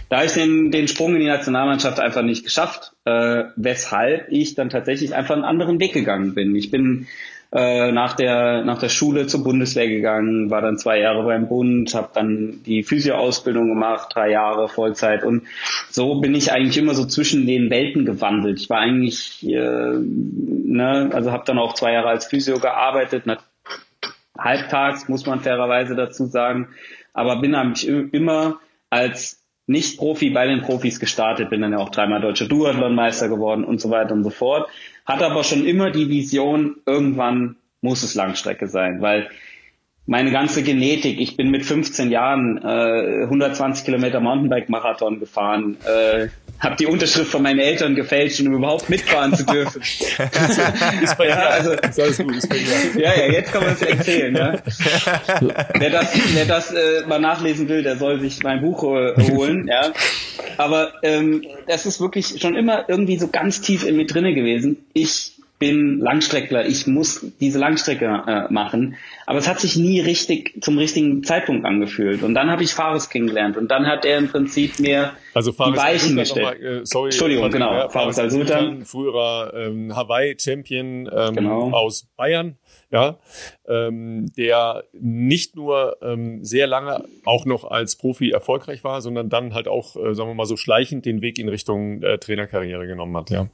da 0.09 0.17
habe 0.17 0.25
ich 0.27 0.33
den, 0.33 0.71
den 0.71 0.87
Sprung 0.87 1.15
in 1.15 1.21
die 1.21 1.27
Nationalmannschaft 1.27 1.99
einfach 1.99 2.21
nicht 2.21 2.43
geschafft, 2.43 2.93
äh, 3.05 3.45
weshalb 3.55 4.27
ich 4.29 4.55
dann 4.55 4.69
tatsächlich 4.69 5.15
einfach 5.15 5.35
einen 5.35 5.43
anderen 5.43 5.79
Weg 5.79 5.93
gegangen 5.93 6.33
bin. 6.33 6.55
Ich 6.55 6.71
bin 6.71 7.07
äh, 7.53 7.91
nach 7.91 8.13
der 8.13 8.63
nach 8.63 8.79
der 8.79 8.89
Schule 8.89 9.27
zur 9.27 9.43
Bundeswehr 9.43 9.87
gegangen, 9.89 10.49
war 10.49 10.61
dann 10.61 10.77
zwei 10.77 10.99
Jahre 10.99 11.23
beim 11.23 11.49
Bund, 11.49 11.93
habe 11.93 12.09
dann 12.13 12.61
die 12.65 12.83
Physioausbildung 12.83 13.67
gemacht, 13.67 14.09
drei 14.13 14.31
Jahre 14.31 14.69
Vollzeit 14.69 15.23
und 15.23 15.43
so 15.89 16.21
bin 16.21 16.33
ich 16.33 16.51
eigentlich 16.51 16.77
immer 16.77 16.93
so 16.93 17.05
zwischen 17.05 17.45
den 17.45 17.69
Welten 17.69 18.05
gewandelt. 18.05 18.59
Ich 18.59 18.69
war 18.69 18.79
eigentlich, 18.79 19.45
äh, 19.45 19.97
ne, 19.97 21.09
also 21.11 21.31
habe 21.31 21.43
dann 21.45 21.59
auch 21.59 21.73
zwei 21.73 21.91
Jahre 21.91 22.09
als 22.09 22.25
Physio 22.25 22.59
gearbeitet, 22.59 23.25
halbtags 24.37 25.09
muss 25.09 25.25
man 25.25 25.41
fairerweise 25.41 25.95
dazu 25.95 26.25
sagen, 26.25 26.69
aber 27.13 27.41
bin 27.41 27.53
eigentlich 27.53 27.87
immer 27.87 28.59
als 28.89 29.41
nicht-Profi 29.67 30.31
bei 30.31 30.47
den 30.47 30.61
Profis 30.61 30.99
gestartet, 30.99 31.49
bin 31.49 31.61
dann 31.61 31.71
ja 31.71 31.77
auch 31.79 31.89
dreimal 31.89 32.21
deutscher 32.21 32.47
Duathlon-Meister 32.47 33.29
geworden 33.29 33.63
und 33.63 33.79
so 33.79 33.89
weiter 33.89 34.13
und 34.13 34.23
so 34.23 34.29
fort. 34.29 34.69
Hatte 35.05 35.25
aber 35.25 35.43
schon 35.43 35.65
immer 35.65 35.91
die 35.91 36.09
Vision, 36.09 36.77
irgendwann 36.85 37.55
muss 37.81 38.03
es 38.03 38.15
Langstrecke 38.15 38.67
sein, 38.67 39.01
weil 39.01 39.29
meine 40.07 40.31
ganze 40.31 40.63
Genetik, 40.63 41.19
ich 41.19 41.37
bin 41.37 41.51
mit 41.51 41.65
15 41.65 42.11
Jahren 42.11 42.57
äh, 42.63 43.23
120 43.23 43.85
Kilometer 43.85 44.19
Mountainbike-Marathon 44.19 45.19
gefahren, 45.19 45.77
äh, 45.85 46.27
habe 46.59 46.75
die 46.75 46.85
Unterschrift 46.85 47.31
von 47.31 47.41
meinen 47.41 47.59
Eltern 47.59 47.95
gefälscht, 47.95 48.39
um 48.41 48.53
überhaupt 48.53 48.89
mitfahren 48.89 49.33
zu 49.33 49.45
dürfen. 49.45 49.81
ist 51.01 51.17
bei 51.17 51.27
ja, 51.27 51.47
also, 51.47 51.71
ist 51.71 51.99
alles 51.99 52.17
gut, 52.17 52.35
ist 52.35 52.49
bei 52.49 52.57
ja, 52.99 53.13
ja, 53.15 53.31
jetzt 53.31 53.51
kann 53.51 53.63
man 53.63 53.73
es 53.73 53.81
erzählen. 53.81 54.33
Ne? 54.33 54.61
wer 55.79 55.89
das, 55.89 56.13
wer 56.33 56.45
das 56.45 56.71
äh, 56.71 57.05
mal 57.07 57.19
nachlesen 57.19 57.67
will, 57.67 57.81
der 57.81 57.97
soll 57.97 58.19
sich 58.19 58.43
mein 58.43 58.61
Buch 58.61 58.83
äh, 58.83 59.31
holen. 59.31 59.67
Ja, 59.67 59.91
aber 60.57 60.93
ähm, 61.03 61.45
das 61.67 61.85
ist 61.85 61.99
wirklich 61.99 62.41
schon 62.41 62.55
immer 62.55 62.89
irgendwie 62.89 63.17
so 63.17 63.27
ganz 63.27 63.61
tief 63.61 63.85
in 63.85 63.95
mir 63.95 64.05
drinne 64.05 64.33
gewesen. 64.33 64.85
Ich 64.93 65.33
bin 65.61 65.99
Langstreckler, 65.99 66.65
ich 66.65 66.87
muss 66.87 67.23
diese 67.39 67.59
Langstrecke 67.59 68.23
äh, 68.27 68.51
machen. 68.51 68.95
Aber 69.27 69.37
es 69.37 69.47
hat 69.47 69.59
sich 69.59 69.75
nie 69.75 69.99
richtig 69.99 70.59
zum 70.59 70.79
richtigen 70.79 71.23
Zeitpunkt 71.23 71.65
angefühlt. 71.67 72.23
Und 72.23 72.33
dann 72.33 72.49
habe 72.49 72.63
ich 72.63 72.73
Fares 72.73 73.11
kennengelernt 73.11 73.57
und 73.57 73.69
dann 73.69 73.85
hat 73.85 74.03
er 74.03 74.17
im 74.17 74.27
Prinzip 74.27 74.79
mir 74.79 75.11
also 75.35 75.51
die 75.51 75.57
Weichen 75.59 76.15
gestellt. 76.15 76.59
Mal, 76.59 76.79
äh, 76.79 76.81
sorry, 76.83 77.09
Entschuldigung, 77.09 77.51
genau. 77.51 77.73
Ja, 77.73 77.89
Fares 77.89 78.17
Al-Sultan. 78.17 78.85
Früherer 78.85 79.53
ähm, 79.55 79.95
Hawaii-Champion 79.95 81.07
ähm, 81.15 81.35
genau. 81.35 81.69
aus 81.69 82.07
Bayern. 82.17 82.57
Ja, 82.91 83.19
ähm, 83.69 84.31
der 84.35 84.83
nicht 84.91 85.55
nur 85.55 85.97
ähm, 86.01 86.43
sehr 86.43 86.67
lange 86.67 87.05
auch 87.23 87.45
noch 87.45 87.63
als 87.63 87.95
Profi 87.95 88.31
erfolgreich 88.31 88.83
war, 88.83 89.01
sondern 89.01 89.29
dann 89.29 89.53
halt 89.53 89.69
auch, 89.69 89.95
äh, 89.95 90.13
sagen 90.13 90.29
wir 90.29 90.35
mal 90.35 90.45
so 90.45 90.57
schleichend 90.57 91.05
den 91.05 91.21
Weg 91.21 91.39
in 91.39 91.47
Richtung 91.47 92.03
äh, 92.03 92.17
Trainerkarriere 92.17 92.87
genommen 92.87 93.15
hat. 93.15 93.29
Ja. 93.29 93.47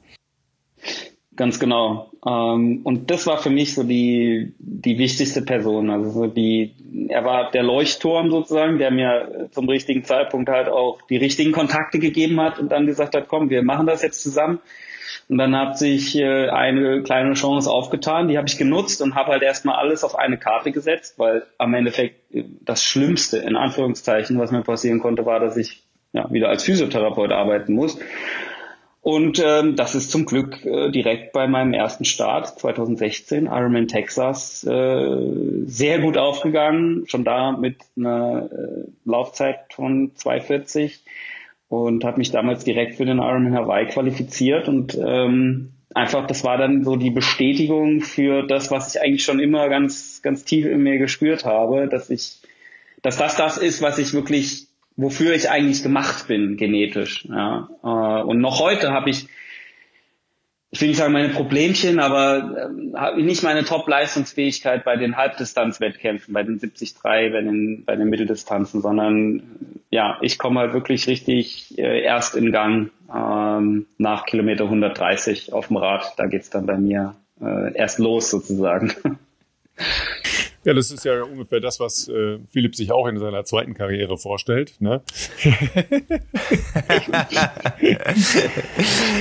Ganz 1.38 1.60
genau. 1.60 2.10
Ähm, 2.26 2.80
und 2.82 3.12
das 3.12 3.28
war 3.28 3.38
für 3.38 3.50
mich 3.50 3.72
so 3.72 3.84
die, 3.84 4.54
die 4.58 4.98
wichtigste 4.98 5.42
Person. 5.42 5.88
Also 5.88 6.10
so 6.10 6.26
die, 6.26 6.74
er 7.08 7.24
war 7.24 7.52
der 7.52 7.62
Leuchtturm 7.62 8.28
sozusagen, 8.28 8.78
der 8.78 8.90
mir 8.90 9.48
zum 9.52 9.68
richtigen 9.68 10.02
Zeitpunkt 10.02 10.48
halt 10.48 10.68
auch 10.68 11.00
die 11.02 11.16
richtigen 11.16 11.52
Kontakte 11.52 12.00
gegeben 12.00 12.40
hat 12.40 12.58
und 12.58 12.72
dann 12.72 12.86
gesagt 12.86 13.14
hat, 13.14 13.28
komm, 13.28 13.50
wir 13.50 13.62
machen 13.62 13.86
das 13.86 14.02
jetzt 14.02 14.20
zusammen. 14.20 14.58
Und 15.28 15.36
dann 15.36 15.54
hat 15.54 15.78
sich 15.78 16.16
äh, 16.16 16.48
eine 16.48 17.02
kleine 17.02 17.34
Chance 17.34 17.70
aufgetan, 17.70 18.28
die 18.28 18.38
habe 18.38 18.48
ich 18.48 18.56
genutzt 18.56 19.02
und 19.02 19.14
habe 19.14 19.32
halt 19.32 19.42
erstmal 19.42 19.76
alles 19.76 20.02
auf 20.02 20.16
eine 20.16 20.38
Karte 20.38 20.72
gesetzt, 20.72 21.18
weil 21.18 21.44
am 21.58 21.74
Endeffekt 21.74 22.34
äh, 22.34 22.44
das 22.62 22.82
Schlimmste, 22.82 23.38
in 23.38 23.54
Anführungszeichen, 23.54 24.38
was 24.38 24.50
mir 24.50 24.62
passieren 24.62 25.00
konnte, 25.00 25.26
war, 25.26 25.38
dass 25.38 25.58
ich 25.58 25.82
ja, 26.12 26.30
wieder 26.32 26.48
als 26.48 26.64
Physiotherapeut 26.64 27.32
arbeiten 27.32 27.74
muss. 27.74 27.98
Und 29.00 29.42
ähm, 29.44 29.76
das 29.76 29.94
ist 29.94 30.10
zum 30.10 30.26
Glück 30.26 30.64
äh, 30.64 30.90
direkt 30.90 31.32
bei 31.32 31.46
meinem 31.46 31.72
ersten 31.72 32.04
Start 32.04 32.58
2016, 32.58 33.46
Ironman 33.46 33.86
Texas, 33.86 34.64
äh, 34.64 35.64
sehr 35.64 36.00
gut 36.00 36.18
aufgegangen. 36.18 37.04
Schon 37.06 37.24
da 37.24 37.52
mit 37.52 37.76
einer 37.96 38.50
äh, 38.50 38.90
Laufzeit 39.04 39.72
von 39.72 40.12
2,40 40.14 41.00
und 41.68 42.04
habe 42.04 42.18
mich 42.18 42.30
damals 42.30 42.64
direkt 42.64 42.96
für 42.96 43.04
den 43.04 43.18
Ironman 43.18 43.54
Hawaii 43.54 43.86
qualifiziert 43.86 44.68
und 44.68 44.98
ähm, 45.00 45.72
einfach, 45.94 46.26
das 46.26 46.44
war 46.44 46.58
dann 46.58 46.84
so 46.84 46.96
die 46.96 47.10
Bestätigung 47.10 48.00
für 48.00 48.46
das, 48.46 48.70
was 48.70 48.94
ich 48.94 49.00
eigentlich 49.00 49.24
schon 49.24 49.40
immer 49.40 49.68
ganz, 49.68 50.20
ganz 50.22 50.44
tief 50.44 50.66
in 50.66 50.82
mir 50.82 50.98
gespürt 50.98 51.44
habe, 51.44 51.88
dass 51.88 52.10
ich, 52.10 52.38
dass 53.02 53.16
das 53.16 53.36
das 53.36 53.58
ist, 53.58 53.82
was 53.82 53.98
ich 53.98 54.14
wirklich 54.14 54.68
wofür 54.98 55.32
ich 55.32 55.48
eigentlich 55.48 55.82
gemacht 55.82 56.26
bin, 56.26 56.56
genetisch. 56.56 57.24
Ja. 57.30 57.70
Äh, 57.82 58.22
und 58.24 58.40
noch 58.40 58.60
heute 58.60 58.90
habe 58.90 59.08
ich, 59.08 59.28
ich 60.70 60.80
will 60.80 60.88
nicht 60.88 60.98
sagen 60.98 61.14
meine 61.14 61.30
Problemchen, 61.30 61.98
aber 61.98 62.68
äh, 63.16 63.22
nicht 63.22 63.42
meine 63.42 63.64
Top-Leistungsfähigkeit 63.64 64.84
bei 64.84 64.96
den 64.96 65.16
Halbdistanz-Wettkämpfen, 65.16 66.34
bei 66.34 66.42
den 66.42 66.58
73, 66.58 66.94
bei 67.02 67.28
den, 67.30 67.84
bei 67.86 67.96
den 67.96 68.08
Mitteldistanzen, 68.10 68.82
sondern 68.82 69.42
ja, 69.90 70.18
ich 70.20 70.38
komme 70.38 70.60
halt 70.60 70.74
wirklich 70.74 71.08
richtig 71.08 71.78
äh, 71.78 72.02
erst 72.02 72.34
in 72.34 72.52
Gang 72.52 72.90
ähm, 73.14 73.86
nach 73.96 74.26
Kilometer 74.26 74.64
130 74.64 75.54
auf 75.54 75.68
dem 75.68 75.78
Rad. 75.78 76.12
Da 76.18 76.26
geht's 76.26 76.50
dann 76.50 76.66
bei 76.66 76.76
mir 76.76 77.14
äh, 77.40 77.74
erst 77.74 77.98
los 77.98 78.30
sozusagen. 78.30 78.92
Ja, 80.64 80.74
das 80.74 80.90
ist 80.90 81.04
ja 81.04 81.22
ungefähr 81.22 81.60
das, 81.60 81.78
was 81.78 82.08
äh, 82.08 82.38
Philipp 82.52 82.74
sich 82.74 82.90
auch 82.90 83.06
in 83.06 83.18
seiner 83.18 83.44
zweiten 83.44 83.74
Karriere 83.74 84.18
vorstellt. 84.18 84.74
Ne? 84.80 85.02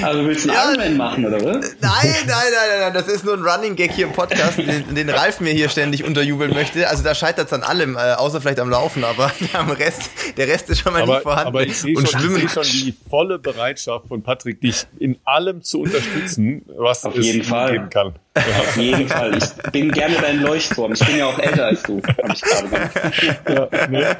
also 0.01 0.25
willst 0.25 0.45
du 0.45 0.49
einen 0.49 0.57
ja, 0.57 0.71
Ironman 0.71 0.97
machen, 0.97 1.25
oder 1.25 1.37
was? 1.43 1.75
Nein, 1.79 2.15
nein, 2.25 2.27
nein, 2.27 2.79
nein, 2.79 2.93
das 2.93 3.07
ist 3.07 3.23
nur 3.23 3.35
ein 3.35 3.43
Running 3.43 3.75
Gag 3.75 3.91
hier 3.91 4.07
im 4.07 4.13
Podcast, 4.13 4.57
den, 4.57 4.95
den 4.95 5.09
Ralf 5.09 5.39
mir 5.39 5.53
hier 5.53 5.69
ständig 5.69 6.03
unterjubeln 6.03 6.53
möchte. 6.53 6.89
Also 6.89 7.03
da 7.03 7.13
scheitert 7.13 7.47
es 7.47 7.53
an 7.53 7.61
allem, 7.61 7.95
äh, 7.95 8.13
außer 8.13 8.41
vielleicht 8.41 8.59
am 8.59 8.71
Laufen, 8.71 9.03
aber 9.03 9.31
am 9.53 9.69
Rest, 9.69 10.09
der 10.37 10.47
Rest 10.47 10.69
ist 10.71 10.79
schon 10.79 10.93
mal 10.93 11.03
aber, 11.03 11.13
nicht 11.13 11.23
vorhanden. 11.23 11.47
Aber 11.49 11.63
ich 11.63 11.77
sehe 11.77 11.95
schon, 11.95 12.33
seh 12.33 12.47
schon 12.47 12.63
die 12.63 12.95
volle 13.09 13.37
Bereitschaft 13.37 14.07
von 14.07 14.23
Patrick, 14.23 14.59
dich 14.61 14.87
in 14.97 15.17
allem 15.23 15.61
zu 15.61 15.81
unterstützen, 15.81 16.63
was 16.75 17.05
Auf 17.05 17.15
es 17.15 17.25
geben 17.25 17.89
kann. 17.89 18.15
Auf 18.37 18.77
jeden 18.77 19.07
Fall. 19.07 19.37
Ich 19.37 19.71
bin 19.71 19.91
gerne 19.91 20.15
dein 20.21 20.41
Leuchtturm. 20.41 20.93
Ich 20.93 21.05
bin 21.05 21.17
ja 21.17 21.27
auch 21.27 21.39
älter 21.39 21.65
als 21.65 21.83
du, 21.83 22.01
habe 22.01 22.33
ich 22.33 22.41
gerade 22.41 22.63
gesagt. 22.63 23.49
Ja, 23.49 23.87
ne? 23.87 24.17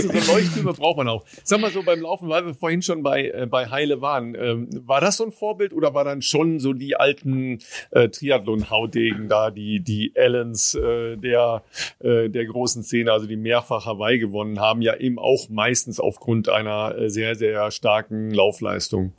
so 0.00 0.32
Leuchttürme 0.32 0.72
braucht 0.72 0.96
man 0.98 1.08
auch. 1.08 1.24
Sag 1.44 1.60
mal 1.60 1.70
so 1.70 1.82
beim 1.82 2.00
Laufen, 2.00 2.28
weil 2.28 2.46
wir 2.46 2.54
vorhin 2.54 2.82
schon 2.82 3.02
bei, 3.02 3.28
äh, 3.28 3.46
bei 3.46 3.70
Heile 3.70 4.00
waren. 4.00 4.34
Ähm, 4.34 4.68
war 4.86 5.00
das 5.00 5.16
so 5.16 5.24
ein 5.24 5.32
Vorbild 5.32 5.72
oder 5.72 5.94
war 5.94 6.04
dann 6.04 6.22
schon 6.22 6.60
so 6.60 6.72
die 6.72 6.96
alten 6.96 7.58
äh, 7.90 8.08
Triathlon-Haudegen 8.08 9.28
da, 9.28 9.50
die, 9.50 9.80
die 9.80 10.12
Allens 10.16 10.74
äh, 10.74 11.16
der, 11.16 11.62
äh, 12.00 12.28
der 12.28 12.46
großen 12.46 12.82
Szene, 12.82 13.12
also 13.12 13.26
die 13.26 13.36
mehrfach 13.36 13.86
Hawaii 13.86 14.18
gewonnen 14.18 14.60
haben, 14.60 14.82
ja 14.82 14.96
eben 14.96 15.18
auch 15.18 15.48
meistens 15.48 16.00
aufgrund 16.00 16.48
einer 16.48 16.96
äh, 16.96 17.10
sehr, 17.10 17.34
sehr 17.34 17.70
starken 17.70 18.30
Laufleistung? 18.30 19.12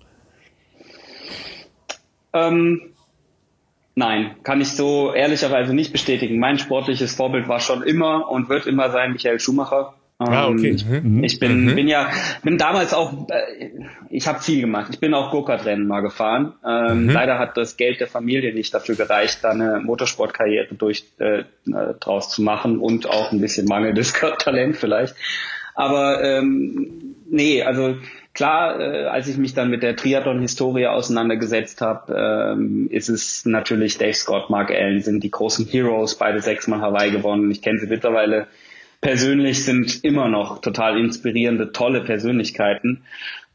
Ähm 2.34 2.92
Nein, 3.95 4.35
kann 4.43 4.59
ich 4.59 4.69
so 4.69 5.13
ehrlicherweise 5.13 5.73
nicht 5.73 5.91
bestätigen. 5.91 6.39
Mein 6.39 6.57
sportliches 6.57 7.13
Vorbild 7.13 7.47
war 7.47 7.59
schon 7.59 7.83
immer 7.83 8.29
und 8.29 8.49
wird 8.49 8.65
immer 8.65 8.89
sein 8.89 9.11
Michael 9.11 9.39
Schumacher. 9.39 9.93
Ah, 10.19 10.47
okay. 10.47 10.77
Ähm, 10.89 11.17
mhm. 11.17 11.23
Ich 11.23 11.39
bin, 11.39 11.65
mhm. 11.65 11.75
bin 11.75 11.87
ja, 11.87 12.09
bin 12.43 12.57
damals 12.57 12.93
auch, 12.93 13.27
äh, 13.29 13.71
ich 14.09 14.27
habe 14.27 14.39
viel 14.41 14.61
gemacht. 14.61 14.89
Ich 14.93 14.99
bin 14.99 15.13
auch 15.13 15.31
Go-Kart-Rennen 15.31 15.87
mal 15.87 16.01
gefahren. 16.01 16.53
Ähm, 16.65 17.05
mhm. 17.05 17.09
Leider 17.09 17.39
hat 17.39 17.57
das 17.57 17.77
Geld 17.77 17.99
der 17.99 18.07
Familie 18.07 18.53
nicht 18.53 18.73
dafür 18.73 18.95
gereicht, 18.95 19.39
da 19.43 19.51
eine 19.51 19.79
Motorsportkarriere 19.79 20.75
durch 20.75 21.05
äh, 21.19 21.39
äh 21.39 21.43
draus 21.99 22.29
zu 22.29 22.41
machen 22.41 22.79
und 22.79 23.09
auch 23.09 23.31
ein 23.31 23.41
bisschen 23.41 23.67
mangelndes 23.67 24.13
Talent 24.39 24.77
vielleicht. 24.77 25.15
Aber 25.75 26.23
ähm, 26.23 27.15
nee, 27.29 27.63
also 27.63 27.95
klar, 28.34 28.79
äh, 28.79 29.05
als 29.05 29.27
ich 29.27 29.38
mich 29.38 29.53
dann 29.53 29.69
mit 29.69 29.84
der 29.84 29.95
Triathlon-Historie 29.95 30.88
auseinandergesetzt 30.88 31.81
habe, 31.81 32.13
ähm, 32.55 32.89
ist 32.89 33.09
es 33.09 33.45
natürlich 33.45 33.97
Dave 33.97 34.13
Scott, 34.13 34.49
Mark 34.49 34.71
Allen 34.71 35.01
sind 35.01 35.23
die 35.23 35.31
großen 35.31 35.65
Heroes, 35.65 36.15
beide 36.15 36.41
sechsmal 36.41 36.81
Hawaii 36.81 37.11
gewonnen. 37.11 37.51
Ich 37.51 37.61
kenne 37.61 37.79
sie 37.79 37.88
mittlerweile 37.88 38.47
persönlich, 39.01 39.63
sind 39.63 40.03
immer 40.03 40.29
noch 40.29 40.59
total 40.59 40.97
inspirierende, 40.97 41.71
tolle 41.71 42.01
Persönlichkeiten. 42.01 43.03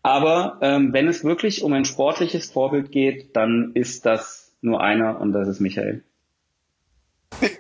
Aber 0.03 0.59
ähm, 0.61 0.93
wenn 0.93 1.09
es 1.09 1.25
wirklich 1.25 1.63
um 1.63 1.73
ein 1.73 1.85
sportliches 1.85 2.51
Vorbild 2.51 2.93
geht, 2.93 3.35
dann 3.37 3.73
ist 3.75 4.07
das 4.07 4.55
nur 4.61 4.81
einer 4.81 5.21
und 5.21 5.33
das 5.33 5.49
ist 5.49 5.61
Michael. 5.61 6.03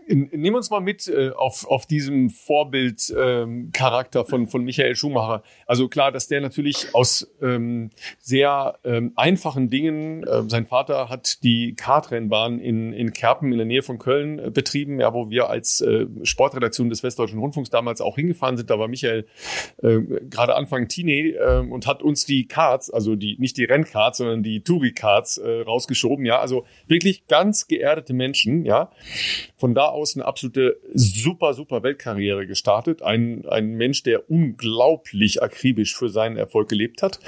Nimm 0.09 0.55
uns 0.55 0.71
mal 0.71 0.81
mit 0.81 1.07
äh, 1.09 1.31
auf, 1.31 1.67
auf 1.67 1.87
diesem 1.87 2.31
Vorbildcharakter 2.31 4.21
ähm, 4.21 4.27
von, 4.27 4.49
von 4.49 4.65
Michael 4.65 4.97
Schumacher. 4.97 5.43
Also 5.67 5.89
klar, 5.89 6.13
dass 6.13 6.29
der 6.29 6.41
natürlich 6.41 6.95
aus 6.95 7.31
ähm, 7.43 7.91
sehr 8.19 8.79
ähm, 8.85 9.13
einfachen 9.17 9.69
Dingen, 9.69 10.25
äh, 10.25 10.49
sein 10.49 10.67
Vater 10.67 11.09
hat 11.09 11.43
die 11.43 11.75
Kartrennbahn 11.75 12.59
in, 12.59 12.93
in 12.93 13.13
Kerpen 13.13 13.53
in 13.53 13.59
der 13.59 13.67
Nähe 13.67 13.83
von 13.83 13.99
Köln 13.99 14.39
äh, 14.39 14.51
betrieben, 14.51 14.99
ja, 15.01 15.13
wo 15.13 15.29
wir 15.31 15.51
als 15.51 15.81
äh, 15.81 16.07
Sportredaktion 16.23 16.89
des 16.89 17.03
Westdeutschen 17.03 17.39
Rundfunks 17.39 17.71
damals 17.71 18.01
auch 18.01 18.17
hingefahren 18.17 18.57
sind. 18.57 18.71
Da 18.71 18.79
war 18.79 18.89
Michael 18.89 19.27
äh, 19.83 19.99
gerade 20.31 20.55
Anfang 20.55 20.89
Teenie 20.89 21.33
äh, 21.33 21.59
und 21.59 21.87
hat 21.87 22.03
uns 22.03 22.25
die 22.25 22.47
Karts, 22.47 22.91
also 22.91 23.15
die 23.15 23.37
nicht 23.39 23.57
die 23.57 23.65
Rennkarts, 23.65 24.19
sondern 24.19 24.43
die 24.43 24.63
Touri-Karts 24.63 25.39
äh, 25.39 25.61
rausgeschoben. 25.61 26.25
Ja, 26.25 26.39
also 26.41 26.65
wirklich 26.87 27.27
ganz 27.27 27.69
geerdete 27.69 28.15
Menschen, 28.15 28.65
ja. 28.65 28.91
Von 29.57 29.75
da 29.75 29.98
eine 30.17 30.25
absolute 30.25 30.79
super, 30.93 31.55
super 31.55 31.83
Weltkarriere 31.83 32.47
gestartet. 32.47 33.03
Ein, 33.03 33.47
ein 33.49 33.75
Mensch, 33.75 34.03
der 34.03 34.31
unglaublich 34.31 35.43
akribisch 35.43 35.97
für 35.97 36.09
seinen 36.09 36.37
Erfolg 36.37 36.69
gelebt 36.69 37.03
hat. 37.03 37.21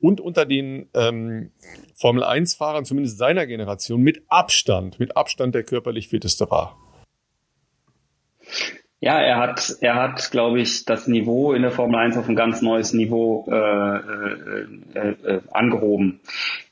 Und 0.00 0.20
unter 0.20 0.46
den 0.46 0.88
ähm, 0.94 1.52
Formel 1.94 2.24
1-Fahrern, 2.24 2.84
zumindest 2.84 3.18
seiner 3.18 3.46
Generation, 3.46 4.00
mit 4.02 4.22
Abstand, 4.28 4.98
mit 4.98 5.16
Abstand 5.16 5.54
der 5.54 5.62
körperlich 5.62 6.08
fitteste 6.08 6.50
war. 6.50 6.76
Ja, 9.04 9.20
er 9.20 9.38
hat, 9.38 9.78
er 9.80 9.96
hat, 9.96 10.30
glaube 10.30 10.60
ich, 10.60 10.84
das 10.84 11.08
Niveau 11.08 11.52
in 11.54 11.62
der 11.62 11.72
Formel 11.72 11.98
1 11.98 12.16
auf 12.16 12.28
ein 12.28 12.36
ganz 12.36 12.62
neues 12.62 12.92
Niveau 12.92 13.44
äh, 13.50 13.96
äh, 13.96 14.66
äh, 14.94 15.08
äh 15.24 15.40
angehoben. 15.50 16.20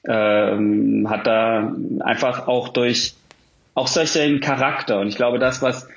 Ähm, 0.07 1.11
hat 1.11 1.27
da 1.27 1.75
einfach 1.99 2.47
auch 2.47 2.68
durch 2.68 3.14
auch 3.81 3.87
solchen 3.87 4.41
Charakter. 4.41 5.01
Und 5.01 5.09
ich 5.09 5.16
glaube, 5.16 5.39
das, 5.39 5.62
was, 5.62 5.89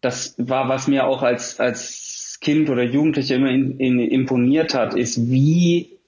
das 0.00 0.34
war, 0.38 0.68
was 0.68 0.88
mir 0.88 1.06
auch 1.06 1.22
als, 1.22 1.60
als 1.60 2.38
Kind 2.40 2.70
oder 2.70 2.82
Jugendliche 2.82 3.34
immer 3.34 3.50
in, 3.50 3.78
in, 3.78 4.00
imponiert 4.00 4.72
hat, 4.72 4.94
ist, 4.94 5.30
wie 5.30 5.98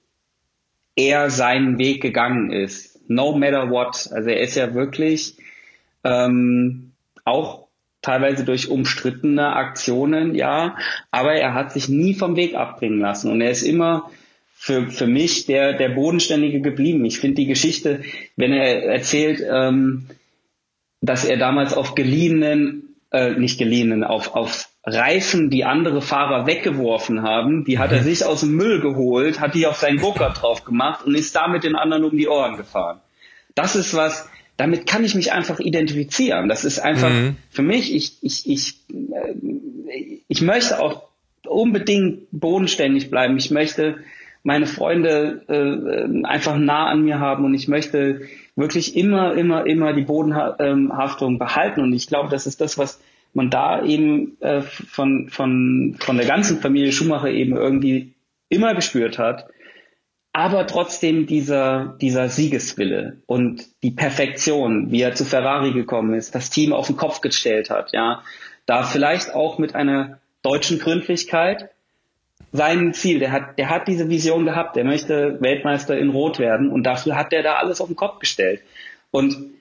er 0.95 1.29
seinen 1.29 1.77
Weg 1.77 2.01
gegangen 2.01 2.51
ist. 2.51 2.99
No 3.07 3.37
matter 3.37 3.69
what. 3.69 4.09
Also 4.11 4.29
er 4.29 4.39
ist 4.39 4.55
ja 4.55 4.73
wirklich 4.73 5.37
ähm, 6.03 6.93
auch 7.23 7.67
teilweise 8.01 8.43
durch 8.43 8.69
umstrittene 8.69 9.55
Aktionen, 9.55 10.33
ja, 10.33 10.75
aber 11.11 11.33
er 11.33 11.53
hat 11.53 11.71
sich 11.71 11.87
nie 11.87 12.15
vom 12.15 12.35
Weg 12.35 12.55
abbringen 12.55 12.99
lassen 12.99 13.29
und 13.29 13.41
er 13.41 13.51
ist 13.51 13.61
immer 13.61 14.09
für, 14.53 14.89
für 14.89 15.05
mich 15.05 15.45
der, 15.45 15.73
der 15.73 15.89
Bodenständige 15.89 16.61
geblieben. 16.61 17.05
Ich 17.05 17.19
finde 17.19 17.35
die 17.35 17.45
Geschichte, 17.45 18.01
wenn 18.37 18.53
er 18.53 18.85
erzählt, 18.85 19.43
ähm, 19.47 20.07
dass 21.01 21.25
er 21.25 21.37
damals 21.37 21.73
auf 21.73 21.95
geliehenen, 21.95 22.95
äh, 23.11 23.31
nicht 23.31 23.57
geliehenen, 23.57 24.03
auf, 24.03 24.35
auf 24.35 24.69
Reifen, 24.83 25.49
die 25.49 25.65
andere 25.65 26.01
Fahrer 26.01 26.47
weggeworfen 26.47 27.23
haben, 27.23 27.65
die 27.65 27.77
hat 27.77 27.91
er 27.91 28.01
mhm. 28.01 28.05
sich 28.05 28.25
aus 28.25 28.39
dem 28.41 28.55
Müll 28.55 28.79
geholt, 28.81 29.39
hat 29.39 29.53
die 29.53 29.67
auf 29.67 29.77
seinen 29.77 29.99
Gokart 29.99 30.41
drauf 30.41 30.63
gemacht 30.63 31.05
und 31.05 31.15
ist 31.15 31.35
damit 31.35 31.63
den 31.63 31.75
anderen 31.75 32.03
um 32.03 32.17
die 32.17 32.27
Ohren 32.27 32.57
gefahren. 32.57 32.99
Das 33.53 33.75
ist 33.75 33.93
was, 33.93 34.29
damit 34.57 34.87
kann 34.87 35.03
ich 35.03 35.15
mich 35.15 35.33
einfach 35.33 35.59
identifizieren. 35.59 36.47
Das 36.47 36.63
ist 36.63 36.79
einfach 36.79 37.09
mhm. 37.09 37.35
für 37.49 37.63
mich, 37.63 37.93
ich, 37.93 38.17
ich, 38.21 38.49
ich, 38.49 38.75
äh, 38.89 39.35
ich 40.27 40.41
möchte 40.41 40.79
auch 40.79 41.03
unbedingt 41.45 42.27
bodenständig 42.31 43.09
bleiben. 43.09 43.37
Ich 43.37 43.51
möchte 43.51 43.97
meine 44.43 44.65
Freunde 44.65 45.43
äh, 45.47 46.25
einfach 46.25 46.57
nah 46.57 46.87
an 46.87 47.03
mir 47.03 47.19
haben 47.19 47.45
und 47.45 47.53
ich 47.53 47.67
möchte 47.67 48.21
wirklich 48.55 48.95
immer, 48.95 49.33
immer, 49.33 49.65
immer 49.65 49.93
die 49.93 50.03
Bodenhaftung 50.03 51.39
behalten. 51.39 51.81
Und 51.81 51.93
ich 51.93 52.07
glaube, 52.07 52.29
das 52.29 52.47
ist 52.47 52.61
das, 52.61 52.77
was 52.77 53.01
man 53.33 53.49
da 53.49 53.83
eben 53.83 54.39
äh, 54.41 54.61
von, 54.61 55.29
von, 55.29 55.95
von 55.99 56.17
der 56.17 56.25
ganzen 56.25 56.59
Familie 56.59 56.91
Schumacher 56.91 57.29
eben 57.29 57.55
irgendwie 57.55 58.13
immer 58.49 58.75
gespürt 58.75 59.17
hat. 59.17 59.47
Aber 60.33 60.65
trotzdem 60.65 61.27
dieser, 61.27 61.97
dieser 61.99 62.29
Siegeswille 62.29 63.21
und 63.25 63.65
die 63.83 63.91
Perfektion, 63.91 64.89
wie 64.91 65.01
er 65.01 65.13
zu 65.13 65.25
Ferrari 65.25 65.73
gekommen 65.73 66.13
ist, 66.13 66.35
das 66.35 66.49
Team 66.49 66.71
auf 66.71 66.87
den 66.87 66.95
Kopf 66.95 67.19
gestellt 67.19 67.69
hat, 67.69 67.91
ja, 67.91 68.23
da 68.65 68.83
vielleicht 68.83 69.33
auch 69.33 69.57
mit 69.57 69.75
einer 69.75 70.19
deutschen 70.41 70.79
Gründlichkeit, 70.79 71.69
sein 72.51 72.93
Ziel. 72.93 73.19
Der 73.19 73.31
hat, 73.31 73.57
der 73.57 73.69
hat 73.69 73.87
diese 73.87 74.09
Vision 74.09 74.45
gehabt. 74.45 74.75
Der 74.75 74.83
möchte 74.83 75.37
Weltmeister 75.41 75.97
in 75.97 76.09
Rot 76.09 76.39
werden 76.39 76.69
und 76.69 76.83
dafür 76.83 77.15
hat 77.15 77.31
der 77.31 77.43
da 77.43 77.55
alles 77.55 77.81
auf 77.81 77.87
den 77.87 77.95
Kopf 77.95 78.19
gestellt. 78.19 78.61
Und 79.11 79.51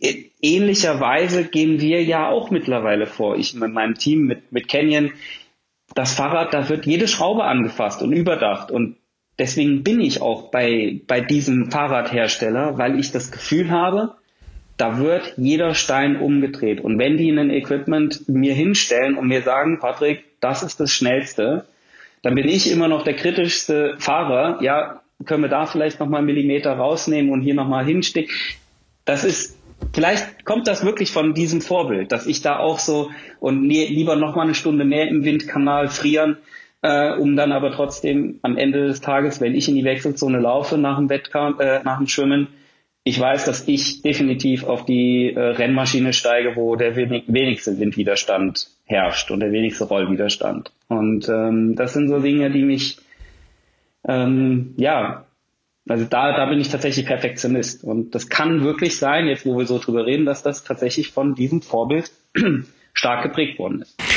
ähnlicherweise 0.00 1.44
gehen 1.44 1.80
wir 1.80 2.02
ja 2.04 2.28
auch 2.28 2.50
mittlerweile 2.50 3.06
vor. 3.06 3.36
Ich 3.36 3.54
mit 3.54 3.72
meinem 3.72 3.94
Team, 3.94 4.26
mit, 4.26 4.52
mit 4.52 4.68
Canyon, 4.68 5.12
das 5.94 6.14
Fahrrad, 6.14 6.54
da 6.54 6.68
wird 6.68 6.86
jede 6.86 7.08
Schraube 7.08 7.44
angefasst 7.44 8.02
und 8.02 8.12
überdacht. 8.12 8.70
Und 8.70 8.96
deswegen 9.38 9.82
bin 9.82 10.00
ich 10.00 10.20
auch 10.20 10.50
bei, 10.50 11.00
bei 11.06 11.20
diesem 11.20 11.70
Fahrradhersteller, 11.70 12.78
weil 12.78 12.98
ich 13.00 13.10
das 13.10 13.32
Gefühl 13.32 13.70
habe, 13.70 14.14
da 14.76 14.98
wird 14.98 15.34
jeder 15.36 15.74
Stein 15.74 16.20
umgedreht. 16.20 16.80
Und 16.80 16.98
wenn 16.98 17.16
die 17.16 17.30
ein 17.30 17.50
Equipment 17.50 18.28
mir 18.28 18.54
hinstellen 18.54 19.16
und 19.16 19.26
mir 19.26 19.42
sagen, 19.42 19.80
Patrick, 19.80 20.24
das 20.40 20.62
ist 20.62 20.80
das 20.80 20.90
Schnellste, 20.92 21.66
dann 22.22 22.34
bin 22.34 22.48
ich 22.48 22.70
immer 22.70 22.88
noch 22.88 23.04
der 23.04 23.14
kritischste 23.14 23.94
Fahrer. 23.98 24.62
Ja, 24.62 25.02
können 25.24 25.42
wir 25.42 25.48
da 25.48 25.66
vielleicht 25.66 26.00
nochmal 26.00 26.18
einen 26.18 26.26
Millimeter 26.26 26.72
rausnehmen 26.72 27.32
und 27.32 27.42
hier 27.42 27.54
nochmal 27.54 27.84
hinstecken. 27.84 28.34
Das 29.04 29.24
ist, 29.24 29.58
vielleicht 29.92 30.44
kommt 30.44 30.66
das 30.66 30.84
wirklich 30.84 31.10
von 31.10 31.34
diesem 31.34 31.60
Vorbild, 31.60 32.12
dass 32.12 32.26
ich 32.26 32.42
da 32.42 32.58
auch 32.58 32.78
so 32.78 33.10
und 33.40 33.68
lieber 33.68 34.16
nochmal 34.16 34.46
eine 34.46 34.54
Stunde 34.54 34.84
mehr 34.84 35.08
im 35.08 35.24
Windkanal 35.24 35.88
frieren, 35.88 36.38
äh, 36.82 37.12
um 37.14 37.36
dann 37.36 37.52
aber 37.52 37.72
trotzdem 37.72 38.38
am 38.42 38.56
Ende 38.56 38.86
des 38.86 39.00
Tages, 39.00 39.40
wenn 39.40 39.54
ich 39.54 39.68
in 39.68 39.74
die 39.74 39.84
Wechselzone 39.84 40.38
laufe 40.38 40.78
nach 40.78 40.98
dem 40.98 41.08
Wettkampf, 41.08 41.60
äh, 41.60 41.82
nach 41.84 41.98
dem 41.98 42.06
Schwimmen, 42.06 42.48
ich 43.08 43.18
weiß, 43.18 43.46
dass 43.46 43.66
ich 43.66 44.02
definitiv 44.02 44.64
auf 44.64 44.84
die 44.84 45.32
äh, 45.34 45.40
Rennmaschine 45.40 46.12
steige, 46.12 46.56
wo 46.56 46.76
der 46.76 46.94
wenig, 46.94 47.24
wenigste 47.26 47.78
Windwiderstand 47.78 48.68
herrscht 48.84 49.30
und 49.30 49.40
der 49.40 49.50
wenigste 49.50 49.84
Rollwiderstand. 49.84 50.72
Und 50.88 51.26
ähm, 51.30 51.74
das 51.74 51.94
sind 51.94 52.08
so 52.08 52.18
Dinge, 52.18 52.50
die 52.50 52.64
mich, 52.64 52.98
ähm, 54.06 54.74
ja, 54.76 55.24
also 55.88 56.04
da, 56.04 56.36
da 56.36 56.50
bin 56.50 56.60
ich 56.60 56.68
tatsächlich 56.68 57.06
Perfektionist. 57.06 57.82
Und 57.82 58.14
das 58.14 58.28
kann 58.28 58.62
wirklich 58.62 58.98
sein, 58.98 59.26
jetzt 59.26 59.46
wo 59.46 59.56
wir 59.56 59.64
so 59.64 59.78
drüber 59.78 60.04
reden, 60.04 60.26
dass 60.26 60.42
das 60.42 60.62
tatsächlich 60.62 61.10
von 61.10 61.34
diesem 61.34 61.62
Vorbild 61.62 62.10
stark 62.92 63.22
geprägt 63.22 63.58
worden 63.58 63.80
ist 63.80 64.07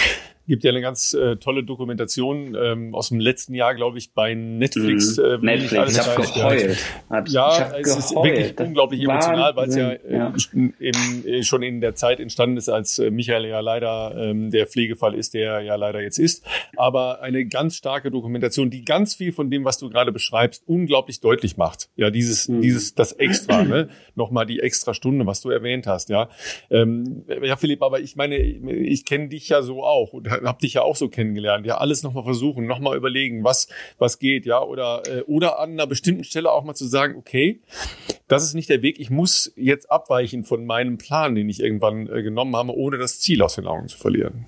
gibt 0.51 0.65
ja 0.65 0.71
eine 0.71 0.81
ganz 0.81 1.13
äh, 1.13 1.37
tolle 1.37 1.63
Dokumentation 1.63 2.57
ähm, 2.61 2.93
aus 2.93 3.07
dem 3.07 3.21
letzten 3.21 3.53
Jahr, 3.53 3.73
glaube 3.73 3.97
ich, 3.99 4.11
bei 4.13 4.33
Netflix. 4.33 5.15
Mhm. 5.15 5.23
Äh, 5.23 5.37
Netflix, 5.37 5.93
ich 5.93 6.05
habe 6.05 6.21
geheult. 6.21 6.77
Ja, 7.09 7.23
ja 7.57 7.77
es 7.77 7.95
ist 7.95 8.13
wirklich 8.13 8.59
unglaublich 8.59 9.01
emotional, 9.01 9.55
weil 9.55 9.69
es 9.69 9.77
ja, 9.77 9.93
ja. 9.93 10.33
Eben, 10.53 11.25
äh, 11.25 11.43
schon 11.43 11.63
in 11.63 11.79
der 11.79 11.95
Zeit 11.95 12.19
entstanden 12.19 12.57
ist, 12.57 12.67
als 12.67 12.99
äh, 12.99 13.11
Michael 13.11 13.45
ja 13.45 13.61
leider 13.61 14.13
ähm, 14.17 14.51
der 14.51 14.67
Pflegefall 14.67 15.15
ist, 15.15 15.35
der 15.35 15.61
ja 15.61 15.75
leider 15.75 16.01
jetzt 16.01 16.19
ist. 16.19 16.45
Aber 16.75 17.21
eine 17.21 17.45
ganz 17.45 17.77
starke 17.77 18.11
Dokumentation, 18.11 18.69
die 18.69 18.83
ganz 18.83 19.15
viel 19.15 19.31
von 19.31 19.49
dem, 19.49 19.63
was 19.63 19.77
du 19.77 19.89
gerade 19.89 20.11
beschreibst, 20.11 20.63
unglaublich 20.67 21.21
deutlich 21.21 21.55
macht. 21.55 21.87
Ja, 21.95 22.09
dieses, 22.09 22.49
mhm. 22.49 22.61
dieses, 22.61 22.93
das 22.93 23.13
Extra, 23.13 23.63
ne? 23.63 23.87
Nochmal 24.15 24.45
die 24.45 24.59
extra 24.59 24.93
Stunde, 24.93 25.25
was 25.25 25.39
du 25.39 25.49
erwähnt 25.49 25.87
hast, 25.87 26.09
ja. 26.09 26.27
Ähm, 26.69 27.23
ja, 27.41 27.55
Philipp, 27.55 27.81
aber 27.81 28.01
ich 28.01 28.17
meine, 28.17 28.35
ich 28.35 29.05
kenne 29.05 29.29
dich 29.29 29.47
ja 29.47 29.61
so 29.61 29.85
auch. 29.85 30.11
Und 30.11 30.40
hab 30.43 30.59
dich 30.59 30.73
ja 30.73 30.81
auch 30.81 30.95
so 30.95 31.09
kennengelernt, 31.09 31.65
ja, 31.65 31.77
alles 31.77 32.03
nochmal 32.03 32.23
versuchen, 32.23 32.65
nochmal 32.65 32.97
überlegen, 32.97 33.43
was, 33.43 33.67
was 33.97 34.19
geht, 34.19 34.45
ja, 34.45 34.61
oder, 34.61 35.03
äh, 35.07 35.21
oder 35.23 35.59
an 35.59 35.71
einer 35.71 35.87
bestimmten 35.87 36.23
Stelle 36.23 36.51
auch 36.51 36.63
mal 36.63 36.75
zu 36.75 36.85
sagen, 36.85 37.15
okay, 37.17 37.61
das 38.27 38.43
ist 38.43 38.53
nicht 38.53 38.69
der 38.69 38.81
Weg, 38.81 38.99
ich 38.99 39.09
muss 39.09 39.51
jetzt 39.55 39.91
abweichen 39.91 40.43
von 40.43 40.65
meinem 40.65 40.97
Plan, 40.97 41.35
den 41.35 41.49
ich 41.49 41.59
irgendwann 41.59 42.07
äh, 42.07 42.23
genommen 42.23 42.55
habe, 42.55 42.75
ohne 42.75 42.97
das 42.97 43.19
Ziel 43.19 43.41
aus 43.41 43.55
den 43.55 43.67
Augen 43.67 43.87
zu 43.87 43.97
verlieren. 43.97 44.47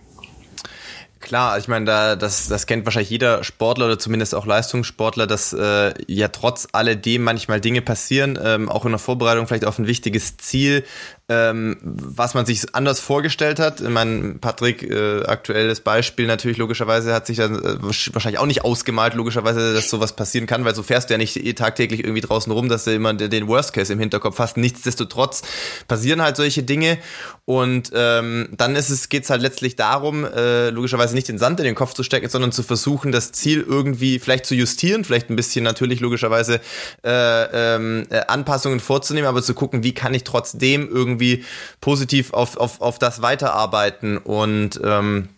Klar, 1.23 1.57
ich 1.57 1.69
meine, 1.69 1.85
da 1.85 2.15
das 2.17 2.49
das 2.49 2.67
kennt 2.67 2.83
wahrscheinlich 2.83 3.09
jeder 3.09 3.45
Sportler 3.45 3.85
oder 3.85 3.97
zumindest 3.97 4.35
auch 4.35 4.45
Leistungssportler, 4.45 5.25
dass 5.25 5.53
äh, 5.53 5.93
ja 6.05 6.27
trotz 6.27 6.67
alledem 6.73 7.23
manchmal 7.23 7.61
Dinge 7.61 7.81
passieren, 7.81 8.37
ähm, 8.43 8.67
auch 8.67 8.83
in 8.83 8.91
der 8.91 8.99
Vorbereitung 8.99 9.47
vielleicht 9.47 9.63
auf 9.63 9.79
ein 9.79 9.87
wichtiges 9.87 10.35
Ziel, 10.35 10.83
ähm, 11.29 11.77
was 11.81 12.33
man 12.33 12.45
sich 12.45 12.75
anders 12.75 12.99
vorgestellt 12.99 13.57
hat. 13.59 13.79
Ich 13.79 13.87
meine, 13.87 14.35
Patrick, 14.35 14.83
äh, 14.83 15.23
aktuelles 15.23 15.79
Beispiel 15.79 16.27
natürlich 16.27 16.57
logischerweise 16.57 17.13
hat 17.13 17.27
sich 17.27 17.37
dann 17.37 17.55
äh, 17.55 17.77
wahrscheinlich 17.81 18.39
auch 18.39 18.45
nicht 18.45 18.65
ausgemalt, 18.65 19.13
logischerweise, 19.13 19.73
dass 19.73 19.89
sowas 19.89 20.17
passieren 20.17 20.47
kann, 20.47 20.65
weil 20.65 20.75
so 20.75 20.83
fährst 20.83 21.09
du 21.09 21.13
ja 21.13 21.17
nicht 21.17 21.37
eh 21.37 21.53
tagtäglich 21.53 22.03
irgendwie 22.03 22.21
draußen 22.21 22.51
rum, 22.51 22.67
dass 22.67 22.83
du 22.83 22.93
immer 22.93 23.13
den 23.13 23.47
Worst 23.47 23.71
Case 23.71 23.93
im 23.93 23.99
Hinterkopf 23.99 24.37
hast. 24.37 24.57
Nichtsdestotrotz 24.57 25.43
passieren 25.87 26.21
halt 26.21 26.35
solche 26.35 26.63
Dinge 26.63 26.97
und 27.45 27.91
ähm, 27.93 28.49
dann 28.57 28.75
ist 28.75 28.89
es 28.89 29.07
geht's 29.07 29.29
halt 29.29 29.41
letztlich 29.41 29.77
darum, 29.77 30.25
äh, 30.25 30.71
logischerweise 30.71 31.15
nicht 31.15 31.29
den 31.29 31.37
Sand 31.37 31.59
in 31.61 31.65
den 31.65 31.75
Kopf 31.75 31.93
zu 31.93 32.03
stecken, 32.03 32.27
sondern 32.27 32.51
zu 32.51 32.63
versuchen, 32.63 33.13
das 33.13 33.31
Ziel 33.31 33.65
irgendwie 33.65 34.19
vielleicht 34.19 34.45
zu 34.45 34.55
justieren, 34.55 35.05
vielleicht 35.05 35.29
ein 35.29 35.37
bisschen 35.37 35.63
natürlich 35.63 36.01
logischerweise 36.01 36.59
äh, 37.05 37.75
ähm, 37.75 38.07
äh, 38.09 38.21
Anpassungen 38.27 38.81
vorzunehmen, 38.81 39.27
aber 39.27 39.41
zu 39.41 39.53
gucken, 39.53 39.83
wie 39.83 39.93
kann 39.93 40.13
ich 40.13 40.25
trotzdem 40.25 40.89
irgendwie 40.89 41.22
irgendwie 41.23 41.45
positiv 41.81 42.33
auf, 42.33 42.57
auf, 42.57 42.81
auf 42.81 42.99
das 42.99 43.21
weiterarbeiten. 43.21 44.17
Und 44.17 44.79
ähm, 44.83 45.29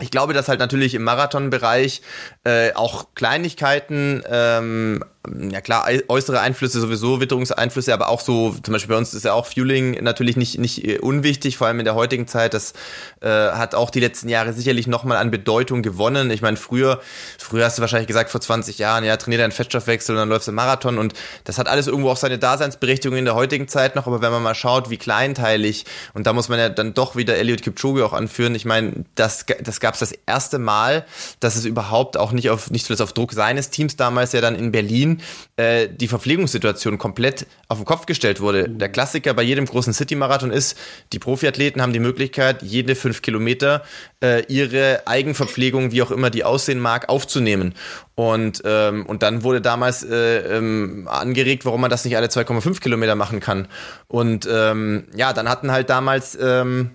ich 0.00 0.10
glaube, 0.10 0.34
dass 0.34 0.48
halt 0.48 0.60
natürlich 0.60 0.94
im 0.94 1.04
Marathonbereich 1.04 2.02
äh, 2.44 2.72
auch 2.74 3.14
Kleinigkeiten 3.14 4.22
ähm, 4.28 5.02
ja 5.50 5.60
klar, 5.60 5.86
äußere 6.08 6.40
Einflüsse 6.40 6.80
sowieso, 6.80 7.20
Witterungseinflüsse, 7.20 7.92
aber 7.92 8.08
auch 8.08 8.20
so, 8.20 8.54
zum 8.62 8.72
Beispiel 8.72 8.94
bei 8.94 8.98
uns 8.98 9.14
ist 9.14 9.24
ja 9.24 9.32
auch 9.32 9.46
Fueling 9.46 10.02
natürlich 10.02 10.36
nicht, 10.36 10.58
nicht 10.58 10.84
äh, 10.84 10.98
unwichtig, 10.98 11.56
vor 11.56 11.66
allem 11.66 11.78
in 11.78 11.84
der 11.84 11.94
heutigen 11.94 12.26
Zeit. 12.26 12.54
Das 12.54 12.72
äh, 13.20 13.28
hat 13.28 13.74
auch 13.74 13.90
die 13.90 14.00
letzten 14.00 14.28
Jahre 14.28 14.52
sicherlich 14.52 14.86
nochmal 14.86 15.16
an 15.18 15.30
Bedeutung 15.30 15.82
gewonnen. 15.82 16.30
Ich 16.30 16.42
meine, 16.42 16.56
früher, 16.56 17.00
früher 17.38 17.64
hast 17.64 17.78
du 17.78 17.82
wahrscheinlich 17.82 18.06
gesagt, 18.06 18.30
vor 18.30 18.40
20 18.40 18.78
Jahren, 18.78 19.04
ja, 19.04 19.16
trainier 19.16 19.38
deinen 19.38 19.52
Fettstoffwechsel 19.52 20.14
und 20.14 20.20
dann 20.20 20.28
läufst 20.28 20.48
du 20.48 20.52
Marathon 20.52 20.98
und 20.98 21.14
das 21.44 21.58
hat 21.58 21.68
alles 21.68 21.86
irgendwo 21.86 22.10
auch 22.10 22.16
seine 22.16 22.38
Daseinsberechtigung 22.38 23.18
in 23.18 23.24
der 23.24 23.34
heutigen 23.34 23.68
Zeit 23.68 23.96
noch, 23.96 24.06
aber 24.06 24.20
wenn 24.20 24.32
man 24.32 24.42
mal 24.42 24.54
schaut, 24.54 24.90
wie 24.90 24.96
kleinteilig, 24.96 25.84
und 26.14 26.26
da 26.26 26.32
muss 26.32 26.48
man 26.48 26.58
ja 26.58 26.68
dann 26.68 26.94
doch 26.94 27.16
wieder 27.16 27.36
Elliot 27.36 27.62
Kipchoge 27.62 28.04
auch 28.04 28.12
anführen, 28.12 28.54
ich 28.54 28.64
meine, 28.64 29.04
das, 29.14 29.46
das 29.62 29.80
gab 29.80 29.94
es 29.94 30.00
das 30.00 30.12
erste 30.26 30.58
Mal, 30.58 31.04
dass 31.40 31.56
es 31.56 31.64
überhaupt 31.64 32.16
auch 32.16 32.32
nicht 32.32 32.50
auf, 32.50 32.70
nicht 32.70 32.86
zuletzt 32.86 33.02
auf 33.02 33.12
Druck 33.12 33.32
seines 33.32 33.70
Teams 33.70 33.96
damals 33.96 34.32
ja 34.32 34.40
dann 34.40 34.54
in 34.54 34.72
Berlin 34.72 35.15
äh, 35.56 35.88
die 35.88 36.08
Verpflegungssituation 36.08 36.98
komplett 36.98 37.46
auf 37.68 37.78
den 37.78 37.84
Kopf 37.84 38.06
gestellt 38.06 38.40
wurde. 38.40 38.68
Der 38.68 38.88
Klassiker 38.88 39.34
bei 39.34 39.42
jedem 39.42 39.66
großen 39.66 39.92
City-Marathon 39.92 40.50
ist, 40.50 40.78
die 41.12 41.18
Profiathleten 41.18 41.82
haben 41.82 41.92
die 41.92 42.00
Möglichkeit, 42.00 42.62
jede 42.62 42.94
fünf 42.94 43.22
Kilometer 43.22 43.82
äh, 44.22 44.44
ihre 44.48 45.06
Eigenverpflegung, 45.06 45.92
wie 45.92 46.02
auch 46.02 46.10
immer 46.10 46.30
die 46.30 46.44
aussehen 46.44 46.80
mag, 46.80 47.08
aufzunehmen. 47.08 47.74
Und, 48.14 48.62
ähm, 48.64 49.04
und 49.06 49.22
dann 49.22 49.42
wurde 49.42 49.60
damals 49.60 50.02
äh, 50.02 50.38
ähm, 50.56 51.06
angeregt, 51.10 51.64
warum 51.64 51.80
man 51.80 51.90
das 51.90 52.04
nicht 52.04 52.16
alle 52.16 52.28
2,5 52.28 52.80
Kilometer 52.80 53.14
machen 53.14 53.40
kann. 53.40 53.68
Und 54.08 54.48
ähm, 54.50 55.04
ja, 55.14 55.32
dann 55.32 55.48
hatten 55.48 55.70
halt 55.70 55.90
damals 55.90 56.36
ähm, 56.40 56.92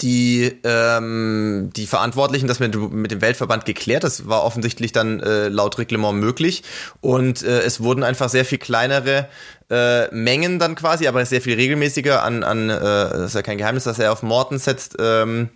die 0.00 0.52
ähm, 0.64 1.70
die 1.76 1.86
Verantwortlichen 1.86 2.46
das 2.46 2.60
mit, 2.60 2.74
mit 2.92 3.10
dem 3.10 3.20
Weltverband 3.20 3.64
geklärt. 3.64 4.04
Das 4.04 4.28
war 4.28 4.44
offensichtlich 4.44 4.92
dann 4.92 5.20
äh, 5.20 5.48
laut 5.48 5.78
Reglement 5.78 6.18
möglich 6.18 6.62
und 7.00 7.42
äh, 7.42 7.60
es 7.60 7.82
wurden 7.82 8.02
einfach 8.02 8.28
sehr 8.28 8.44
viel 8.44 8.58
kleinere 8.58 9.28
äh, 9.70 10.14
Mengen 10.14 10.58
dann 10.58 10.74
quasi, 10.74 11.06
aber 11.06 11.24
sehr 11.26 11.40
viel 11.40 11.54
regelmäßiger 11.54 12.22
an 12.22 12.42
an 12.42 12.70
äh, 12.70 12.78
das 12.78 13.26
ist 13.26 13.34
ja 13.34 13.42
kein 13.42 13.58
Geheimnis, 13.58 13.84
dass 13.84 13.98
er 13.98 14.12
auf 14.12 14.22
Morten 14.22 14.58
setzt. 14.58 14.96
Ähm, 14.98 15.50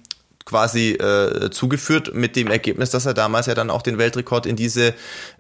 quasi 0.51 0.95
äh, 0.95 1.49
zugeführt 1.51 2.13
mit 2.13 2.35
dem 2.35 2.49
Ergebnis, 2.49 2.91
dass 2.91 3.07
er 3.07 3.15
damals 3.15 3.47
ja 3.47 3.55
dann 3.55 3.71
auch 3.71 3.83
den 3.83 3.99
Weltrekord 3.99 4.47
in 4.47 4.57
diese 4.57 4.95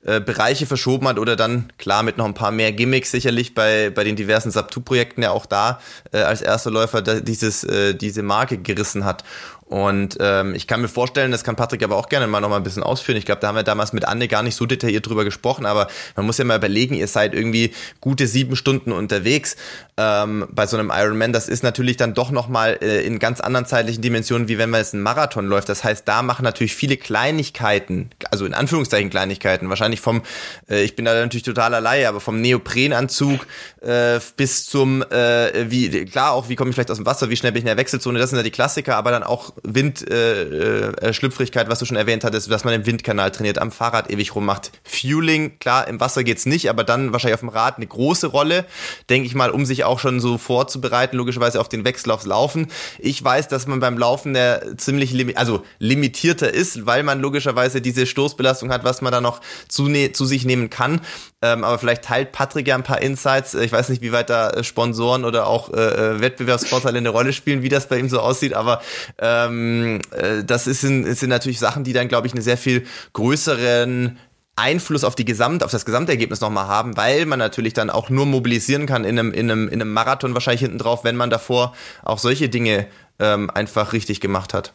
äh, 0.05 0.21
Bereiche 0.21 0.67
verschoben 0.67 1.09
hat 1.09 1.19
oder 1.19 1.35
dann 1.35 1.73
klar 1.79 2.05
mit 2.05 2.17
noch 2.17 2.27
ein 2.27 2.35
paar 2.35 2.53
mehr 2.53 2.71
Gimmicks 2.71 3.11
sicherlich 3.11 3.53
bei 3.53 3.91
bei 3.91 4.05
den 4.05 4.15
diversen 4.15 4.53
Sub-2-Projekten 4.53 5.23
ja 5.23 5.33
auch 5.33 5.47
da 5.47 5.81
äh, 6.13 6.19
als 6.19 6.43
erster 6.43 6.71
Läufer 6.71 7.03
da, 7.03 7.19
dieses 7.19 7.65
äh, 7.65 7.95
diese 7.95 8.23
Marke 8.23 8.59
gerissen 8.59 9.05
hat 9.05 9.25
und 9.71 10.17
ähm, 10.19 10.57
ich 10.57 10.67
kann 10.67 10.81
mir 10.81 10.89
vorstellen, 10.89 11.31
das 11.31 11.45
kann 11.45 11.55
Patrick 11.55 11.85
aber 11.85 11.95
auch 11.95 12.09
gerne 12.09 12.27
mal 12.27 12.41
noch 12.41 12.49
mal 12.49 12.57
ein 12.57 12.65
bisschen 12.65 12.83
ausführen. 12.83 13.17
Ich 13.17 13.25
glaube, 13.25 13.41
da 13.41 13.47
haben 13.47 13.55
wir 13.55 13.63
damals 13.63 13.93
mit 13.93 14.05
Anne 14.05 14.27
gar 14.27 14.43
nicht 14.43 14.57
so 14.57 14.67
detailliert 14.67 15.07
drüber 15.07 15.25
gesprochen, 15.25 15.65
aber 15.65 15.87
man 16.17 16.27
muss 16.27 16.39
ja 16.39 16.45
mal 16.45 16.57
überlegen, 16.57 16.97
ihr 16.97 17.07
seid 17.07 17.35
irgendwie 17.35 17.73
gute 18.01 18.27
sieben 18.27 18.57
Stunden 18.57 18.91
unterwegs 18.91 19.55
ähm, 19.97 20.49
bei 20.51 20.67
so 20.67 20.77
einem 20.77 20.91
Ironman. 20.93 21.33
Das 21.33 21.49
ist 21.49 21.63
natürlich 21.63 21.97
dann 21.97 22.15
doch 22.15 22.33
noch 22.33 22.49
mal 22.49 22.81
äh, 22.83 23.07
in 23.07 23.21
ganz 23.21 23.41
anderen 23.41 23.65
zeitlichen 23.65 24.03
Dimensionen, 24.03 24.49
wie 24.49 24.59
wenn 24.59 24.71
man 24.71 24.81
jetzt 24.81 24.93
einen 24.93 25.05
Marathon 25.05 25.47
läuft. 25.47 25.69
Das 25.69 25.85
heißt, 25.85 26.03
da 26.09 26.23
machen 26.23 26.43
natürlich 26.43 26.75
viele 26.75 26.97
Kleinigkeiten, 26.97 28.11
also 28.29 28.47
in 28.47 28.55
Anführungszeichen 28.55 29.09
Kleinigkeiten, 29.09 29.69
wahrscheinlich 29.69 30.01
vom, 30.01 30.23
äh, 30.69 30.83
ich 30.83 30.97
bin 30.97 31.05
da 31.05 31.15
natürlich 31.15 31.45
total 31.45 31.75
allein, 31.75 32.07
aber 32.07 32.19
vom 32.19 32.41
Neoprenanzug 32.41 33.47
äh, 33.83 34.19
bis 34.37 34.67
zum, 34.67 35.03
äh, 35.03 35.71
wie 35.71 36.07
klar 36.07 36.33
auch, 36.33 36.49
wie 36.49 36.57
komme 36.57 36.71
ich 36.71 36.75
vielleicht 36.75 36.91
aus 36.91 36.97
dem 36.97 37.07
Wasser, 37.07 37.31
wie 37.31 37.37
schnell 37.37 37.53
bin 37.53 37.61
ich 37.61 37.65
in 37.65 37.67
der 37.67 37.77
Wechselzone, 37.77 38.19
das 38.19 38.31
sind 38.31 38.37
ja 38.37 38.43
die 38.43 38.51
Klassiker, 38.51 38.97
aber 38.97 39.13
dann 39.13 39.23
auch 39.23 39.53
Windschlüpfrigkeit, 39.63 41.65
äh, 41.65 41.67
äh, 41.67 41.71
was 41.71 41.79
du 41.79 41.87
schon 41.87 41.97
erwähnt 41.97 42.25
hattest, 42.25 42.51
dass 42.51 42.65
man 42.65 42.75
im 42.75 42.87
Windkanal 42.87 43.31
trainiert, 43.31 43.59
am 43.59 43.71
Fahrrad 43.71 44.11
ewig 44.11 44.35
rummacht. 44.35 44.73
Fueling, 44.85 45.59
klar, 45.59 45.87
im 45.89 46.01
Wasser 46.01 46.25
geht's 46.25 46.47
nicht, 46.47 46.71
aber 46.71 46.85
dann 46.85 47.13
wahrscheinlich 47.13 47.35
auf 47.35 47.41
dem 47.41 47.51
Rad 47.51 47.77
eine 47.77 47.87
große 47.87 48.29
Rolle, 48.29 48.65
denke 49.09 49.27
ich 49.27 49.35
mal, 49.35 49.51
um 49.51 49.67
sich 49.67 49.85
auch 49.85 49.99
schon 49.99 50.21
so 50.21 50.39
vorzubereiten, 50.39 51.17
logischerweise 51.17 51.61
auf 51.61 51.69
den 51.69 51.85
Wechsel 51.85 52.11
aufs 52.11 52.27
Laufen. 52.27 52.69
Ich 52.99 53.23
weiß, 53.23 53.49
dass 53.49 53.67
man 53.67 53.81
beim 53.81 53.99
Laufen 53.99 54.35
der 54.35 54.77
ziemlich 54.77 55.13
limi 55.13 55.35
also 55.35 55.65
limitierter 55.79 56.53
ist, 56.53 56.87
weil 56.87 57.03
man 57.03 57.21
logischerweise 57.21 57.81
diese 57.81 58.07
Stoßbelastung 58.07 58.73
hat, 58.73 58.85
was 58.85 59.03
man 59.03 59.13
da 59.13 59.21
noch 59.21 59.41
zu, 59.69 59.89
ne 59.89 60.13
zu 60.13 60.25
sich 60.25 60.45
nehmen 60.45 60.71
kann. 60.71 61.01
Ähm, 61.43 61.65
aber 61.65 61.79
vielleicht 61.79 62.05
teilt 62.05 62.33
Patrick 62.33 62.69
ja 62.69 62.75
ein 62.75 62.83
paar 62.83 63.01
Insights. 63.01 63.55
Ich 63.55 63.73
weiß 63.73 63.89
nicht, 63.89 64.03
wie 64.03 64.13
weit 64.13 64.29
da 64.29 64.51
äh, 64.51 64.63
Sponsoren 64.63 65.25
oder 65.25 65.47
auch 65.47 65.73
äh, 65.73 65.77
äh, 65.77 66.21
Wettbewerbsvorteile 66.21 66.99
eine 66.99 67.09
Rolle 67.09 67.33
spielen, 67.33 67.63
wie 67.63 67.71
das 67.71 67.89
bei 67.89 67.99
ihm 67.99 68.11
so 68.11 68.21
aussieht. 68.21 68.53
Aber 68.53 68.83
ähm, 69.19 70.01
äh, 70.11 70.45
das 70.45 70.67
ist 70.67 70.85
in, 70.85 71.15
sind 71.15 71.31
natürlich 71.31 71.59
Sachen, 71.59 71.83
die 71.83 71.95
dann, 71.95 72.09
glaube 72.09 72.27
ich, 72.27 72.35
eine 72.35 72.43
sehr 72.43 72.59
viel 72.59 72.87
größeren 73.15 74.19
Einfluss 74.57 75.05
auf 75.05 75.15
die 75.15 75.25
Gesamt, 75.25 75.65
auf 75.65 75.71
das 75.71 75.87
Gesamtergebnis 75.87 76.43
nochmal 76.43 76.67
haben, 76.67 76.97
weil 76.99 77.25
man 77.25 77.39
natürlich 77.39 77.73
dann 77.73 77.89
auch 77.89 78.11
nur 78.11 78.27
mobilisieren 78.27 78.85
kann 78.85 79.05
in 79.05 79.19
einem, 79.19 79.33
in 79.33 79.51
einem, 79.51 79.69
in 79.69 79.81
einem 79.81 79.93
Marathon 79.93 80.35
wahrscheinlich 80.35 80.61
hinten 80.61 80.79
drauf, 80.79 81.05
wenn 81.05 81.17
man 81.17 81.31
davor 81.31 81.75
auch 82.03 82.19
solche 82.19 82.51
Dinge 82.51 82.87
ähm, 83.19 83.49
einfach 83.49 83.95
richtig 83.95 84.21
gemacht 84.21 84.53
hat. 84.53 84.75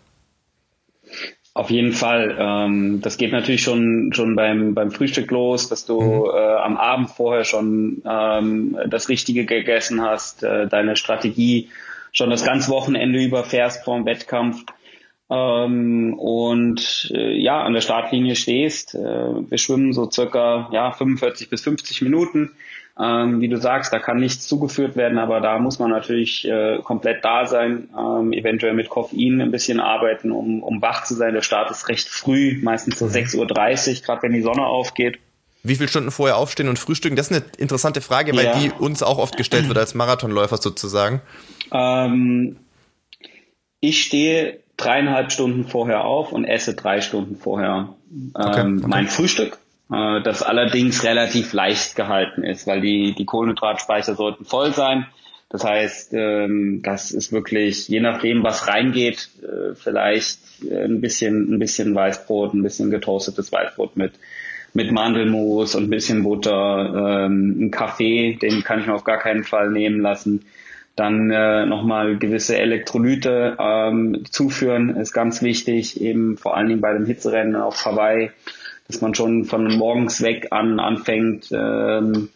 Auf 1.55 1.69
jeden 1.69 1.93
Fall. 1.93 2.35
Ähm, 2.37 2.99
das 3.01 3.15
geht 3.15 3.31
natürlich 3.31 3.63
schon 3.63 4.11
schon 4.13 4.35
beim 4.35 4.75
beim 4.75 4.91
Frühstück 4.91 5.31
los, 5.31 5.69
dass 5.69 5.85
du 5.85 6.01
mhm. 6.01 6.29
äh, 6.35 6.55
am 6.57 6.75
Abend 6.75 7.09
vorher 7.11 7.45
schon 7.45 8.03
ähm, 8.05 8.77
das 8.89 9.07
Richtige 9.07 9.45
gegessen 9.45 10.01
hast, 10.01 10.43
äh, 10.43 10.67
deine 10.67 10.97
Strategie 10.97 11.69
schon 12.11 12.29
das 12.29 12.43
ganze 12.43 12.69
Wochenende 12.71 13.23
über 13.23 13.45
fährst 13.45 13.85
vor 13.85 13.95
dem 13.95 14.05
Wettkampf 14.05 14.65
ähm, 15.29 16.13
und 16.19 17.09
äh, 17.15 17.31
ja 17.41 17.63
an 17.63 17.71
der 17.71 17.79
Startlinie 17.79 18.35
stehst. 18.35 18.93
Äh, 18.93 18.99
wir 18.99 19.57
schwimmen 19.57 19.93
so 19.93 20.11
circa 20.11 20.67
ja 20.73 20.91
45 20.91 21.49
bis 21.49 21.61
50 21.61 22.01
Minuten. 22.01 22.51
Ähm, 22.97 23.41
wie 23.41 23.49
du 23.49 23.57
sagst, 23.57 23.91
da 23.91 23.99
kann 23.99 24.17
nichts 24.17 24.47
zugeführt 24.47 24.95
werden, 24.95 25.17
aber 25.17 25.41
da 25.41 25.59
muss 25.59 25.79
man 25.79 25.89
natürlich 25.89 26.47
äh, 26.47 26.79
komplett 26.81 27.25
da 27.25 27.45
sein, 27.45 27.89
ähm, 27.97 28.31
eventuell 28.31 28.73
mit 28.73 28.87
Koffein 28.87 29.41
ein 29.41 29.51
bisschen 29.51 29.81
arbeiten, 29.81 30.31
um, 30.31 30.63
um 30.63 30.81
wach 30.81 31.03
zu 31.03 31.13
sein. 31.13 31.33
Der 31.33 31.41
Start 31.41 31.69
ist 31.71 31.89
recht 31.89 32.07
früh, 32.07 32.57
meistens 32.61 32.97
so 32.97 33.05
6.30 33.05 33.35
mhm. 33.35 33.39
Uhr, 33.39 34.01
gerade 34.01 34.23
wenn 34.23 34.31
die 34.31 34.41
Sonne 34.41 34.65
aufgeht. 34.65 35.19
Wie 35.61 35.75
viele 35.75 35.89
Stunden 35.89 36.11
vorher 36.11 36.37
aufstehen 36.37 36.69
und 36.69 36.79
frühstücken? 36.79 37.17
Das 37.17 37.31
ist 37.31 37.35
eine 37.35 37.45
interessante 37.57 37.99
Frage, 37.99 38.33
weil 38.33 38.45
ja. 38.45 38.59
die 38.59 38.71
uns 38.71 39.03
auch 39.03 39.17
oft 39.17 39.35
gestellt 39.35 39.67
wird 39.67 39.77
als 39.77 39.93
Marathonläufer 39.93 40.57
sozusagen. 40.57 41.21
Ähm, 41.73 42.57
ich 43.81 44.03
stehe 44.03 44.59
dreieinhalb 44.77 45.31
Stunden 45.31 45.65
vorher 45.65 46.05
auf 46.05 46.31
und 46.31 46.45
esse 46.45 46.75
drei 46.75 47.01
Stunden 47.01 47.35
vorher 47.35 47.89
ähm, 48.11 48.31
okay, 48.33 48.49
okay. 48.49 48.87
mein 48.87 49.07
Frühstück 49.07 49.57
äh, 49.91 50.21
das 50.21 50.43
allerdings 50.43 51.03
relativ 51.03 51.53
leicht 51.53 51.95
gehalten 51.95 52.43
ist, 52.43 52.67
weil 52.67 52.81
die, 52.81 53.13
die 53.13 53.25
Kohlenhydratspeicher 53.25 54.15
sollten 54.15 54.45
voll 54.45 54.73
sein. 54.73 55.07
Das 55.49 55.63
heißt, 55.63 56.13
ähm, 56.13 56.81
das 56.83 57.11
ist 57.11 57.31
wirklich, 57.31 57.87
je 57.87 57.99
nachdem, 57.99 58.43
was 58.43 58.67
reingeht, 58.67 59.29
äh, 59.43 59.75
vielleicht 59.75 60.39
ein 60.61 61.01
bisschen, 61.01 61.53
ein 61.53 61.59
bisschen 61.59 61.93
Weißbrot, 61.93 62.53
ein 62.53 62.63
bisschen 62.63 62.89
getoastetes 62.89 63.51
Weißbrot 63.51 63.95
mit, 63.95 64.13
mit 64.73 64.91
Mandelmus 64.91 65.75
und 65.75 65.85
ein 65.85 65.89
bisschen 65.89 66.23
Butter, 66.23 67.25
ähm, 67.25 67.65
ein 67.65 67.71
Kaffee, 67.71 68.37
den 68.41 68.63
kann 68.63 68.79
ich 68.79 68.87
mir 68.87 68.93
auf 68.93 69.03
gar 69.03 69.19
keinen 69.19 69.43
Fall 69.43 69.69
nehmen 69.69 70.01
lassen. 70.01 70.45
Dann 70.95 71.29
äh, 71.29 71.65
nochmal 71.65 72.17
gewisse 72.17 72.57
Elektrolyte 72.57 73.57
ähm, 73.59 74.23
zuführen, 74.29 74.95
ist 74.95 75.13
ganz 75.13 75.41
wichtig, 75.41 76.01
eben 76.01 76.37
vor 76.37 76.55
allen 76.55 76.67
Dingen 76.67 76.81
bei 76.81 76.93
dem 76.93 77.05
Hitzerennen 77.05 77.55
auf 77.55 77.85
Hawaii, 77.85 78.31
dass 78.87 79.01
man 79.01 79.15
schon 79.15 79.45
von 79.45 79.77
morgens 79.77 80.21
weg 80.21 80.47
an 80.51 80.79
anfängt, 80.79 81.51
ähm, 81.51 82.29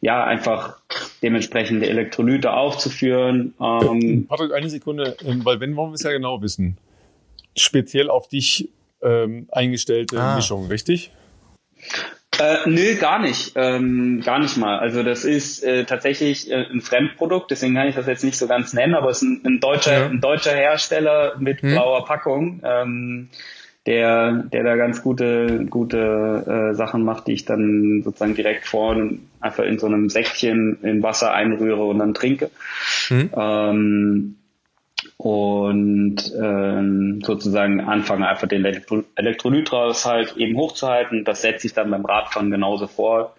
ja, 0.00 0.24
einfach 0.24 0.78
dementsprechende 1.22 1.88
Elektrolyte 1.88 2.52
aufzuführen. 2.52 3.54
Ähm, 3.60 4.26
Patrick, 4.28 4.52
eine 4.52 4.68
Sekunde, 4.68 5.16
ähm, 5.24 5.44
weil 5.44 5.60
wenn 5.60 5.76
wollen 5.76 5.92
wir 5.92 5.94
es 5.94 6.02
ja 6.02 6.12
genau 6.12 6.42
wissen. 6.42 6.76
Speziell 7.56 8.10
auf 8.10 8.28
dich 8.28 8.68
ähm, 9.02 9.46
eingestellte 9.50 10.20
ah. 10.20 10.36
Mischung, 10.36 10.66
richtig? 10.66 11.10
Äh, 12.40 12.68
nö, 12.68 12.96
gar 12.96 13.20
nicht. 13.20 13.52
Ähm, 13.54 14.22
gar 14.24 14.40
nicht 14.40 14.56
mal. 14.56 14.78
Also 14.78 15.02
das 15.02 15.24
ist 15.24 15.62
äh, 15.62 15.84
tatsächlich 15.84 16.50
äh, 16.50 16.66
ein 16.70 16.80
Fremdprodukt, 16.80 17.50
deswegen 17.50 17.74
kann 17.74 17.88
ich 17.88 17.94
das 17.94 18.06
jetzt 18.06 18.24
nicht 18.24 18.36
so 18.36 18.46
ganz 18.46 18.72
nennen, 18.72 18.94
aber 18.94 19.10
es 19.10 19.22
ist 19.22 19.28
ein, 19.28 19.42
ein 19.44 19.60
deutscher, 19.60 20.00
ja. 20.00 20.06
ein 20.06 20.20
deutscher 20.20 20.54
Hersteller 20.54 21.36
mit 21.38 21.62
hm. 21.62 21.70
blauer 21.70 22.04
Packung, 22.04 22.60
ähm, 22.64 23.30
der, 23.86 24.44
der 24.52 24.64
da 24.64 24.76
ganz 24.76 25.02
gute, 25.02 25.66
gute 25.68 26.70
äh, 26.72 26.74
Sachen 26.74 27.04
macht, 27.04 27.26
die 27.26 27.32
ich 27.32 27.44
dann 27.44 28.02
sozusagen 28.02 28.34
direkt 28.34 28.66
vor 28.66 28.96
einfach 29.40 29.64
in 29.64 29.78
so 29.78 29.86
einem 29.86 30.08
Säckchen 30.08 30.78
in 30.82 31.02
Wasser 31.02 31.32
einrühre 31.32 31.84
und 31.84 31.98
dann 31.98 32.14
trinke. 32.14 32.50
Hm. 33.08 33.30
Ähm, 33.36 34.36
und 35.16 36.16
ähm, 36.40 37.20
sozusagen 37.22 37.80
anfangen 37.80 38.22
einfach 38.22 38.48
den 38.48 38.64
Elektro 38.64 39.04
Elektrolythaushalt 39.16 40.36
eben 40.36 40.56
hochzuhalten. 40.56 41.24
Das 41.24 41.42
setze 41.42 41.66
ich 41.66 41.74
dann 41.74 41.90
beim 41.90 42.04
Radfahren 42.04 42.50
genauso 42.50 42.86
vor. 42.86 43.34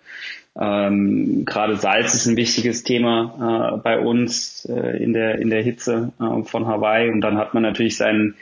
Ähm, 0.57 1.43
Gerade 1.43 1.75
Salz 1.75 2.13
ist 2.13 2.27
ein 2.27 2.37
wichtiges 2.37 2.83
Thema 2.83 3.73
äh, 3.73 3.77
bei 3.77 3.99
uns 3.99 4.65
äh, 4.65 5.03
in 5.03 5.11
der 5.13 5.39
in 5.39 5.49
der 5.49 5.63
Hitze 5.63 6.13
äh, 6.19 6.43
von 6.43 6.65
Hawaii 6.67 7.09
und 7.09 7.21
dann 7.21 7.37
hat 7.37 7.53
man 7.53 7.63
natürlich 7.63 7.97
seinen 7.97 8.35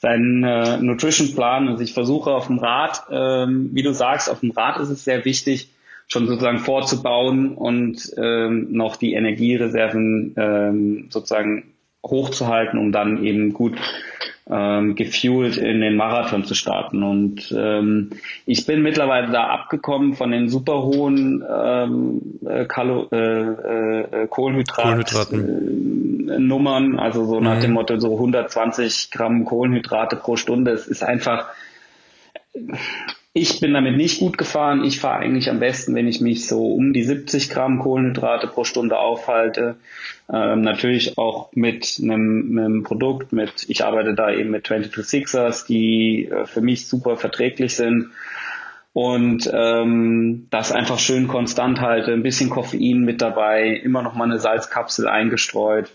seinen 0.00 0.42
äh, 0.42 0.78
Nutrition 0.78 1.34
Plan. 1.34 1.68
Also 1.68 1.84
ich 1.84 1.92
versuche 1.92 2.30
auf 2.30 2.46
dem 2.46 2.58
Rad, 2.58 3.02
ähm, 3.10 3.70
wie 3.72 3.82
du 3.82 3.92
sagst, 3.92 4.30
auf 4.30 4.40
dem 4.40 4.50
Rad 4.50 4.80
ist 4.80 4.88
es 4.88 5.04
sehr 5.04 5.24
wichtig, 5.24 5.68
schon 6.08 6.26
sozusagen 6.26 6.58
vorzubauen 6.58 7.54
und 7.54 8.10
ähm, 8.16 8.68
noch 8.72 8.96
die 8.96 9.12
Energiereserven 9.12 10.34
ähm, 10.36 11.06
sozusagen 11.10 11.74
hochzuhalten, 12.04 12.78
um 12.78 12.92
dann 12.92 13.22
eben 13.24 13.52
gut 13.52 13.76
ähm, 14.50 14.96
gefuelt 14.96 15.56
in 15.56 15.80
den 15.80 15.96
Marathon 15.96 16.44
zu 16.44 16.54
starten. 16.54 17.02
Und 17.02 17.54
ähm, 17.56 18.10
ich 18.46 18.66
bin 18.66 18.82
mittlerweile 18.82 19.30
da 19.30 19.44
abgekommen 19.44 20.14
von 20.14 20.30
den 20.32 20.48
super 20.48 20.82
hohen 20.82 21.44
ähm, 21.48 22.40
äh, 22.46 22.64
Kalo 22.64 23.08
äh, 23.12 23.16
äh, 23.16 24.26
Kohlenhydrat 24.28 24.84
Kohlenhydraten. 24.84 26.28
Äh, 26.28 26.38
Nummern, 26.38 26.98
also 26.98 27.24
so 27.24 27.40
nach 27.40 27.56
mhm. 27.56 27.62
dem 27.62 27.72
Motto 27.72 27.98
so 27.98 28.14
120 28.14 29.10
Gramm 29.10 29.44
Kohlenhydrate 29.44 30.16
pro 30.16 30.36
Stunde. 30.36 30.72
Es 30.72 30.86
ist 30.86 31.02
einfach 31.02 31.48
ich 33.32 33.60
bin 33.60 33.74
damit 33.74 33.96
nicht 33.96 34.18
gut 34.18 34.38
gefahren. 34.38 34.84
Ich 34.84 34.98
fahre 34.98 35.20
eigentlich 35.20 35.50
am 35.50 35.60
besten, 35.60 35.94
wenn 35.94 36.08
ich 36.08 36.20
mich 36.20 36.48
so 36.48 36.74
um 36.74 36.92
die 36.92 37.04
70 37.04 37.48
Gramm 37.50 37.78
Kohlenhydrate 37.78 38.48
pro 38.48 38.64
Stunde 38.64 38.98
aufhalte. 38.98 39.76
Ähm, 40.32 40.62
natürlich 40.62 41.16
auch 41.16 41.52
mit 41.54 42.00
einem, 42.02 42.48
mit 42.50 42.64
einem 42.64 42.82
Produkt, 42.82 43.32
mit, 43.32 43.66
ich 43.68 43.84
arbeite 43.84 44.14
da 44.14 44.32
eben 44.32 44.50
mit 44.50 44.66
22 44.66 45.06
Sixers, 45.06 45.64
die 45.64 46.26
äh, 46.26 46.44
für 46.44 46.60
mich 46.60 46.88
super 46.88 47.16
verträglich 47.16 47.76
sind. 47.76 48.10
Und 48.92 49.48
ähm, 49.52 50.48
das 50.50 50.72
einfach 50.72 50.98
schön 50.98 51.28
konstant 51.28 51.80
halte, 51.80 52.12
ein 52.12 52.24
bisschen 52.24 52.50
Koffein 52.50 53.02
mit 53.04 53.22
dabei, 53.22 53.68
immer 53.68 54.02
noch 54.02 54.14
mal 54.14 54.24
eine 54.24 54.40
Salzkapsel 54.40 55.06
eingestreut. 55.06 55.92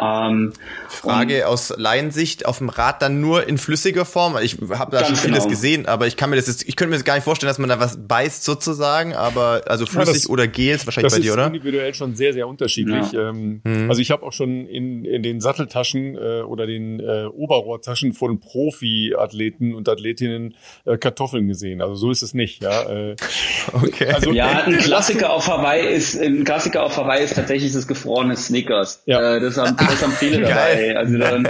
Ähm, 0.00 0.52
Frage 0.88 1.48
aus 1.48 1.72
Laiensicht, 1.76 2.46
auf 2.46 2.58
dem 2.58 2.68
Rad 2.68 3.02
dann 3.02 3.20
nur 3.20 3.46
in 3.46 3.58
flüssiger 3.58 4.04
Form? 4.04 4.36
Ich 4.42 4.58
habe 4.70 4.96
da 4.96 5.04
schon 5.04 5.16
vieles 5.16 5.40
genau. 5.40 5.50
gesehen, 5.50 5.86
aber 5.86 6.06
ich 6.06 6.16
kann 6.16 6.30
mir 6.30 6.36
das 6.36 6.46
jetzt, 6.46 6.68
ich 6.68 6.76
könnte 6.76 6.90
mir 6.90 6.96
das 6.96 7.04
gar 7.04 7.14
nicht 7.14 7.24
vorstellen, 7.24 7.48
dass 7.48 7.58
man 7.58 7.68
da 7.68 7.80
was 7.80 7.98
beißt 8.06 8.44
sozusagen, 8.44 9.14
aber 9.14 9.62
also 9.66 9.86
flüssig 9.86 10.06
ja, 10.06 10.12
das, 10.14 10.28
oder 10.28 10.46
Gels 10.46 10.86
wahrscheinlich 10.86 11.12
bei 11.12 11.20
dir, 11.20 11.32
oder? 11.32 11.42
Das 11.42 11.52
ist 11.52 11.56
individuell 11.56 11.94
schon 11.94 12.14
sehr, 12.14 12.32
sehr 12.32 12.48
unterschiedlich. 12.48 13.12
Ja. 13.12 13.30
Ähm, 13.30 13.60
mhm. 13.64 13.88
Also 13.88 14.00
ich 14.00 14.10
habe 14.10 14.24
auch 14.24 14.32
schon 14.32 14.66
in, 14.66 15.04
in 15.04 15.22
den 15.22 15.40
Satteltaschen 15.40 16.16
äh, 16.16 16.42
oder 16.42 16.66
den 16.66 17.00
äh, 17.00 17.26
Oberrohrtaschen 17.26 18.12
von 18.12 18.40
Profi-Athleten 18.40 19.74
und 19.74 19.88
Athletinnen 19.88 20.54
äh, 20.84 20.98
Kartoffeln 20.98 21.48
gesehen. 21.48 21.80
Also 21.80 21.94
so 21.94 22.10
ist 22.10 22.22
es 22.22 22.34
nicht, 22.34 22.62
ja. 22.62 22.82
Äh, 22.82 23.16
okay. 23.72 24.12
Also, 24.12 24.32
ja, 24.32 24.64
ein 24.64 24.78
Klassiker 24.78 25.32
auf 25.32 25.48
Hawaii 25.48 25.94
ist, 25.94 26.20
ein 26.20 26.44
Klassiker 26.44 26.82
auf 26.82 26.96
Hawaii 26.96 27.24
ist 27.24 27.34
tatsächlich 27.34 27.72
das 27.72 27.86
gefrorene 27.86 28.36
Snickers. 28.36 29.02
Ja. 29.06 29.36
Äh, 29.36 29.40
das 29.40 29.56
haben 29.56 29.76
das 29.86 30.02
haben 30.02 30.12
viele 30.12 30.40
dabei. 30.42 30.96
Also 30.96 31.18
dann, 31.18 31.48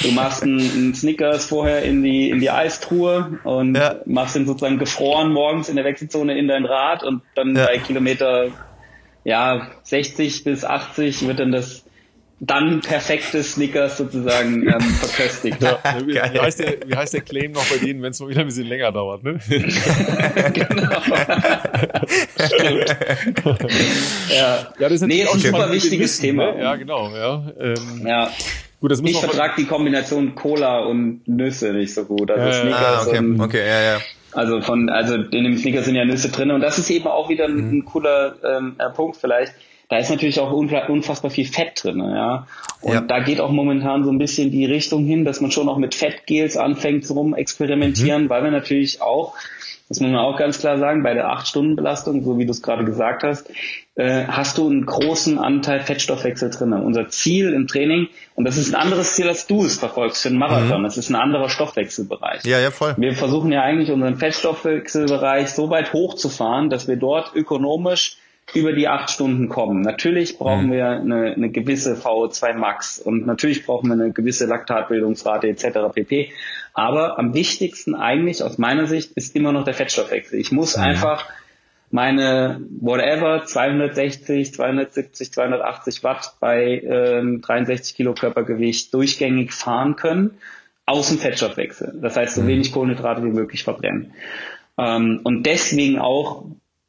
du 0.00 0.10
machst 0.12 0.42
einen, 0.42 0.94
Snickers 0.94 1.46
vorher 1.46 1.82
in 1.82 2.02
die, 2.02 2.30
in 2.30 2.40
die 2.40 2.50
Eistruhe 2.50 3.38
und 3.44 3.74
ja. 3.74 3.96
machst 4.06 4.36
den 4.36 4.46
sozusagen 4.46 4.78
gefroren 4.78 5.32
morgens 5.32 5.68
in 5.68 5.76
der 5.76 5.84
Wechselzone 5.84 6.38
in 6.38 6.48
dein 6.48 6.64
Rad 6.64 7.02
und 7.02 7.22
dann 7.34 7.56
ja. 7.56 7.66
bei 7.66 7.78
Kilometer 7.78 8.48
ja, 9.24 9.68
60 9.82 10.44
bis 10.44 10.64
80 10.64 11.26
wird 11.26 11.40
dann 11.40 11.52
das 11.52 11.84
dann 12.40 12.80
perfekte 12.80 13.42
Snickers 13.42 13.98
sozusagen 13.98 14.66
ähm, 14.66 14.80
verköstigt. 15.00 15.62
Ja, 15.62 15.78
wie, 16.06 16.14
wie, 16.14 16.40
heißt 16.40 16.60
der, 16.60 16.76
wie 16.86 16.96
heißt 16.96 17.12
der 17.12 17.20
Claim 17.20 17.52
noch 17.52 17.66
bei 17.66 17.76
denen, 17.76 18.00
wenn 18.02 18.12
es 18.12 18.20
mal 18.20 18.30
wieder 18.30 18.40
ein 18.40 18.46
bisschen 18.46 18.66
länger 18.66 18.92
dauert, 18.92 19.22
ne? 19.22 19.38
genau. 20.54 20.90
ja. 24.30 24.72
ja, 24.78 24.80
das 24.88 24.92
ist 24.92 25.06
nee, 25.06 25.22
ein 25.22 25.38
super 25.38 25.70
wichtiges 25.70 26.14
wissen, 26.14 26.22
Thema. 26.22 26.52
Ne? 26.52 26.62
Ja, 26.62 26.76
genau. 26.76 27.14
Ja, 27.14 27.52
ähm, 27.60 28.06
ja. 28.06 28.30
Gut, 28.80 28.90
das 28.90 29.02
muss 29.02 29.10
ich 29.10 29.18
vertrage 29.18 29.52
die 29.58 29.66
Kombination 29.66 30.34
Cola 30.34 30.80
und 30.80 31.28
Nüsse 31.28 31.74
nicht 31.74 31.92
so 31.92 32.06
gut. 32.06 32.30
Also 32.30 32.46
ja, 32.46 32.52
Snickers 32.54 32.82
ah, 32.82 33.04
okay, 33.06 33.18
und, 33.18 33.38
okay, 33.38 33.66
ja, 33.66 33.82
ja. 33.82 33.98
Also 34.32 34.62
von, 34.62 34.88
also 34.88 35.16
in 35.16 35.44
dem 35.44 35.58
Snickers 35.58 35.84
sind 35.84 35.96
ja 35.96 36.06
Nüsse 36.06 36.30
drin 36.30 36.50
und 36.50 36.62
das 36.62 36.78
ist 36.78 36.88
eben 36.88 37.06
auch 37.06 37.28
wieder 37.28 37.44
ein, 37.44 37.56
mhm. 37.56 37.78
ein 37.78 37.84
cooler 37.84 38.36
ähm, 38.42 38.76
Punkt 38.94 39.18
vielleicht 39.18 39.52
da 39.90 39.98
ist 39.98 40.08
natürlich 40.08 40.38
auch 40.38 40.52
unfassbar 40.52 41.32
viel 41.32 41.46
Fett 41.46 41.82
drin, 41.82 41.98
ja. 41.98 42.46
Und 42.80 42.94
ja. 42.94 43.00
da 43.00 43.18
geht 43.18 43.40
auch 43.40 43.50
momentan 43.50 44.04
so 44.04 44.10
ein 44.12 44.18
bisschen 44.18 44.52
die 44.52 44.64
Richtung 44.64 45.04
hin, 45.04 45.24
dass 45.24 45.40
man 45.40 45.50
schon 45.50 45.68
auch 45.68 45.78
mit 45.78 45.96
Fettgels 45.96 46.56
anfängt 46.56 47.04
zu 47.04 47.14
rum 47.14 47.34
experimentieren, 47.34 48.24
mhm. 48.24 48.28
weil 48.30 48.44
wir 48.44 48.52
natürlich 48.52 49.02
auch, 49.02 49.34
das 49.88 49.98
muss 49.98 50.12
man 50.12 50.20
auch 50.20 50.38
ganz 50.38 50.60
klar 50.60 50.78
sagen, 50.78 51.02
bei 51.02 51.12
der 51.14 51.26
8-Stunden-Belastung, 51.26 52.22
so 52.22 52.38
wie 52.38 52.46
du 52.46 52.52
es 52.52 52.62
gerade 52.62 52.84
gesagt 52.84 53.24
hast, 53.24 53.50
äh, 53.96 54.26
hast 54.28 54.58
du 54.58 54.70
einen 54.70 54.86
großen 54.86 55.40
Anteil 55.40 55.80
Fettstoffwechsel 55.80 56.50
drin. 56.50 56.72
Unser 56.72 57.08
Ziel 57.08 57.52
im 57.52 57.66
Training, 57.66 58.06
und 58.36 58.44
das 58.44 58.58
ist 58.58 58.72
ein 58.72 58.80
anderes 58.80 59.16
Ziel, 59.16 59.26
als 59.26 59.48
du 59.48 59.64
es 59.64 59.80
verfolgst 59.80 60.22
für 60.22 60.28
einen 60.28 60.38
Marathon, 60.38 60.82
mhm. 60.82 60.84
das 60.84 60.98
ist 60.98 61.10
ein 61.10 61.16
anderer 61.16 61.48
Stoffwechselbereich. 61.48 62.44
Ja, 62.44 62.60
ja, 62.60 62.70
voll. 62.70 62.94
Wir 62.96 63.14
versuchen 63.14 63.50
ja 63.50 63.62
eigentlich 63.62 63.90
unseren 63.90 64.18
Fettstoffwechselbereich 64.18 65.50
so 65.50 65.68
weit 65.68 65.92
hochzufahren, 65.92 66.70
dass 66.70 66.86
wir 66.86 66.94
dort 66.94 67.34
ökonomisch 67.34 68.18
über 68.54 68.72
die 68.72 68.88
acht 68.88 69.10
Stunden 69.10 69.48
kommen. 69.48 69.80
Natürlich 69.82 70.38
brauchen 70.38 70.66
mhm. 70.66 70.72
wir 70.72 70.86
eine, 70.88 71.34
eine 71.34 71.50
gewisse 71.50 71.94
VO2 71.94 72.54
Max 72.54 72.98
und 72.98 73.26
natürlich 73.26 73.64
brauchen 73.64 73.88
wir 73.88 73.94
eine 73.94 74.12
gewisse 74.12 74.46
Laktatbildungsrate 74.46 75.48
etc. 75.48 75.92
pp. 75.94 76.32
Aber 76.74 77.18
am 77.18 77.34
wichtigsten 77.34 77.94
eigentlich 77.94 78.42
aus 78.42 78.58
meiner 78.58 78.86
Sicht 78.86 79.12
ist 79.12 79.36
immer 79.36 79.52
noch 79.52 79.64
der 79.64 79.74
Fettstoffwechsel. 79.74 80.38
Ich 80.38 80.52
muss 80.52 80.76
mhm. 80.76 80.82
einfach 80.82 81.28
meine 81.90 82.60
whatever 82.80 83.44
260, 83.44 84.54
270, 84.54 85.32
280 85.32 86.04
Watt 86.04 86.34
bei 86.40 86.80
ähm, 86.80 87.40
63 87.40 87.96
Kilo 87.96 88.14
Körpergewicht 88.14 88.94
durchgängig 88.94 89.52
fahren 89.52 89.96
können 89.96 90.38
aus 90.86 91.08
dem 91.08 91.18
Fettstoffwechsel. 91.18 91.98
Das 92.00 92.16
heißt, 92.16 92.34
so 92.36 92.42
mhm. 92.42 92.48
wenig 92.48 92.72
Kohlenhydrate 92.72 93.22
wie 93.24 93.30
möglich 93.30 93.64
verbrennen. 93.64 94.12
Ähm, 94.78 95.20
und 95.24 95.44
deswegen 95.44 95.98
auch 95.98 96.46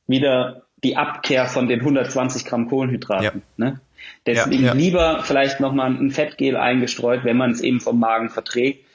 wieder 0.07 0.63
die 0.83 0.97
Abkehr 0.97 1.45
von 1.45 1.67
den 1.67 1.81
120 1.81 2.45
Gramm 2.45 2.67
Kohlenhydraten. 2.67 3.23
Ja. 3.23 3.33
Ne? 3.57 3.79
Deswegen 4.25 4.63
ja, 4.63 4.69
ja. 4.69 4.73
lieber 4.73 5.23
vielleicht 5.23 5.59
nochmal 5.59 5.91
ein 5.91 6.11
Fettgel 6.11 6.57
eingestreut, 6.57 7.23
wenn 7.23 7.37
man 7.37 7.51
es 7.51 7.61
eben 7.61 7.79
vom 7.79 7.99
Magen 7.99 8.29
verträgt. 8.29 8.85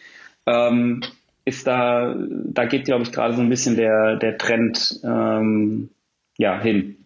Ähm, 0.47 1.03
ist 1.45 1.67
da, 1.67 2.15
da 2.19 2.65
geht, 2.65 2.87
glaube 2.87 3.05
ich, 3.05 3.13
gerade 3.13 3.35
so 3.35 3.41
ein 3.41 3.49
bisschen 3.49 3.77
der, 3.77 4.17
der 4.17 4.37
Trend 4.37 5.01
ähm, 5.05 5.91
ja, 6.37 6.61
hin. 6.61 7.06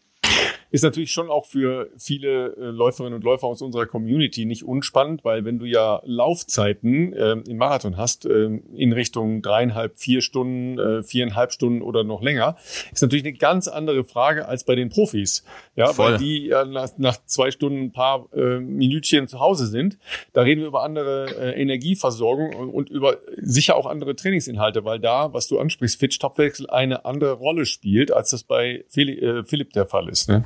Ist 0.70 0.82
natürlich 0.82 1.10
schon 1.10 1.30
auch 1.30 1.46
für 1.46 1.90
viele 1.96 2.56
äh, 2.56 2.64
Läuferinnen 2.66 3.14
und 3.14 3.24
Läufer 3.24 3.46
aus 3.46 3.60
unserer 3.60 3.86
Community 3.86 4.44
nicht 4.44 4.64
unspannend, 4.64 5.24
weil 5.24 5.44
wenn 5.44 5.58
du 5.58 5.64
ja 5.64 6.00
Laufzeiten 6.04 7.12
äh, 7.12 7.32
im 7.32 7.56
Marathon 7.56 7.96
hast, 7.96 8.24
äh, 8.24 8.44
in 8.74 8.92
Richtung 8.92 9.42
dreieinhalb, 9.42 9.98
vier 9.98 10.22
Stunden, 10.22 10.78
äh, 10.78 11.02
viereinhalb 11.02 11.52
Stunden 11.52 11.82
oder 11.82 12.04
noch 12.04 12.22
länger, 12.22 12.56
ist 12.92 13.02
natürlich 13.02 13.24
eine 13.24 13.32
ganz 13.32 13.66
andere 13.66 14.04
Frage 14.04 14.46
als 14.46 14.64
bei 14.64 14.76
den 14.76 14.90
Profis. 14.90 15.44
Ja, 15.74 15.92
Voll. 15.92 16.12
weil 16.12 16.18
die 16.18 16.46
ja 16.46 16.64
nach, 16.64 16.90
nach 16.98 17.16
zwei 17.26 17.50
Stunden 17.50 17.80
ein 17.82 17.92
paar 17.92 18.28
äh, 18.32 18.60
Minütchen 18.60 19.26
zu 19.26 19.40
Hause 19.40 19.66
sind. 19.66 19.98
Da 20.32 20.42
reden 20.42 20.60
wir 20.60 20.68
über 20.68 20.84
andere 20.84 21.26
äh, 21.36 21.60
Energieversorgung 21.60 22.54
und, 22.54 22.70
und 22.70 22.90
über 22.90 23.16
sicher 23.36 23.76
auch 23.76 23.86
andere 23.86 24.14
Trainingsinhalte, 24.14 24.84
weil 24.84 25.00
da, 25.00 25.32
was 25.32 25.48
du 25.48 25.58
ansprichst, 25.58 25.98
Fit-Stoffwechsel 25.98 26.70
eine 26.70 27.04
andere 27.04 27.32
Rolle 27.32 27.66
spielt, 27.66 28.12
als 28.12 28.30
das 28.30 28.44
bei 28.44 28.84
Philipp, 28.88 29.48
Philipp 29.48 29.72
der 29.72 29.86
Fall 29.86 30.08
ist. 30.08 30.28
Ne? 30.28 30.44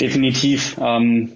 Definitiv. 0.00 0.76
Ähm, 0.80 1.32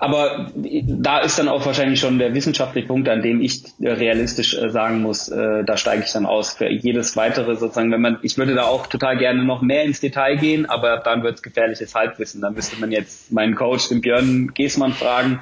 aber 0.00 0.50
da 0.54 1.18
ist 1.18 1.38
dann 1.38 1.48
auch 1.48 1.66
wahrscheinlich 1.66 2.00
schon 2.00 2.18
der 2.18 2.34
wissenschaftliche 2.34 2.86
Punkt, 2.88 3.06
an 3.10 3.20
dem 3.20 3.42
ich 3.42 3.64
äh, 3.80 3.90
realistisch 3.90 4.54
äh, 4.54 4.70
sagen 4.70 5.02
muss, 5.02 5.28
äh, 5.28 5.62
da 5.62 5.76
steige 5.76 6.04
ich 6.04 6.10
dann 6.10 6.24
aus 6.24 6.54
für 6.54 6.70
jedes 6.70 7.16
weitere 7.16 7.54
sozusagen, 7.54 7.92
wenn 7.92 8.00
man, 8.00 8.18
ich 8.22 8.38
würde 8.38 8.54
da 8.54 8.64
auch 8.64 8.86
total 8.86 9.18
gerne 9.18 9.44
noch 9.44 9.60
mehr 9.60 9.84
ins 9.84 10.00
Detail 10.00 10.36
gehen, 10.36 10.64
aber 10.64 11.02
dann 11.04 11.22
wird 11.22 11.34
es 11.34 11.42
gefährliches 11.42 11.94
Halbwissen. 11.94 12.40
Da 12.40 12.50
müsste 12.50 12.80
man 12.80 12.90
jetzt 12.92 13.30
meinen 13.30 13.54
Coach, 13.54 13.90
den 13.90 14.00
Björn 14.00 14.52
Geßmann, 14.54 14.94
fragen, 14.94 15.40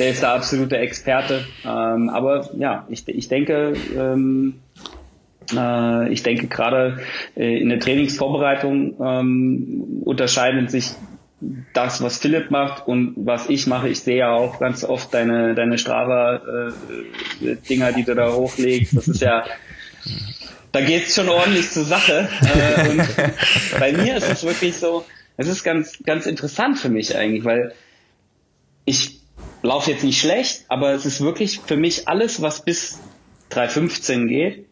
der 0.00 0.10
ist 0.10 0.22
der 0.22 0.32
absolute 0.32 0.78
Experte. 0.78 1.44
Ähm, 1.64 2.10
aber 2.10 2.50
ja, 2.58 2.84
ich, 2.88 3.06
ich 3.06 3.28
denke, 3.28 3.74
ähm, 3.96 4.54
äh, 5.56 6.12
ich 6.12 6.22
denke 6.22 6.48
gerade 6.48 7.00
äh, 7.36 7.60
in 7.60 7.68
der 7.68 7.80
Trainingsvorbereitung 7.80 8.96
ähm, 9.00 10.02
unterscheiden 10.04 10.68
sich 10.68 10.92
das, 11.72 12.02
was 12.02 12.18
Philipp 12.18 12.50
macht 12.50 12.86
und 12.86 13.14
was 13.16 13.48
ich 13.48 13.66
mache. 13.66 13.88
Ich 13.88 14.00
sehe 14.00 14.18
ja 14.18 14.32
auch 14.32 14.60
ganz 14.60 14.84
oft 14.84 15.12
deine, 15.12 15.54
deine 15.54 15.78
Strava-Dinger, 15.78 17.88
äh, 17.88 17.94
die 17.94 18.04
du 18.04 18.14
da 18.14 18.32
hochlegst. 18.32 18.96
Das 18.96 19.08
ist 19.08 19.20
ja, 19.20 19.44
da 20.70 20.80
geht's 20.80 21.14
schon 21.14 21.28
ordentlich 21.28 21.70
zur 21.70 21.84
Sache. 21.84 22.28
Äh, 22.42 22.88
und 22.90 23.02
bei 23.78 23.92
mir 23.92 24.16
ist 24.16 24.30
es 24.30 24.44
wirklich 24.44 24.76
so, 24.76 25.04
es 25.36 25.48
ist 25.48 25.64
ganz, 25.64 25.98
ganz 26.04 26.26
interessant 26.26 26.78
für 26.78 26.90
mich 26.90 27.16
eigentlich, 27.16 27.44
weil 27.44 27.74
ich 28.84 29.20
laufe 29.62 29.90
jetzt 29.90 30.04
nicht 30.04 30.20
schlecht, 30.20 30.64
aber 30.68 30.92
es 30.92 31.06
ist 31.06 31.20
wirklich 31.20 31.60
für 31.60 31.76
mich 31.76 32.08
alles, 32.08 32.42
was 32.42 32.64
bis 32.64 32.98
3,15 33.50 34.26
geht, 34.26 34.66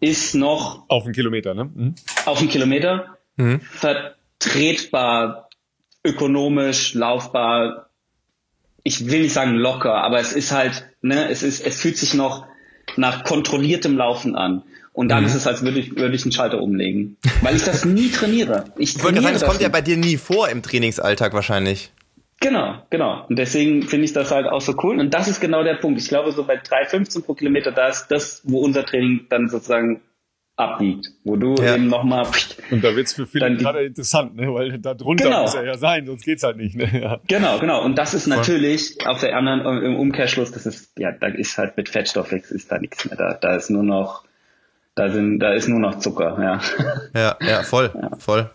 ist 0.00 0.34
noch 0.34 0.84
auf 0.88 1.04
einen 1.04 1.14
Kilometer, 1.14 1.54
ne? 1.54 1.70
Mhm. 1.74 1.94
Auf 2.24 2.38
einen 2.38 2.48
Kilometer 2.48 3.16
mhm. 3.36 3.60
vertretbar, 3.60 5.48
ökonomisch, 6.04 6.94
laufbar. 6.94 7.90
Ich 8.82 9.06
will 9.06 9.22
nicht 9.22 9.32
sagen 9.32 9.54
locker, 9.54 9.94
aber 9.94 10.20
es 10.20 10.32
ist 10.32 10.52
halt, 10.52 10.86
ne, 11.02 11.28
es 11.28 11.42
ist, 11.42 11.64
es 11.64 11.80
fühlt 11.80 11.96
sich 11.96 12.14
noch 12.14 12.46
nach 12.96 13.24
kontrolliertem 13.24 13.96
Laufen 13.96 14.36
an. 14.36 14.62
Und 14.92 15.08
dann 15.08 15.24
mhm. 15.24 15.26
ist 15.26 15.34
es, 15.34 15.46
als 15.46 15.62
würde 15.62 15.78
ich, 15.78 15.96
würde 15.96 16.14
ich 16.14 16.22
einen 16.22 16.32
Schalter 16.32 16.62
umlegen. 16.62 17.18
Weil 17.42 17.54
ich 17.54 17.64
das 17.64 17.84
nie 17.84 18.10
trainiere. 18.10 18.64
Ich, 18.78 18.96
ich 18.96 19.04
wollte 19.04 19.20
sagen, 19.20 19.34
das 19.34 19.44
kommt 19.44 19.60
ja 19.60 19.68
bei 19.68 19.82
dir 19.82 19.98
nie 19.98 20.16
vor 20.16 20.48
im 20.48 20.62
Trainingsalltag 20.62 21.34
wahrscheinlich. 21.34 21.92
Genau, 22.40 22.82
genau. 22.90 23.24
Und 23.28 23.38
deswegen 23.38 23.82
finde 23.82 24.04
ich 24.04 24.12
das 24.12 24.30
halt 24.30 24.46
auch 24.46 24.60
so 24.60 24.74
cool. 24.82 25.00
Und 25.00 25.14
das 25.14 25.26
ist 25.26 25.40
genau 25.40 25.62
der 25.62 25.76
Punkt. 25.76 26.00
Ich 26.00 26.08
glaube, 26.08 26.32
so 26.32 26.44
bei 26.44 26.56
3,15 26.56 27.24
pro 27.24 27.34
Kilometer, 27.34 27.72
da 27.72 27.88
ist 27.88 28.08
das, 28.08 28.42
wo 28.44 28.60
unser 28.60 28.84
Training 28.84 29.26
dann 29.30 29.48
sozusagen 29.48 30.02
abbiegt, 30.56 31.08
wo 31.24 31.36
du 31.36 31.54
ja. 31.56 31.74
eben 31.74 31.88
nochmal. 31.88 32.26
Und 32.70 32.82
da 32.82 32.96
wird's 32.96 33.12
für 33.12 33.26
viele 33.26 33.56
gerade 33.56 33.84
interessant, 33.84 34.36
ne? 34.36 34.52
weil 34.52 34.78
da 34.78 34.94
drunter 34.94 35.24
genau. 35.24 35.42
muss 35.42 35.54
er 35.54 35.66
ja 35.66 35.76
sein, 35.76 36.06
sonst 36.06 36.24
geht's 36.24 36.42
halt 36.42 36.56
nicht. 36.56 36.74
Ne? 36.74 36.88
Ja. 36.98 37.20
Genau, 37.26 37.58
genau. 37.58 37.84
Und 37.84 37.96
das 37.98 38.14
ist 38.14 38.26
natürlich 38.26 39.06
auf 39.06 39.20
der 39.20 39.36
anderen 39.36 39.82
im 39.82 39.96
Umkehrschluss, 39.96 40.52
das 40.52 40.64
ist 40.64 40.98
ja, 40.98 41.12
da 41.12 41.26
ist 41.26 41.58
halt 41.58 41.76
mit 41.76 41.90
Fettstoffwechsel 41.90 42.56
ist 42.56 42.72
da 42.72 42.78
nichts 42.78 43.04
mehr 43.04 43.16
da. 43.16 43.34
Da 43.34 43.54
ist 43.54 43.68
nur 43.68 43.82
noch 43.82 44.24
da 44.94 45.10
sind, 45.10 45.40
da 45.40 45.52
ist 45.52 45.68
nur 45.68 45.78
noch 45.78 45.98
Zucker, 45.98 46.38
ja. 46.40 46.60
Ja, 47.14 47.36
ja, 47.46 47.62
voll, 47.62 47.90
ja. 47.94 48.16
voll. 48.16 48.50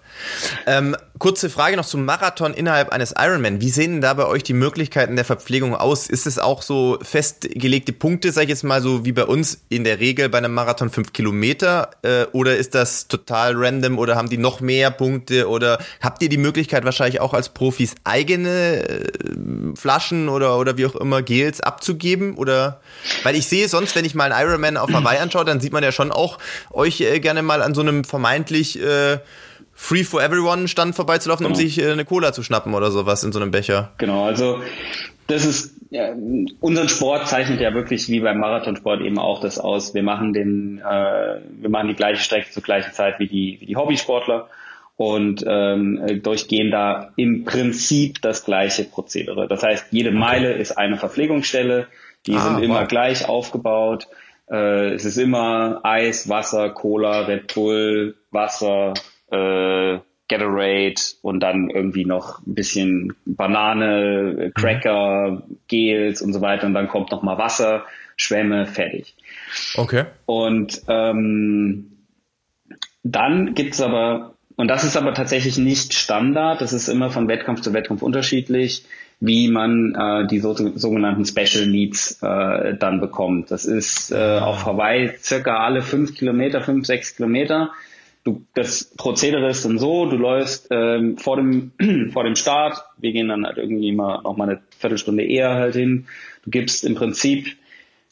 Ähm, 0.66 0.96
kurze 1.20 1.50
Frage 1.50 1.78
noch 1.78 1.86
zum 1.86 2.06
Marathon 2.06 2.54
innerhalb 2.54 2.90
eines 2.90 3.14
Ironman. 3.18 3.62
Wie 3.62 3.70
sehen 3.70 4.02
da 4.02 4.14
bei 4.14 4.26
euch 4.26 4.44
die 4.44 4.54
Möglichkeiten 4.54 5.16
der 5.16 5.26
Verpflegung 5.26 5.76
aus? 5.76 6.08
Ist 6.08 6.26
es 6.26 6.40
auch 6.40 6.62
so 6.62 6.98
festgelegte 7.02 7.94
Punkte, 7.94 8.32
sag 8.32 8.44
ich 8.44 8.50
jetzt 8.50 8.64
mal 8.64 8.82
so 8.82 9.06
wie 9.06 9.12
bei 9.12 9.26
uns 9.26 9.62
in 9.70 9.84
der 9.84 10.00
Regel 10.00 10.30
bei 10.30 10.40
einem 10.40 10.54
Marathon 10.54 10.90
fünf 10.90 11.14
Kilometer? 11.14 11.92
Äh, 12.02 12.26
oder 12.32 12.56
ist 12.58 12.76
das 12.76 13.08
total 13.08 13.54
random 13.56 14.00
oder 14.00 14.16
haben 14.16 14.30
die 14.30 14.38
noch 14.38 14.62
mehr 14.62 14.92
Punkte? 14.92 15.48
Oder 15.48 15.80
habt 16.02 16.22
ihr 16.24 16.30
die 16.30 16.38
Möglichkeit 16.38 16.86
wahrscheinlich 16.86 17.22
auch 17.22 17.34
als 17.34 17.50
Profis 17.50 17.96
eigene 18.04 18.90
äh, 18.90 19.12
Flaschen 19.76 20.30
oder, 20.30 20.58
oder 20.58 20.78
wie 20.78 20.86
auch 20.86 20.96
immer 20.96 21.22
Gels 21.22 21.62
abzugeben? 21.62 22.36
Oder 22.36 22.82
weil 23.24 23.36
ich 23.36 23.48
sehe 23.48 23.68
sonst, 23.68 23.96
wenn 23.96 24.06
ich 24.06 24.16
mal 24.16 24.32
einen 24.32 24.50
Ironman 24.50 24.78
auf 24.78 24.92
Hawaii 24.92 25.20
anschaue, 25.20 25.46
dann 25.46 25.60
sieht 25.60 25.74
man 25.74 25.84
ja 25.84 25.92
schon 25.92 26.12
auch 26.12 26.40
euch 26.72 27.02
äh, 27.02 27.20
gerne 27.20 27.42
mal 27.42 27.62
an 27.62 27.74
so 27.76 27.82
einem 27.82 28.04
vermeintlich 28.04 28.82
äh, 28.82 29.20
Free 29.84 30.03
for 30.03 30.22
Everyone 30.22 30.68
Stand 30.68 30.94
vorbeizulaufen, 30.95 31.44
genau. 31.48 31.58
um 31.58 31.60
sich 31.60 31.82
äh, 31.82 31.91
eine 31.91 32.06
Cola 32.06 32.34
zu 32.34 32.44
schnappen 32.44 32.76
oder 32.76 32.91
sowas 32.91 33.24
in 33.24 33.32
so 33.32 33.40
einem 33.40 33.49
Becher. 33.49 33.91
Genau, 33.98 34.26
also 34.26 34.62
das 35.26 35.44
ist 35.44 35.76
ja, 35.90 36.14
unseren 36.60 36.88
Sport 36.88 37.28
zeichnet 37.28 37.60
ja 37.60 37.74
wirklich 37.74 38.08
wie 38.08 38.20
beim 38.20 38.40
Marathonsport 38.40 39.02
eben 39.02 39.18
auch 39.18 39.41
das 39.41 39.58
aus. 39.58 39.95
Wir 39.95 40.03
machen 40.03 40.34
den, 40.34 40.78
äh, 40.88 41.41
wir 41.60 41.70
machen 41.72 41.88
die 41.88 41.95
gleiche 41.95 42.22
Strecke 42.22 42.52
zur 42.52 42.62
gleichen 42.62 42.94
Zeit 42.94 43.18
wie 43.18 43.28
die 43.28 43.58
wie 43.60 43.66
die 43.66 43.76
Hobbysportler 43.76 44.49
und 44.98 45.44
ähm, 45.48 46.22
durchgehen 46.22 46.70
da 46.70 47.10
im 47.16 47.44
Prinzip 47.44 48.22
das 48.22 48.45
gleiche 48.45 48.84
Prozedere. 48.84 49.48
Das 49.48 49.64
heißt, 49.64 49.88
jede 49.90 50.12
Meile 50.12 50.53
ist 50.53 50.78
eine 50.78 50.98
Verpflegungsstelle, 50.98 51.88
die 52.28 52.36
ah, 52.36 52.40
sind 52.40 52.64
immer 52.64 52.82
wow. 52.82 52.88
gleich 52.88 53.28
aufgebaut. 53.28 54.08
Äh, 54.48 54.94
es 54.94 55.06
ist 55.06 55.18
immer 55.18 55.80
Eis, 55.82 56.30
Wasser, 56.30 56.70
Cola, 56.70 57.22
Red 57.22 57.56
Bull, 57.56 58.16
Wasser, 58.30 58.94
äh, 59.32 59.99
Gatorade 60.32 61.02
und 61.22 61.41
dann 61.41 61.70
irgendwie 61.70 62.06
noch 62.06 62.40
ein 62.45 62.56
bisschen 62.56 63.14
Banane, 63.26 64.36
mhm. 64.38 64.53
Cracker, 64.53 65.44
Gels 65.68 66.22
und 66.22 66.34
so 66.34 66.41
weiter 66.41 66.68
und 66.68 66.74
dann 66.74 66.88
kommt 66.88 67.12
noch 67.12 67.22
mal 67.22 67.38
Wasser, 67.38 67.84
Schwämme, 68.16 68.66
fertig. 68.66 69.16
Okay. 69.76 70.06
Und 70.26 70.82
ähm, 70.88 71.91
dann 73.03 73.53
gibt's 73.56 73.82
aber, 73.82 74.36
und 74.56 74.70
das 74.70 74.84
ist 74.84 74.95
aber 74.95 75.14
tatsächlich 75.14 75.58
nicht 75.58 75.94
Standard, 75.94 76.62
das 76.62 76.72
ist 76.72 76.88
immer 76.88 77.10
von 77.10 77.28
Wettkampf 77.28 77.62
zu 77.62 77.74
Wettkampf 77.74 78.02
unterschiedlich, 78.02 78.86
wie 79.20 79.49
man 79.49 79.95
äh, 79.95 80.28
die 80.28 80.40
so, 80.40 80.53
sogenannten 80.53 81.26
Special 81.26 81.68
Needs 81.68 82.24
äh, 82.24 82.76
dann 82.76 83.02
bekommt. 83.02 83.52
Das 83.52 83.66
ist 83.66 84.12
äh, 84.12 84.40
auf 84.40 84.66
Hawaii 84.66 85.12
circa 85.20 85.58
alle 85.58 85.82
fünf 85.82 86.16
Kilometer, 86.16 86.62
fünf, 86.62 86.88
sechs 86.88 87.16
Kilometer 87.16 87.72
du, 88.23 88.45
das 88.53 88.85
Prozedere 88.98 89.49
ist 89.49 89.65
dann 89.65 89.80
so, 89.80 90.06
du 90.06 90.18
läufst 90.18 90.68
ähm, 90.72 91.18
vor 91.18 91.38
dem 91.38 91.72
vor 92.14 92.23
dem 92.23 92.35
Start, 92.35 92.84
wir 92.98 93.11
gehen 93.11 93.27
dann 93.27 93.45
halt 93.45 93.57
irgendwie 93.57 93.91
mal 93.91 94.22
noch 94.22 94.38
mal 94.38 94.49
eine 94.49 94.61
Viertelstunde 94.77 95.23
eher 95.23 95.56
halt 95.56 95.76
hin. 95.76 96.07
Du 96.43 96.52
gibst 96.52 96.84
im 96.84 96.95
Prinzip 96.95 97.56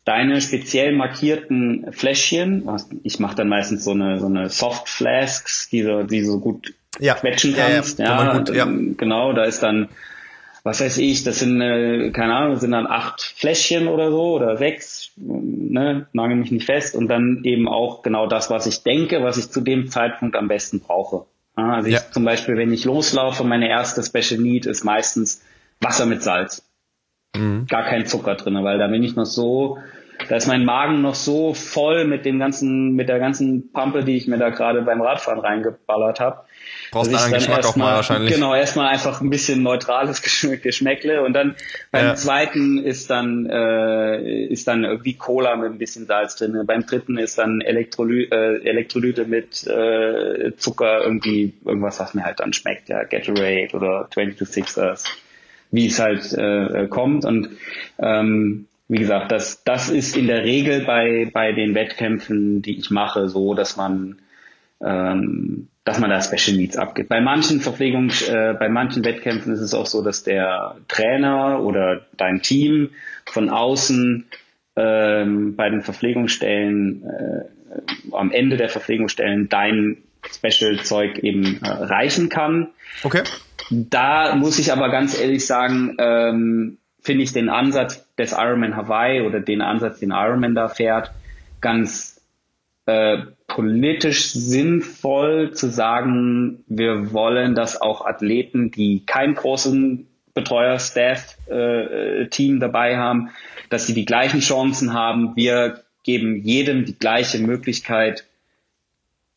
deine 0.05 0.41
speziell 0.41 0.93
markierten 0.93 1.91
Fläschchen, 1.91 2.69
ich 3.03 3.19
mache 3.19 3.35
dann 3.35 3.49
meistens 3.49 3.83
so 3.83 3.91
eine 3.91 4.19
so 4.19 4.25
eine 4.25 4.49
Soft 4.49 4.89
Flasks, 4.89 5.69
die 5.69 5.83
so, 5.83 6.03
die 6.03 6.23
so 6.23 6.39
gut 6.39 6.73
ja. 6.99 7.13
quetschen 7.13 7.55
kannst. 7.55 7.99
Ja, 7.99 8.05
ja. 8.05 8.25
ja, 8.25 8.37
gut, 8.37 8.55
ja. 8.55 8.65
Genau, 8.65 9.33
da 9.33 9.43
ist 9.43 9.61
dann 9.61 9.89
was 10.63 10.81
weiß 10.81 10.97
ich, 10.97 11.23
das 11.23 11.39
sind, 11.39 11.61
äh, 11.61 12.11
keine 12.11 12.35
Ahnung, 12.35 12.51
das 12.51 12.61
sind 12.61 12.71
dann 12.71 12.87
acht 12.87 13.21
Fläschchen 13.21 13.87
oder 13.87 14.11
so 14.11 14.33
oder 14.33 14.57
sechs, 14.57 15.11
ne, 15.15 16.07
nagel 16.13 16.35
mich 16.35 16.51
nicht 16.51 16.65
fest 16.65 16.95
und 16.95 17.07
dann 17.07 17.41
eben 17.43 17.67
auch 17.67 18.01
genau 18.01 18.27
das, 18.27 18.49
was 18.49 18.67
ich 18.67 18.83
denke, 18.83 19.23
was 19.23 19.37
ich 19.37 19.49
zu 19.49 19.61
dem 19.61 19.89
Zeitpunkt 19.89 20.35
am 20.35 20.47
besten 20.47 20.79
brauche. 20.79 21.25
Also 21.55 21.89
ja. 21.89 21.97
ich 21.97 22.11
zum 22.11 22.23
Beispiel, 22.25 22.57
wenn 22.57 22.73
ich 22.73 22.85
loslaufe, 22.85 23.43
meine 23.43 23.69
erste 23.69 24.03
Special 24.03 24.39
Need 24.39 24.65
ist 24.65 24.83
meistens 24.83 25.43
Wasser 25.81 26.05
mit 26.05 26.21
Salz. 26.23 26.65
Mhm. 27.35 27.67
Gar 27.67 27.83
kein 27.83 28.05
Zucker 28.05 28.35
drin, 28.35 28.63
weil 28.63 28.77
da 28.77 28.87
bin 28.87 29.03
ich 29.03 29.15
noch 29.15 29.25
so, 29.25 29.77
da 30.27 30.35
ist 30.35 30.47
mein 30.47 30.65
Magen 30.65 31.01
noch 31.01 31.15
so 31.15 31.53
voll 31.53 32.05
mit 32.05 32.25
dem 32.25 32.39
ganzen, 32.39 32.93
mit 32.93 33.09
der 33.09 33.19
ganzen 33.19 33.71
Pampe, 33.71 34.03
die 34.03 34.17
ich 34.17 34.27
mir 34.27 34.37
da 34.37 34.49
gerade 34.49 34.81
beim 34.81 35.01
Radfahren 35.01 35.39
reingeballert 35.39 36.19
habe 36.19 36.45
Brauchst 36.91 37.13
einen 37.13 37.33
Geschmack 37.33 37.65
auch 37.65 37.75
mal 37.75 37.95
wahrscheinlich. 37.95 38.33
Genau, 38.33 38.55
erstmal 38.55 38.87
einfach 38.87 39.21
ein 39.21 39.29
bisschen 39.29 39.61
neutrales 39.61 40.21
Geschmäckle 40.61 41.23
und 41.23 41.33
dann 41.33 41.55
beim 41.91 42.05
ja. 42.05 42.15
zweiten 42.15 42.79
ist 42.79 43.09
dann 43.09 43.45
äh, 43.45 44.45
ist 44.45 44.67
dann 44.67 44.83
irgendwie 44.83 45.13
Cola 45.13 45.55
mit 45.55 45.71
ein 45.71 45.77
bisschen 45.77 46.05
Salz 46.05 46.35
drin. 46.35 46.63
Beim 46.65 46.85
dritten 46.85 47.17
ist 47.17 47.37
dann 47.37 47.61
Elektroly 47.61 48.23
äh, 48.23 48.63
Elektrolyte 48.63 49.25
mit 49.25 49.65
äh, 49.67 50.55
Zucker 50.57 51.03
irgendwie 51.03 51.53
irgendwas, 51.65 51.99
was 51.99 52.13
mir 52.13 52.23
halt 52.23 52.39
dann 52.39 52.53
schmeckt, 52.53 52.89
ja 52.89 53.03
Gatorade 53.03 53.69
oder 53.73 54.07
22 54.13 54.47
Sixers, 54.47 55.05
wie 55.71 55.87
es 55.87 55.99
halt 55.99 56.33
äh, 56.33 56.87
kommt 56.87 57.25
und 57.25 57.49
ähm, 57.99 58.65
wie 58.89 58.97
gesagt, 58.97 59.31
das, 59.31 59.63
das 59.63 59.89
ist 59.89 60.17
in 60.17 60.25
der 60.25 60.43
Regel 60.43 60.83
bei, 60.83 61.29
bei 61.31 61.51
den 61.51 61.75
Wettkämpfen, 61.75 62.63
die 62.63 62.79
ich 62.79 62.89
mache, 62.89 63.29
so, 63.29 63.53
dass 63.53 63.77
man 63.77 64.17
ähm, 64.83 65.67
dass 65.89 65.97
man 65.97 66.11
da 66.11 66.21
Special 66.21 66.55
Needs 66.55 66.77
abgibt. 66.77 67.09
Bei 67.09 67.19
manchen 67.19 67.61
Verpflegungs, 67.61 68.27
äh, 68.27 68.53
bei 68.59 68.69
manchen 68.69 69.03
Wettkämpfen 69.03 69.51
ist 69.53 69.59
es 69.59 69.73
auch 69.73 69.87
so, 69.87 70.03
dass 70.03 70.21
der 70.21 70.75
Trainer 70.87 71.63
oder 71.63 72.05
dein 72.15 72.43
Team 72.43 72.91
von 73.25 73.49
außen 73.49 74.27
ähm, 74.75 75.55
bei 75.55 75.67
den 75.71 75.81
Verpflegungsstellen 75.81 77.03
äh, 77.03 78.11
am 78.11 78.31
Ende 78.31 78.55
der 78.55 78.69
Verpflegungsstellen 78.69 79.49
dein 79.49 79.97
Special-Zeug 80.31 81.17
eben 81.23 81.59
äh, 81.63 81.67
reichen 81.67 82.29
kann. 82.29 82.67
Okay. 83.01 83.23
Da 83.71 84.35
muss 84.35 84.59
ich 84.59 84.71
aber 84.71 84.89
ganz 84.89 85.19
ehrlich 85.19 85.47
sagen, 85.47 85.97
ähm, 85.97 86.77
finde 87.01 87.23
ich 87.23 87.33
den 87.33 87.49
Ansatz 87.49 88.05
des 88.15 88.33
Ironman 88.33 88.75
Hawaii 88.75 89.21
oder 89.21 89.39
den 89.39 89.63
Ansatz, 89.63 90.01
den 90.01 90.11
Ironman 90.11 90.53
da 90.53 90.67
fährt, 90.67 91.11
ganz 91.61 92.18
äh, 92.89 93.17
politisch 93.45 94.31
sinnvoll 94.31 95.51
zu 95.53 95.69
sagen, 95.69 96.63
wir 96.67 97.13
wollen, 97.13 97.53
dass 97.53 97.79
auch 97.79 98.03
Athleten, 98.03 98.71
die 98.71 99.05
keinen 99.05 99.35
großen 99.35 100.07
Betreuer, 100.33 100.79
Staff, 100.79 101.37
äh, 101.47 102.27
Team 102.29 102.59
dabei 102.59 102.97
haben, 102.97 103.29
dass 103.69 103.85
sie 103.85 103.93
die 103.93 104.05
gleichen 104.05 104.39
Chancen 104.39 104.93
haben. 104.93 105.35
Wir 105.35 105.83
geben 106.03 106.37
jedem 106.37 106.85
die 106.85 106.97
gleiche 106.97 107.37
Möglichkeit, 107.37 108.25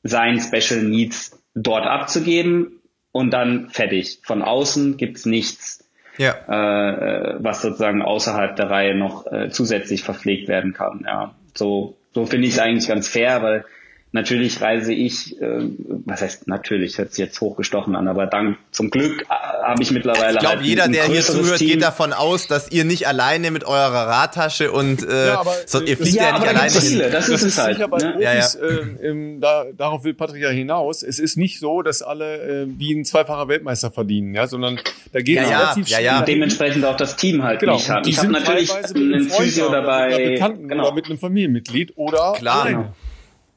sein 0.02 0.40
Special 0.40 0.82
Needs 0.82 1.38
dort 1.54 1.86
abzugeben 1.86 2.80
und 3.10 3.32
dann 3.32 3.68
fertig. 3.68 4.20
Von 4.22 4.40
außen 4.40 4.96
gibt's 4.96 5.26
nichts, 5.26 5.86
ja. 6.16 6.32
äh, 6.48 7.36
was 7.38 7.60
sozusagen 7.60 8.00
außerhalb 8.00 8.56
der 8.56 8.70
Reihe 8.70 8.94
noch 8.94 9.26
äh, 9.26 9.50
zusätzlich 9.50 10.02
verpflegt 10.02 10.48
werden 10.48 10.72
kann. 10.72 11.04
Ja, 11.06 11.34
so 11.54 11.96
so 12.14 12.26
finde 12.26 12.48
ich 12.48 12.54
es 12.54 12.60
eigentlich 12.60 12.88
ganz 12.88 13.08
fair, 13.08 13.42
weil 13.42 13.64
Natürlich 14.14 14.60
reise 14.60 14.92
ich, 14.92 15.40
äh, 15.40 15.70
was 16.04 16.20
heißt 16.20 16.46
natürlich, 16.46 16.98
hört 16.98 17.14
sich 17.14 17.24
jetzt 17.24 17.40
hochgestochen 17.40 17.96
an, 17.96 18.08
aber 18.08 18.26
dank 18.26 18.58
zum 18.70 18.90
Glück 18.90 19.22
äh, 19.22 19.24
habe 19.64 19.82
ich 19.82 19.90
mittlerweile. 19.90 20.34
Ich 20.34 20.38
glaube, 20.40 20.56
halt 20.56 20.66
jeder, 20.66 20.86
der 20.88 21.04
hier 21.04 21.22
zuhört, 21.22 21.56
Team. 21.56 21.68
geht 21.68 21.82
davon 21.82 22.12
aus, 22.12 22.46
dass 22.46 22.70
ihr 22.70 22.84
nicht 22.84 23.08
alleine 23.08 23.50
mit 23.50 23.64
eurer 23.64 24.06
Radtasche 24.06 24.70
und 24.70 25.02
äh, 25.02 25.28
ja, 25.28 25.40
aber, 25.40 25.54
so, 25.64 25.80
ihr 25.80 25.96
fliegt 25.96 26.16
ja, 26.16 26.24
ja 26.24 26.38
nicht 26.38 26.46
alleine 26.46 26.70
Ziele, 26.70 27.10
Das, 27.10 27.26
das 27.26 27.42
ist 27.42 27.42
es 27.42 27.58
halt. 27.58 27.78
Bei 27.90 27.98
ne? 27.98 28.10
Profis, 28.10 28.22
ja, 28.22 28.34
ja. 28.34 28.68
Äh, 28.68 29.08
im, 29.08 29.40
da, 29.40 29.64
darauf 29.74 30.04
will 30.04 30.12
Patrick 30.12 30.42
ja 30.42 30.50
hinaus. 30.50 31.02
Es 31.02 31.18
ist 31.18 31.38
nicht 31.38 31.58
so, 31.58 31.80
dass 31.80 32.02
alle 32.02 32.64
äh, 32.64 32.66
wie 32.68 32.94
ein 32.94 33.06
zweifacher 33.06 33.48
Weltmeister 33.48 33.90
verdienen, 33.90 34.34
ja, 34.34 34.46
sondern 34.46 34.78
da 35.12 35.22
geht 35.22 35.36
ja, 35.36 35.42
es 35.42 35.50
ja, 35.50 35.58
relativ 35.58 35.88
ja, 35.88 36.00
ja. 36.00 36.20
dementsprechend 36.20 36.84
auch 36.84 36.98
das 36.98 37.16
Team 37.16 37.42
halt 37.42 37.60
genau. 37.60 37.76
nicht 37.76 37.88
hat. 37.88 38.06
Ich 38.06 38.18
habe 38.18 38.30
natürlich 38.30 38.70
einen 38.94 39.30
Physio 39.30 39.70
dabei, 39.70 40.18
mit 40.18 40.32
Bekannten 40.34 40.68
genau. 40.68 40.84
oder 40.84 40.94
mit 40.94 41.06
einem 41.06 41.16
Familienmitglied 41.16 41.94
oder 41.96 42.34
Klar. 42.36 42.68
Genau. 42.68 42.94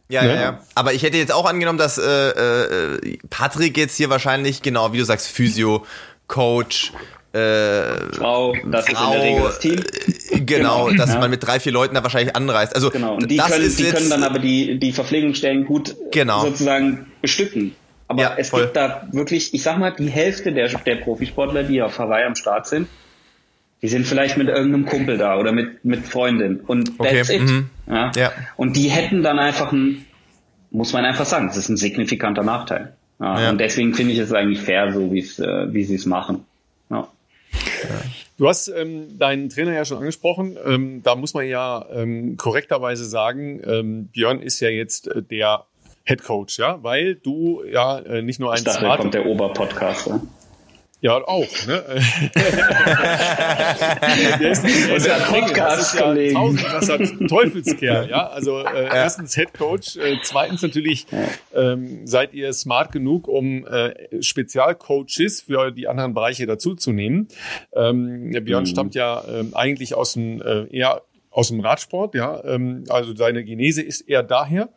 Ja, 0.08 0.24
ja, 0.24 0.36
ja. 0.36 0.60
Aber 0.76 0.94
ich 0.94 1.04
hätte 1.04 1.18
jetzt 1.18 1.34
auch 1.34 1.46
angenommen, 1.46 1.80
dass 1.80 1.98
äh, 1.98 2.30
äh, 2.30 3.18
Patrick 3.30 3.78
jetzt 3.78 3.98
hier 3.98 4.10
wahrscheinlich, 4.10 4.62
genau, 4.62 4.94
wie 4.94 5.00
du 5.00 5.06
sagst, 5.06 5.28
Physio, 5.28 5.86
Coach, 6.28 6.92
äh, 7.34 8.14
Frau, 8.14 8.54
das 8.66 8.88
Frau, 8.88 8.94
ist 8.94 9.06
in 9.06 9.12
der 9.12 9.24
Regel 9.24 9.44
das 9.44 9.60
Team. 9.60 9.80
Äh, 9.80 10.40
genau, 10.42 10.86
genau, 10.86 10.98
dass 10.98 11.14
ja. 11.14 11.20
man 11.20 11.30
mit 11.30 11.44
drei, 11.44 11.60
vier 11.60 11.72
Leuten 11.72 11.96
da 11.96 12.04
wahrscheinlich 12.04 12.36
anreist. 12.36 12.76
Also 12.76 12.92
genau, 12.92 13.16
und 13.16 13.30
die, 13.30 13.38
können, 13.38 13.76
die 13.76 13.84
können 13.84 14.10
dann 14.10 14.24
aber 14.24 14.40
die, 14.40 14.80
die 14.80 14.92
Verpflegungsstellen 14.92 15.66
gut 15.66 15.96
genau. 16.12 16.42
sozusagen 16.42 17.08
bestücken. 17.22 17.76
Aber 18.08 18.22
ja, 18.22 18.36
es 18.38 18.50
voll. 18.50 18.62
gibt 18.62 18.78
da 18.78 19.08
wirklich, 19.12 19.54
ich 19.54 19.64
sag 19.64 19.80
mal, 19.80 19.92
die 19.92 20.10
Hälfte 20.10 20.54
der, 20.54 20.68
der 20.68 20.96
Profisportler, 20.98 21.64
die 21.64 21.82
auf 21.82 21.98
Hawaii 21.98 22.26
am 22.26 22.36
Start 22.36 22.68
sind, 22.68 22.88
die 23.86 23.90
sind 23.90 24.08
vielleicht 24.08 24.36
mit 24.36 24.48
irgendeinem 24.48 24.88
Kumpel 24.88 25.20
da 25.20 25.38
oder 25.38 25.52
mit, 25.52 25.86
mit 25.86 26.08
Freundin 26.08 26.60
und 26.62 26.94
okay. 26.98 27.18
that's 27.18 27.30
it. 27.30 27.44
Mhm. 27.44 27.70
Ja? 27.86 28.12
ja? 28.16 28.32
Und 28.58 28.76
die 28.76 28.90
hätten 28.90 29.22
dann 29.22 29.38
einfach 29.38 29.72
ein, 29.72 30.04
muss 30.72 30.92
man 30.92 31.06
einfach 31.06 31.28
sagen, 31.28 31.46
das 31.46 31.58
ist 31.58 31.70
ein 31.70 31.78
signifikanter 31.78 32.42
Nachteil. 32.42 32.96
Ja? 33.20 33.40
ja. 33.40 33.50
Und 33.52 33.60
deswegen 33.60 33.94
finde 33.94 34.14
ich 34.14 34.18
es 34.18 34.34
eigentlich 34.34 34.60
fair, 34.60 34.92
so 34.92 35.14
wie 35.14 35.20
es, 35.20 35.38
äh, 35.38 35.72
wie 35.72 35.84
sie 35.84 35.94
es 35.94 36.08
machen. 36.08 36.46
Ja. 36.90 37.08
Du 38.40 38.50
hast 38.50 38.70
ähm, 38.70 39.20
deinen 39.20 39.50
Trainer 39.50 39.74
ja 39.74 39.86
schon 39.86 40.00
angesprochen. 40.00 40.58
Ähm, 40.66 41.04
da 41.04 41.16
muss 41.16 41.36
man 41.36 41.46
ja 41.46 41.86
ähm, 41.94 42.38
korrekterweise 42.38 43.06
sagen, 43.06 43.62
ähm, 43.68 44.08
Björn 44.08 44.42
ist 44.42 44.62
ja 44.62 44.70
jetzt 44.70 45.10
äh, 45.10 45.22
der 45.22 45.66
Head 46.06 46.24
Coach, 46.24 46.58
ja, 46.58 46.82
weil 46.82 47.14
du 47.14 47.64
ja 47.72 48.00
äh, 48.00 48.24
nicht 48.24 48.40
nur 48.40 48.52
ein 48.52 48.58
ich 48.58 48.64
dachte, 48.64 48.80
Smart 48.80 49.00
kommt 49.00 49.14
der 49.14 49.28
Oberpodcaster. 49.28 50.24
Ja, 51.02 51.18
auch. 51.24 51.68
Ne? 51.68 51.84
der 54.40 54.52
ist, 54.52 54.64
der 54.64 54.96
ist 54.96 55.08
ja 55.08 55.18
podcast 55.18 55.98
kollege 55.98 56.34
ja 56.34 57.28
Teufelskerl. 57.28 58.10
Ja, 58.10 58.28
also 58.28 58.60
äh, 58.60 58.86
erstens 58.86 59.36
Head 59.36 59.54
Coach, 59.54 59.98
äh, 59.98 60.18
zweitens 60.24 60.62
natürlich 60.62 61.06
ähm, 61.54 62.08
seid 62.08 62.34
ihr 62.34 62.54
smart 62.54 62.92
genug, 62.92 63.28
um 63.28 63.68
äh, 63.68 63.94
Spezialcoaches 64.22 65.42
für 65.42 65.72
die 65.72 65.88
anderen 65.88 66.14
Bereiche 66.14 66.46
dazuzunehmen. 66.46 67.28
Ähm, 67.74 68.32
Björn 68.44 68.64
mhm. 68.64 68.68
stammt 68.68 68.96
ja 68.96 69.22
äh, 69.22 69.44
eigentlich 69.54 69.96
aus 69.96 70.14
dem 70.14 70.42
äh, 70.42 70.66
eher 70.76 71.02
aus 71.36 71.50
dem 71.50 71.60
Radsport, 71.60 72.16
ja. 72.16 72.42
Ähm, 72.46 72.86
also 72.88 73.14
seine 73.14 73.44
Genese 73.44 73.82
ist 73.82 74.02
eher 74.02 74.24
daher. 74.24 74.70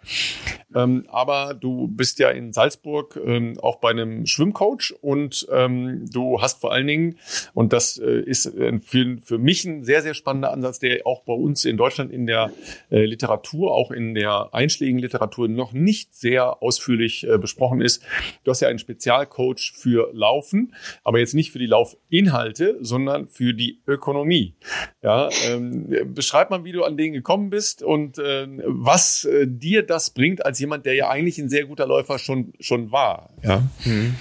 Ähm, 0.75 1.05
aber 1.09 1.55
du 1.55 1.89
bist 1.89 2.19
ja 2.19 2.31
in 2.31 2.53
Salzburg 2.53 3.19
ähm, 3.25 3.59
auch 3.61 3.77
bei 3.77 3.91
einem 3.91 4.27
Schwimmcoach 4.27 4.93
und 5.01 5.47
ähm, 5.51 6.05
du 6.13 6.43
hast 6.43 6.61
vor 6.61 6.73
allen 6.73 6.89
Dingen, 6.89 7.19
und 7.55 7.73
das 7.73 7.97
äh, 7.99 8.21
ist 8.21 8.47
äh, 8.47 8.79
für, 8.81 9.19
für 9.25 9.39
mich 9.39 9.65
ein 9.65 9.85
sehr, 9.85 10.03
sehr 10.03 10.15
spannender 10.15 10.53
Ansatz, 10.53 10.81
der 10.81 11.07
auch 11.07 11.23
bei 11.23 11.33
uns 11.33 11.65
in 11.65 11.77
Deutschland 11.77 12.13
in 12.13 12.27
der 12.27 12.51
äh, 12.91 13.05
Literatur, 13.05 13.73
auch 13.73 13.93
in 13.93 14.15
der 14.15 14.51
einschlägigen 14.53 14.99
Literatur 14.99 15.49
noch 15.49 15.73
nicht 15.73 16.15
sehr 16.15 16.61
ausführlich 16.63 17.27
äh, 17.27 17.39
besprochen 17.39 17.81
ist. 17.81 18.03
Du 18.45 18.51
hast 18.51 18.61
ja 18.61 18.69
einen 18.69 18.81
Spezialcoach 18.81 19.75
für 19.75 20.11
Laufen, 20.13 20.75
aber 21.05 21.21
jetzt 21.21 21.35
nicht 21.35 21.53
für 21.53 21.61
die 21.61 21.67
Laufinhalte, 21.67 22.79
sondern 22.81 23.29
für 23.29 23.55
die 23.55 23.81
Ökonomie. 23.87 24.55
Ja, 25.03 25.31
ähm, 25.47 26.15
beschreib 26.49 26.51
mal, 26.51 26.65
wie 26.65 26.73
du 26.73 26.85
an 26.85 26.97
den 26.97 27.13
gekommen 27.13 27.51
bist 27.51 27.83
und 27.83 28.19
äh, 28.19 28.47
was 28.65 29.25
äh, 29.25 29.47
dir 29.47 29.83
das 29.87 30.11
bringt 30.11 30.45
als 30.45 30.59
jemand, 30.59 30.87
der 30.87 30.95
ja 30.95 31.09
eigentlich 31.09 31.39
ein 31.39 31.49
sehr 31.49 31.65
guter 31.67 31.87
Läufer 31.87 32.19
schon, 32.19 32.53
schon 32.61 32.91
war. 32.91 33.31
Ja. 33.43 33.63
Mhm. 33.85 34.15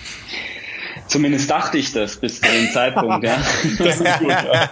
Zumindest 1.07 1.49
dachte 1.49 1.77
ich 1.77 1.93
das 1.93 2.17
bis 2.17 2.41
zu 2.41 2.51
dem 2.51 2.67
Zeitpunkt, 2.73 3.23
ja. 3.23 3.37
Das 3.79 4.01
ist 4.01 4.19
gut, 4.19 4.29
ja. 4.29 4.69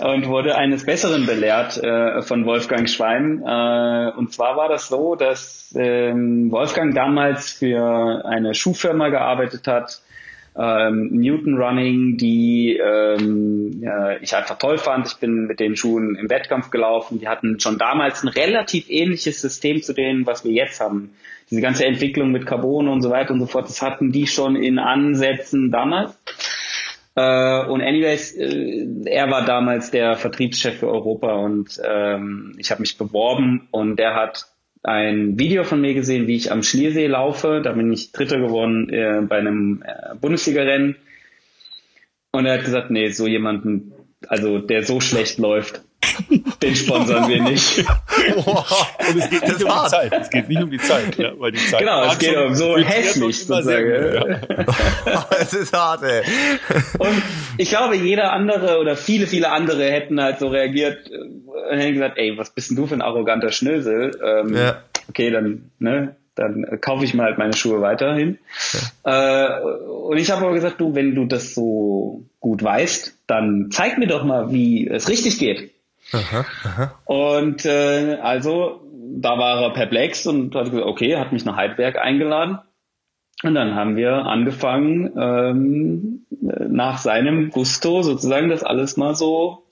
und 0.12 0.26
wurde 0.28 0.56
eines 0.56 0.86
Besseren 0.86 1.26
belehrt 1.26 1.76
äh, 1.82 2.22
von 2.22 2.46
Wolfgang 2.46 2.88
Schwein. 2.88 3.42
Äh, 3.42 4.12
und 4.16 4.32
zwar 4.32 4.56
war 4.56 4.68
das 4.68 4.88
so, 4.88 5.14
dass 5.14 5.74
ähm, 5.76 6.50
Wolfgang 6.50 6.94
damals 6.94 7.52
für 7.52 8.24
eine 8.24 8.54
Schuhfirma 8.54 9.10
gearbeitet 9.10 9.66
hat, 9.66 10.00
ähm, 10.58 11.10
Newton 11.12 11.54
Running, 11.54 12.16
die 12.16 12.76
ähm, 12.76 13.80
ja, 13.80 14.16
ich 14.16 14.34
einfach 14.34 14.58
toll 14.58 14.76
fand. 14.76 15.06
Ich 15.06 15.16
bin 15.18 15.46
mit 15.46 15.60
den 15.60 15.76
Schuhen 15.76 16.16
im 16.16 16.28
Wettkampf 16.28 16.70
gelaufen. 16.70 17.20
Die 17.20 17.28
hatten 17.28 17.60
schon 17.60 17.78
damals 17.78 18.24
ein 18.24 18.28
relativ 18.28 18.90
ähnliches 18.90 19.40
System 19.40 19.82
zu 19.82 19.92
dem, 19.92 20.26
was 20.26 20.44
wir 20.44 20.52
jetzt 20.52 20.80
haben. 20.80 21.12
Diese 21.50 21.60
ganze 21.60 21.86
Entwicklung 21.86 22.32
mit 22.32 22.44
Carbon 22.44 22.88
und 22.88 23.02
so 23.02 23.10
weiter 23.10 23.32
und 23.32 23.40
so 23.40 23.46
fort, 23.46 23.68
das 23.68 23.80
hatten 23.82 24.10
die 24.10 24.26
schon 24.26 24.56
in 24.56 24.80
Ansätzen 24.80 25.70
damals. 25.70 26.18
Äh, 27.14 27.66
und 27.66 27.80
anyways, 27.80 28.32
äh, 28.36 28.86
er 29.06 29.30
war 29.30 29.44
damals 29.44 29.92
der 29.92 30.16
Vertriebschef 30.16 30.80
für 30.80 30.88
Europa 30.88 31.34
und 31.34 31.80
ähm, 31.84 32.54
ich 32.58 32.72
habe 32.72 32.80
mich 32.80 32.98
beworben 32.98 33.68
und 33.70 33.96
der 33.96 34.14
hat 34.16 34.46
ein 34.88 35.38
Video 35.38 35.64
von 35.64 35.80
mir 35.80 35.94
gesehen, 35.94 36.26
wie 36.26 36.36
ich 36.36 36.50
am 36.50 36.62
Schliersee 36.62 37.06
laufe. 37.06 37.60
Da 37.62 37.72
bin 37.72 37.92
ich 37.92 38.12
Dritter 38.12 38.38
geworden 38.38 38.88
äh, 38.88 39.20
bei 39.22 39.38
einem 39.38 39.82
äh, 39.84 40.14
Bundesliga-Rennen. 40.16 40.96
Und 42.32 42.46
er 42.46 42.54
hat 42.54 42.64
gesagt, 42.64 42.90
nee, 42.90 43.08
so 43.10 43.26
jemanden, 43.26 43.92
also 44.26 44.58
der 44.58 44.82
so 44.82 45.00
schlecht 45.00 45.38
läuft, 45.38 45.82
den 46.62 46.76
sponsern 46.76 47.28
wir 47.28 47.42
nicht. 47.42 47.78
Und 47.78 49.18
es 49.18 49.30
geht 49.30 49.42
nicht 49.42 49.62
um 49.62 49.70
die 49.84 49.88
Zeit. 49.90 50.12
Es 50.12 50.30
geht 50.30 50.48
nicht 50.48 50.62
um 50.62 50.70
die 50.70 50.78
Zeit, 50.78 51.16
ja, 51.16 51.32
weil 51.38 51.52
die 51.52 51.58
Zeit 51.58 51.80
Genau, 51.80 52.04
es 52.04 52.18
geht 52.18 52.36
um 52.36 52.54
so 52.54 52.76
hässlich 52.76 53.46
sozusagen. 53.46 54.14
Ja. 54.14 55.26
Es 55.40 55.52
ist 55.52 55.72
hart, 55.72 56.02
ey. 56.02 56.22
Und 56.98 57.22
ich 57.56 57.68
glaube, 57.68 57.96
jeder 57.96 58.32
andere 58.32 58.78
oder 58.80 58.96
viele, 58.96 59.26
viele 59.26 59.50
andere 59.50 59.90
hätten 59.90 60.20
halt 60.20 60.38
so 60.38 60.48
reagiert 60.48 61.10
und 61.10 61.78
hätten 61.78 61.94
gesagt, 61.94 62.18
ey, 62.18 62.36
was 62.36 62.50
bist 62.50 62.70
denn 62.70 62.76
du 62.76 62.86
für 62.86 62.94
ein 62.94 63.02
arroganter 63.02 63.50
Schnösel? 63.50 64.18
Ähm, 64.22 64.54
ja. 64.54 64.82
Okay, 65.08 65.30
dann, 65.30 65.70
ne, 65.78 66.16
dann 66.34 66.80
kaufe 66.80 67.04
ich 67.04 67.14
mal 67.14 67.24
halt 67.26 67.38
meine 67.38 67.54
Schuhe 67.54 67.80
weiterhin. 67.80 68.38
Ja. 69.04 69.58
Äh, 69.58 69.62
und 69.62 70.18
ich 70.18 70.30
habe 70.30 70.44
aber 70.44 70.54
gesagt, 70.54 70.80
du, 70.80 70.94
wenn 70.94 71.14
du 71.14 71.24
das 71.24 71.54
so 71.54 72.24
gut 72.40 72.62
weißt, 72.62 73.14
dann 73.26 73.68
zeig 73.70 73.98
mir 73.98 74.06
doch 74.06 74.24
mal, 74.24 74.52
wie 74.52 74.88
es 74.88 75.08
richtig 75.08 75.38
geht. 75.38 75.70
Und 77.04 77.64
äh, 77.64 78.18
also 78.22 78.80
da 79.20 79.38
war 79.38 79.62
er 79.62 79.72
perplex 79.72 80.26
und 80.26 80.54
hat 80.54 80.70
gesagt, 80.70 80.86
okay, 80.86 81.16
hat 81.16 81.32
mich 81.32 81.44
nach 81.44 81.56
Heidberg 81.56 81.98
eingeladen. 81.98 82.58
Und 83.42 83.54
dann 83.54 83.74
haben 83.74 83.96
wir 83.96 84.12
angefangen, 84.26 85.12
ähm, 85.16 86.26
nach 86.68 86.98
seinem 86.98 87.50
Gusto 87.50 88.02
sozusagen 88.02 88.48
das 88.48 88.64
alles 88.64 88.96
mal 88.96 89.14
so 89.14 89.64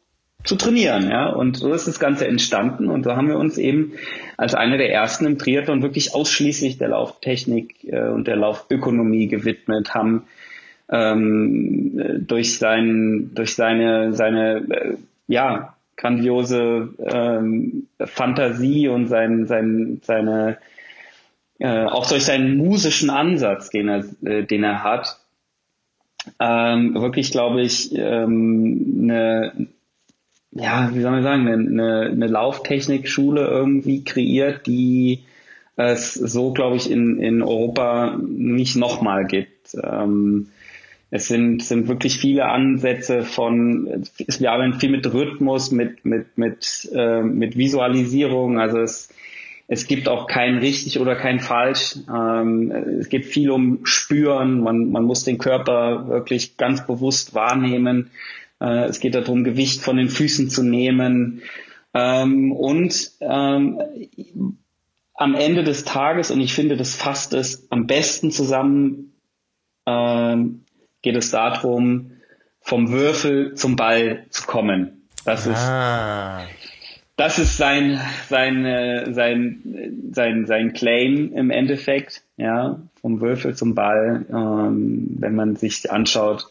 zu 0.45 0.57
trainieren, 0.57 1.11
ja. 1.11 1.29
Und 1.31 1.57
so 1.57 1.73
ist 1.73 1.89
das 1.89 1.99
Ganze 1.99 2.29
entstanden 2.29 2.89
und 2.89 3.03
so 3.03 3.17
haben 3.17 3.29
wir 3.29 3.39
uns 3.39 3.59
eben 3.59 3.95
als 4.37 4.55
einer 4.55 4.79
der 4.79 4.93
ersten 4.93 5.27
im 5.27 5.39
Triathlon 5.39 5.83
wirklich 5.83 6.15
ausschließlich 6.15 6.79
der 6.79 6.89
Lauftechnik 6.89 7.85
äh, 7.85 8.09
und 8.09 8.29
der 8.29 8.37
Laufökonomie 8.37 9.27
gewidmet, 9.27 9.95
haben 9.95 10.25
ähm, 10.89 12.25
durch 12.27 12.59
sein, 12.59 13.33
durch 13.35 13.57
seine, 13.57 14.13
seine, 14.13 14.59
äh, 14.71 14.97
ja, 15.27 15.76
grandiose 15.97 16.91
ähm, 16.99 17.89
Fantasie 18.05 18.89
und 18.89 19.09
sein, 19.09 19.47
sein, 19.47 20.01
seine 20.03 20.59
äh, 21.59 21.85
auch 21.85 22.07
durch 22.09 22.25
seinen 22.25 22.59
musischen 22.59 23.11
Ansatz, 23.11 23.71
den 23.71 23.89
er, 23.89 24.05
äh, 24.25 24.45
den 24.45 24.63
er 24.63 24.85
hat, 24.85 25.19
ähm, 26.41 26.95
wirklich, 26.95 27.31
glaube 27.31 27.63
ich, 27.63 27.95
ähm, 27.95 29.01
eine, 29.03 29.69
ja, 30.51 30.91
wie 30.93 31.01
soll 31.01 31.13
man 31.13 31.23
sagen, 31.23 31.49
eine, 31.49 32.11
eine 32.11 32.27
Lauftechnikschule 32.27 33.47
irgendwie 33.47 34.05
kreiert, 34.05 34.67
die 34.67 35.25
es 35.77 36.15
so, 36.15 36.53
glaube 36.53 36.77
ich, 36.77 36.91
in, 36.91 37.21
in 37.21 37.43
Europa 37.43 38.19
nicht 38.27 38.77
nochmal 38.77 39.27
gibt. 39.27 39.77
Ähm, 39.83 40.49
es 41.11 41.29
sind, 41.29 41.63
sind 41.63 41.89
wirklich 41.89 42.19
viele 42.19 42.47
Ansätze 42.47 43.23
von, 43.23 44.05
wir 44.17 44.53
arbeiten 44.53 44.81
viel 44.81 44.91
mit 44.91 45.13
Rhythmus, 45.13 45.71
mit, 45.71 46.05
mit, 46.05 46.37
mit, 46.37 46.91
äh, 46.93 47.23
mit 47.23 47.57
Visualisierung. 47.57 48.59
Also 48.59 48.81
es, 48.81 49.09
es 49.69 49.87
gibt 49.87 50.09
auch 50.09 50.27
kein 50.27 50.59
richtig 50.59 50.99
oder 50.99 51.15
kein 51.15 51.39
falsch. 51.39 51.99
Ähm, 52.13 52.73
es 52.73 53.09
geht 53.09 53.25
viel 53.25 53.51
um 53.51 53.87
Spüren. 53.87 54.61
Man, 54.61 54.91
man 54.91 55.05
muss 55.05 55.23
den 55.23 55.39
Körper 55.39 56.09
wirklich 56.09 56.57
ganz 56.57 56.87
bewusst 56.87 57.35
wahrnehmen. 57.35 58.11
Äh, 58.61 58.87
es 58.87 58.99
geht 58.99 59.15
darum, 59.15 59.45
Gewicht 59.45 59.83
von 59.83 59.97
den 59.97 60.09
Füßen 60.09 60.51
zu 60.51 60.65
nehmen. 60.65 61.43
Ähm, 61.95 62.51
und 62.51 63.13
ähm, 63.21 64.59
am 65.15 65.35
Ende 65.35 65.63
des 65.63 65.85
Tages, 65.85 66.33
und 66.33 66.41
ich 66.41 66.53
finde, 66.53 66.77
das 66.77 66.97
fasst 66.97 67.33
es 67.33 67.71
am 67.71 67.87
besten 67.87 68.33
zusammen, 68.33 69.13
ähm, 69.87 70.66
geht 71.03 71.17
es 71.17 71.31
darum, 71.31 72.13
vom 72.61 72.91
Würfel 72.91 73.55
zum 73.55 73.77
Ball 73.77 74.27
zu 74.31 74.47
kommen. 74.47 75.09
Das 75.25 75.47
ah. 75.49 76.43
ist, 76.43 76.51
das 77.17 77.39
ist 77.39 77.57
sein, 77.57 78.01
sein, 78.29 79.15
sein, 79.15 80.11
sein, 80.13 80.47
sein 80.47 80.73
Claim 80.73 81.33
im 81.33 81.51
Endeffekt, 81.51 82.23
ja, 82.37 82.81
vom 83.01 83.21
Würfel 83.21 83.55
zum 83.55 83.75
Ball. 83.75 84.27
Ähm, 84.29 85.17
wenn 85.19 85.35
man 85.35 85.57
sich 85.57 85.91
anschaut, 85.91 86.47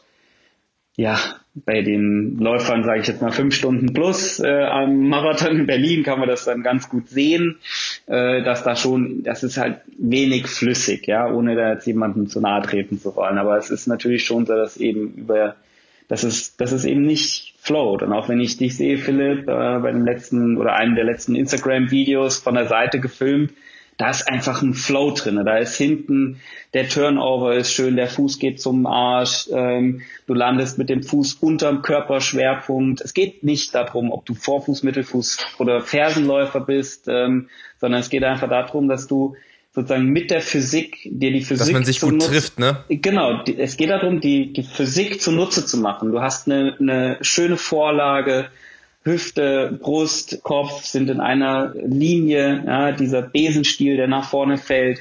ja, 0.96 1.20
bei 1.56 1.82
den 1.82 2.38
Läufern, 2.38 2.84
sage 2.84 3.00
ich 3.00 3.08
jetzt 3.08 3.22
mal 3.22 3.32
fünf 3.32 3.56
Stunden 3.56 3.94
plus 3.94 4.40
äh, 4.40 4.64
am 4.64 5.08
Marathon 5.08 5.60
in 5.60 5.66
Berlin, 5.66 6.04
kann 6.04 6.20
man 6.20 6.28
das 6.28 6.44
dann 6.44 6.64
ganz 6.64 6.90
gut 6.90 7.08
sehen, 7.08 7.58
äh, 8.08 8.44
dass 8.44 8.64
da 8.64 8.76
schon, 8.76 9.24
das 9.24 9.44
ist 9.44 9.58
halt 9.58 9.78
wenig 9.98 10.48
flüssig, 10.48 11.08
ja, 11.08 11.32
ohne 11.32 11.56
da 11.56 11.72
jetzt 11.72 11.88
jemanden 11.88 12.28
zu 12.28 12.42
nahe 12.42 12.62
treten 12.62 13.00
zu 13.00 13.16
wollen. 13.16 13.38
Aber 13.38 13.58
es 13.58 13.70
ist 13.70 13.88
natürlich 13.88 14.26
schon 14.26 14.46
so, 14.46 14.54
dass 14.54 14.76
eben 14.76 15.14
über, 15.14 15.56
dass 16.10 16.24
es, 16.24 16.58
dass 16.58 16.74
es 16.74 16.84
eben 16.84 17.04
nicht 17.04 17.54
float. 17.58 18.04
Und 18.04 18.12
auch 18.12 18.28
wenn 18.28 18.42
ich 18.42 18.58
dich 18.58 18.76
sehe, 18.76 18.98
Philipp, 18.98 19.48
äh, 19.48 19.80
bei 19.80 19.92
dem 19.92 20.06
letzten 20.06 20.58
oder 20.58 20.76
einem 20.76 20.96
der 20.96 21.06
letzten 21.06 21.36
Instagram-Videos 21.36 22.40
von 22.40 22.56
der 22.56 22.68
Seite 22.68 23.00
gefilmt, 23.00 23.54
da 23.98 24.10
ist 24.10 24.28
einfach 24.28 24.62
ein 24.62 24.74
Flow 24.74 25.12
drin. 25.12 25.42
Da 25.46 25.58
ist 25.58 25.76
hinten 25.76 26.42
der 26.74 26.90
Turnover 26.90 27.56
ist 27.56 27.72
schön, 27.72 27.96
der 27.96 28.08
Fuß 28.08 28.40
geht 28.40 28.60
zum 28.60 28.86
Arsch, 28.86 29.48
ähm, 29.52 30.02
du 30.28 30.34
landest 30.34 30.78
mit 30.78 30.90
dem 30.90 31.04
Fuß 31.04 31.36
unterm 31.36 31.82
Körperschwerpunkt. 31.82 33.00
Es 33.00 33.14
geht 33.14 33.44
nicht 33.44 33.74
darum, 33.74 34.12
ob 34.12 34.26
du 34.26 34.34
Vorfuß, 34.34 34.84
Mittelfuß 34.84 35.38
oder 35.60 35.80
Fersenläufer 35.80 36.60
bist, 36.60 37.08
ähm, 37.08 37.50
sondern 37.80 38.02
es 38.02 38.10
geht 38.10 38.24
einfach 38.24 38.50
darum, 38.50 38.90
dass 38.90 39.08
du 39.08 39.36
sozusagen 39.74 40.08
mit 40.08 40.32
der 40.32 40.42
Physik 40.42 40.98
dir 41.06 41.32
die 41.32 41.42
Physik 41.42 41.60
dass 41.60 41.72
man 41.72 41.86
sich 41.86 42.02
gut 42.02 42.22
trifft, 42.22 42.60
ne? 42.60 42.84
Genau, 42.90 43.44
es 43.58 43.78
geht 43.78 43.90
darum, 43.90 44.20
die, 44.22 44.54
die 44.54 44.64
Physik 44.64 45.22
zunutze 45.22 45.66
zu 45.66 45.78
machen. 45.78 46.12
Du 46.12 46.22
hast 46.22 46.50
eine, 46.50 46.76
eine 46.80 47.18
schöne 47.22 47.58
Vorlage, 47.58 48.50
Hüfte, 49.06 49.78
Brust, 49.80 50.42
Kopf 50.42 50.84
sind 50.84 51.12
in 51.12 51.20
einer 51.20 51.74
Linie, 51.76 52.64
ja, 52.66 52.92
dieser 52.92 53.22
Besenstiel, 53.22 53.98
der 53.98 54.08
nach 54.08 54.28
vorne 54.28 54.58
fällt. 54.58 55.00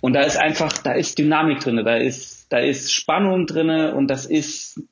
Und 0.00 0.14
da 0.14 0.22
ist 0.22 0.36
einfach, 0.36 0.72
da 0.78 0.92
ist 0.92 1.16
Dynamik 1.18 1.60
drinne, 1.60 1.84
da 1.84 1.96
ist, 1.96 2.52
da 2.52 2.58
ist 2.58 2.92
Spannung 2.92 3.46
drinne 3.46 3.94
und 3.94 4.08
das 4.08 4.26
ist, 4.26 4.82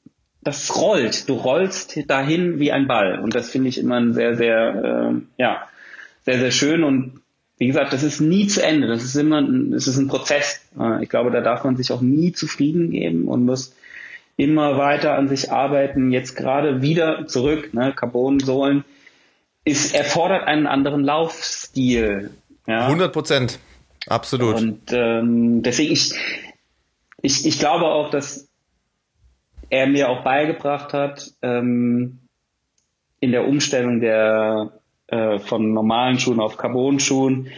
das 0.41 0.77
rollt. 0.77 1.29
Du 1.29 1.35
rollst 1.35 1.99
dahin 2.09 2.61
wie 2.61 2.71
ein 2.71 2.87
Ball. 2.87 3.19
Und 3.19 3.35
das 3.35 3.51
finde 3.51 3.71
ich 3.71 3.79
immer 3.79 3.97
ein 3.97 4.15
sehr, 4.15 4.37
sehr, 4.37 5.13
äh, 5.13 5.43
ja, 5.43 5.69
sehr, 6.23 6.39
sehr 6.39 6.53
schön. 6.53 6.85
Und 6.85 7.21
wie 7.59 7.67
gesagt, 7.67 7.93
das 7.93 8.05
ist 8.05 8.21
nie 8.21 8.47
zu 8.47 8.63
Ende. 8.63 8.87
Das 8.87 9.03
ist 9.03 9.17
immer, 9.17 9.43
es 9.75 9.89
ist 9.89 9.99
ein 9.99 10.09
Prozess. 10.09 10.61
Äh, 10.79 11.03
ich 11.03 11.09
glaube, 11.09 11.33
da 11.33 11.41
darf 11.41 11.65
man 11.65 11.77
sich 11.77 11.91
auch 11.91 12.03
nie 12.03 12.33
zufrieden 12.33 12.91
geben 12.91 13.27
und 13.27 13.45
muss 13.45 13.75
immer 14.37 14.79
weiter 14.79 15.17
an 15.17 15.29
sich 15.29 15.53
arbeiten, 15.53 16.11
jetzt 16.11 16.37
gerade 16.37 16.83
wieder 16.83 17.27
zurück, 17.27 17.73
ne, 17.73 17.93
Carbonsohlen, 17.93 18.85
ist, 19.65 19.95
erfordert 19.95 20.45
einen 20.45 20.67
anderen 20.67 21.03
Laufstil. 21.05 22.31
Ja? 22.67 22.87
100 22.87 23.13
Prozent, 23.13 23.59
absolut. 24.07 24.57
Und 24.57 24.93
ähm, 24.93 25.63
deswegen, 25.63 25.93
ich, 25.93 26.15
ich, 27.23 27.47
ich 27.47 27.59
glaube 27.59 27.87
auch, 27.87 28.11
dass 28.11 28.49
er 29.71 29.87
mir 29.87 30.09
auch 30.09 30.23
beigebracht 30.23 30.93
hat, 30.93 31.31
ähm, 31.43 32.19
in 33.21 33.33
der 33.33 33.47
Umstellung 33.47 34.01
der 34.01 34.73
äh, 35.07 35.39
von 35.39 35.73
normalen 35.73 36.19
Schuhen 36.19 36.41
auf 36.41 36.57
Carbon-Schuhen, 36.57 37.49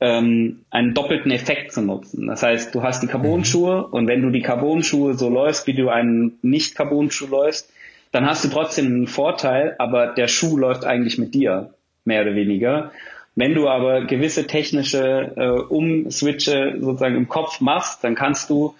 ähm, 0.00 0.60
einen 0.70 0.94
doppelten 0.94 1.30
Effekt 1.30 1.72
zu 1.72 1.82
nutzen. 1.82 2.26
Das 2.26 2.42
heißt, 2.42 2.74
du 2.74 2.82
hast 2.82 3.02
die 3.02 3.08
Carbon-Schuhe 3.08 3.86
und 3.86 4.06
wenn 4.06 4.22
du 4.22 4.30
die 4.30 4.42
Carbon-Schuhe 4.42 5.14
so 5.14 5.28
läufst, 5.28 5.66
wie 5.66 5.74
du 5.74 5.88
einen 5.88 6.38
Nicht-Carbon-Schuh 6.42 7.26
läufst, 7.26 7.72
dann 8.12 8.26
hast 8.26 8.44
du 8.44 8.48
trotzdem 8.48 8.86
einen 8.86 9.06
Vorteil, 9.06 9.74
aber 9.78 10.08
der 10.08 10.28
Schuh 10.28 10.56
läuft 10.56 10.84
eigentlich 10.84 11.18
mit 11.18 11.34
dir, 11.34 11.74
mehr 12.04 12.22
oder 12.22 12.34
weniger. 12.34 12.92
Wenn 13.34 13.54
du 13.54 13.68
aber 13.68 14.04
gewisse 14.04 14.46
technische 14.46 15.32
äh, 15.36 15.48
Umswitche 15.48 16.76
sozusagen 16.80 17.16
im 17.16 17.28
Kopf 17.28 17.60
machst, 17.60 18.02
dann 18.02 18.14
kannst 18.14 18.50
du 18.50 18.74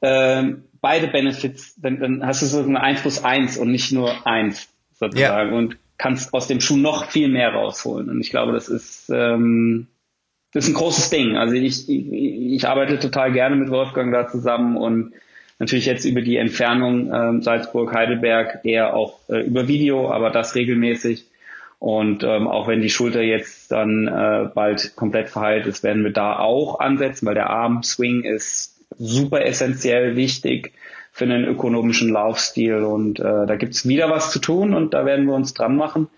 äh, 0.00 0.44
beide 0.80 1.08
Benefits, 1.08 1.74
dann, 1.76 2.00
dann 2.00 2.26
hast 2.26 2.42
du 2.42 2.46
so 2.46 2.64
1 2.64 3.00
plus 3.02 3.24
1 3.24 3.58
und 3.58 3.70
nicht 3.70 3.92
nur 3.92 4.26
1 4.26 4.68
sozusagen 4.94 5.52
ja. 5.52 5.56
und 5.56 5.76
kannst 5.96 6.32
aus 6.32 6.46
dem 6.46 6.60
Schuh 6.60 6.76
noch 6.76 7.10
viel 7.10 7.28
mehr 7.28 7.52
rausholen. 7.52 8.08
Und 8.08 8.20
ich 8.20 8.30
glaube, 8.30 8.52
das 8.52 8.68
ist 8.68 9.10
ähm, 9.10 9.88
das 10.52 10.64
ist 10.64 10.70
ein 10.70 10.76
großes 10.76 11.10
Ding. 11.10 11.36
Also 11.36 11.54
ich, 11.54 11.88
ich, 11.88 12.12
ich 12.12 12.68
arbeite 12.68 12.98
total 12.98 13.32
gerne 13.32 13.56
mit 13.56 13.70
Wolfgang 13.70 14.12
da 14.12 14.28
zusammen 14.28 14.76
und 14.76 15.12
natürlich 15.58 15.86
jetzt 15.86 16.04
über 16.04 16.22
die 16.22 16.36
Entfernung 16.36 17.12
ähm, 17.12 17.42
Salzburg-Heidelberg 17.42 18.60
eher 18.64 18.94
auch 18.94 19.18
äh, 19.28 19.40
über 19.40 19.68
Video, 19.68 20.10
aber 20.10 20.30
das 20.30 20.54
regelmäßig. 20.54 21.26
Und 21.78 22.24
ähm, 22.24 22.48
auch 22.48 22.66
wenn 22.66 22.80
die 22.80 22.90
Schulter 22.90 23.22
jetzt 23.22 23.70
dann 23.70 24.08
äh, 24.08 24.48
bald 24.52 24.96
komplett 24.96 25.28
verheilt 25.28 25.66
ist, 25.66 25.84
werden 25.84 26.02
wir 26.02 26.12
da 26.12 26.38
auch 26.38 26.80
ansetzen, 26.80 27.26
weil 27.26 27.34
der 27.34 27.50
Arm-Swing 27.50 28.24
ist 28.24 28.80
super 28.98 29.44
essentiell 29.44 30.16
wichtig 30.16 30.72
für 31.12 31.24
einen 31.24 31.44
ökonomischen 31.44 32.10
Laufstil. 32.10 32.82
Und 32.82 33.20
äh, 33.20 33.46
da 33.46 33.56
gibt's 33.56 33.86
wieder 33.86 34.10
was 34.10 34.32
zu 34.32 34.40
tun 34.40 34.74
und 34.74 34.94
da 34.94 35.04
werden 35.04 35.26
wir 35.26 35.34
uns 35.34 35.54
dran 35.54 35.76
machen. 35.76 36.08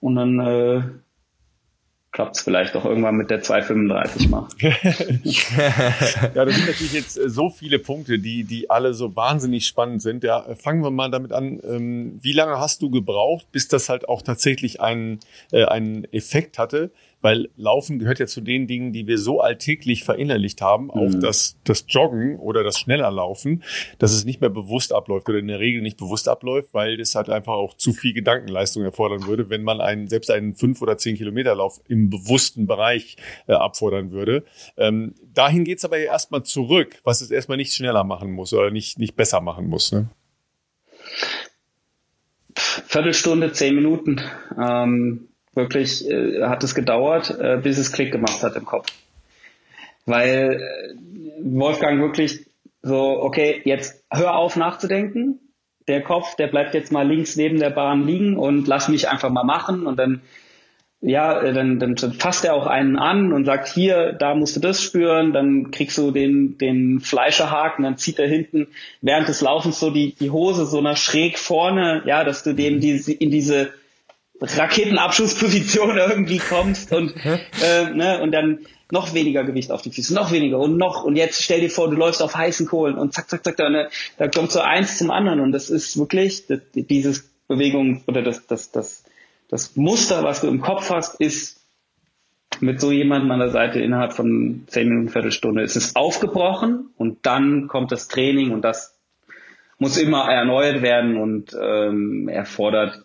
Und 0.00 0.16
dann 0.16 0.40
äh, 0.40 0.82
klappt 2.12 2.36
es 2.36 2.42
vielleicht 2.42 2.76
auch 2.76 2.84
irgendwann 2.84 3.16
mit 3.16 3.30
der 3.30 3.40
235 3.40 4.28
mal. 4.28 4.46
ja, 4.60 6.44
das 6.44 6.54
sind 6.54 6.66
natürlich 6.66 6.92
jetzt 6.92 7.18
äh, 7.18 7.30
so 7.30 7.48
viele 7.48 7.78
Punkte, 7.78 8.18
die, 8.18 8.44
die 8.44 8.68
alle 8.68 8.92
so 8.92 9.16
wahnsinnig 9.16 9.66
spannend 9.66 10.02
sind. 10.02 10.22
Ja, 10.22 10.44
fangen 10.54 10.82
wir 10.82 10.90
mal 10.90 11.10
damit 11.10 11.32
an. 11.32 11.58
Ähm, 11.66 12.18
wie 12.20 12.34
lange 12.34 12.58
hast 12.58 12.82
du 12.82 12.90
gebraucht, 12.90 13.46
bis 13.50 13.66
das 13.68 13.88
halt 13.88 14.08
auch 14.10 14.20
tatsächlich 14.20 14.80
einen, 14.80 15.20
äh, 15.52 15.64
einen 15.64 16.04
Effekt 16.12 16.58
hatte? 16.58 16.90
Weil 17.22 17.48
Laufen 17.56 17.98
gehört 17.98 18.18
ja 18.18 18.26
zu 18.26 18.40
den 18.40 18.66
Dingen, 18.66 18.92
die 18.92 19.06
wir 19.06 19.16
so 19.16 19.40
alltäglich 19.40 20.04
verinnerlicht 20.04 20.60
haben, 20.60 20.90
auch 20.90 21.08
mhm. 21.08 21.20
das, 21.20 21.56
das 21.64 21.86
Joggen 21.88 22.38
oder 22.38 22.62
das 22.62 22.78
schneller 22.78 23.10
Laufen, 23.10 23.62
dass 23.98 24.12
es 24.12 24.24
nicht 24.24 24.40
mehr 24.40 24.50
bewusst 24.50 24.92
abläuft 24.92 25.28
oder 25.28 25.38
in 25.38 25.48
der 25.48 25.60
Regel 25.60 25.82
nicht 25.82 25.96
bewusst 25.96 26.28
abläuft, 26.28 26.74
weil 26.74 26.96
das 26.96 27.14
halt 27.14 27.30
einfach 27.30 27.54
auch 27.54 27.74
zu 27.74 27.92
viel 27.92 28.12
Gedankenleistung 28.12 28.82
erfordern 28.82 29.26
würde, 29.26 29.48
wenn 29.48 29.62
man 29.62 29.80
einen, 29.80 30.08
selbst 30.08 30.30
einen 30.30 30.54
fünf 30.54 30.82
oder 30.82 30.98
zehn 30.98 31.16
Kilometer 31.16 31.54
Lauf 31.54 31.80
im 31.88 32.10
bewussten 32.10 32.66
Bereich 32.66 33.16
äh, 33.46 33.52
abfordern 33.52 34.10
würde. 34.10 34.44
Ähm, 34.76 35.14
dahin 35.32 35.64
geht's 35.64 35.84
aber 35.84 35.98
ja 35.98 36.12
erstmal 36.12 36.42
zurück, 36.42 37.00
was 37.04 37.20
es 37.20 37.30
erstmal 37.30 37.56
nicht 37.56 37.72
schneller 37.72 38.04
machen 38.04 38.32
muss 38.32 38.52
oder 38.52 38.70
nicht, 38.70 38.98
nicht 38.98 39.16
besser 39.16 39.40
machen 39.40 39.68
muss. 39.68 39.92
Ne? 39.92 40.10
Viertelstunde, 42.54 43.52
zehn 43.52 43.74
Minuten. 43.74 44.20
Ähm, 44.58 45.28
wirklich 45.54 46.08
äh, 46.08 46.42
hat 46.42 46.62
es 46.64 46.74
gedauert, 46.74 47.30
äh, 47.38 47.58
bis 47.62 47.78
es 47.78 47.92
Klick 47.92 48.12
gemacht 48.12 48.42
hat 48.42 48.56
im 48.56 48.64
Kopf. 48.64 48.88
Weil 50.06 50.60
äh, 50.60 50.94
Wolfgang 51.42 52.00
wirklich 52.00 52.46
so, 52.82 53.22
okay, 53.22 53.60
jetzt 53.64 54.04
hör 54.10 54.36
auf 54.36 54.56
nachzudenken. 54.56 55.38
Der 55.88 56.02
Kopf, 56.02 56.36
der 56.36 56.48
bleibt 56.48 56.74
jetzt 56.74 56.92
mal 56.92 57.06
links 57.06 57.36
neben 57.36 57.58
der 57.58 57.70
Bahn 57.70 58.06
liegen 58.06 58.36
und 58.36 58.68
lass 58.68 58.88
mich 58.88 59.08
einfach 59.08 59.30
mal 59.30 59.44
machen 59.44 59.86
und 59.86 59.98
dann 59.98 60.22
ja, 61.02 61.40
äh, 61.40 61.52
dann, 61.52 61.80
dann 61.80 61.96
fasst 61.96 62.44
er 62.44 62.54
auch 62.54 62.66
einen 62.66 62.96
an 62.96 63.32
und 63.32 63.44
sagt, 63.44 63.68
hier, 63.68 64.12
da 64.12 64.36
musst 64.36 64.54
du 64.54 64.60
das 64.60 64.80
spüren, 64.80 65.32
dann 65.32 65.72
kriegst 65.72 65.98
du 65.98 66.12
den, 66.12 66.56
den 66.58 67.00
Fleischerhaken, 67.00 67.84
dann 67.84 67.98
zieht 67.98 68.20
er 68.20 68.28
hinten 68.28 68.68
während 69.00 69.26
des 69.26 69.40
Laufens 69.40 69.80
so 69.80 69.90
die, 69.90 70.14
die 70.14 70.30
Hose 70.30 70.64
so 70.64 70.80
nach 70.80 70.96
schräg 70.96 71.38
vorne, 71.38 72.02
ja, 72.06 72.22
dass 72.22 72.44
du 72.44 72.54
dem 72.54 72.78
die, 72.78 72.92
in 73.12 73.32
diese 73.32 73.70
Raketenabschussposition 74.42 75.96
irgendwie 76.08 76.38
kommst 76.38 76.92
und, 76.92 77.14
äh, 77.24 77.90
ne, 77.94 78.20
und 78.22 78.32
dann 78.32 78.60
noch 78.90 79.14
weniger 79.14 79.42
Gewicht 79.42 79.70
auf 79.70 79.80
die 79.80 79.90
Füße, 79.90 80.12
noch 80.14 80.32
weniger 80.32 80.58
und 80.58 80.76
noch. 80.76 81.02
Und 81.04 81.16
jetzt 81.16 81.42
stell 81.42 81.60
dir 81.60 81.70
vor, 81.70 81.88
du 81.88 81.96
läufst 81.96 82.22
auf 82.22 82.36
heißen 82.36 82.66
Kohlen 82.66 82.98
und 82.98 83.14
zack, 83.14 83.30
zack, 83.30 83.42
zack, 83.42 83.56
da, 83.56 83.70
ne, 83.70 83.88
da 84.18 84.28
kommt 84.28 84.52
so 84.52 84.60
eins 84.60 84.98
zum 84.98 85.10
anderen. 85.10 85.40
Und 85.40 85.52
das 85.52 85.70
ist 85.70 85.98
wirklich 85.98 86.46
das, 86.46 86.60
dieses 86.74 87.30
Bewegung 87.48 88.02
oder 88.06 88.22
das, 88.22 88.46
das, 88.46 88.70
das, 88.70 89.04
das 89.48 89.76
Muster, 89.76 90.24
was 90.24 90.42
du 90.42 90.48
im 90.48 90.60
Kopf 90.60 90.90
hast, 90.90 91.20
ist 91.20 91.60
mit 92.60 92.80
so 92.80 92.92
jemandem 92.92 93.30
an 93.30 93.38
der 93.38 93.50
Seite 93.50 93.80
innerhalb 93.80 94.12
von 94.12 94.64
zehn 94.66 94.88
Minuten, 94.88 95.08
Viertelstunde 95.08 95.62
ist 95.62 95.76
es 95.76 95.96
aufgebrochen 95.96 96.90
und 96.96 97.24
dann 97.24 97.68
kommt 97.68 97.92
das 97.92 98.08
Training 98.08 98.50
und 98.52 98.62
das 98.62 98.98
muss 99.78 99.96
immer 99.96 100.30
erneuert 100.30 100.82
werden 100.82 101.16
und 101.16 101.56
ähm, 101.60 102.28
erfordert 102.28 103.04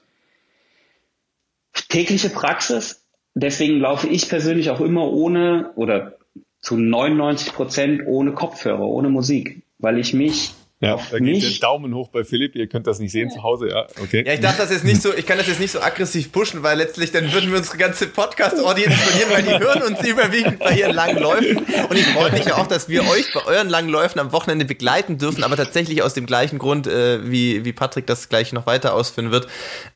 tägliche 1.89 2.30
Praxis. 2.30 3.05
Deswegen 3.34 3.80
laufe 3.80 4.07
ich 4.07 4.30
persönlich 4.30 4.69
auch 4.69 4.81
immer 4.81 5.11
ohne 5.11 5.72
oder 5.76 6.18
zu 6.59 6.76
99 6.76 7.53
Prozent 7.53 8.01
ohne 8.05 8.34
Kopfhörer, 8.34 8.81
ohne 8.81 9.09
Musik, 9.09 9.64
weil 9.77 9.99
ich 9.99 10.14
mich 10.14 10.53
ja, 10.79 10.99
da 11.09 11.17
geht 11.17 11.41
der 11.41 11.49
Daumen 11.59 11.95
hoch 11.95 12.09
bei 12.09 12.23
Philipp. 12.23 12.55
Ihr 12.55 12.67
könnt 12.67 12.85
das 12.85 12.99
nicht 12.99 13.11
sehen 13.11 13.31
zu 13.31 13.41
Hause, 13.41 13.69
ja. 13.69 13.87
Okay. 13.99 14.23
Ja, 14.23 14.33
ich 14.33 14.41
darf 14.41 14.57
das 14.57 14.69
jetzt 14.69 14.83
nicht 14.83 15.01
so, 15.01 15.11
ich 15.11 15.25
kann 15.25 15.39
das 15.39 15.47
jetzt 15.47 15.59
nicht 15.59 15.71
so 15.71 15.81
aggressiv 15.81 16.31
pushen, 16.31 16.61
weil 16.61 16.77
letztlich 16.77 17.11
dann 17.11 17.33
würden 17.33 17.49
wir 17.49 17.57
unsere 17.57 17.77
ganze 17.77 18.05
Podcast-Audience 18.05 18.95
verlieren, 18.95 19.31
weil 19.31 19.41
die 19.41 19.65
hören 19.65 19.81
uns 19.81 20.07
überwiegend 20.07 20.59
bei 20.59 20.77
ihren 20.77 20.93
langen 20.93 21.17
Läufen. 21.17 21.57
Und 21.57 21.97
ich 21.97 22.05
freue 22.05 22.31
mich 22.31 22.45
ja 22.45 22.57
auch, 22.57 22.67
dass 22.67 22.89
wir 22.89 23.07
euch 23.07 23.33
bei 23.33 23.43
euren 23.47 23.69
langen 23.69 23.89
Läufen 23.89 24.19
am 24.19 24.31
Wochenende 24.31 24.65
begleiten 24.65 25.17
dürfen, 25.17 25.43
aber 25.43 25.57
tatsächlich 25.57 26.03
aus 26.03 26.13
dem 26.13 26.27
gleichen 26.27 26.59
Grund, 26.59 26.85
äh, 26.85 27.27
wie, 27.27 27.65
wie 27.65 27.73
Patrick 27.73 28.05
das 28.05 28.29
gleich 28.29 28.53
noch 28.53 28.67
weiter 28.67 28.93
ausführen 28.93 29.31
wird, 29.31 29.47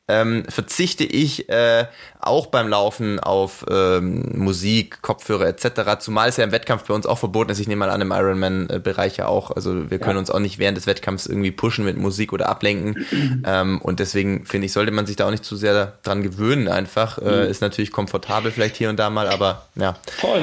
ähm, 0.08 0.44
verzichte 0.48 1.04
ich 1.04 1.48
äh, 1.48 1.86
auch 2.20 2.46
beim 2.46 2.68
Laufen 2.68 3.18
auf 3.18 3.64
ähm, 3.70 4.32
Musik, 4.34 5.00
Kopfhörer 5.00 5.46
etc. 5.46 5.98
Zumal 6.00 6.28
es 6.28 6.36
ja 6.36 6.44
im 6.44 6.52
Wettkampf 6.52 6.84
bei 6.84 6.94
uns 6.94 7.06
auch 7.06 7.18
verboten 7.18 7.50
ist. 7.50 7.60
Ich 7.60 7.68
nehme 7.68 7.86
mal 7.86 7.90
an, 7.90 8.00
im 8.00 8.10
Ironman-Bereich 8.10 9.16
ja 9.16 9.26
auch. 9.26 9.50
Also 9.50 9.90
wir 9.90 9.98
können 9.98 10.16
ja. 10.16 10.20
uns 10.20 10.30
auch 10.30 10.38
nicht 10.38 10.58
während 10.58 10.71
des 10.74 10.86
Wettkampfs 10.86 11.26
irgendwie 11.26 11.50
pushen 11.50 11.84
mit 11.84 11.96
Musik 11.96 12.32
oder 12.32 12.48
ablenken. 12.48 13.06
ähm, 13.46 13.80
und 13.80 14.00
deswegen 14.00 14.44
finde 14.46 14.66
ich, 14.66 14.72
sollte 14.72 14.92
man 14.92 15.06
sich 15.06 15.16
da 15.16 15.26
auch 15.26 15.30
nicht 15.30 15.44
zu 15.44 15.56
sehr 15.56 15.98
dran 16.02 16.22
gewöhnen 16.22 16.68
einfach. 16.68 17.18
Äh, 17.18 17.44
mhm. 17.44 17.50
ist 17.50 17.60
natürlich 17.60 17.92
komfortabel 17.92 18.50
vielleicht 18.50 18.76
hier 18.76 18.90
und 18.90 18.98
da 18.98 19.10
mal, 19.10 19.28
aber 19.28 19.66
ja. 19.76 19.96
Voll 20.18 20.42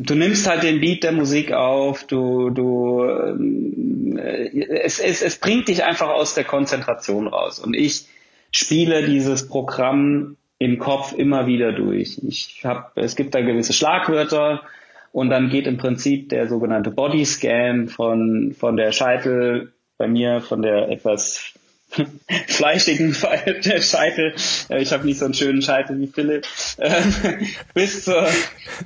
du 0.00 0.14
nimmst 0.14 0.48
halt 0.48 0.62
den 0.62 0.80
Beat 0.80 1.04
der 1.04 1.12
Musik 1.12 1.52
auf, 1.52 2.04
du, 2.04 2.50
du, 2.50 3.04
äh, 3.04 4.48
es, 4.82 4.98
es, 4.98 5.22
es 5.22 5.38
bringt 5.38 5.68
dich 5.68 5.84
einfach 5.84 6.08
aus 6.08 6.34
der 6.34 6.44
Konzentration 6.44 7.26
raus. 7.28 7.58
Und 7.58 7.74
ich 7.74 8.06
spiele 8.50 9.06
dieses 9.06 9.46
Programm 9.46 10.36
im 10.58 10.78
Kopf 10.78 11.12
immer 11.12 11.46
wieder 11.46 11.72
durch. 11.72 12.18
Ich 12.26 12.62
hab, 12.64 12.96
es 12.96 13.16
gibt 13.16 13.34
da 13.34 13.40
gewisse 13.40 13.72
Schlagwörter 13.72 14.62
und 15.12 15.30
dann 15.30 15.48
geht 15.48 15.66
im 15.66 15.76
Prinzip 15.76 16.28
der 16.28 16.48
sogenannte 16.48 16.90
Bodyscan 16.90 17.88
von, 17.88 18.54
von 18.58 18.76
der 18.76 18.92
Scheitel, 18.92 19.72
bei 19.98 20.06
mir 20.06 20.40
von 20.40 20.62
der 20.62 20.88
etwas 20.88 21.52
fleischigen 22.46 23.12
Scheitel, 23.12 24.34
äh, 24.68 24.80
ich 24.80 24.92
habe 24.92 25.04
nicht 25.04 25.18
so 25.18 25.24
einen 25.24 25.34
schönen 25.34 25.60
Scheitel 25.60 25.98
wie 26.00 26.06
Philipp, 26.06 26.46
ähm, 26.78 27.14
bis, 27.74 28.04
zur, 28.04 28.26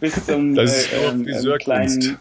bis 0.01 0.25
zum 0.25 0.55
das 0.55 0.91
äh, 0.93 1.07
ähm, 1.09 1.59
kleinen... 1.59 2.19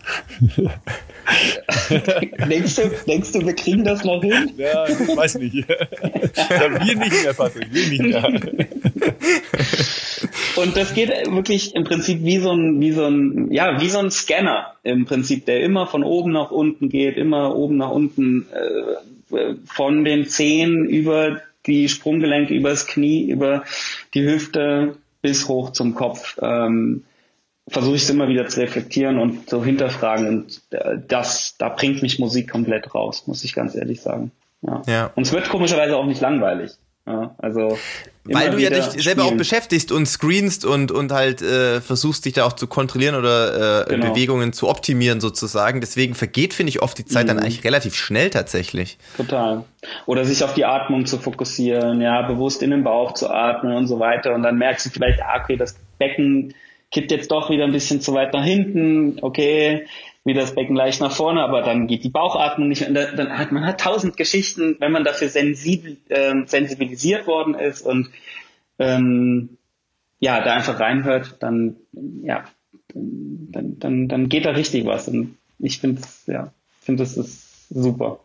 denkst, 2.49 2.75
du, 2.75 2.91
denkst 3.07 3.31
du, 3.31 3.45
wir 3.45 3.55
kriegen 3.55 3.85
das 3.85 4.03
noch 4.03 4.21
hin? 4.21 4.51
Ja, 4.57 4.85
ich 4.85 4.99
weiß 4.99 5.35
nicht. 5.35 5.55
ja, 5.55 5.65
wir 5.69 6.95
nicht 6.97 7.23
mehr, 7.23 7.33
Patrick, 7.33 7.73
wir 7.73 7.87
nicht 7.87 8.01
mehr. 8.01 8.23
Und 10.55 10.77
das 10.77 10.93
geht 10.93 11.09
wirklich 11.09 11.75
im 11.75 11.83
Prinzip 11.83 12.23
wie 12.23 12.37
so 12.37 12.51
ein, 12.51 12.79
wie 12.79 12.91
so 12.91 13.05
ein, 13.05 13.51
ja, 13.51 13.81
wie 13.81 13.89
so 13.89 13.99
ein 13.99 14.11
Scanner 14.11 14.75
im 14.83 15.05
Prinzip, 15.05 15.45
der 15.45 15.61
immer 15.61 15.87
von 15.87 16.03
oben 16.03 16.31
nach 16.31 16.51
unten 16.51 16.89
geht, 16.89 17.17
immer 17.17 17.55
oben 17.55 17.77
nach 17.77 17.89
unten 17.89 18.47
äh, 18.51 19.55
von 19.65 20.03
den 20.03 20.27
Zehen 20.27 20.85
über 20.85 21.41
die 21.65 21.89
Sprunggelenke, 21.89 22.53
übers 22.53 22.87
Knie, 22.87 23.29
über 23.29 23.63
die 24.13 24.23
Hüfte 24.23 24.97
bis 25.21 25.47
hoch 25.47 25.71
zum 25.71 25.95
Kopf. 25.95 26.37
Ähm, 26.41 27.03
versuche 27.67 27.95
ich 27.95 28.03
es 28.03 28.09
immer 28.09 28.27
wieder 28.27 28.47
zu 28.47 28.59
reflektieren 28.59 29.19
und 29.19 29.49
zu 29.49 29.63
hinterfragen 29.63 30.27
und 30.27 30.61
äh, 30.71 30.97
das, 31.07 31.55
da 31.57 31.69
bringt 31.69 32.01
mich 32.01 32.19
Musik 32.19 32.51
komplett 32.51 32.93
raus, 32.93 33.25
muss 33.25 33.43
ich 33.43 33.53
ganz 33.53 33.75
ehrlich 33.75 34.01
sagen. 34.01 34.31
Ja. 34.61 34.81
ja. 34.87 35.11
Und 35.15 35.23
es 35.23 35.33
wird 35.33 35.49
komischerweise 35.49 35.97
auch 35.97 36.05
nicht 36.05 36.21
langweilig. 36.21 36.71
Ja, 37.05 37.35
also 37.37 37.77
weil 38.23 38.51
du 38.51 38.57
ja 38.57 38.69
dich 38.69 38.85
spielen. 38.85 39.01
selber 39.01 39.23
auch 39.25 39.35
beschäftigst 39.35 39.91
und 39.91 40.05
screenst 40.05 40.63
und 40.63 40.91
und 40.91 41.11
halt 41.11 41.41
äh, 41.41 41.81
versuchst 41.81 42.23
dich 42.23 42.33
da 42.33 42.45
auch 42.45 42.53
zu 42.53 42.67
kontrollieren 42.67 43.15
oder 43.15 43.81
äh, 43.81 43.89
genau. 43.89 44.11
Bewegungen 44.11 44.53
zu 44.53 44.69
optimieren 44.69 45.19
sozusagen. 45.19 45.81
Deswegen 45.81 46.15
vergeht 46.15 46.53
finde 46.53 46.69
ich 46.69 46.81
oft 46.81 46.97
die 46.97 47.05
Zeit 47.05 47.25
mhm. 47.25 47.27
dann 47.27 47.39
eigentlich 47.39 47.65
relativ 47.65 47.95
schnell 47.95 48.29
tatsächlich. 48.29 48.97
Total. 49.17 49.65
Oder 50.05 50.23
sich 50.23 50.43
auf 50.45 50.53
die 50.53 50.63
Atmung 50.63 51.05
zu 51.05 51.17
fokussieren, 51.17 51.99
ja, 51.99 52.21
bewusst 52.21 52.63
in 52.63 52.71
den 52.71 52.85
Bauch 52.85 53.13
zu 53.13 53.29
atmen 53.29 53.75
und 53.75 53.87
so 53.87 53.99
weiter 53.99 54.33
und 54.33 54.43
dann 54.43 54.57
merkst 54.57 54.85
du 54.85 54.89
vielleicht, 54.89 55.21
ah, 55.21 55.41
okay, 55.43 55.57
das 55.57 55.77
Becken 55.99 56.53
kippt 56.91 57.11
jetzt 57.11 57.31
doch 57.31 57.49
wieder 57.49 57.65
ein 57.65 57.73
bisschen 57.73 57.99
zu 57.99 58.13
weit 58.13 58.33
nach 58.33 58.45
hinten, 58.45 59.17
okay, 59.21 59.85
wieder 60.25 60.41
das 60.41 60.55
Becken 60.55 60.75
leicht 60.75 61.01
nach 61.01 61.11
vorne, 61.11 61.41
aber 61.43 61.61
dann 61.61 61.87
geht 61.87 62.03
die 62.03 62.09
Bauchatmung 62.09 62.69
nicht. 62.69 62.87
Und 62.87 62.93
dann 62.93 63.37
hat 63.37 63.51
man 63.51 63.65
hat 63.65 63.81
tausend 63.81 64.17
Geschichten, 64.17 64.77
wenn 64.79 64.91
man 64.91 65.03
dafür 65.03 65.29
sensibel, 65.29 65.97
äh, 66.09 66.33
sensibilisiert 66.45 67.27
worden 67.27 67.55
ist 67.55 67.81
und 67.81 68.09
ähm, 68.79 69.57
ja, 70.19 70.41
da 70.41 70.53
einfach 70.53 70.79
reinhört, 70.79 71.37
dann 71.39 71.75
ja, 72.23 72.45
dann, 72.93 73.79
dann, 73.79 74.07
dann 74.07 74.29
geht 74.29 74.45
da 74.45 74.51
richtig 74.51 74.85
was. 74.85 75.07
Und 75.07 75.37
ich 75.59 75.79
finde, 75.79 76.01
ja, 76.27 76.53
finde 76.81 77.03
das 77.03 77.17
ist 77.17 77.69
super. 77.69 78.19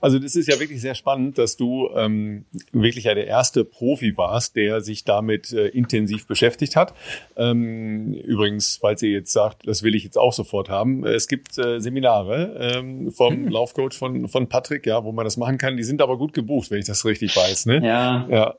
Also 0.00 0.18
das 0.18 0.36
ist 0.36 0.48
ja 0.48 0.60
wirklich 0.60 0.80
sehr 0.80 0.94
spannend, 0.94 1.38
dass 1.38 1.56
du 1.56 1.88
ähm, 1.94 2.44
wirklich 2.72 3.04
ja 3.04 3.14
der 3.14 3.26
erste 3.26 3.64
Profi 3.64 4.16
warst, 4.16 4.56
der 4.56 4.80
sich 4.80 5.04
damit 5.04 5.52
äh, 5.52 5.68
intensiv 5.68 6.26
beschäftigt 6.26 6.76
hat. 6.76 6.94
Ähm, 7.36 8.12
übrigens, 8.12 8.78
falls 8.80 9.02
ihr 9.02 9.10
jetzt 9.10 9.32
sagt, 9.32 9.66
das 9.66 9.82
will 9.82 9.94
ich 9.94 10.04
jetzt 10.04 10.18
auch 10.18 10.32
sofort 10.32 10.68
haben, 10.68 11.04
es 11.06 11.28
gibt 11.28 11.58
äh, 11.58 11.80
Seminare 11.80 12.74
ähm, 12.76 13.10
vom 13.10 13.42
mhm. 13.42 13.48
Laufcoach 13.48 13.94
von, 13.94 14.28
von 14.28 14.48
Patrick, 14.48 14.86
ja, 14.86 15.04
wo 15.04 15.12
man 15.12 15.24
das 15.24 15.36
machen 15.36 15.58
kann. 15.58 15.76
Die 15.76 15.84
sind 15.84 16.02
aber 16.02 16.18
gut 16.18 16.32
gebucht, 16.32 16.70
wenn 16.70 16.78
ich 16.78 16.86
das 16.86 17.04
richtig 17.04 17.36
weiß. 17.36 17.66
Ne? 17.66 17.84
Ja. 17.84 18.26
Ja, 18.30 18.54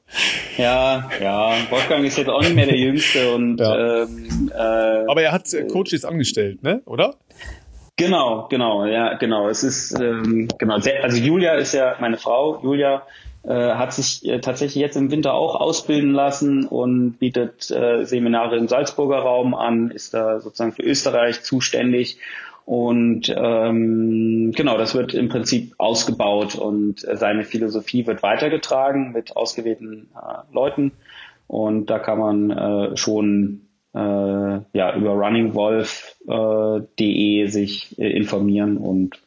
ja, 0.57 1.09
ja. 1.21 1.57
Wolfgang 1.69 2.05
ist 2.05 2.17
jetzt 2.17 2.29
auch 2.29 2.41
nicht 2.41 2.55
mehr 2.55 2.65
der 2.65 2.77
Jüngste 2.77 3.33
und 3.33 3.59
ja. 3.59 4.03
ähm, 4.03 4.51
äh, 4.53 5.05
aber 5.07 5.21
er 5.21 5.31
hat 5.31 5.53
äh, 5.53 5.67
Coaches 5.67 6.05
angestellt, 6.05 6.63
ne? 6.63 6.81
Oder? 6.85 7.15
Genau, 7.97 8.47
genau, 8.49 8.85
ja, 8.85 9.13
genau. 9.13 9.47
Es 9.47 9.63
ist 9.63 9.97
ähm, 9.99 10.49
genau. 10.57 10.75
Also 10.75 11.17
Julia 11.17 11.53
ist 11.53 11.73
ja 11.73 11.95
meine 12.01 12.17
Frau. 12.17 12.59
Julia 12.61 13.03
äh, 13.43 13.75
hat 13.75 13.93
sich 13.93 14.25
äh, 14.27 14.41
tatsächlich 14.41 14.81
jetzt 14.81 14.97
im 14.97 15.11
Winter 15.11 15.33
auch 15.33 15.55
ausbilden 15.55 16.11
lassen 16.11 16.65
und 16.65 17.19
bietet 17.19 17.71
äh, 17.71 18.03
Seminare 18.03 18.57
im 18.57 18.67
Salzburger 18.67 19.19
Raum 19.19 19.55
an, 19.55 19.91
ist 19.91 20.13
da 20.13 20.41
sozusagen 20.41 20.73
für 20.73 20.83
Österreich 20.83 21.43
zuständig. 21.43 22.17
Und 22.65 23.33
ähm, 23.37 24.51
genau, 24.55 24.77
das 24.77 24.95
wird 24.95 25.13
im 25.13 25.29
Prinzip 25.29 25.75
ausgebaut 25.77 26.55
und 26.55 26.99
seine 26.99 27.43
Philosophie 27.43 28.07
wird 28.07 28.23
weitergetragen 28.23 29.11
mit 29.13 29.37
ausgewählten 29.37 30.09
äh, 30.15 30.53
Leuten. 30.53 30.91
Und 31.47 31.91
da 31.91 31.99
kann 31.99 32.17
man 32.17 32.49
äh, 32.49 32.97
schon 32.97 33.64
äh, 33.95 34.59
ja, 34.73 34.95
über 34.95 35.11
runningwolf.de 35.11 37.43
äh, 37.43 37.47
sich 37.47 37.97
äh, 37.97 38.09
informieren 38.09 38.77
und 38.77 39.21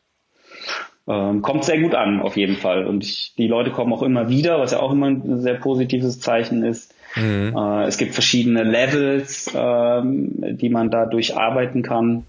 ähm, 1.06 1.40
kommt 1.40 1.64
sehr 1.64 1.80
gut 1.80 1.94
an, 1.94 2.20
auf 2.20 2.36
jeden 2.36 2.56
Fall. 2.56 2.86
Und 2.86 3.02
ich, 3.02 3.32
die 3.38 3.46
Leute 3.46 3.70
kommen 3.70 3.94
auch 3.94 4.02
immer 4.02 4.28
wieder, 4.28 4.60
was 4.60 4.72
ja 4.72 4.80
auch 4.80 4.92
immer 4.92 5.06
ein 5.06 5.40
sehr 5.40 5.54
positives 5.54 6.20
Zeichen 6.20 6.62
ist. 6.62 6.94
Mhm. 7.16 7.56
Äh, 7.56 7.84
es 7.84 7.96
gibt 7.96 8.12
verschiedene 8.12 8.62
Levels, 8.62 9.50
ähm, 9.54 10.58
die 10.58 10.68
man 10.68 10.90
da 10.90 11.06
durcharbeiten 11.06 11.82
kann. 11.82 12.26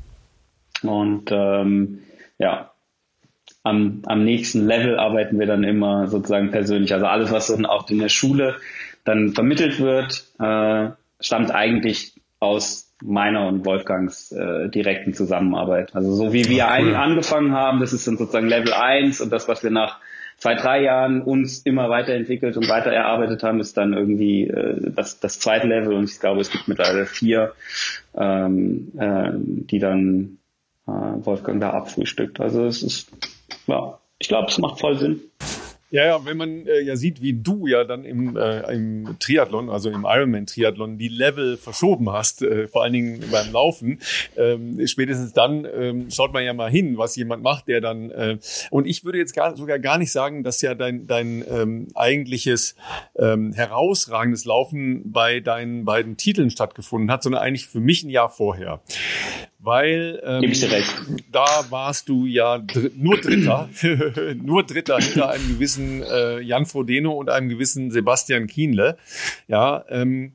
Und 0.81 1.25
ähm, 1.31 2.03
ja, 2.37 2.71
am, 3.63 4.01
am 4.05 4.23
nächsten 4.23 4.65
Level 4.65 4.97
arbeiten 4.97 5.37
wir 5.39 5.45
dann 5.45 5.65
immer 5.65 6.07
sozusagen 6.07 6.51
persönlich. 6.51 6.93
Also 6.93 7.05
alles, 7.05 7.33
was 7.33 7.47
dann 7.47 7.65
auch 7.65 7.89
in 7.89 7.99
der 7.99 8.07
Schule 8.07 8.55
dann 9.03 9.33
vermittelt 9.33 9.81
wird, 9.81 10.23
äh, 10.39 10.91
stammt 11.19 11.53
eigentlich 11.53 12.13
aus 12.39 12.93
meiner 13.01 13.47
und 13.47 13.65
Wolfgangs 13.65 14.31
äh, 14.31 14.69
direkten 14.69 15.13
Zusammenarbeit. 15.13 15.95
Also 15.95 16.13
so 16.13 16.33
wie 16.33 16.45
wir 16.45 16.67
cool. 16.79 16.95
angefangen 16.95 17.53
haben, 17.53 17.79
das 17.79 17.93
ist 17.93 18.07
dann 18.07 18.17
sozusagen 18.17 18.47
Level 18.47 18.73
1 18.73 19.21
und 19.21 19.31
das, 19.31 19.47
was 19.47 19.63
wir 19.63 19.71
nach 19.71 19.99
zwei, 20.37 20.55
drei 20.55 20.81
Jahren 20.83 21.21
uns 21.21 21.59
immer 21.59 21.89
weiterentwickelt 21.89 22.57
und 22.57 22.69
weiter 22.69 22.91
erarbeitet 22.91 23.43
haben, 23.43 23.59
ist 23.59 23.77
dann 23.77 23.93
irgendwie 23.93 24.47
äh, 24.47 24.91
das, 24.95 25.19
das 25.19 25.39
zweite 25.39 25.67
Level 25.67 25.93
und 25.93 26.05
ich 26.05 26.19
glaube, 26.19 26.41
es 26.41 26.49
gibt 26.49 26.67
mittlerweile 26.67 27.05
vier, 27.05 27.53
ähm, 28.15 28.91
äh, 28.97 29.31
die 29.33 29.79
dann 29.79 30.37
äh, 30.87 30.91
Wolfgang 30.91 31.61
da 31.61 31.71
abfrühstückt. 31.71 32.39
Also 32.39 32.65
es 32.65 32.83
ist, 32.83 33.11
ja, 33.67 33.99
ich 34.17 34.27
glaube, 34.27 34.47
es 34.49 34.57
macht 34.57 34.79
voll 34.79 34.97
Sinn. 34.97 35.21
Ja, 35.91 36.05
ja, 36.05 36.25
wenn 36.25 36.37
man 36.37 36.67
äh, 36.67 36.81
ja 36.81 36.95
sieht, 36.95 37.19
wie 37.19 37.33
du 37.33 37.65
ja 37.65 37.83
dann 37.83 38.05
im, 38.05 38.37
äh, 38.37 38.71
im 38.71 39.15
Triathlon, 39.19 39.71
also 39.71 39.89
im 39.89 40.05
Ironman-Triathlon, 40.07 40.99
die 40.99 41.07
Level 41.07 41.57
verschoben 41.57 42.11
hast, 42.11 42.43
äh, 42.43 42.67
vor 42.67 42.83
allen 42.83 42.93
Dingen 42.93 43.23
beim 43.31 43.51
Laufen, 43.51 43.99
ähm, 44.37 44.85
spätestens 44.85 45.33
dann 45.33 45.65
ähm, 45.65 46.11
schaut 46.11 46.31
man 46.31 46.43
ja 46.43 46.53
mal 46.53 46.69
hin, 46.69 46.99
was 46.99 47.15
jemand 47.15 47.41
macht, 47.41 47.67
der 47.67 47.81
dann, 47.81 48.11
äh, 48.11 48.37
und 48.69 48.85
ich 48.85 49.03
würde 49.03 49.17
jetzt 49.17 49.33
gar, 49.33 49.57
sogar 49.57 49.79
gar 49.79 49.97
nicht 49.97 50.11
sagen, 50.11 50.43
dass 50.43 50.61
ja 50.61 50.75
dein, 50.75 51.07
dein 51.07 51.43
ähm, 51.49 51.87
eigentliches 51.95 52.75
ähm, 53.17 53.53
herausragendes 53.53 54.45
Laufen 54.45 55.11
bei 55.11 55.39
deinen 55.39 55.85
beiden 55.85 56.17
Titeln 56.17 56.51
stattgefunden 56.51 57.09
hat, 57.09 57.23
sondern 57.23 57.41
eigentlich 57.41 57.65
für 57.65 57.79
mich 57.79 58.03
ein 58.03 58.11
Jahr 58.11 58.29
vorher. 58.29 58.81
Weil 59.59 60.21
ähm, 60.23 60.51
da 61.31 61.65
warst 61.69 62.07
du 62.09 62.25
ja 62.25 62.57
dr 62.59 62.89
nur 62.95 63.19
Dritter, 63.19 63.69
nur 64.41 64.63
Dritter 64.63 64.97
hinter 64.97 65.29
einem 65.29 65.47
gewissen 65.49 66.01
äh, 66.03 66.39
Jan 66.39 66.65
Frodeno 66.65 67.11
und 67.11 67.29
einem 67.29 67.49
gewissen 67.49 67.91
Sebastian 67.91 68.47
Kienle. 68.47 68.97
Ja, 69.47 69.83
ähm, 69.89 70.33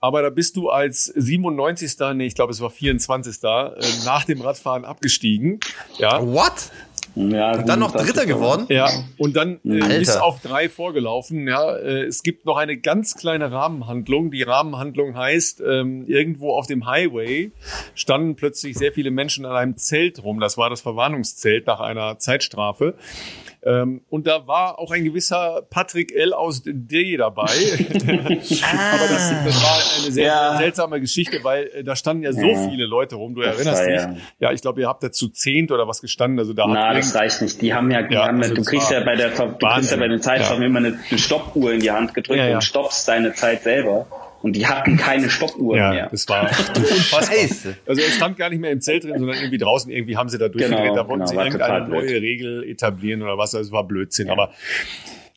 aber 0.00 0.22
da 0.22 0.30
bist 0.30 0.56
du 0.56 0.68
als 0.68 1.06
97. 1.06 1.96
Nee, 2.14 2.26
ich 2.26 2.34
glaube, 2.34 2.52
es 2.52 2.60
war 2.60 2.70
24. 2.70 3.42
Äh, 3.42 3.70
nach 4.04 4.24
dem 4.24 4.40
Radfahren 4.40 4.84
abgestiegen. 4.84 5.58
Ja. 5.98 6.24
What? 6.24 6.70
Ja, 7.16 7.52
und 7.52 7.66
dann 7.66 7.80
noch 7.80 7.92
Dritter 7.92 8.26
geworden? 8.26 8.66
Ja, 8.68 8.90
und 9.16 9.34
dann 9.36 9.58
äh, 9.64 10.00
ist 10.00 10.20
auf 10.20 10.40
drei 10.42 10.68
vorgelaufen. 10.68 11.48
Ja, 11.48 11.74
äh, 11.74 12.04
es 12.04 12.22
gibt 12.22 12.44
noch 12.44 12.58
eine 12.58 12.76
ganz 12.76 13.14
kleine 13.14 13.50
Rahmenhandlung. 13.50 14.30
Die 14.30 14.42
Rahmenhandlung 14.42 15.16
heißt, 15.16 15.62
ähm, 15.66 16.04
irgendwo 16.06 16.52
auf 16.52 16.66
dem 16.66 16.84
Highway 16.84 17.52
standen 17.94 18.36
plötzlich 18.36 18.76
sehr 18.76 18.92
viele 18.92 19.10
Menschen 19.10 19.46
an 19.46 19.56
einem 19.56 19.76
Zelt 19.78 20.22
rum. 20.22 20.40
Das 20.40 20.58
war 20.58 20.68
das 20.68 20.82
Verwarnungszelt 20.82 21.66
nach 21.66 21.80
einer 21.80 22.18
Zeitstrafe. 22.18 22.94
Ähm, 23.66 24.02
und 24.10 24.28
da 24.28 24.46
war 24.46 24.78
auch 24.78 24.92
ein 24.92 25.04
gewisser 25.04 25.66
Patrick 25.68 26.14
L. 26.14 26.32
aus 26.32 26.62
D 26.64 27.16
dabei. 27.16 27.42
Aber 27.48 29.08
das, 29.08 29.34
das, 29.44 29.62
war 29.62 30.02
eine 30.02 30.12
sehr 30.12 30.26
ja. 30.26 30.56
seltsame 30.56 31.00
Geschichte, 31.00 31.42
weil 31.42 31.68
äh, 31.74 31.82
da 31.82 31.96
standen 31.96 32.22
ja 32.22 32.32
so 32.32 32.46
ja. 32.46 32.68
viele 32.70 32.86
Leute 32.86 33.16
rum. 33.16 33.34
Du 33.34 33.40
das 33.40 33.56
erinnerst 33.56 33.82
war, 33.82 33.88
dich? 33.88 34.20
Ja. 34.38 34.48
ja, 34.48 34.52
ich 34.52 34.62
glaube, 34.62 34.80
ihr 34.82 34.86
habt 34.86 35.02
da 35.02 35.10
zu 35.10 35.30
zehnt 35.30 35.72
oder 35.72 35.88
was 35.88 36.00
gestanden. 36.00 36.38
Also 36.38 36.52
da 36.52 36.68
Na, 36.68 36.94
das 36.94 37.12
reicht 37.16 37.42
nicht. 37.42 37.60
Die 37.60 37.74
haben 37.74 37.90
ja, 37.90 38.02
die 38.02 38.16
haben 38.16 38.40
also 38.40 38.54
du 38.54 38.62
kriegst 38.62 38.88
ja 38.92 39.00
bei 39.00 39.16
der, 39.16 39.30
du 39.30 39.56
kriegst 39.58 39.90
ja 39.90 39.96
bei 39.96 40.06
den 40.06 40.22
Zeitschriften 40.22 40.62
immer 40.62 40.78
eine, 40.78 41.00
eine 41.10 41.18
Stoppuhr 41.18 41.72
in 41.72 41.80
die 41.80 41.90
Hand 41.90 42.14
gedrückt 42.14 42.48
und 42.48 42.62
stoppst 42.62 43.08
deine 43.08 43.34
Zeit 43.34 43.64
selber. 43.64 44.06
Und 44.46 44.52
die 44.52 44.64
hatten 44.64 44.96
keine 44.96 45.28
Stoppuhr 45.28 45.76
ja, 45.76 45.90
mehr. 45.90 46.08
Das 46.08 46.28
war 46.28 46.42
unfassbar. 46.76 47.22
Scheiße. 47.24 47.76
Also 47.84 48.00
es 48.00 48.14
stand 48.14 48.36
gar 48.36 48.48
nicht 48.48 48.60
mehr 48.60 48.70
im 48.70 48.80
Zelt 48.80 49.02
drin, 49.02 49.18
sondern 49.18 49.36
irgendwie 49.38 49.58
draußen. 49.58 49.90
Irgendwie 49.90 50.16
haben 50.16 50.28
sie 50.28 50.38
da 50.38 50.48
durchgedreht. 50.48 50.84
Genau, 50.84 50.94
da 50.94 51.08
wollten 51.08 51.24
genau, 51.24 51.42
sie 51.42 51.46
irgendeine 51.48 51.88
neue 51.88 52.22
Regel 52.22 52.62
etablieren 52.62 53.22
oder 53.22 53.36
was. 53.38 53.56
Also 53.56 53.66
es 53.66 53.72
war 53.72 53.82
Blödsinn. 53.82 54.28
Ja. 54.28 54.34
Aber 54.34 54.52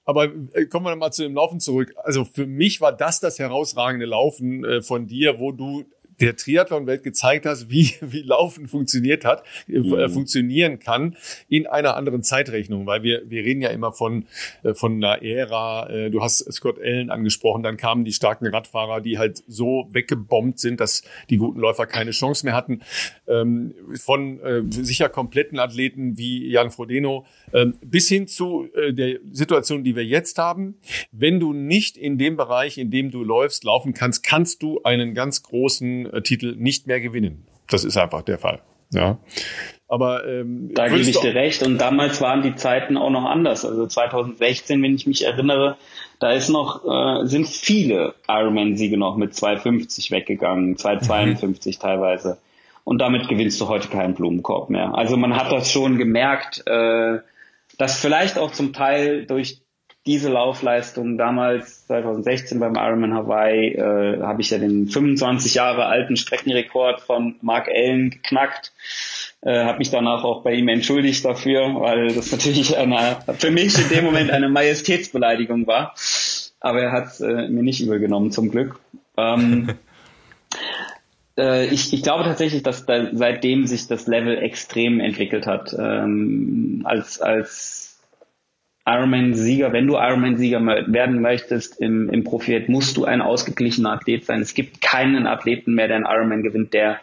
aber 0.05 0.25
äh, 0.53 0.65
kommen 0.65 0.85
wir 0.85 0.95
mal 0.95 1.09
zu 1.09 1.23
dem 1.23 1.33
Laufen 1.33 1.59
zurück. 1.59 1.91
Also 2.03 2.23
für 2.23 2.45
mich 2.45 2.81
war 2.81 2.95
das 2.95 3.19
das 3.19 3.39
herausragende 3.39 4.05
Laufen 4.05 4.63
äh, 4.63 4.83
von 4.83 5.07
dir, 5.07 5.39
wo 5.39 5.53
du 5.53 5.85
der 6.19 6.35
Triathlon-Welt 6.35 7.03
gezeigt 7.03 7.45
hast, 7.45 7.69
wie, 7.69 7.93
wie 8.01 8.21
Laufen 8.21 8.67
funktioniert 8.67 9.25
hat, 9.25 9.43
äh, 9.67 9.79
mhm. 9.79 10.09
funktionieren 10.09 10.79
kann 10.79 11.15
in 11.47 11.67
einer 11.67 11.95
anderen 11.95 12.23
Zeitrechnung, 12.23 12.85
weil 12.85 13.03
wir, 13.03 13.23
wir 13.29 13.43
reden 13.43 13.61
ja 13.61 13.69
immer 13.69 13.91
von, 13.91 14.25
äh, 14.63 14.73
von 14.73 15.03
einer 15.03 15.21
Ära, 15.21 15.89
äh, 15.89 16.09
du 16.09 16.21
hast 16.21 16.51
Scott 16.51 16.79
Allen 16.79 17.09
angesprochen, 17.09 17.63
dann 17.63 17.77
kamen 17.77 18.03
die 18.03 18.13
starken 18.13 18.47
Radfahrer, 18.47 19.01
die 19.01 19.17
halt 19.17 19.43
so 19.47 19.87
weggebombt 19.91 20.59
sind, 20.59 20.79
dass 20.79 21.03
die 21.29 21.37
guten 21.37 21.59
Läufer 21.59 21.85
keine 21.85 22.11
Chance 22.11 22.45
mehr 22.45 22.55
hatten, 22.55 22.81
ähm, 23.27 23.73
von 23.95 24.39
sicher 24.69 25.09
kompletten 25.09 25.59
Athleten 25.59 26.17
wie 26.17 26.49
Jan 26.49 26.71
Frodeno, 26.71 27.25
ähm, 27.53 27.75
bis 27.81 28.09
hin 28.09 28.27
zu 28.27 28.67
der 28.91 29.19
Situation, 29.31 29.83
die 29.83 29.95
wir 29.95 30.05
jetzt 30.05 30.37
haben. 30.37 30.75
Wenn 31.11 31.39
du 31.39 31.53
nicht 31.53 31.97
in 31.97 32.17
dem 32.17 32.37
Bereich, 32.37 32.77
in 32.77 32.91
dem 32.91 33.11
du 33.11 33.23
läufst, 33.23 33.63
laufen 33.63 33.93
kannst, 33.93 34.23
kannst 34.23 34.61
du 34.63 34.81
einen 34.83 35.13
ganz 35.13 35.43
großen 35.43 36.08
äh, 36.11 36.21
Titel 36.21 36.55
nicht 36.57 36.87
mehr 36.87 36.99
gewinnen. 36.99 37.45
Das 37.69 37.83
ist 37.83 37.97
einfach 37.97 38.21
der 38.21 38.37
Fall. 38.37 38.61
Ja. 38.91 39.19
Aber 39.87 40.27
ähm, 40.27 40.71
da 40.73 40.87
gebe 40.87 41.01
ich 41.01 41.19
dir 41.19 41.33
recht. 41.33 41.63
Und 41.63 41.79
damals 41.79 42.21
waren 42.21 42.41
die 42.43 42.55
Zeiten 42.55 42.97
auch 42.97 43.09
noch 43.09 43.25
anders. 43.25 43.65
Also 43.65 43.87
2016, 43.87 44.81
wenn 44.83 44.95
ich 44.95 45.07
mich 45.07 45.25
erinnere, 45.25 45.77
da 46.19 46.31
ist 46.31 46.49
noch 46.49 46.85
äh, 46.85 47.25
sind 47.25 47.47
viele 47.47 48.13
Ironman-Siege 48.27 48.97
noch 48.97 49.15
mit 49.15 49.35
250 49.35 50.11
weggegangen, 50.11 50.77
252 50.77 51.77
mhm. 51.77 51.81
teilweise. 51.81 52.37
Und 52.83 52.99
damit 52.99 53.27
gewinnst 53.27 53.59
du 53.61 53.67
heute 53.67 53.87
keinen 53.87 54.15
Blumenkorb 54.15 54.69
mehr. 54.69 54.95
Also 54.95 55.17
man 55.17 55.35
hat 55.35 55.51
das 55.51 55.71
schon 55.71 55.97
gemerkt, 55.97 56.63
äh, 56.67 57.19
dass 57.77 57.99
vielleicht 57.99 58.37
auch 58.37 58.51
zum 58.51 58.73
Teil 58.73 59.25
durch 59.25 59.61
diese 60.05 60.29
Laufleistung 60.29 61.17
damals 61.17 61.85
2016 61.87 62.59
beim 62.59 62.75
Ironman 62.75 63.13
Hawaii 63.13 63.73
äh, 63.73 64.21
habe 64.21 64.41
ich 64.41 64.49
ja 64.49 64.57
den 64.57 64.87
25 64.87 65.55
Jahre 65.55 65.85
alten 65.85 66.15
Streckenrekord 66.15 67.01
von 67.01 67.35
Mark 67.41 67.67
Allen 67.67 68.09
geknackt. 68.09 68.71
Äh, 69.41 69.63
habe 69.63 69.77
mich 69.79 69.89
danach 69.89 70.23
auch 70.23 70.43
bei 70.43 70.53
ihm 70.53 70.67
entschuldigt 70.67 71.23
dafür, 71.23 71.75
weil 71.75 72.13
das 72.13 72.31
natürlich 72.31 72.77
eine, 72.77 73.17
für 73.37 73.51
mich 73.51 73.77
in 73.77 73.89
dem 73.89 74.05
Moment 74.05 74.31
eine 74.31 74.49
Majestätsbeleidigung 74.49 75.67
war. 75.67 75.93
Aber 76.59 76.81
er 76.81 76.91
hat 76.91 77.07
es 77.07 77.21
äh, 77.21 77.47
mir 77.47 77.63
nicht 77.63 77.81
übergenommen, 77.81 78.31
zum 78.31 78.51
Glück. 78.51 78.79
Ähm, 79.15 79.69
äh, 81.37 81.67
ich, 81.67 81.93
ich 81.93 82.03
glaube 82.03 82.23
tatsächlich, 82.23 82.63
dass 82.63 82.85
da 82.85 83.09
seitdem 83.13 83.65
sich 83.65 83.87
das 83.87 84.07
Level 84.07 84.37
extrem 84.37 84.99
entwickelt 84.99 85.45
hat. 85.45 85.73
Ähm, 85.77 86.81
als, 86.83 87.21
als 87.21 87.78
Ironman-Sieger, 88.85 89.71
wenn 89.71 89.87
du 89.87 89.95
Ironman-Sieger 89.95 90.65
werden 90.87 91.21
möchtest 91.21 91.79
im, 91.79 92.09
im 92.09 92.23
Profiet, 92.23 92.69
musst 92.69 92.97
du 92.97 93.05
ein 93.05 93.21
ausgeglichener 93.21 93.93
Athlet 93.93 94.25
sein. 94.25 94.41
Es 94.41 94.53
gibt 94.53 94.81
keinen 94.81 95.27
Athleten 95.27 95.73
mehr, 95.73 95.87
der 95.87 95.97
einen 95.97 96.05
Ironman 96.05 96.43
gewinnt, 96.43 96.73
der 96.73 96.99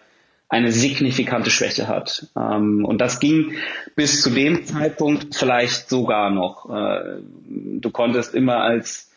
eine 0.48 0.72
signifikante 0.72 1.50
Schwäche 1.50 1.88
hat. 1.88 2.28
Ähm, 2.36 2.84
und 2.84 3.00
das 3.00 3.20
ging 3.20 3.54
bis 3.94 4.22
zu 4.22 4.30
dem 4.30 4.64
Zeitpunkt 4.64 5.34
vielleicht 5.34 5.88
sogar 5.88 6.30
noch. 6.30 6.70
Äh, 6.70 7.20
du 7.48 7.90
konntest 7.90 8.34
immer 8.34 8.58
als 8.58 9.10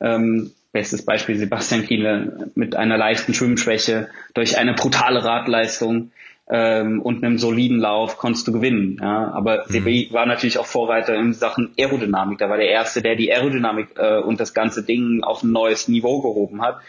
ähm, 0.00 0.52
bestes 0.72 1.04
Beispiel 1.04 1.36
Sebastian 1.36 1.84
Kiele 1.84 2.50
mit 2.54 2.74
einer 2.74 2.98
leichten 2.98 3.32
Schwimmschwäche 3.32 4.08
durch 4.34 4.58
eine 4.58 4.74
brutale 4.74 5.24
Radleistung 5.24 6.10
ähm, 6.48 7.00
und 7.00 7.24
einem 7.24 7.38
soliden 7.38 7.78
Lauf 7.78 8.18
konntest 8.18 8.46
du 8.46 8.52
gewinnen. 8.52 8.98
Ja? 9.00 9.32
Aber 9.32 9.64
mhm. 9.66 9.72
CBI 9.72 10.08
war 10.12 10.26
natürlich 10.26 10.58
auch 10.58 10.66
Vorreiter 10.66 11.14
in 11.14 11.32
Sachen 11.32 11.72
Aerodynamik. 11.78 12.38
Da 12.38 12.48
war 12.48 12.56
der 12.56 12.68
Erste, 12.68 13.02
der 13.02 13.16
die 13.16 13.32
Aerodynamik 13.32 13.88
äh, 13.96 14.18
und 14.18 14.40
das 14.40 14.54
ganze 14.54 14.82
Ding 14.82 15.22
auf 15.22 15.42
ein 15.42 15.52
neues 15.52 15.88
Niveau 15.88 16.20
gehoben 16.20 16.62
hat. 16.62 16.80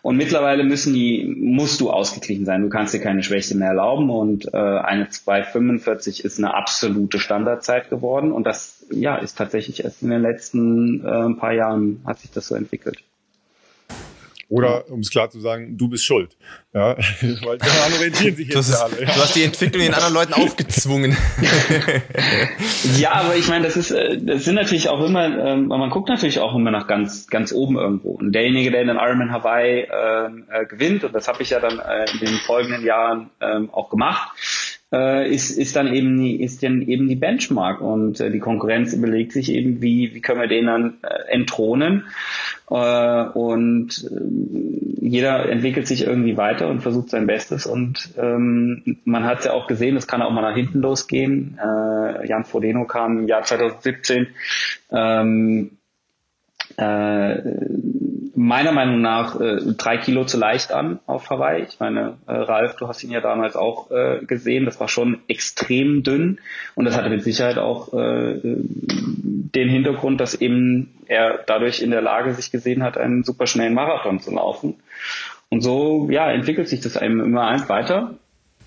Und 0.00 0.16
mittlerweile 0.16 0.62
müssen 0.62 0.94
die, 0.94 1.34
musst 1.38 1.80
du 1.80 1.90
ausgeglichen 1.90 2.44
sein. 2.44 2.62
Du 2.62 2.68
kannst 2.68 2.94
dir 2.94 3.00
keine 3.00 3.22
Schwäche 3.22 3.56
mehr 3.56 3.68
erlauben 3.68 4.10
und 4.10 4.46
äh, 4.54 4.56
eine 4.56 5.06
2,45 5.06 6.24
ist 6.24 6.38
eine 6.38 6.54
absolute 6.54 7.18
Standardzeit 7.18 7.90
geworden. 7.90 8.30
Und 8.30 8.46
das 8.46 8.86
ja 8.90 9.16
ist 9.16 9.36
tatsächlich 9.36 9.84
erst 9.84 10.02
in 10.02 10.10
den 10.10 10.22
letzten 10.22 11.04
äh, 11.04 11.34
paar 11.34 11.52
Jahren 11.52 12.00
hat 12.06 12.20
sich 12.20 12.30
das 12.30 12.46
so 12.46 12.54
entwickelt. 12.54 13.02
Oder, 14.50 14.90
um 14.90 15.00
es 15.00 15.10
klar 15.10 15.28
zu 15.28 15.40
sagen, 15.40 15.76
du 15.76 15.88
bist 15.88 16.04
schuld. 16.04 16.36
Ja, 16.72 16.96
weil 17.44 17.58
daran 17.58 17.92
orientieren 17.92 18.34
sich 18.34 18.48
jetzt 18.48 18.70
ist, 18.70 18.76
alle. 18.76 19.02
Ja. 19.02 19.06
Du 19.06 19.20
hast 19.20 19.36
die 19.36 19.42
Entwicklung 19.42 19.82
den 19.82 19.92
anderen 19.92 20.14
Leuten 20.14 20.32
aufgezwungen. 20.32 21.14
ja, 22.98 23.12
aber 23.12 23.36
ich 23.36 23.46
meine, 23.48 23.64
das 23.64 23.76
ist, 23.76 23.90
äh, 23.90 24.16
das 24.18 24.44
sind 24.44 24.54
natürlich 24.54 24.88
auch 24.88 25.04
immer, 25.04 25.26
ähm, 25.26 25.66
man 25.66 25.90
guckt 25.90 26.08
natürlich 26.08 26.38
auch 26.38 26.54
immer 26.54 26.70
nach 26.70 26.86
ganz, 26.86 27.26
ganz 27.26 27.52
oben 27.52 27.76
irgendwo. 27.76 28.12
Und 28.12 28.32
derjenige, 28.32 28.70
der 28.70 28.80
in 28.80 28.88
den 28.88 28.96
Ironman 28.96 29.32
Hawaii 29.32 29.86
ähm, 29.90 30.46
äh, 30.50 30.64
gewinnt, 30.64 31.04
und 31.04 31.14
das 31.14 31.28
habe 31.28 31.42
ich 31.42 31.50
ja 31.50 31.60
dann 31.60 31.78
äh, 31.78 32.10
in 32.12 32.18
den 32.18 32.38
folgenden 32.46 32.84
Jahren 32.86 33.30
ähm, 33.40 33.68
auch 33.70 33.90
gemacht, 33.90 34.30
äh, 34.92 35.32
ist, 35.32 35.50
ist 35.50 35.76
dann 35.76 35.92
eben 35.92 36.16
die, 36.18 36.42
ist 36.42 36.62
dann 36.62 36.82
eben 36.82 37.08
die 37.08 37.16
Benchmark. 37.16 37.80
Und 37.80 38.20
äh, 38.20 38.30
die 38.30 38.38
Konkurrenz 38.38 38.92
überlegt 38.92 39.32
sich 39.32 39.52
eben, 39.52 39.82
wie, 39.82 40.14
wie 40.14 40.20
können 40.20 40.40
wir 40.40 40.48
den 40.48 40.66
dann 40.66 40.98
äh, 41.02 41.32
entthronen. 41.32 42.04
Äh, 42.70 43.24
und 43.34 44.10
äh, 44.10 45.06
jeder 45.06 45.48
entwickelt 45.48 45.86
sich 45.86 46.06
irgendwie 46.06 46.36
weiter 46.36 46.68
und 46.68 46.80
versucht 46.80 47.10
sein 47.10 47.26
Bestes. 47.26 47.66
Und 47.66 48.10
ähm, 48.18 48.98
man 49.04 49.24
hat 49.24 49.40
es 49.40 49.44
ja 49.46 49.52
auch 49.52 49.66
gesehen, 49.66 49.96
es 49.96 50.06
kann 50.06 50.22
auch 50.22 50.30
mal 50.30 50.42
nach 50.42 50.56
hinten 50.56 50.80
losgehen. 50.80 51.58
Äh, 51.58 52.26
Jan 52.26 52.44
Frodeno 52.44 52.84
kam 52.84 53.18
im 53.18 53.28
Jahr 53.28 53.42
2017 53.42 54.28
ähm, 54.90 55.78
äh, 56.76 57.38
meiner 58.38 58.70
Meinung 58.70 59.00
nach 59.00 59.40
äh, 59.40 59.56
drei 59.76 59.96
Kilo 59.96 60.24
zu 60.24 60.38
leicht 60.38 60.70
an 60.70 61.00
auf 61.06 61.28
Hawaii. 61.28 61.64
Ich 61.64 61.80
meine, 61.80 62.18
äh, 62.28 62.32
Ralf, 62.32 62.76
du 62.76 62.86
hast 62.86 63.02
ihn 63.02 63.10
ja 63.10 63.20
damals 63.20 63.56
auch 63.56 63.90
äh, 63.90 64.24
gesehen, 64.24 64.64
das 64.64 64.78
war 64.78 64.86
schon 64.86 65.18
extrem 65.26 66.04
dünn 66.04 66.38
und 66.76 66.84
das 66.84 66.96
hatte 66.96 67.10
mit 67.10 67.24
Sicherheit 67.24 67.58
auch 67.58 67.92
äh, 67.92 68.38
den 68.40 69.68
Hintergrund, 69.68 70.20
dass 70.20 70.36
eben 70.36 70.94
er 71.06 71.40
dadurch 71.48 71.82
in 71.82 71.90
der 71.90 72.00
Lage 72.00 72.32
sich 72.32 72.52
gesehen 72.52 72.84
hat, 72.84 72.96
einen 72.96 73.24
super 73.24 73.48
schnellen 73.48 73.74
Marathon 73.74 74.20
zu 74.20 74.32
laufen. 74.32 74.76
Und 75.48 75.62
so 75.62 76.08
ja 76.08 76.30
entwickelt 76.30 76.68
sich 76.68 76.80
das 76.80 76.96
einem 76.96 77.18
immer 77.18 77.68
weiter 77.68 78.14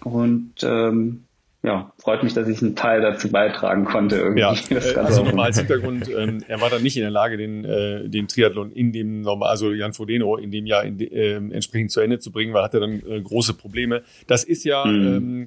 und 0.03 0.51
ähm, 0.63 1.23
ja, 1.63 1.93
freut 1.99 2.23
mich, 2.23 2.33
dass 2.33 2.47
ich 2.47 2.59
einen 2.63 2.75
Teil 2.75 3.01
dazu 3.01 3.29
beitragen 3.29 3.85
konnte. 3.85 4.15
Irgendwie. 4.15 4.41
Ja, 4.41 4.55
äh, 4.71 4.95
also 4.95 5.23
nochmal 5.23 5.47
als 5.47 5.59
Hintergrund, 5.59 6.09
ähm, 6.09 6.43
er 6.47 6.59
war 6.59 6.71
dann 6.71 6.81
nicht 6.81 6.97
in 6.97 7.03
der 7.03 7.11
Lage, 7.11 7.37
den, 7.37 7.65
äh, 7.65 8.09
den 8.09 8.27
Triathlon 8.27 8.71
in 8.71 8.91
dem 8.91 9.27
also 9.27 9.71
Jan 9.71 9.93
Frodeno 9.93 10.37
in 10.37 10.49
dem 10.49 10.65
Jahr 10.65 10.83
in 10.83 10.97
de, 10.97 11.09
äh, 11.09 11.35
entsprechend 11.35 11.91
zu 11.91 12.01
Ende 12.01 12.17
zu 12.17 12.31
bringen, 12.31 12.53
weil 12.53 12.61
er 12.61 12.65
hatte 12.65 12.79
dann 12.79 13.03
äh, 13.07 13.21
große 13.21 13.53
Probleme. 13.53 14.01
Das 14.25 14.43
ist 14.43 14.63
ja 14.63 14.85
mhm. 14.85 15.05
ähm, 15.05 15.45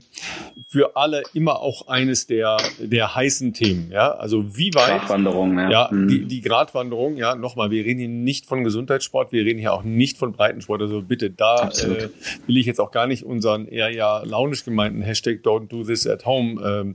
für 0.68 0.94
alle 0.94 1.24
immer 1.32 1.60
auch 1.60 1.88
eines 1.88 2.28
der 2.28 2.58
der 2.78 3.16
heißen 3.16 3.52
Themen. 3.52 3.90
Ja, 3.90 4.12
also 4.12 4.56
wie 4.56 4.72
weit? 4.74 5.00
Gratwanderung, 5.00 5.58
ja. 5.58 5.70
Ja, 5.70 5.88
mhm. 5.90 6.06
die, 6.06 6.26
die 6.26 6.42
Gratwanderung. 6.42 7.16
Ja, 7.16 7.34
nochmal, 7.34 7.72
wir 7.72 7.84
reden 7.84 7.98
hier 7.98 8.08
nicht 8.08 8.46
von 8.46 8.62
Gesundheitssport, 8.62 9.32
wir 9.32 9.44
reden 9.44 9.58
hier 9.58 9.72
auch 9.72 9.82
nicht 9.82 10.16
von 10.18 10.30
Breitensport. 10.30 10.80
Also 10.80 11.02
bitte, 11.02 11.30
da 11.30 11.70
äh, 11.70 12.08
will 12.46 12.56
ich 12.56 12.66
jetzt 12.66 12.80
auch 12.80 12.92
gar 12.92 13.08
nicht 13.08 13.24
unseren 13.24 13.66
eher 13.66 13.90
ja 13.90 14.22
launisch 14.24 14.64
gemeinten 14.64 15.02
Hashtag 15.02 15.40
Don't 15.42 15.66
Do 15.66 15.82
This 15.82 16.03
at 16.06 16.26
Home 16.26 16.60
ähm, 16.62 16.94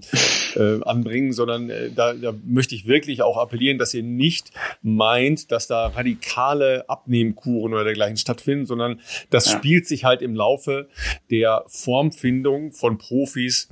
äh, 0.56 0.84
anbringen, 0.84 1.34
sondern 1.34 1.70
äh, 1.70 1.90
da, 1.92 2.14
da 2.14 2.34
möchte 2.46 2.76
ich 2.76 2.88
wirklich 2.88 3.22
auch 3.22 3.38
appellieren, 3.38 3.78
dass 3.78 3.94
ihr 3.94 4.04
nicht 4.04 4.52
meint, 4.82 5.52
dass 5.52 5.68
da 5.68 5.88
radikale 5.88 6.90
Abnehmkuren 6.90 7.74
oder 7.74 7.84
dergleichen 7.84 8.18
stattfinden, 8.18 8.66
sondern 8.66 9.00
das 9.30 9.46
ja. 9.46 9.58
spielt 9.58 9.88
sich 9.88 10.06
halt 10.06 10.22
im 10.22 10.36
Laufe 10.36 10.88
der 11.30 11.64
Formfindung 11.68 12.72
von 12.72 12.98
Profis 12.98 13.70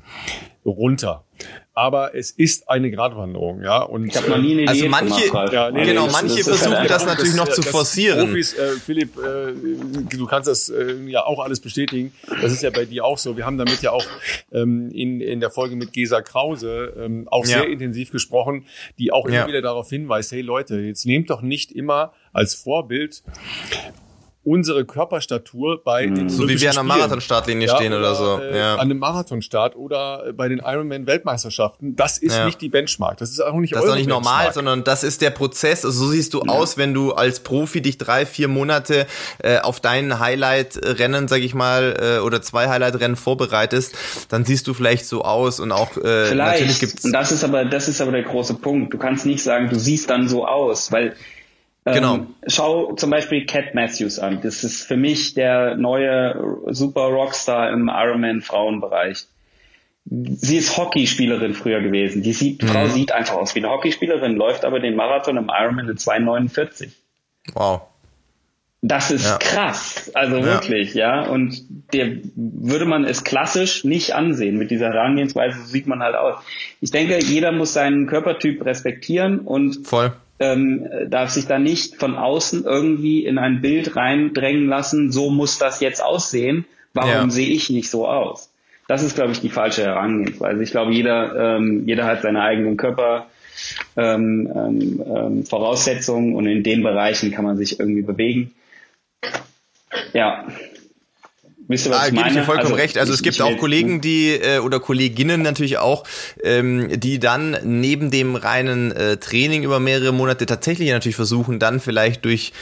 runter 0.72 1.24
aber 1.78 2.16
es 2.16 2.32
ist 2.32 2.70
eine 2.70 2.90
Gratwanderung, 2.90 3.62
ja. 3.62 3.84
Und 3.84 4.08
ich 4.08 4.18
habe 4.18 4.30
noch 4.30 4.40
nie 4.40 4.54
eine 4.54 4.68
also 4.68 4.88
manche, 4.88 5.28
gemacht, 5.28 5.54
ja, 5.54 5.70
nee, 5.70 5.86
genau, 5.86 6.08
manche 6.08 6.38
das 6.38 6.48
versuchen 6.48 6.76
halt 6.76 6.90
das 6.90 7.06
natürlich 7.06 7.36
noch 7.36 7.48
zu 7.50 7.62
forcieren. 7.62 8.26
Profis, 8.26 8.58
äh, 8.58 8.72
Philipp, 8.84 9.16
äh, 9.18 9.54
du 10.10 10.26
kannst 10.26 10.48
das 10.48 10.70
äh, 10.70 10.96
ja 11.06 11.24
auch 11.24 11.40
alles 11.40 11.60
bestätigen. 11.60 12.14
Das 12.42 12.52
ist 12.52 12.64
ja 12.64 12.72
bei 12.72 12.86
dir 12.86 13.06
auch 13.06 13.20
so. 13.20 13.38
Wir 13.38 13.46
haben 13.46 13.60
damit 13.60 13.84
ja 13.84 13.92
auch 13.92 14.06
ähm, 14.52 14.90
in 14.90 15.22
in 15.22 15.40
der 15.40 15.52
Folge 15.52 15.76
mit 15.76 15.94
Gesa 15.94 16.24
Krause 16.24 16.94
ähm, 16.98 17.28
auch 17.30 17.46
ja. 17.46 17.60
sehr 17.60 17.68
intensiv 17.70 18.10
gesprochen, 18.10 18.66
die 18.98 19.12
auch 19.12 19.28
immer 19.28 19.36
ja. 19.36 19.48
wieder 19.48 19.62
darauf 19.62 19.88
hinweist: 19.88 20.32
Hey 20.32 20.42
Leute, 20.42 20.80
jetzt 20.80 21.06
nehmt 21.06 21.30
doch 21.30 21.44
nicht 21.44 21.72
immer 21.72 22.12
als 22.34 22.56
Vorbild 22.56 23.22
unsere 24.48 24.86
Körperstatur 24.86 25.84
bei 25.84 26.08
mhm. 26.08 26.16
den 26.16 26.30
So 26.30 26.48
wie 26.48 26.60
wir 26.62 26.70
an 26.72 26.78
einer 26.78 26.88
Marathonstartlinie 26.88 27.68
ja, 27.68 27.76
stehen 27.76 27.92
oder, 27.92 28.14
oder 28.14 28.16
so. 28.16 28.40
Äh, 28.40 28.58
ja. 28.58 28.74
An 28.76 28.80
einem 28.80 28.98
Marathonstart 28.98 29.76
oder 29.76 30.32
bei 30.34 30.48
den 30.48 30.60
Ironman-Weltmeisterschaften. 30.60 31.98
Das 31.98 32.18
ist 32.18 32.38
ja. 32.38 32.46
nicht 32.46 32.62
die 32.62 32.70
Benchmark. 32.70 33.18
Das 33.18 33.30
ist 33.30 33.42
auch 33.42 33.60
nicht 33.60 33.76
Das 33.76 33.84
ist 33.84 33.90
auch 33.90 33.96
nicht 33.96 34.08
Benchmark. 34.08 34.24
normal, 34.24 34.54
sondern 34.54 34.86
das 34.86 35.04
ist 35.04 35.22
der 35.22 35.32
Prozess. 35.32 35.84
Also 35.84 36.06
so 36.06 36.12
siehst 36.12 36.34
du 36.34 36.44
ja. 36.46 36.54
aus, 36.54 36.78
wenn 36.78 36.94
du 36.94 37.12
als 37.12 37.42
Profi 37.42 37.82
dich 37.82 37.98
drei, 37.98 38.26
vier 38.26 38.48
Monate 38.48 39.06
äh, 39.40 39.60
auf 39.60 39.82
dein 39.82 40.18
Highlight-Rennen, 40.18 41.28
sag 41.28 41.42
ich 41.42 41.54
mal, 41.54 41.98
äh, 42.00 42.22
oder 42.22 42.42
zwei 42.42 42.70
Highlight-Rennen 42.70 43.18
vorbereitest, 43.18 43.96
dann 44.30 44.46
siehst 44.46 44.66
du 44.68 44.74
vielleicht 44.74 45.08
so 45.08 45.26
aus 45.26 45.60
und 45.60 45.74
auch 45.74 45.98
äh, 45.98 46.28
vielleicht. 46.28 46.38
natürlich 46.38 46.80
gibt's. 46.80 47.04
Und 47.04 47.12
das 47.12 47.34
ist 47.34 47.44
aber, 47.44 47.66
das 47.66 47.90
ist 47.90 48.00
aber 48.00 48.14
der 48.14 48.24
große 48.24 48.54
Punkt. 48.54 48.94
Du 48.94 48.98
kannst 48.98 49.26
nicht 49.26 49.44
sagen, 49.44 49.68
du 49.70 49.78
siehst 49.78 50.10
dann 50.10 50.30
so 50.30 50.48
aus, 50.48 50.90
weil 50.94 51.18
Genau. 51.94 52.16
Ähm, 52.16 52.28
schau 52.48 52.94
zum 52.94 53.10
Beispiel 53.10 53.46
Cat 53.46 53.74
Matthews 53.74 54.20
an. 54.20 54.42
Das 54.42 54.64
ist 54.64 54.84
für 54.84 54.98
mich 54.98 55.34
der 55.34 55.76
neue 55.76 56.58
Super 56.68 57.06
Rockstar 57.06 57.72
im 57.72 57.90
Ironman 57.90 58.42
Frauenbereich. 58.42 59.26
Sie 60.10 60.58
ist 60.58 60.78
Hockeyspielerin 60.78 61.54
früher 61.54 61.82
gewesen. 61.82 62.24
Die 62.24 62.34
sieht, 62.34 62.64
mhm. 62.64 62.68
Frau 62.68 62.88
sieht 62.88 63.12
einfach 63.12 63.36
aus 63.36 63.56
wie 63.56 63.60
eine 63.60 63.70
Hockeyspielerin, 63.70 64.36
läuft 64.36 64.66
aber 64.66 64.80
den 64.80 64.96
Marathon 64.96 65.38
im 65.38 65.50
Ironman 65.50 65.90
in 65.90 65.98
2,49. 65.98 66.90
Wow. 67.54 67.82
Das 68.82 69.10
ist 69.10 69.26
ja. 69.26 69.38
krass, 69.38 70.12
also 70.14 70.38
ja. 70.38 70.46
wirklich, 70.46 70.94
ja. 70.94 71.24
Und 71.24 71.64
der 71.94 72.18
würde 72.36 72.86
man 72.86 73.06
es 73.06 73.24
klassisch 73.24 73.84
nicht 73.84 74.14
ansehen. 74.14 74.58
Mit 74.58 74.72
dieser 74.72 74.88
Herangehensweise 74.90 75.66
sieht 75.66 75.88
man 75.88 76.02
halt 76.02 76.16
aus. 76.16 76.44
Ich 76.80 76.92
denke, 76.92 77.20
jeder 77.20 77.52
muss 77.52 77.74
seinen 77.74 78.08
Körpertyp 78.08 78.64
respektieren 78.64 79.40
und 79.40 79.88
Voll 79.88 80.14
ähm, 80.40 80.88
darf 81.10 81.30
sich 81.32 81.48
da 81.48 81.60
nicht 81.60 81.96
von 81.96 82.16
außen 82.16 82.64
irgendwie 82.64 83.26
in 83.26 83.38
ein 83.38 83.62
Bild 83.62 83.96
reindrängen 83.96 84.68
lassen, 84.68 85.12
so 85.12 85.30
muss 85.30 85.58
das 85.58 85.80
jetzt 85.80 86.04
aussehen, 86.04 86.66
warum 86.94 87.12
ja. 87.12 87.30
sehe 87.30 87.50
ich 87.50 87.70
nicht 87.70 87.90
so 87.90 88.08
aus? 88.08 88.52
Das 88.88 89.04
ist, 89.04 89.16
glaube 89.16 89.34
ich, 89.34 89.42
die 89.42 89.50
falsche 89.50 89.84
Herangehensweise. 89.84 90.64
Ich 90.64 90.72
glaube, 90.72 90.94
jeder, 90.94 91.58
ähm, 91.58 91.84
jeder 91.86 92.06
hat 92.06 92.22
seine 92.22 92.42
eigenen 92.42 92.78
Körper. 92.78 93.28
Ähm, 93.96 94.48
ähm, 94.56 95.04
ähm, 95.04 95.46
Voraussetzungen 95.46 96.36
und 96.36 96.46
in 96.46 96.62
den 96.62 96.84
Bereichen 96.84 97.32
kann 97.32 97.44
man 97.44 97.58
sich 97.58 97.80
irgendwie 97.80 98.04
bewegen. 98.04 98.52
Ja, 100.14 100.46
Wisst 101.68 101.86
ihr, 101.86 101.92
was 101.92 102.00
ah, 102.00 102.08
ich 102.08 102.14
meine? 102.14 102.30
Ich 102.30 102.36
dir 102.36 102.44
vollkommen 102.44 102.74
also, 102.74 102.76
recht. 102.76 102.98
Also 102.98 103.14
es 103.14 103.22
gibt 103.22 103.42
auch 103.42 103.58
Kollegen, 103.58 104.00
die 104.00 104.32
äh, 104.32 104.60
oder 104.60 104.80
Kolleginnen 104.80 105.42
natürlich 105.42 105.78
auch, 105.78 106.06
ähm, 106.44 107.00
die 107.00 107.20
dann 107.20 107.58
neben 107.64 108.10
dem 108.10 108.36
reinen 108.36 108.92
äh, 108.92 109.18
Training 109.18 109.64
über 109.64 109.80
mehrere 109.80 110.14
Monate 110.14 110.46
tatsächlich 110.46 110.90
natürlich 110.92 111.18
versuchen, 111.18 111.60
dann 111.60 111.80
vielleicht 111.80 112.24
durch 112.24 112.54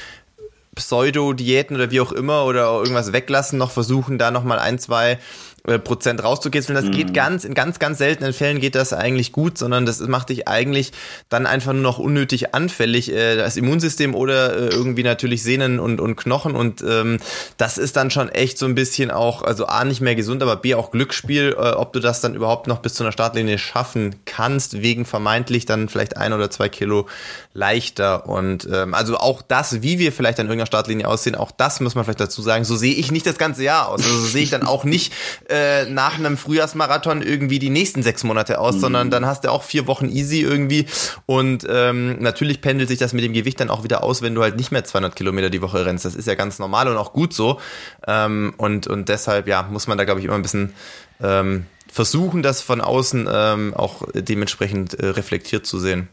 Pseudo-Diäten 0.76 1.76
oder 1.76 1.92
wie 1.92 2.02
auch 2.02 2.12
immer 2.12 2.46
oder 2.46 2.66
irgendwas 2.66 3.14
weglassen, 3.14 3.60
noch 3.60 3.72
versuchen, 3.72 4.18
da 4.18 4.32
nochmal 4.32 4.60
ein, 4.60 4.80
zwei 4.80 5.20
Prozent 5.66 6.24
rauszukitzeln. 6.24 6.76
Das 6.76 6.86
mhm. 6.86 6.92
geht 6.92 7.14
ganz, 7.14 7.44
in 7.44 7.54
ganz, 7.54 7.80
ganz 7.80 7.98
seltenen 7.98 8.34
Fällen 8.34 8.60
geht 8.60 8.76
das 8.76 8.94
eigentlich 8.94 9.32
gut, 9.32 9.58
sondern 9.58 9.86
das 9.86 10.00
macht 10.00 10.30
dich 10.30 10.48
eigentlich 10.48 10.92
dann 11.30 11.46
einfach 11.46 11.74
nur 11.74 11.82
noch 11.82 11.98
unnötig 11.98 12.54
anfällig, 12.54 13.12
äh, 13.12 13.36
das 13.36 13.58
Immunsystem 13.58 14.14
oder 14.14 14.56
äh, 14.56 14.70
irgendwie 14.70 15.04
natürlich 15.04 15.42
Sehnen 15.42 15.80
und, 15.80 16.00
und 16.00 16.16
Knochen 16.16 16.56
und 16.56 16.84
ähm, 16.88 17.18
das 17.58 17.78
ist 17.78 17.96
dann 17.96 18.12
schon 18.12 18.30
echt 18.30 18.58
so 18.58 18.66
ein 18.66 18.76
bisschen 18.76 19.10
auch, 19.10 19.42
also 19.42 19.66
A, 19.66 19.84
nicht 19.86 20.02
mehr 20.02 20.16
gesund, 20.16 20.44
aber 20.44 20.56
B, 20.56 20.76
auch 20.76 20.92
Glücksspiel, 20.92 21.56
äh, 21.58 21.72
ob 21.72 21.94
du 21.94 22.00
das 22.00 22.22
dann 22.22 22.36
überhaupt 22.36 22.68
noch 22.68 22.80
bis 22.80 22.94
zu 22.94 23.04
einer 23.04 23.12
Startlinie 23.12 23.58
schaffen 23.58 24.16
kannst, 24.26 24.82
wegen 24.82 25.06
vermeintlich 25.06 25.66
dann 25.66 25.90
vielleicht 25.90 26.18
ein 26.18 26.34
oder 26.34 26.52
zwei 26.52 26.70
Kilo 26.70 27.08
leichter 27.54 28.28
und 28.28 28.68
ähm, 28.72 28.94
also 28.94 29.18
auch 29.18 29.42
das, 29.42 29.82
wie 29.82 29.98
wir 29.98 30.12
vielleicht 30.12 30.40
an 30.40 30.46
irgendeiner 30.48 30.68
Startlinie 30.68 31.08
aussehen, 31.08 31.36
auch 31.36 31.52
das 31.52 31.80
muss 31.80 31.96
man 31.96 32.04
vielleicht 32.04 32.20
dazu 32.20 32.42
sagen, 32.42 32.66
so 32.66 32.76
sehe 32.76 32.94
ich 32.94 33.12
nicht 33.12 33.26
das 33.26 33.38
ganze 33.38 33.64
Jahr 33.64 33.90
aus, 33.90 34.04
also 34.04 34.20
so 34.20 34.28
sehe 34.28 34.44
ich 34.44 34.50
dann 34.52 34.64
auch 34.64 34.84
nicht 34.84 35.14
äh, 35.50 35.55
nach 35.90 36.18
einem 36.18 36.38
Frühjahrsmarathon 36.38 37.22
irgendwie 37.22 37.60
die 37.60 37.70
nächsten 37.70 38.04
sechs 38.04 38.24
Monate 38.24 38.60
aus, 38.60 38.76
mhm. 38.76 38.80
sondern 38.80 39.12
dann 39.12 39.26
hast 39.26 39.44
du 39.44 39.52
auch 39.52 39.64
vier 39.64 39.88
Wochen 39.88 40.10
easy 40.10 40.42
irgendwie 40.42 40.86
und 41.26 41.66
ähm, 41.70 42.22
natürlich 42.22 42.62
pendelt 42.62 42.90
sich 42.90 43.00
das 43.00 43.14
mit 43.14 43.24
dem 43.24 43.34
Gewicht 43.34 43.60
dann 43.60 43.70
auch 43.70 43.84
wieder 43.84 44.04
aus, 44.04 44.22
wenn 44.22 44.36
du 44.36 44.42
halt 44.42 44.58
nicht 44.58 44.72
mehr 44.72 44.84
200 44.84 45.16
Kilometer 45.16 45.50
die 45.50 45.62
Woche 45.62 45.86
rennst. 45.86 46.06
Das 46.06 46.16
ist 46.16 46.28
ja 46.28 46.36
ganz 46.36 46.60
normal 46.60 46.88
und 46.88 46.98
auch 46.98 47.14
gut 47.14 47.34
so 47.34 47.60
ähm, 48.08 48.54
und, 48.58 48.88
und 48.88 49.10
deshalb, 49.10 49.48
ja, 49.48 49.64
muss 49.64 49.88
man 49.88 49.98
da 49.98 50.06
glaube 50.06 50.20
ich 50.20 50.26
immer 50.26 50.36
ein 50.36 50.42
bisschen 50.42 50.74
ähm, 51.22 51.66
versuchen, 51.92 52.44
das 52.44 52.62
von 52.62 52.82
außen 52.82 53.28
ähm, 53.32 53.74
auch 53.74 54.04
dementsprechend 54.14 54.96
äh, 54.96 55.08
reflektiert 55.08 55.66
zu 55.66 55.80
sehen. 55.80 56.10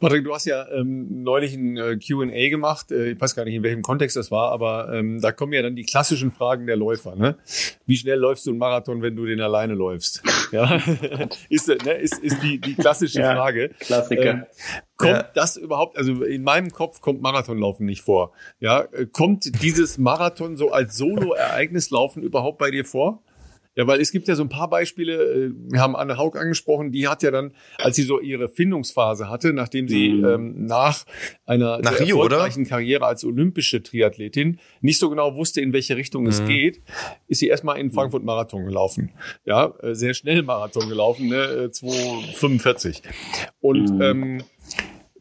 Patrick, 0.00 0.22
du 0.22 0.34
hast 0.34 0.44
ja 0.44 0.68
ähm, 0.68 1.22
neulich 1.22 1.54
ein 1.54 1.76
äh, 1.76 1.98
Q&A 1.98 2.50
gemacht. 2.50 2.92
Äh, 2.92 3.12
ich 3.12 3.20
weiß 3.20 3.34
gar 3.34 3.44
nicht, 3.44 3.54
in 3.54 3.62
welchem 3.62 3.82
Kontext 3.82 4.16
das 4.16 4.30
war, 4.30 4.52
aber 4.52 4.92
ähm, 4.92 5.20
da 5.20 5.32
kommen 5.32 5.54
ja 5.54 5.62
dann 5.62 5.74
die 5.76 5.84
klassischen 5.84 6.30
Fragen 6.30 6.66
der 6.66 6.76
Läufer. 6.76 7.16
Ne? 7.16 7.36
Wie 7.86 7.96
schnell 7.96 8.18
läufst 8.18 8.46
du 8.46 8.50
einen 8.50 8.58
Marathon, 8.58 9.02
wenn 9.02 9.16
du 9.16 9.24
den 9.26 9.40
alleine 9.40 9.74
läufst? 9.74 10.22
Ja, 10.50 10.80
ist, 11.50 11.68
ne, 11.68 11.92
ist, 11.92 12.20
ist 12.20 12.42
die, 12.42 12.58
die 12.58 12.74
klassische 12.74 13.20
ja, 13.20 13.34
Frage. 13.34 13.68
Klassiker. 13.80 14.30
Ähm, 14.30 14.44
kommt 14.96 15.12
ja. 15.12 15.30
das 15.34 15.58
überhaupt, 15.58 15.98
also 15.98 16.24
in 16.24 16.42
meinem 16.42 16.70
Kopf 16.70 17.02
kommt 17.02 17.20
Marathonlaufen 17.20 17.84
nicht 17.84 18.00
vor. 18.00 18.32
Ja, 18.58 18.86
kommt 19.12 19.62
dieses 19.62 19.98
Marathon 19.98 20.56
so 20.56 20.72
als 20.72 20.96
Solo-Ereignislaufen 20.96 22.22
überhaupt 22.22 22.56
bei 22.56 22.70
dir 22.70 22.86
vor? 22.86 23.22
Ja, 23.78 23.86
weil 23.86 24.00
es 24.00 24.10
gibt 24.10 24.26
ja 24.26 24.34
so 24.34 24.42
ein 24.42 24.48
paar 24.48 24.68
Beispiele, 24.68 25.14
äh, 25.14 25.52
wir 25.70 25.80
haben 25.80 25.94
Anne 25.94 26.16
Haug 26.16 26.36
angesprochen, 26.36 26.90
die 26.90 27.06
hat 27.06 27.22
ja 27.22 27.30
dann, 27.30 27.52
als 27.78 27.94
sie 27.94 28.02
so 28.02 28.18
ihre 28.18 28.48
Findungsphase 28.48 29.30
hatte, 29.30 29.52
nachdem 29.52 29.86
sie 29.86 30.08
mhm. 30.08 30.24
ähm, 30.24 30.66
nach 30.66 31.04
einer 31.46 31.78
nach 31.78 32.00
Rio, 32.00 32.16
erfolgreichen 32.16 32.62
oder? 32.62 32.70
Karriere 32.70 33.06
als 33.06 33.24
olympische 33.24 33.80
Triathletin 33.80 34.58
nicht 34.80 34.98
so 34.98 35.08
genau 35.08 35.36
wusste, 35.36 35.60
in 35.60 35.72
welche 35.72 35.96
Richtung 35.96 36.24
mhm. 36.24 36.30
es 36.30 36.44
geht, 36.44 36.82
ist 37.28 37.38
sie 37.38 37.46
erstmal 37.46 37.78
in 37.78 37.92
Frankfurt 37.92 38.24
Marathon 38.24 38.64
gelaufen. 38.64 39.12
Ja, 39.44 39.72
äh, 39.80 39.94
sehr 39.94 40.14
schnell 40.14 40.42
Marathon 40.42 40.88
gelaufen, 40.88 41.28
ne, 41.28 41.70
2,45. 41.70 42.88
Äh, 42.88 43.08
Und 43.60 43.94
mhm. 43.94 44.02
ähm, 44.02 44.42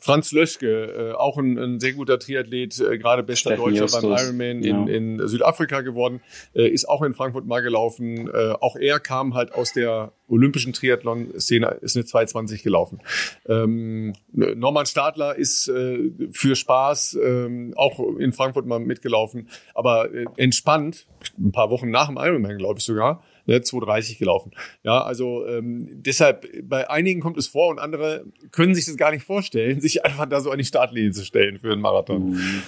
Franz 0.08 0.32
Löschke, 0.32 1.12
äh, 1.12 1.12
auch 1.16 1.38
ein, 1.38 1.58
ein 1.58 1.80
sehr 1.82 1.92
guter 1.92 2.18
Triathlet, 2.18 2.80
äh, 2.80 2.98
gerade 2.98 3.24
bester 3.24 3.52
Steffen 3.52 3.66
Deutscher 3.66 3.82
Justus. 3.82 4.02
beim 4.02 4.12
Ironman 4.14 4.64
ja. 4.64 4.86
in, 4.86 5.18
in 5.20 5.28
Südafrika 5.28 5.82
geworden, 5.82 6.22
äh, 6.56 6.66
ist 6.70 6.88
auch 6.88 7.02
in 7.02 7.14
Frankfurt 7.14 7.46
mal 7.46 7.60
gelaufen. 7.60 8.30
Äh, 8.30 8.54
auch 8.62 8.78
er 8.78 9.02
kam 9.02 9.34
halt 9.34 9.54
aus 9.54 9.74
der 9.74 10.14
olympischen 10.30 10.72
Triathlon-Szene, 10.72 11.80
ist 11.82 11.98
eine 11.98 12.06
220 12.06 12.64
gelaufen. 12.64 13.02
Ähm, 13.50 14.14
Norman 14.32 14.86
Stadler 14.86 15.36
ist 15.36 15.68
äh, 15.68 16.10
für 16.32 16.56
Spaß 16.56 17.20
ähm, 17.22 17.74
auch 17.76 18.00
in 18.18 18.32
Frankfurt 18.32 18.66
mal 18.66 18.80
mitgelaufen, 18.80 19.50
aber 19.74 20.14
äh, 20.14 20.26
entspannt, 20.38 21.06
ein 21.38 21.52
paar 21.52 21.70
Wochen 21.70 21.92
nach 21.92 22.08
dem 22.08 22.16
Ironman, 22.18 22.58
glaube 22.58 22.80
ich 22.80 22.86
sogar, 22.86 23.24
ne, 23.48 23.58
2,30 23.58 24.20
gelaufen. 24.20 24.52
Ja, 24.84 25.02
also 25.02 25.46
ähm, 25.48 25.88
deshalb, 25.92 26.48
bei 26.64 26.90
einigen 26.90 27.22
kommt 27.22 27.38
es 27.38 27.48
vor 27.48 27.70
und 27.70 27.80
andere 27.80 28.26
können 28.52 28.76
sich 28.76 28.86
das 28.86 28.98
gar 28.98 29.12
nicht 29.12 29.24
vorstellen, 29.24 29.82
sich 29.82 30.06
einfach 30.06 30.28
da 30.28 30.40
so 30.42 30.52
an 30.52 30.58
die 30.60 30.66
Startlinie 30.66 31.12
zu 31.12 31.26
stellen 31.26 31.58
für 31.60 31.72
einen 31.72 31.82
Marathon. 31.82 32.32
Mhm. 32.32 32.64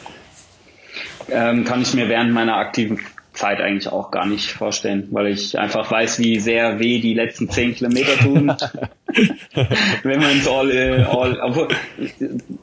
Ähm, 1.30 1.64
kann 1.66 1.82
ich 1.82 1.94
mir 1.94 2.10
während 2.10 2.34
meiner 2.34 2.56
aktiven 2.56 3.00
Zeit 3.40 3.62
eigentlich 3.62 3.88
auch 3.88 4.12
gar 4.12 4.26
nicht 4.26 4.52
vorstellen, 4.52 5.08
weil 5.12 5.28
ich 5.28 5.58
einfach 5.58 5.90
weiß, 5.90 6.20
wie 6.20 6.40
sehr 6.40 6.80
weh 6.80 7.00
die 7.00 7.14
letzten 7.14 7.50
zehn 7.50 7.74
Kilometer 7.74 8.18
tun. 8.18 8.52
Wenn 10.04 10.20
man 10.20 10.38
es 10.38 10.48
all, 10.48 10.72
äh, 10.72 11.04
all, 11.04 11.40
obwohl, 11.40 11.68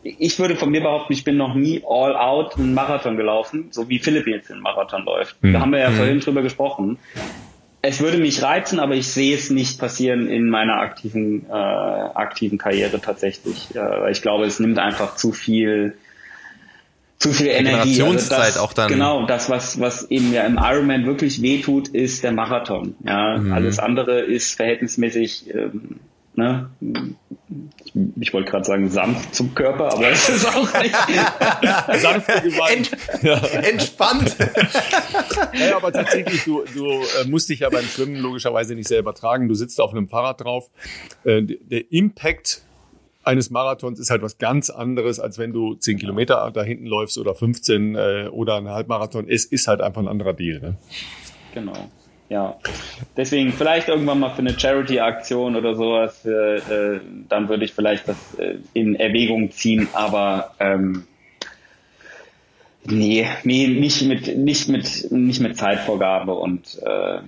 ich 0.03 0.39
würde 0.39 0.57
von 0.57 0.71
mir 0.71 0.83
behaupten, 0.83 1.13
ich 1.13 1.25
bin 1.25 1.37
noch 1.37 1.55
nie 1.55 1.83
all 1.89 2.15
out 2.15 2.59
einen 2.59 2.75
Marathon 2.75 3.17
gelaufen, 3.17 3.69
so 3.71 3.89
wie 3.89 3.99
Philipp 3.99 4.27
jetzt 4.27 4.51
den 4.51 4.61
Marathon 4.61 5.05
läuft. 5.05 5.43
Mhm. 5.43 5.55
Da 5.55 5.61
haben 5.61 5.73
wir 5.73 5.79
ja 5.79 5.91
mhm. 5.91 5.95
vorhin 5.95 6.21
drüber 6.21 6.43
gesprochen. 6.43 6.99
Es 7.87 8.01
würde 8.01 8.19
mich 8.19 8.43
reizen, 8.43 8.81
aber 8.81 8.95
ich 8.95 9.09
sehe 9.09 9.37
es 9.37 9.51
nicht 9.51 9.79
passieren 9.79 10.29
in 10.29 10.49
meiner 10.49 10.81
aktiven, 10.81 11.47
äh, 11.49 11.53
aktiven 11.53 12.59
Karriere 12.59 13.01
tatsächlich. 13.01 13.75
Äh, 13.75 14.11
ich 14.11 14.23
glaube, 14.23 14.45
es 14.45 14.59
nimmt 14.59 14.79
einfach 14.79 15.15
zu 15.15 15.33
viel 15.33 15.97
zu 17.19 17.33
viel 17.33 17.47
Energie. 17.47 18.03
Also 18.03 18.29
das, 18.29 18.59
auch 18.59 18.73
dann. 18.73 18.89
Genau, 18.89 19.25
das, 19.27 19.49
was, 19.49 19.81
was 19.81 20.11
eben 20.11 20.33
ja 20.33 20.43
im 20.43 20.59
Ironman 20.59 21.07
wirklich 21.07 21.41
wehtut, 21.41 21.89
ist 21.89 22.25
der 22.25 22.33
Marathon. 22.33 22.95
Ja, 23.05 23.39
mhm. 23.39 23.53
alles 23.53 23.79
andere 23.79 24.21
ist 24.21 24.55
verhältnismäßig, 24.55 25.55
ähm, 25.55 26.01
ne, 26.35 26.69
ich, 28.21 28.33
wollte 28.33 28.51
gerade 28.51 28.65
sagen 28.65 28.91
sanft 28.91 29.35
zum 29.35 29.55
Körper, 29.55 29.93
aber 29.93 30.11
es 30.11 30.29
ist 30.29 30.47
auch 30.47 30.83
nicht 30.83 30.95
sanft 32.01 32.43
gemeint. 32.43 32.91
Ent, 33.23 33.67
Entspannt. 33.67 34.37
ja, 35.55 35.77
aber 35.77 35.93
tatsächlich, 35.93 36.45
du, 36.45 36.65
du 36.75 36.87
äh, 36.87 37.29
musst 37.29 37.49
dich 37.49 37.61
ja 37.61 37.71
beim 37.71 37.85
Schwimmen 37.85 38.17
logischerweise 38.17 38.75
nicht 38.75 38.89
selber 38.89 39.15
tragen. 39.15 39.49
Du 39.49 39.55
sitzt 39.55 39.81
auf 39.81 39.93
einem 39.93 40.09
Fahrrad 40.09 40.41
drauf. 40.41 40.71
Äh, 41.25 41.43
der 41.43 41.93
Impact 41.93 42.63
eines 43.23 43.51
Marathons 43.51 43.99
ist 43.99 44.11
halt 44.11 44.23
was 44.23 44.39
ganz 44.39 44.71
anderes, 44.71 45.19
als 45.21 45.39
wenn 45.39 45.53
du 45.53 45.75
zehn 45.75 45.99
Kilometer 45.99 46.51
da 46.53 46.63
hinten 46.63 46.87
läufst 46.87 47.19
oder 47.19 47.35
15 47.35 47.95
äh, 47.95 48.29
oder 48.31 48.57
ein 48.57 48.69
Halbmarathon. 48.69 49.29
Es 49.29 49.45
ist 49.45 49.69
halt 49.69 49.81
einfach 49.81 50.01
ein 50.01 50.09
anderer 50.09 50.33
Deal. 50.33 50.61
Ne? 50.61 50.77
Genau. 51.55 51.91
Ja, 52.29 52.57
deswegen 53.17 53.53
vielleicht 53.53 53.89
irgendwann 53.89 54.19
mal 54.19 54.31
für 54.31 54.41
eine 54.41 54.59
Charity-Aktion 54.59 55.55
oder 55.55 55.77
sowas, 55.77 56.25
äh, 56.25 56.57
äh, 56.57 57.01
dann 57.29 57.49
würde 57.49 57.65
ich 57.65 57.73
vielleicht 57.73 58.09
das 58.09 58.17
äh, 58.39 58.57
in 58.73 58.97
Erwägung 58.97 59.53
ziehen, 59.53 59.89
aber 59.93 60.53
ähm, 60.59 61.07
nee, 62.85 63.29
nee, 63.45 63.69
nicht 63.69 64.03
mit, 64.03 64.37
nicht 64.37 64.69
mit, 64.69 65.13
nicht 65.13 65.41
mit 65.41 65.57
Zeitvorgabe 65.57 66.35
und 66.35 66.81
äh, 66.83 67.21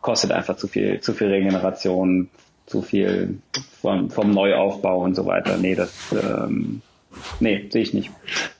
kostet 0.00 0.30
einfach 0.30 0.56
zu 0.56 0.68
viel, 0.68 1.00
zu 1.00 1.12
viel 1.12 1.26
Regeneration, 1.26 2.28
zu 2.66 2.82
viel 2.82 3.38
vom, 3.80 4.10
vom 4.10 4.30
Neuaufbau 4.30 4.98
und 4.98 5.16
so 5.16 5.26
weiter. 5.26 5.56
Nee, 5.56 5.74
das 5.74 5.92
ähm, 6.12 6.82
nee, 7.40 7.66
sehe 7.70 7.82
ich 7.82 7.94
nicht. 7.94 8.10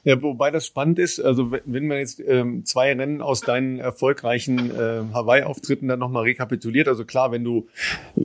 Ja, 0.04 0.20
wobei 0.22 0.50
das 0.50 0.66
spannend 0.66 0.98
ist, 0.98 1.20
also 1.20 1.52
wenn, 1.64 1.86
man 1.86 1.98
jetzt 1.98 2.20
ähm, 2.20 2.64
zwei 2.64 2.92
Rennen 2.92 3.22
aus 3.22 3.40
deinen 3.40 3.78
erfolgreichen 3.78 4.70
äh, 4.70 5.02
Hawaii-Auftritten 5.12 5.88
dann 5.88 5.98
nochmal 5.98 6.24
rekapituliert, 6.24 6.88
also 6.88 7.04
klar, 7.04 7.32
wenn 7.32 7.44
du 7.44 7.66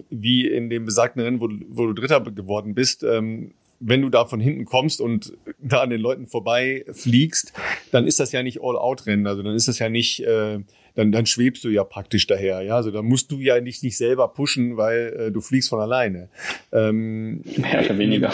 wie 0.09 0.47
in 0.47 0.69
dem 0.69 0.85
besagten 0.85 1.21
Rennen, 1.21 1.41
wo, 1.41 1.49
wo 1.69 1.87
du 1.87 1.93
Dritter 1.93 2.21
geworden 2.21 2.75
bist, 2.75 3.03
ähm, 3.03 3.51
wenn 3.81 4.01
du 4.01 4.09
da 4.09 4.25
von 4.25 4.39
hinten 4.39 4.65
kommst 4.65 5.01
und 5.01 5.33
da 5.59 5.81
an 5.81 5.89
den 5.89 5.99
Leuten 5.99 6.27
vorbei 6.27 6.85
fliegst, 6.91 7.51
dann 7.91 8.05
ist 8.05 8.19
das 8.19 8.31
ja 8.31 8.43
nicht 8.43 8.61
All-Out-Rennen. 8.61 9.25
Also 9.25 9.41
dann 9.41 9.55
ist 9.55 9.67
das 9.67 9.79
ja 9.79 9.89
nicht 9.89 10.23
äh, 10.23 10.59
dann, 10.95 11.11
dann 11.11 11.25
schwebst 11.25 11.63
du 11.63 11.69
ja 11.69 11.83
praktisch 11.83 12.27
daher. 12.27 12.61
Ja, 12.61 12.75
also 12.75 12.91
dann 12.91 13.05
musst 13.05 13.31
du 13.31 13.39
ja 13.39 13.59
nicht, 13.61 13.83
nicht 13.83 13.97
selber 13.97 14.27
pushen, 14.29 14.77
weil 14.77 15.27
äh, 15.27 15.31
du 15.31 15.41
fliegst 15.41 15.69
von 15.69 15.79
alleine. 15.79 16.29
Ähm, 16.71 17.41
mehr 17.57 17.85
oder 17.85 17.97
weniger. 17.97 18.33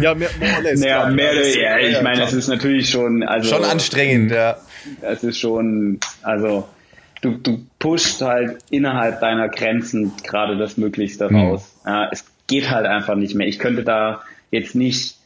ja, 0.00 0.14
mehr, 0.14 0.30
mehr 0.38 0.52
oder 0.52 0.62
less. 0.62 0.84
Ja, 0.84 1.08
mehr 1.08 1.32
oder, 1.32 1.46
ja, 1.46 1.78
ich 1.78 2.02
meine, 2.02 2.22
es 2.22 2.32
ist 2.32 2.48
natürlich 2.48 2.90
schon, 2.90 3.22
also. 3.22 3.54
Schon 3.54 3.64
anstrengend, 3.64 4.30
ja. 4.30 4.56
Es 5.00 5.24
ist 5.24 5.38
schon, 5.38 5.98
also, 6.22 6.68
du, 7.22 7.32
du 7.32 7.64
pushst 7.78 8.20
halt 8.22 8.58
innerhalb 8.70 9.20
deiner 9.20 9.48
Grenzen 9.48 10.12
gerade 10.22 10.56
das 10.56 10.76
Möglichste 10.76 11.30
raus. 11.30 11.74
Mhm. 11.84 11.90
Ja, 11.90 12.08
es 12.10 12.24
geht 12.46 12.70
halt 12.70 12.86
einfach 12.86 13.14
nicht 13.14 13.34
mehr. 13.34 13.46
Ich 13.46 13.58
könnte 13.58 13.84
da 13.84 14.22
jetzt 14.50 14.74
nicht 14.74 15.14
äh, 15.14 15.17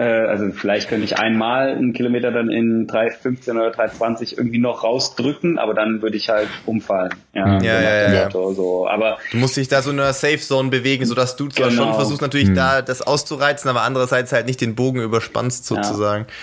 also 0.00 0.50
vielleicht 0.52 0.88
könnte 0.88 1.04
ich 1.04 1.18
einmal 1.18 1.70
einen 1.70 1.92
Kilometer 1.92 2.30
dann 2.30 2.48
in 2.48 2.86
3,15 2.86 3.50
oder 3.50 3.70
3,20 3.70 4.38
irgendwie 4.38 4.58
noch 4.58 4.84
rausdrücken, 4.84 5.58
aber 5.58 5.74
dann 5.74 6.00
würde 6.00 6.16
ich 6.16 6.28
halt 6.28 6.48
umfallen. 6.64 7.12
Ja, 7.34 7.60
ja, 7.60 7.80
ja, 7.80 8.12
ja. 8.12 8.24
Motto, 8.24 8.52
so. 8.52 8.88
Aber 8.88 9.18
du 9.32 9.38
musst 9.38 9.56
dich 9.56 9.68
da 9.68 9.82
so 9.82 9.90
in 9.90 9.98
einer 9.98 10.12
Safe 10.12 10.38
Zone 10.38 10.70
bewegen, 10.70 11.06
sodass 11.06 11.34
du 11.34 11.48
zwar 11.48 11.70
genau. 11.70 11.84
schon 11.84 11.94
versuchst 11.94 12.22
natürlich 12.22 12.48
hm. 12.48 12.54
da 12.54 12.82
das 12.82 13.02
auszureizen, 13.02 13.68
aber 13.68 13.82
andererseits 13.82 14.32
halt 14.32 14.46
nicht 14.46 14.60
den 14.60 14.76
Bogen 14.76 15.02
überspannst 15.02 15.66
sozusagen. 15.66 16.26
Ja. 16.28 16.34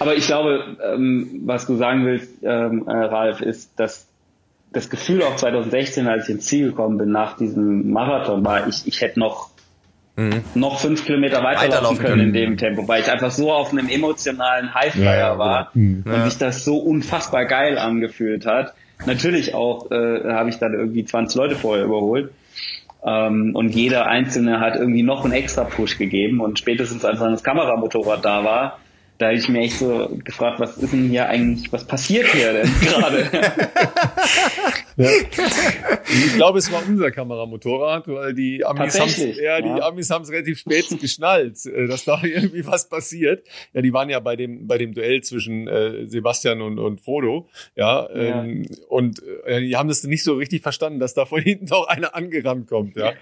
Aber 0.00 0.14
ich 0.14 0.26
glaube, 0.26 0.76
ähm, 0.82 1.42
was 1.44 1.66
du 1.66 1.76
sagen 1.76 2.06
willst, 2.06 2.42
ähm, 2.42 2.86
äh, 2.86 2.92
Ralf, 2.92 3.42
ist, 3.42 3.78
dass 3.78 4.06
das 4.72 4.88
Gefühl 4.88 5.22
auch 5.22 5.36
2016, 5.36 6.06
als 6.06 6.28
ich 6.28 6.36
ins 6.36 6.46
Ziel 6.46 6.70
gekommen 6.70 6.96
bin 6.96 7.10
nach 7.10 7.36
diesem 7.36 7.90
Marathon, 7.90 8.44
war, 8.44 8.66
ich, 8.66 8.86
ich 8.86 9.00
hätte 9.00 9.18
noch 9.18 9.49
mhm. 10.20 10.42
noch 10.54 10.80
fünf 10.80 11.04
Kilometer 11.04 11.42
weiterlaufen, 11.42 11.70
weiterlaufen 11.70 11.98
können, 11.98 12.10
können 12.10 12.26
in 12.28 12.32
dem 12.32 12.56
Tempo, 12.56 12.86
weil 12.86 13.02
ich 13.02 13.10
einfach 13.10 13.30
so 13.30 13.52
auf 13.52 13.72
einem 13.72 13.88
emotionalen 13.88 14.74
Highflyer 14.74 15.16
ja, 15.16 15.38
war 15.38 15.70
mhm. 15.74 16.04
und 16.06 16.24
sich 16.24 16.38
das 16.38 16.64
so 16.64 16.78
unfassbar 16.78 17.46
geil 17.46 17.78
angefühlt 17.78 18.46
hat. 18.46 18.74
Natürlich 19.06 19.54
auch 19.54 19.90
äh, 19.90 20.32
habe 20.32 20.50
ich 20.50 20.58
dann 20.58 20.74
irgendwie 20.74 21.04
20 21.04 21.36
Leute 21.36 21.56
vorher 21.56 21.84
überholt. 21.84 22.30
Ähm, 23.04 23.52
und 23.54 23.70
jeder 23.74 24.06
Einzelne 24.06 24.60
hat 24.60 24.76
irgendwie 24.76 25.02
noch 25.02 25.24
einen 25.24 25.32
extra 25.32 25.64
Push 25.64 25.96
gegeben 25.96 26.40
und 26.40 26.58
spätestens 26.58 27.04
als 27.04 27.18
dann 27.18 27.32
das 27.32 27.42
Kameramotorrad 27.42 28.24
da 28.24 28.44
war, 28.44 28.79
da 29.20 29.26
habe 29.26 29.36
ich 29.36 29.48
mir 29.50 29.60
echt 29.60 29.78
so 29.78 30.18
gefragt, 30.24 30.60
was 30.60 30.78
ist 30.78 30.94
denn 30.94 31.10
hier 31.10 31.28
eigentlich, 31.28 31.70
was 31.70 31.86
passiert 31.86 32.26
hier 32.28 32.54
denn 32.54 32.72
gerade? 32.80 33.28
ja. 34.96 35.10
Ich 36.08 36.34
glaube, 36.36 36.58
es 36.58 36.72
war 36.72 36.82
unser 36.88 37.10
Kameramotorrad, 37.10 38.08
weil 38.08 38.32
die 38.32 38.64
Amis 38.64 38.98
haben 38.98 39.10
ja, 39.38 39.60
die 39.60 39.68
ja. 39.68 39.86
Amis 39.86 40.08
es 40.08 40.30
relativ 40.30 40.60
spät 40.60 40.86
geschnallt, 41.00 41.66
äh, 41.66 41.86
dass 41.86 42.06
da 42.06 42.22
irgendwie 42.22 42.66
was 42.66 42.88
passiert. 42.88 43.46
Ja, 43.74 43.82
die 43.82 43.92
waren 43.92 44.08
ja 44.08 44.20
bei 44.20 44.36
dem 44.36 44.66
bei 44.66 44.78
dem 44.78 44.94
Duell 44.94 45.20
zwischen 45.20 45.68
äh, 45.68 46.06
Sebastian 46.06 46.62
und, 46.62 46.78
und 46.78 47.02
Frodo, 47.02 47.46
ja, 47.76 48.08
ja. 48.08 48.42
Ähm, 48.42 48.68
und 48.88 49.22
äh, 49.44 49.60
die 49.60 49.76
haben 49.76 49.90
das 49.90 50.02
nicht 50.04 50.24
so 50.24 50.36
richtig 50.36 50.62
verstanden, 50.62 50.98
dass 50.98 51.12
da 51.12 51.26
von 51.26 51.42
hinten 51.42 51.70
auch 51.72 51.88
einer 51.88 52.16
angerannt 52.16 52.68
kommt, 52.68 52.96
ja. 52.96 53.12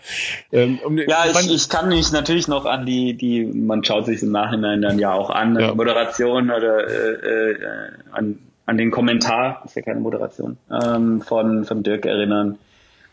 Ähm, 0.53 0.79
um, 0.85 0.97
ja, 0.97 1.25
ich, 1.29 1.51
ich 1.51 1.69
kann 1.69 1.89
mich 1.89 2.13
natürlich 2.13 2.47
noch 2.47 2.67
an 2.67 2.87
die 2.87 3.15
die 3.15 3.45
man 3.45 3.83
schaut 3.83 4.07
sich 4.07 4.23
im 4.23 4.31
Nachhinein 4.31 4.81
dann 4.81 5.01
ja 5.01 5.13
auch 5.13 5.31
an. 5.31 5.57
Moderation 5.89 6.51
oder 6.51 6.87
äh, 6.87 7.51
äh, 7.51 7.91
an, 8.13 8.39
an 8.67 8.77
den 8.77 8.91
Kommentar, 8.91 9.63
ist 9.65 9.77
ja 9.77 9.83
keine 9.83 10.01
Moderation, 10.01 10.59
ähm, 10.71 11.23
von, 11.23 11.65
von 11.65 11.83
Dirk 11.83 12.05
erinnern. 12.05 12.59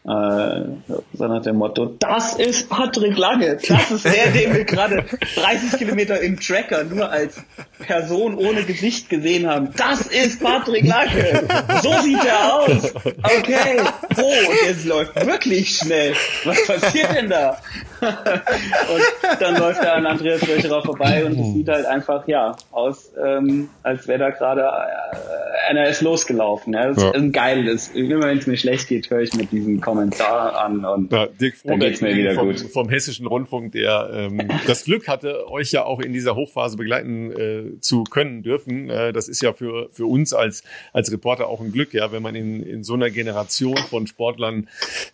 Äh, 0.07 0.65
so 1.13 1.27
nach 1.27 1.41
dem 1.41 1.55
Motto, 1.55 1.95
das 1.97 2.35
ist 2.35 2.69
Patrick 2.69 3.17
Lange, 3.17 3.57
das 3.67 3.89
ist 3.89 4.05
der, 4.05 4.29
den 4.29 4.53
wir 4.53 4.63
gerade 4.63 5.03
30 5.35 5.79
Kilometer 5.79 6.21
im 6.21 6.39
Tracker 6.39 6.83
nur 6.83 7.09
als 7.09 7.41
Person 7.79 8.35
ohne 8.35 8.61
Gesicht 8.63 9.09
gesehen 9.09 9.49
haben. 9.49 9.69
Das 9.75 10.01
ist 10.01 10.43
Patrick 10.43 10.85
Lange, 10.85 11.47
so 11.81 11.91
sieht 12.03 12.23
er 12.23 12.53
aus. 12.53 12.93
Okay, 13.23 13.81
oh, 14.17 14.21
und 14.21 14.67
jetzt 14.67 14.85
läuft 14.85 15.25
wirklich 15.25 15.75
schnell. 15.75 16.13
Was 16.43 16.67
passiert 16.67 17.15
denn 17.15 17.29
da? 17.29 17.57
und 18.01 19.41
dann 19.41 19.57
läuft 19.57 19.81
er 19.81 19.95
an 19.95 20.05
Andreas 20.05 20.47
Röcherer 20.47 20.83
vorbei 20.83 21.25
und 21.25 21.39
es 21.39 21.53
sieht 21.53 21.67
halt 21.67 21.85
einfach, 21.87 22.27
ja, 22.27 22.55
aus, 22.71 23.11
ähm, 23.23 23.69
als 23.81 24.07
wäre 24.07 24.19
da 24.19 24.29
gerade 24.29 24.61
äh, 24.61 25.69
einer 25.69 25.87
ist 25.87 26.01
losgelaufen. 26.01 26.73
Ja? 26.73 26.87
Das 26.87 27.01
ja. 27.01 27.11
ist 27.11 27.33
geil. 27.33 27.65
Das, 27.65 27.89
immer 27.89 28.27
wenn 28.27 28.37
es 28.37 28.47
mir 28.47 28.57
schlecht 28.57 28.87
geht, 28.87 29.09
höre 29.09 29.21
ich 29.21 29.33
mit 29.33 29.51
diesem 29.51 29.81
Kommentar 29.95 30.55
an 30.63 30.83
und 30.85 31.11
ja, 31.11 31.27
Dirk 31.27 31.55
dann 31.63 31.79
geht's 31.79 32.01
mir 32.01 32.15
wieder 32.15 32.33
vom, 32.33 32.47
gut. 32.47 32.59
Vom 32.59 32.89
Hessischen 32.89 33.27
Rundfunk, 33.27 33.71
der 33.71 34.09
ähm, 34.13 34.41
das 34.67 34.83
Glück 34.83 35.07
hatte, 35.07 35.49
euch 35.49 35.71
ja 35.71 35.85
auch 35.85 35.99
in 35.99 36.11
dieser 36.11 36.35
Hochphase 36.35 36.75
begleiten 36.75 37.31
äh, 37.31 37.79
zu 37.79 38.03
können 38.03 38.43
dürfen. 38.43 38.89
Äh, 38.89 39.13
das 39.13 39.27
ist 39.27 39.41
ja 39.41 39.53
für, 39.53 39.89
für 39.91 40.05
uns 40.05 40.33
als, 40.33 40.63
als 40.91 41.11
Reporter 41.11 41.47
auch 41.47 41.61
ein 41.61 41.71
Glück, 41.71 41.93
ja, 41.93 42.11
wenn 42.11 42.21
man 42.21 42.35
in, 42.35 42.61
in 42.61 42.83
so 42.83 42.93
einer 42.93 43.09
Generation 43.09 43.77
von 43.89 44.05
Sportlern 44.07 44.67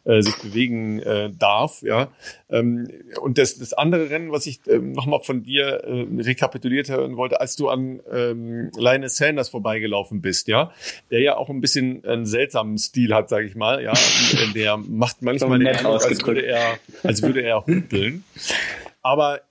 äh, 0.04 0.22
sich 0.22 0.36
bewegen 0.38 1.00
äh, 1.00 1.30
darf, 1.38 1.82
ja. 1.84 2.10
Ähm, 2.50 2.90
und 3.22 3.38
das, 3.38 3.58
das 3.58 3.74
andere 3.74 4.10
Rennen, 4.10 4.32
was 4.32 4.46
ich 4.46 4.60
ähm, 4.68 4.92
nochmal 4.92 5.22
von 5.22 5.44
dir 5.44 5.84
äh, 5.84 6.06
rekapituliert 6.22 6.90
hören 6.90 7.16
wollte, 7.16 7.40
als 7.40 7.56
du 7.56 7.70
an 7.70 8.02
ähm, 8.12 8.72
Linus 8.78 9.18
Sanders 9.18 9.50
vorbeigelaufen 9.50 10.22
bist, 10.22 10.48
ja, 10.48 10.72
der 11.12 11.22
ja 11.22 11.38
auch 11.38 11.50
ein 11.50 11.62
bisschen 11.62 12.04
einen 12.04 12.26
seltsamen 12.26 12.78
Stil 12.78 13.14
hat, 13.14 13.30
sage 13.30 13.46
ich 13.46 13.56
mal, 13.56 13.82
ja, 13.82 13.94
der 14.56 14.71
macht 14.78 15.22
manchmal 15.22 15.60
den 15.60 15.68
Eindruck, 15.68 16.06
als 16.06 16.26
würde 16.26 16.42
er, 16.42 16.78
als 17.04 17.22
würde 17.22 17.42
er 17.42 17.66
humpeln. 17.66 18.24
Aber 19.02 19.42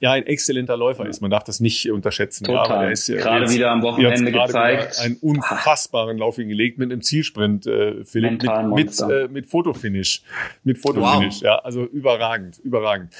ja 0.00 0.12
ein 0.12 0.26
exzellenter 0.26 0.76
Läufer 0.76 1.06
ist. 1.06 1.20
Man 1.20 1.30
darf 1.30 1.44
das 1.44 1.60
nicht 1.60 1.90
unterschätzen. 1.90 2.44
Total. 2.44 2.68
Ja, 2.68 2.74
aber 2.74 2.90
ist, 2.90 3.06
gerade 3.06 3.42
jetzt, 3.42 3.54
wieder 3.54 3.70
am 3.70 3.82
Wochenende 3.82 4.32
gezeigt. 4.32 4.98
Einen 4.98 5.16
unfassbaren 5.16 6.16
Lauf 6.16 6.36
hingelegt 6.36 6.78
mit 6.78 6.90
einem 6.90 7.02
Zielsprint, 7.02 7.66
äh, 7.66 8.02
Philipp, 8.04 8.42
mit, 8.42 8.74
mit, 8.74 9.00
äh, 9.00 9.28
mit 9.28 9.46
Fotofinish. 9.46 10.22
Mit 10.64 10.78
Fotofinish, 10.78 11.36
wow. 11.36 11.42
ja. 11.42 11.58
Also 11.58 11.84
überragend, 11.84 12.58
überragend. 12.60 13.12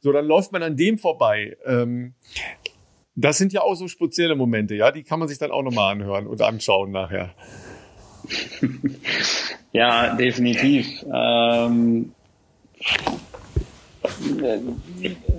So, 0.00 0.12
dann 0.12 0.26
läuft 0.26 0.50
man 0.52 0.62
an 0.62 0.76
dem 0.76 0.98
vorbei. 0.98 1.56
Ähm, 1.66 2.14
Das 3.14 3.36
sind 3.36 3.52
ja 3.52 3.60
auch 3.60 3.74
so 3.74 3.88
spezielle 3.88 4.34
Momente, 4.34 4.74
ja, 4.74 4.90
die 4.90 5.02
kann 5.02 5.18
man 5.18 5.28
sich 5.28 5.36
dann 5.36 5.50
auch 5.50 5.62
nochmal 5.62 5.92
anhören 5.92 6.26
und 6.26 6.40
anschauen 6.40 6.90
nachher. 6.90 7.34
ja, 9.72 10.14
definitiv. 10.14 10.86
Ähm, 11.12 12.12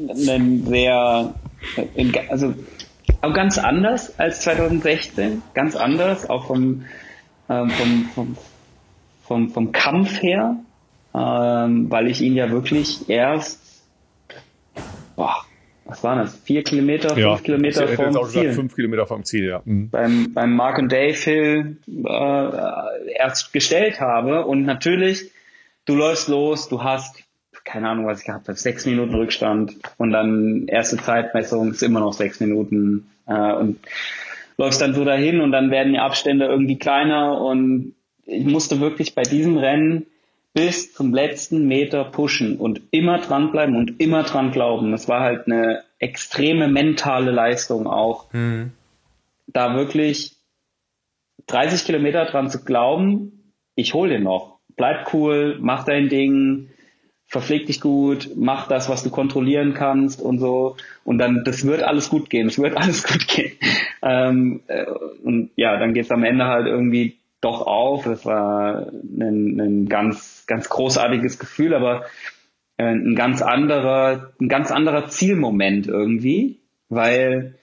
ein 0.10 0.66
sehr, 0.66 1.34
also 2.30 2.54
auch 3.22 3.34
ganz 3.34 3.58
anders 3.58 4.20
als 4.20 4.42
2016, 4.42 5.42
ganz 5.54 5.76
anders, 5.76 6.30
auch 6.30 6.48
vom, 6.48 6.86
ähm, 7.50 7.70
vom, 7.70 8.06
vom, 8.14 8.38
vom, 9.24 9.50
vom 9.50 9.72
Kampf 9.72 10.22
her, 10.22 10.58
ähm, 11.14 11.90
weil 11.90 12.08
ich 12.08 12.22
ihn 12.22 12.36
ja 12.36 12.50
wirklich 12.50 13.10
erst, 13.10 13.62
boah, 15.16 15.46
was 15.86 16.04
waren 16.04 16.20
das? 16.20 16.36
Vier 16.36 16.64
Kilometer, 16.64 17.18
ja, 17.18 17.36
fünf 17.36 17.44
Kilometer 17.44 17.88
vom 17.88 18.16
auch 18.16 18.28
Ziel. 18.28 18.42
Gesagt, 18.42 18.56
fünf 18.56 18.76
Kilometer 18.76 19.06
vom 19.06 19.24
Ziel, 19.24 19.46
ja. 19.46 19.62
Mhm. 19.66 19.90
Beim, 19.90 20.34
beim 20.34 20.56
Mark 20.56 20.80
and 20.80 20.92
Dave 20.92 21.14
Hill 21.14 21.78
äh, 21.88 23.12
erst 23.18 23.54
gestellt 23.54 24.00
habe 24.00 24.46
und 24.46 24.64
natürlich, 24.64 25.32
du 25.86 25.96
läufst 25.96 26.28
los, 26.30 26.70
du 26.70 26.84
hast 26.84 27.24
keine 27.64 27.90
Ahnung, 27.90 28.06
was 28.06 28.20
ich 28.20 28.26
gehabt 28.26 28.48
habe, 28.48 28.58
sechs 28.58 28.86
Minuten 28.86 29.16
Rückstand 29.16 29.76
und 29.98 30.12
dann 30.12 30.68
erste 30.68 30.98
Zeitmessung 30.98 31.72
ist 31.72 31.82
immer 31.82 32.02
noch 32.02 32.14
sechs 32.14 32.40
Minuten 32.40 33.10
äh, 33.26 33.54
und 33.54 33.80
läufst 34.58 34.82
dann 34.82 34.94
so 34.94 35.06
dahin 35.06 35.42
und 35.42 35.52
dann 35.52 35.72
werden 35.72 35.94
die 35.94 36.00
Abstände 36.00 36.46
irgendwie 36.46 36.78
kleiner 36.78 37.40
und 37.42 37.96
ich 38.26 38.46
musste 38.46 38.80
wirklich 38.80 39.16
bei 39.16 39.24
diesem 39.24 39.58
Rennen 39.58 40.06
bis 40.54 40.94
zum 40.94 41.14
letzten 41.14 41.68
Meter 41.68 42.04
pushen 42.06 42.58
und 42.58 42.82
immer 42.92 43.20
dranbleiben 43.20 43.76
und 43.76 44.00
immer 44.00 44.24
dran 44.24 44.52
glauben. 44.52 44.92
Das 44.92 45.08
war 45.08 45.22
halt 45.22 45.48
eine 45.48 45.84
extreme 46.00 46.68
mentale 46.68 47.32
Leistung 47.32 47.88
auch. 47.88 48.32
Mhm. 48.34 48.72
Da 49.48 49.76
wirklich 49.76 50.36
30 51.48 51.86
Kilometer 51.86 52.26
dran 52.26 52.50
zu 52.50 52.64
glauben, 52.64 53.54
ich 53.76 53.94
hol 53.94 54.10
den 54.10 54.24
noch. 54.24 54.60
Bleib 54.76 55.14
cool, 55.14 55.58
mach 55.60 55.86
dein 55.86 56.10
Ding, 56.10 56.70
verpfleg 57.26 57.66
dich 57.66 57.82
gut, 57.82 58.30
mach 58.36 58.68
das, 58.68 58.90
was 58.90 59.04
du 59.04 59.10
kontrollieren 59.10 59.74
kannst 59.74 60.22
und 60.22 60.38
so. 60.40 60.78
Und 61.04 61.18
dann, 61.18 61.44
das 61.44 61.66
wird 61.66 61.82
alles 61.82 62.10
gut 62.10 62.30
gehen, 62.30 62.48
es 62.48 62.60
wird 62.60 62.78
alles 62.78 63.04
gut 63.04 63.28
gehen. 63.28 63.58
Ähm, 64.04 64.62
äh, 64.68 64.86
und 65.24 65.50
ja, 65.56 65.78
dann 65.78 65.94
geht's 65.94 66.12
am 66.12 66.24
Ende 66.24 66.46
halt 66.46 66.68
irgendwie 66.68 67.18
doch 67.44 67.66
auf. 67.66 68.06
Das 68.06 68.26
war 68.26 68.88
ein, 68.88 69.60
ein 69.60 69.90
ganz, 69.90 70.46
ganz 70.48 70.70
großartiges 70.70 71.40
Gefühl, 71.40 71.74
aber 71.74 72.06
äh, 72.78 72.86
ein 72.86 73.16
ganz 73.16 73.42
anderer, 73.42 74.34
ein 74.40 74.50
ganz 74.50 74.72
anderer 74.72 75.08
Zielmoment 75.08 75.88
irgendwie, 75.88 76.60
weil 76.90 77.56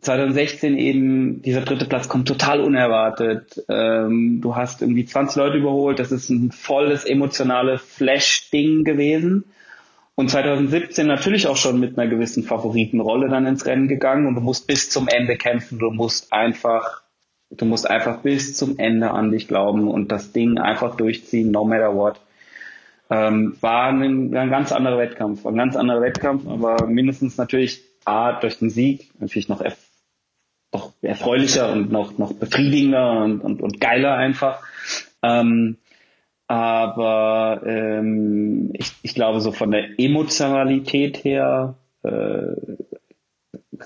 2016 0.00 0.78
eben 0.78 1.42
dieser 1.42 1.62
dritte 1.62 1.86
Platz 1.86 2.08
kommt 2.08 2.28
total 2.28 2.60
unerwartet. 2.60 3.64
Ähm, 3.68 4.40
du 4.40 4.54
hast 4.54 4.80
irgendwie 4.80 5.04
20 5.04 5.36
Leute 5.36 5.58
überholt. 5.58 5.98
Das 5.98 6.12
ist 6.12 6.30
ein 6.30 6.52
volles 6.52 7.04
emotionales 7.04 7.82
Flash-Ding 7.82 8.84
gewesen. 8.84 9.44
Und 10.14 10.30
2017 10.30 11.06
natürlich 11.06 11.46
auch 11.46 11.56
schon 11.56 11.80
mit 11.80 11.98
einer 11.98 12.08
gewissen 12.08 12.44
Favoritenrolle 12.44 13.28
dann 13.28 13.46
ins 13.46 13.66
Rennen 13.66 13.88
gegangen 13.88 14.26
und 14.26 14.34
du 14.34 14.40
musst 14.40 14.66
bis 14.66 14.90
zum 14.90 15.08
Ende 15.08 15.36
kämpfen. 15.36 15.78
Du 15.78 15.90
musst 15.90 16.32
einfach, 16.32 17.02
du 17.50 17.64
musst 17.64 17.88
einfach 17.88 18.20
bis 18.20 18.56
zum 18.56 18.78
Ende 18.78 19.10
an 19.10 19.30
dich 19.30 19.48
glauben 19.48 19.88
und 19.88 20.12
das 20.12 20.32
Ding 20.32 20.58
einfach 20.58 20.96
durchziehen, 20.96 21.50
no 21.50 21.64
matter 21.64 21.94
what. 21.94 22.20
Ähm, 23.10 23.56
war 23.60 23.88
ein, 23.88 24.36
ein 24.36 24.50
ganz 24.50 24.70
anderer 24.70 24.98
Wettkampf, 24.98 25.46
ein 25.46 25.56
ganz 25.56 25.76
anderer 25.76 26.02
Wettkampf, 26.02 26.46
aber 26.46 26.86
mindestens 26.86 27.38
natürlich 27.38 27.82
A, 28.04 28.32
durch 28.32 28.58
den 28.58 28.70
Sieg, 28.70 29.10
natürlich 29.18 29.48
noch 29.48 29.62
noch 30.72 30.92
erfreulicher 31.00 31.72
und 31.72 31.90
noch, 31.90 32.18
noch 32.18 32.34
befriedigender 32.34 33.22
und, 33.22 33.40
und, 33.40 33.62
und 33.62 33.80
geiler 33.80 34.14
einfach. 34.14 34.62
Ähm, 35.22 35.78
aber 36.46 37.62
ähm, 37.64 38.70
ich, 38.74 38.92
ich 39.02 39.14
glaube, 39.14 39.40
so 39.40 39.52
von 39.52 39.70
der 39.70 39.98
Emotionalität 39.98 41.24
her 41.24 41.76
äh, 42.02 42.52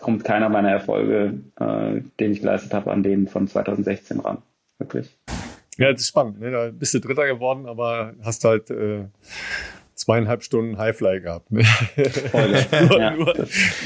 kommt 0.01 0.25
keiner 0.25 0.49
meiner 0.49 0.71
Erfolge, 0.71 1.41
äh, 1.61 2.01
den 2.21 2.33
ich 2.33 2.41
geleistet 2.41 2.75
habe, 2.75 2.91
an 2.91 3.03
denen 3.03 3.29
von 3.29 3.47
2016 3.47 4.21
ran. 4.21 4.39
Wirklich. 4.79 5.17
Ja, 5.79 5.93
das 5.93 6.03
ist 6.03 6.09
spannend. 6.09 6.41
Ne? 6.41 6.51
Da 6.51 6.71
bist 6.71 6.95
du 6.95 7.01
Dritter 7.01 7.27
geworden, 7.27 7.67
aber 7.67 8.15
hast 8.23 8.45
halt 8.45 8.71
äh, 8.71 9.05
zweieinhalb 9.95 10.43
Stunden 10.43 10.79
Highfly 10.79 11.21
gehabt. 11.21 11.51
Ne? 11.51 11.65
nur, 12.89 12.99
ja. 12.99 13.11
nur, 13.13 13.35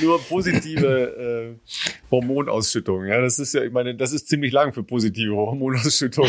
nur, 0.03 0.21
positive 0.23 1.57
äh, 1.57 1.71
Hormonausschüttung. 2.11 3.07
Ja, 3.07 3.21
das 3.21 3.39
ist 3.39 3.55
ja, 3.55 3.63
ich 3.63 3.73
meine, 3.73 3.95
das 3.95 4.13
ist 4.13 4.29
ziemlich 4.29 4.53
lang 4.53 4.73
für 4.73 4.83
positive 4.83 5.37
Hormonausschüttung. 5.37 6.29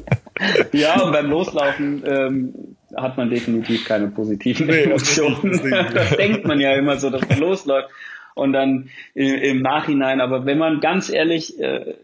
ja, 0.72 1.00
und 1.00 1.12
beim 1.12 1.30
Loslaufen 1.30 2.02
ähm, 2.06 2.54
hat 2.96 3.16
man 3.16 3.30
definitiv 3.30 3.84
keine 3.86 4.08
positiven 4.08 4.66
nee, 4.66 4.82
Emotionen. 4.82 5.52
Das, 5.52 5.92
das 5.92 6.10
denkt 6.16 6.44
man 6.46 6.60
ja 6.60 6.74
immer 6.74 6.98
so, 6.98 7.10
dass 7.10 7.28
man 7.28 7.38
losläuft 7.38 7.88
und 8.34 8.52
dann 8.52 8.90
im, 9.14 9.34
im 9.34 9.62
Nachhinein. 9.62 10.20
Aber 10.20 10.46
wenn 10.46 10.58
man 10.58 10.80
ganz 10.80 11.10
ehrlich 11.10 11.58
äh, 11.60 11.94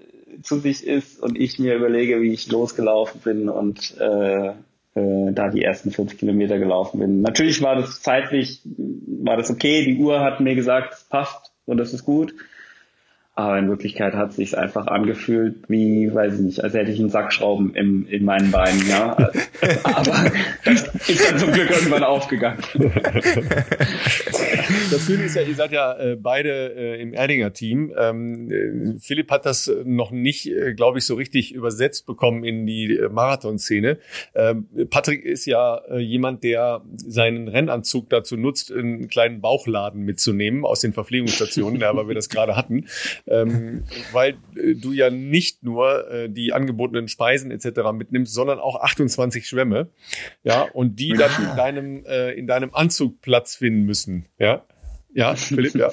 zu 0.43 0.59
sich 0.59 0.87
ist 0.87 1.23
und 1.23 1.39
ich 1.39 1.59
mir 1.59 1.75
überlege, 1.75 2.21
wie 2.21 2.33
ich 2.33 2.51
losgelaufen 2.51 3.21
bin 3.23 3.49
und 3.49 3.97
äh, 3.99 4.49
äh, 4.49 5.33
da 5.33 5.49
die 5.51 5.63
ersten 5.63 5.91
fünf 5.91 6.17
Kilometer 6.17 6.59
gelaufen 6.59 7.01
bin. 7.01 7.21
Natürlich 7.21 7.63
war 7.63 7.77
das 7.77 8.01
zeitlich, 8.01 8.63
war 8.65 9.37
das 9.37 9.51
okay, 9.51 9.85
die 9.85 9.99
Uhr 9.99 10.21
hat 10.21 10.41
mir 10.41 10.55
gesagt, 10.55 10.95
es 10.95 11.05
passt 11.05 11.53
und 11.67 11.77
das 11.77 11.93
ist 11.93 12.05
gut. 12.05 12.35
Aber 13.39 13.59
in 13.59 13.69
Wirklichkeit 13.69 14.15
hat 14.15 14.31
es 14.31 14.37
sich 14.37 14.57
einfach 14.57 14.87
angefühlt, 14.87 15.57
wie, 15.69 16.13
weiß 16.13 16.37
ich 16.37 16.41
nicht, 16.41 16.65
als 16.65 16.73
hätte 16.73 16.91
ich 16.91 16.99
einen 16.99 17.11
Sackschrauben 17.11 17.75
im, 17.75 18.07
in 18.09 18.25
meinen 18.25 18.51
Beinen, 18.51 18.89
ja. 18.89 19.15
Aber 19.85 20.33
das 20.65 20.85
ist 21.07 21.31
dann 21.31 21.39
zum 21.39 21.53
Glück 21.53 21.69
irgendwann 21.69 22.03
aufgegangen. 22.03 22.59
Das 24.91 25.07
Schöne 25.07 25.25
ist 25.25 25.37
ja, 25.37 25.43
ihr 25.43 25.55
seid 25.55 25.73
ja 25.73 25.97
äh, 25.99 26.17
beide 26.17 26.75
äh, 26.77 27.01
im 27.01 27.13
Erdinger 27.13 27.53
Team. 27.53 27.93
Ähm, 27.97 28.51
äh, 28.51 28.99
Philipp 28.99 29.31
hat 29.31 29.47
das 29.47 29.71
noch 29.85 30.11
nicht, 30.11 30.47
äh, 30.47 30.75
glaube 30.75 30.99
ich, 30.99 31.07
so 31.07 31.15
richtig 31.15 31.53
übersetzt 31.55 32.07
bekommen 32.07 32.45
in 32.45 32.67
die 32.67 33.01
Marathonszene. 33.11 33.99
Ähm, 34.35 34.67
Patrick 34.91 35.25
ist 35.25 35.47
ja 35.47 35.81
jemand, 35.99 36.43
der 36.45 36.83
seinen 36.95 37.49
Rennanzug 37.49 38.11
dazu 38.11 38.37
nutzt, 38.37 38.73
einen 38.73 39.09
kleinen 39.09 39.41
Bauchladen 39.41 40.03
mitzunehmen 40.03 40.65
aus 40.65 40.81
den 40.81 40.93
Verpflegungsstationen, 40.93 41.81
weil 41.97 42.09
wir 42.09 42.15
das 42.15 42.29
gerade 42.29 42.57
hatten 42.57 42.87
ähm, 43.27 43.85
weil 44.13 44.37
äh, 44.57 44.75
du 44.75 44.93
ja 44.93 45.11
nicht 45.11 45.63
nur 45.63 46.11
äh, 46.11 46.29
die 46.29 46.53
angebotenen 46.53 47.09
Speisen 47.09 47.51
etc. 47.51 47.93
mitnimmst, 47.93 48.33
sondern 48.33 48.59
auch 48.59 48.81
28 48.81 49.47
Schwämme, 49.47 49.89
ja, 50.43 50.63
und 50.63 51.01
die 51.01 51.13
dann 51.13 51.31
in 51.43 51.57
deinem 51.57 52.05
äh, 52.07 52.33
in 52.33 52.47
deinem 52.47 52.75
Anzug 52.75 53.21
Platz 53.21 53.57
finden 53.57 53.83
müssen, 53.83 54.27
ja. 54.39 54.65
Ja, 55.17 55.35
Philipp, 55.35 55.75
ja. 55.75 55.91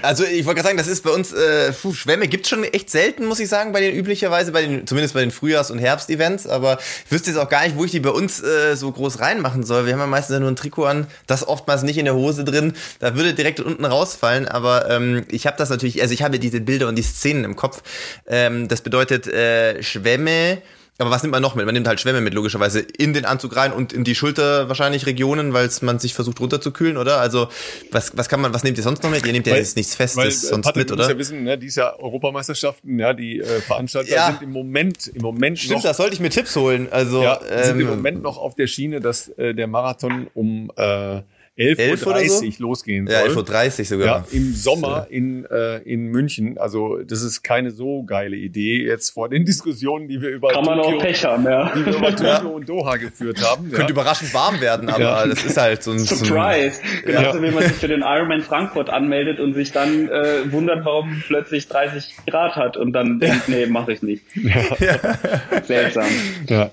Also 0.00 0.22
ich 0.22 0.46
wollte 0.46 0.60
gerade 0.60 0.68
sagen, 0.68 0.78
das 0.78 0.86
ist 0.86 1.02
bei 1.02 1.10
uns, 1.10 1.32
äh, 1.32 1.72
puh, 1.72 1.92
Schwämme 1.92 2.28
gibt's 2.28 2.48
schon 2.48 2.62
echt 2.62 2.88
selten, 2.88 3.26
muss 3.26 3.40
ich 3.40 3.48
sagen, 3.48 3.72
bei 3.72 3.80
den 3.80 3.92
üblicherweise, 3.96 4.52
bei 4.52 4.62
den, 4.62 4.86
zumindest 4.86 5.14
bei 5.14 5.20
den 5.22 5.32
Frühjahrs- 5.32 5.72
und 5.72 5.80
Herbstevents, 5.80 6.46
aber 6.46 6.78
ich 7.04 7.10
wüsste 7.10 7.30
jetzt 7.30 7.38
auch 7.38 7.48
gar 7.48 7.64
nicht, 7.64 7.76
wo 7.76 7.84
ich 7.84 7.90
die 7.90 7.98
bei 7.98 8.10
uns 8.10 8.40
äh, 8.40 8.76
so 8.76 8.92
groß 8.92 9.18
reinmachen 9.18 9.64
soll. 9.64 9.86
Wir 9.86 9.92
haben 9.94 10.00
ja 10.00 10.06
meistens 10.06 10.38
nur 10.38 10.48
ein 10.48 10.54
Trikot 10.54 10.84
an, 10.84 11.08
das 11.26 11.48
oftmals 11.48 11.82
nicht 11.82 11.98
in 11.98 12.04
der 12.04 12.14
Hose 12.14 12.44
drin, 12.44 12.74
da 13.00 13.16
würde 13.16 13.34
direkt 13.34 13.58
unten 13.58 13.84
rausfallen, 13.84 14.46
aber 14.46 14.88
ähm, 14.88 15.24
ich 15.28 15.48
habe 15.48 15.56
das 15.58 15.68
natürlich, 15.68 16.00
also 16.00 16.14
ich 16.14 16.22
habe 16.22 16.38
diese 16.38 16.60
Bilder 16.60 16.86
und 16.86 16.94
die 16.94 17.02
Szenen 17.02 17.42
im 17.42 17.56
Kopf. 17.56 17.82
Ähm, 18.28 18.68
das 18.68 18.82
bedeutet 18.82 19.26
äh, 19.26 19.82
Schwämme, 19.82 20.62
aber 21.00 21.10
was 21.10 21.22
nimmt 21.22 21.30
man 21.30 21.42
noch 21.42 21.54
mit? 21.54 21.64
Man 21.64 21.74
nimmt 21.74 21.86
halt 21.86 22.00
Schwämme 22.00 22.20
mit, 22.20 22.34
logischerweise, 22.34 22.80
in 22.80 23.12
den 23.12 23.24
Anzug 23.24 23.54
rein 23.54 23.72
und 23.72 23.92
in 23.92 24.02
die 24.02 24.16
Schulter 24.16 24.68
wahrscheinlich 24.68 25.06
Regionen, 25.06 25.52
weil 25.52 25.70
man 25.82 26.00
sich 26.00 26.12
versucht 26.12 26.40
runterzukühlen, 26.40 26.96
oder? 26.96 27.20
Also, 27.20 27.48
was, 27.92 28.16
was 28.16 28.28
kann 28.28 28.40
man, 28.40 28.52
was 28.52 28.64
nehmt 28.64 28.78
ihr 28.78 28.82
sonst 28.82 29.04
noch 29.04 29.10
mit? 29.10 29.24
Ihr 29.24 29.32
nehmt 29.32 29.46
ja 29.46 29.54
jetzt 29.54 29.76
nichts 29.76 29.94
Festes 29.94 30.16
weil, 30.16 30.30
sonst 30.32 30.64
Patrick, 30.64 30.90
mit, 30.90 30.92
oder? 30.92 31.04
Du 31.04 31.12
ja 31.12 31.18
wissen, 31.18 31.44
ne, 31.44 31.56
dieses 31.56 31.76
Jahr 31.76 32.00
Europameisterschaften, 32.00 32.98
ja, 32.98 33.12
die 33.12 33.38
äh, 33.38 33.60
Veranstalter 33.60 34.10
ja. 34.10 34.26
sind 34.26 34.42
im 34.42 34.50
Moment, 34.50 35.06
im 35.06 35.22
Moment 35.22 35.60
Stimmt, 35.60 35.76
noch, 35.76 35.82
da 35.84 35.94
sollte 35.94 36.14
ich 36.14 36.20
mir 36.20 36.30
Tipps 36.30 36.56
holen. 36.56 36.88
Also, 36.90 37.22
ja, 37.22 37.40
ähm, 37.48 37.64
sind 37.64 37.80
im 37.80 37.86
Moment 37.88 38.22
noch 38.22 38.36
auf 38.36 38.56
der 38.56 38.66
Schiene, 38.66 38.98
dass 39.00 39.28
äh, 39.28 39.54
der 39.54 39.68
Marathon 39.68 40.26
um, 40.34 40.72
äh, 40.76 41.20
11.30 41.58 42.06
Uhr 42.06 42.52
so? 42.52 42.62
losgehen 42.62 43.06
soll. 43.06 43.16
Ja, 43.16 43.22
11.30 43.24 43.78
Uhr 43.78 43.84
sogar. 43.84 44.06
Ja, 44.06 44.24
Im 44.30 44.54
Sommer 44.54 45.08
in, 45.10 45.44
äh, 45.46 45.78
in 45.78 46.06
München. 46.06 46.56
Also 46.56 46.98
das 46.98 47.22
ist 47.22 47.42
keine 47.42 47.72
so 47.72 48.04
geile 48.04 48.36
Idee 48.36 48.84
jetzt 48.84 49.10
vor 49.10 49.28
den 49.28 49.44
Diskussionen, 49.44 50.08
die 50.08 50.20
wir 50.20 50.30
über 50.30 50.50
Kann 50.50 50.64
Tokio, 50.64 50.76
man 50.76 50.94
auch 50.94 51.02
Pech 51.02 51.24
haben, 51.24 51.44
ja. 51.44 51.72
die 51.74 51.84
wir 51.84 51.96
über 51.96 52.16
Tokio 52.16 52.50
und 52.50 52.68
Doha 52.68 52.96
geführt 52.96 53.42
haben. 53.42 53.72
Könnte 53.72 53.92
überraschend 53.92 54.32
warm 54.32 54.60
werden, 54.60 54.88
aber 54.88 55.00
ja. 55.00 55.26
das 55.26 55.44
ist 55.44 55.56
halt 55.56 55.82
so 55.82 55.90
ein 55.90 55.98
Surprise. 55.98 56.80
Genauso 57.04 57.38
ja. 57.38 57.42
wie 57.42 57.50
man 57.50 57.64
sich 57.64 57.72
für 57.72 57.88
den 57.88 58.02
Ironman 58.02 58.42
Frankfurt 58.42 58.90
anmeldet 58.90 59.40
und 59.40 59.54
sich 59.54 59.72
dann 59.72 60.08
äh, 60.08 60.52
wundert, 60.52 60.84
warum 60.84 61.22
plötzlich 61.26 61.68
30 61.68 62.14
Grad 62.26 62.54
hat 62.56 62.76
und 62.76 62.92
dann 62.92 63.18
denkt, 63.18 63.48
nee, 63.48 63.66
mache 63.66 63.92
ich 63.92 64.02
nicht. 64.02 64.22
Ja. 64.34 65.62
Seltsam. 65.64 66.06
Ja. 66.48 66.70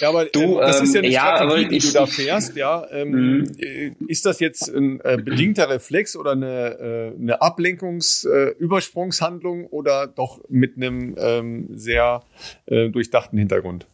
Ja. 0.00 0.08
Aber 0.08 0.24
du, 0.26 0.40
ähm, 0.40 0.56
das 0.58 0.80
ist 0.80 0.94
ja 0.94 1.00
eine 1.00 1.10
ja, 1.10 1.36
Strategie, 1.36 1.68
die 1.68 1.78
du 1.78 1.92
da 1.92 2.06
fährst, 2.06 2.56
ja. 2.56 2.86
Ähm, 2.90 3.10
mhm. 3.10 3.44
Äh, 3.58 3.92
ist 4.06 4.24
das 4.26 4.40
jetzt 4.40 4.68
ein 4.68 5.00
äh, 5.00 5.18
bedingter 5.22 5.68
Reflex 5.68 6.16
oder 6.16 6.32
eine, 6.32 6.78
äh, 6.78 7.12
eine 7.20 7.40
Ablenkungs-Übersprungshandlung 7.40 9.64
äh, 9.64 9.68
oder 9.68 10.06
doch 10.06 10.40
mit 10.48 10.76
einem 10.76 11.14
ähm, 11.18 11.68
sehr 11.74 12.22
äh, 12.66 12.88
durchdachten 12.88 13.38
Hintergrund? 13.38 13.86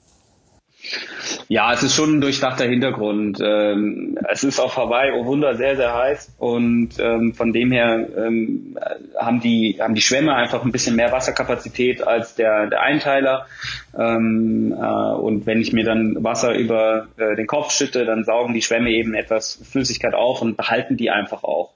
Ja, 1.48 1.72
es 1.72 1.84
ist 1.84 1.94
schon 1.94 2.16
ein 2.16 2.20
durchdachter 2.20 2.64
Hintergrund. 2.64 3.38
Ähm, 3.40 4.18
es 4.28 4.42
ist 4.42 4.58
auf 4.58 4.76
Hawaii, 4.76 5.12
oh 5.12 5.26
Wunder, 5.26 5.54
sehr, 5.54 5.76
sehr 5.76 5.94
heiß 5.94 6.34
und 6.38 6.98
ähm, 6.98 7.34
von 7.34 7.52
dem 7.52 7.70
her 7.70 8.08
ähm, 8.16 8.76
haben, 9.16 9.40
die, 9.40 9.78
haben 9.80 9.94
die 9.94 10.00
Schwämme 10.00 10.34
einfach 10.34 10.64
ein 10.64 10.72
bisschen 10.72 10.96
mehr 10.96 11.12
Wasserkapazität 11.12 12.04
als 12.04 12.34
der, 12.34 12.66
der 12.66 12.82
Einteiler. 12.82 13.46
Äh, 13.92 14.16
und 14.16 15.46
wenn 15.46 15.60
ich 15.60 15.72
mir 15.72 15.84
dann 15.84 16.24
Wasser 16.24 16.52
über 16.56 17.06
äh, 17.16 17.36
den 17.36 17.46
Kopf 17.46 17.70
schütte, 17.70 18.04
dann 18.04 18.24
saugen 18.24 18.52
die 18.52 18.62
Schwämme 18.62 18.90
eben 18.90 19.14
etwas 19.14 19.62
Flüssigkeit 19.70 20.14
auf 20.14 20.42
und 20.42 20.56
behalten 20.56 20.96
die 20.96 21.10
einfach 21.10 21.44
auch. 21.44 21.74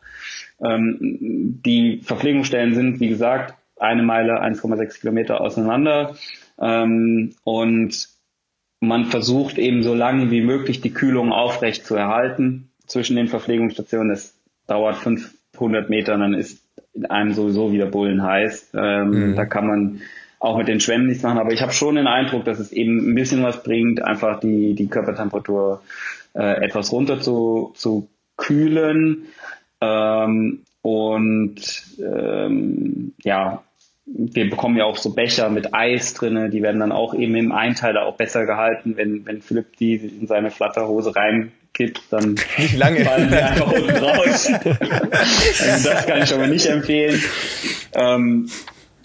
Die 0.62 2.02
Verpflegungsstellen 2.04 2.74
sind, 2.74 3.00
wie 3.00 3.08
gesagt, 3.08 3.54
eine 3.78 4.02
Meile, 4.02 4.42
1,6 4.42 5.00
Kilometer 5.00 5.40
auseinander. 5.40 6.16
Und 6.58 8.08
man 8.80 9.04
versucht 9.04 9.58
eben 9.58 9.82
so 9.82 9.94
lange 9.94 10.30
wie 10.30 10.40
möglich 10.40 10.80
die 10.80 10.92
Kühlung 10.92 11.32
aufrecht 11.32 11.84
zu 11.84 11.94
erhalten 11.94 12.70
zwischen 12.86 13.16
den 13.16 13.28
Verpflegungsstationen. 13.28 14.10
Es 14.10 14.34
dauert 14.66 14.96
500 14.96 15.90
Meter, 15.90 16.16
dann 16.16 16.34
ist 16.34 16.62
einem 17.08 17.32
sowieso 17.32 17.72
wieder 17.72 17.86
bullenheiß. 17.86 18.70
Ähm, 18.74 19.10
mhm. 19.10 19.36
Da 19.36 19.44
kann 19.44 19.66
man 19.66 20.00
auch 20.38 20.56
mit 20.56 20.68
den 20.68 20.80
Schwämmen 20.80 21.06
nichts 21.06 21.22
machen, 21.22 21.38
aber 21.38 21.52
ich 21.52 21.60
habe 21.60 21.72
schon 21.72 21.96
den 21.96 22.06
Eindruck, 22.06 22.46
dass 22.46 22.58
es 22.58 22.72
eben 22.72 23.10
ein 23.10 23.14
bisschen 23.14 23.42
was 23.42 23.62
bringt, 23.62 24.02
einfach 24.02 24.40
die, 24.40 24.74
die 24.74 24.88
Körpertemperatur 24.88 25.82
äh, 26.34 26.64
etwas 26.64 26.90
runter 26.90 27.20
zu, 27.20 27.72
zu 27.74 28.08
kühlen. 28.38 29.26
Ähm, 29.82 30.62
und 30.82 31.82
ähm, 31.98 33.12
ja, 33.22 33.62
wir 34.12 34.50
bekommen 34.50 34.76
ja 34.76 34.84
auch 34.84 34.96
so 34.96 35.14
Becher 35.14 35.50
mit 35.50 35.72
Eis 35.72 36.14
drinne, 36.14 36.50
die 36.50 36.62
werden 36.62 36.80
dann 36.80 36.92
auch 36.92 37.14
eben 37.14 37.34
im 37.36 37.52
Einteiler 37.52 38.06
auch 38.06 38.16
besser 38.16 38.44
gehalten, 38.44 38.96
wenn, 38.96 39.24
wenn 39.24 39.40
Philipp 39.40 39.76
die 39.76 39.94
in 39.94 40.26
seine 40.26 40.50
Flatterhose 40.50 41.14
reinkippt, 41.14 42.02
dann 42.10 42.34
nicht 42.58 42.76
lange 42.76 43.04
fallen 43.04 43.30
die 43.30 43.36
einfach 43.36 43.72
unten 43.72 43.96
raus. 43.96 44.46
also 44.64 45.90
das 45.90 46.06
kann 46.06 46.22
ich 46.22 46.34
aber 46.34 46.48
nicht 46.48 46.66
empfehlen. 46.66 47.22
Ähm, 47.94 48.48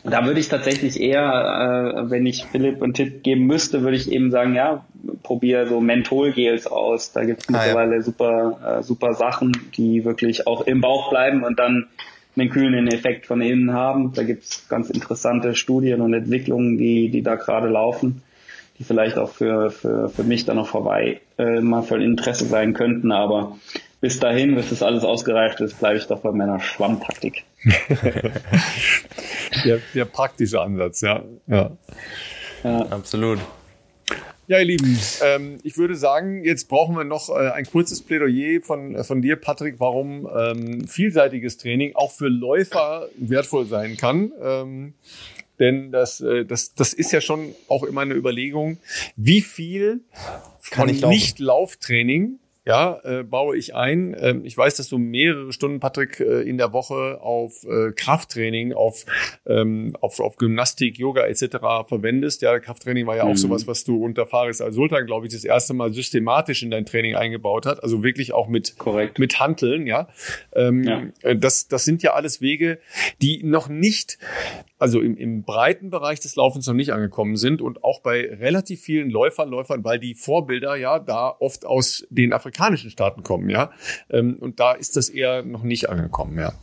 da 0.04 0.26
würde 0.26 0.40
ich 0.40 0.50
tatsächlich 0.50 1.00
eher, 1.00 2.04
äh, 2.06 2.10
wenn 2.12 2.26
ich 2.26 2.46
Philipp 2.46 2.82
einen 2.82 2.94
Tipp 2.94 3.24
geben 3.24 3.46
müsste, 3.46 3.82
würde 3.82 3.98
ich 3.98 4.12
eben 4.12 4.30
sagen, 4.32 4.56
ja, 4.56 4.86
probier 5.24 5.68
so 5.68 5.82
Mentholgels 5.82 6.68
aus. 6.68 7.12
Da 7.12 7.24
gibt 7.26 7.42
es 7.42 7.50
mittlerweile 7.50 7.92
ah, 7.92 7.96
ja. 7.96 8.02
super, 8.02 8.80
äh, 8.80 8.84
super 8.84 9.14
Sachen, 9.14 9.52
die 9.76 10.06
wirklich 10.06 10.46
auch 10.46 10.62
im 10.62 10.82
Bauch 10.82 11.10
bleiben 11.10 11.44
und 11.44 11.58
dann 11.60 11.88
einen 12.38 12.50
kühlenden 12.50 12.88
Effekt 12.88 13.26
von 13.26 13.42
innen 13.42 13.74
haben. 13.74 14.14
Da 14.14 14.24
gibt 14.24 14.44
es 14.44 14.68
ganz 14.68 14.90
interessante 14.90 15.56
Studien 15.56 16.02
und 16.02 16.14
Entwicklungen, 16.14 16.78
die, 16.78 17.10
die 17.10 17.22
da 17.22 17.36
gerade 17.36 17.68
laufen, 17.68 18.24
die 18.78 18.84
vielleicht 18.84 19.18
auch 19.18 19.30
für, 19.30 19.72
für, 19.72 20.10
für 20.10 20.24
mich 20.24 20.46
dann 20.46 20.58
noch 20.58 20.68
vorbei 20.68 21.22
äh, 21.38 21.62
mal 21.62 21.84
für 21.84 22.02
Interesse 22.02 22.46
sein 22.46 22.74
könnten. 22.74 23.12
Aber 23.12 23.58
bis 24.02 24.20
dahin, 24.20 24.56
bis 24.56 24.70
das 24.70 24.84
alles 24.84 25.04
ausgereift 25.04 25.62
ist, 25.62 25.80
bleibe 25.80 25.98
ich 25.98 26.08
doch 26.08 26.20
bei 26.20 26.32
meiner 26.32 26.60
Schwammtaktik. 26.60 27.44
der, 29.66 29.80
der 29.94 30.06
praktische 30.06 30.62
Ansatz, 30.62 31.02
ja. 31.02 31.24
ja. 31.48 31.72
ja. 32.64 32.86
Absolut. 32.92 33.40
Ja, 34.48 34.60
ihr 34.60 34.66
Lieben, 34.66 35.00
ähm, 35.24 35.58
ich 35.64 35.76
würde 35.78 35.96
sagen, 35.96 36.44
jetzt 36.44 36.70
brauchen 36.70 36.96
wir 36.96 37.04
noch 37.04 37.30
äh, 37.30 37.50
ein 37.50 37.66
kurzes 37.66 38.04
Plädoyer 38.04 38.62
von, 38.62 38.94
äh, 38.94 39.04
von 39.04 39.24
dir, 39.24 39.38
Patrick, 39.38 39.80
warum 39.80 40.30
ähm, 40.38 40.88
vielseitiges 40.88 41.58
Training 41.58 41.96
auch 41.96 42.12
für 42.12 42.28
Läufer 42.28 43.10
wertvoll 43.18 43.66
sein 43.66 43.98
kann. 43.98 44.32
Ähm, 44.40 44.94
denn 45.58 45.92
das, 45.92 46.22
äh, 46.22 46.46
das, 46.46 46.76
das 46.76 46.94
ist 46.94 47.12
ja 47.12 47.22
schon 47.22 47.56
auch 47.68 47.84
immer 47.84 48.02
eine 48.02 48.14
Überlegung, 48.14 48.78
wie 49.16 49.42
viel 49.42 50.02
von 50.60 50.88
Nicht-Lauftraining 50.88 52.38
ja, 52.66 53.00
äh, 53.04 53.24
baue 53.24 53.56
ich 53.58 53.76
ein. 53.76 54.16
Ähm, 54.20 54.44
ich 54.44 54.58
weiß, 54.58 54.76
dass 54.76 54.90
du 54.90 54.98
mehrere 54.98 55.54
Stunden, 55.54 55.80
Patrick, 55.80 56.20
äh, 56.20 56.42
in 56.42 56.58
der 56.58 56.74
Woche 56.74 57.22
auf 57.22 57.64
äh, 57.64 57.92
Krafttraining, 57.92 58.74
auf, 58.74 59.06
ähm, 59.46 59.96
auf, 60.02 60.20
auf 60.20 60.38
Gymnastik, 60.38 60.98
Yoga 60.98 61.26
etc. 61.26 61.58
verwendest. 61.88 62.42
Ja, 62.42 62.58
Krafttraining 62.58 63.06
war 63.06 63.18
ja 63.18 63.24
auch 63.24 63.30
mhm. 63.30 63.36
sowas, 63.36 63.68
was 63.68 63.84
du 63.84 64.04
unter 64.04 64.26
Faris 64.26 64.62
al-Sultan, 64.62 65.06
glaube 65.06 65.28
ich, 65.28 65.34
das 65.34 65.44
erste 65.44 65.76
Mal 65.76 65.94
systematisch 65.94 66.64
in 66.64 66.72
dein 66.72 66.88
Training 66.88 67.16
eingebaut 67.16 67.68
hat. 67.68 67.84
Also 67.84 68.04
wirklich 68.04 68.34
auch 68.34 68.48
mit, 68.48 68.80
Korrekt. 68.80 69.20
mit 69.20 69.40
Hanteln, 69.40 69.86
ja. 69.86 70.08
Ähm, 70.54 70.84
ja. 70.84 71.04
Äh, 71.22 71.36
das, 71.36 71.68
das 71.68 71.86
sind 71.86 72.02
ja 72.02 72.14
alles 72.14 72.42
Wege, 72.42 72.80
die 73.22 73.44
noch 73.44 73.70
nicht 73.70 74.18
also 74.78 75.00
im, 75.00 75.16
im 75.18 75.44
breiten 75.44 75.90
Bereich 75.90 76.20
des 76.20 76.36
Laufens 76.36 76.68
noch 76.68 76.74
nicht 76.74 76.92
angekommen 76.92 77.38
sind 77.38 77.62
und 77.62 77.84
auch 77.84 78.02
bei 78.02 78.22
relativ 78.22 78.82
vielen 78.82 79.10
Läufern, 79.10 79.50
Läufern, 79.50 79.84
weil 79.84 80.00
die 80.00 80.16
Vorbilder 80.16 80.76
ja 80.76 81.00
da 81.00 81.36
oft 81.40 81.66
aus 81.66 82.06
den 82.10 82.34
afrikanischen 82.56 82.90
Staaten 82.90 83.24
kommen, 83.24 83.50
ja. 83.50 83.72
Ähm, 84.10 84.38
und 84.40 84.60
da 84.60 84.74
ist 84.74 84.96
das 84.96 85.10
eher 85.10 85.44
noch 85.44 85.64
nicht 85.64 85.90
angekommen, 85.90 86.38
ja. 86.40 86.54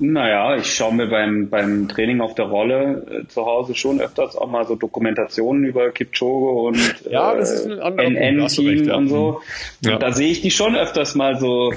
Naja, 0.00 0.56
ich 0.56 0.74
schaue 0.74 0.94
mir 0.94 1.06
beim, 1.08 1.50
beim 1.50 1.86
Training 1.88 2.20
auf 2.20 2.34
der 2.34 2.46
Rolle 2.46 3.24
äh, 3.24 3.28
zu 3.28 3.44
Hause 3.44 3.74
schon 3.74 4.00
öfters 4.00 4.36
auch 4.36 4.48
mal 4.48 4.66
so 4.66 4.74
Dokumentationen 4.74 5.64
über 5.64 5.90
Kipchoge 5.90 6.50
und 6.50 7.10
ja, 7.10 7.34
äh, 7.34 8.08
NN-Team 8.08 8.84
ja. 8.84 8.96
und 8.96 9.08
so. 9.08 9.42
Ja. 9.80 9.94
Und 9.94 10.02
da 10.02 10.12
sehe 10.12 10.30
ich 10.30 10.40
die 10.40 10.50
schon 10.50 10.76
öfters 10.76 11.14
mal 11.14 11.38
so 11.38 11.74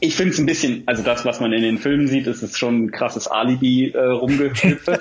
ich 0.00 0.14
finde 0.14 0.32
es 0.32 0.38
ein 0.38 0.46
bisschen, 0.46 0.82
also 0.86 1.02
das, 1.02 1.24
was 1.24 1.40
man 1.40 1.52
in 1.52 1.62
den 1.62 1.78
Filmen 1.78 2.06
sieht, 2.08 2.26
ist 2.26 2.42
es 2.42 2.58
schon 2.58 2.84
ein 2.84 2.90
krasses 2.90 3.28
Alibi 3.28 3.90
äh, 3.90 3.98
rumgehüpfe. 3.98 4.92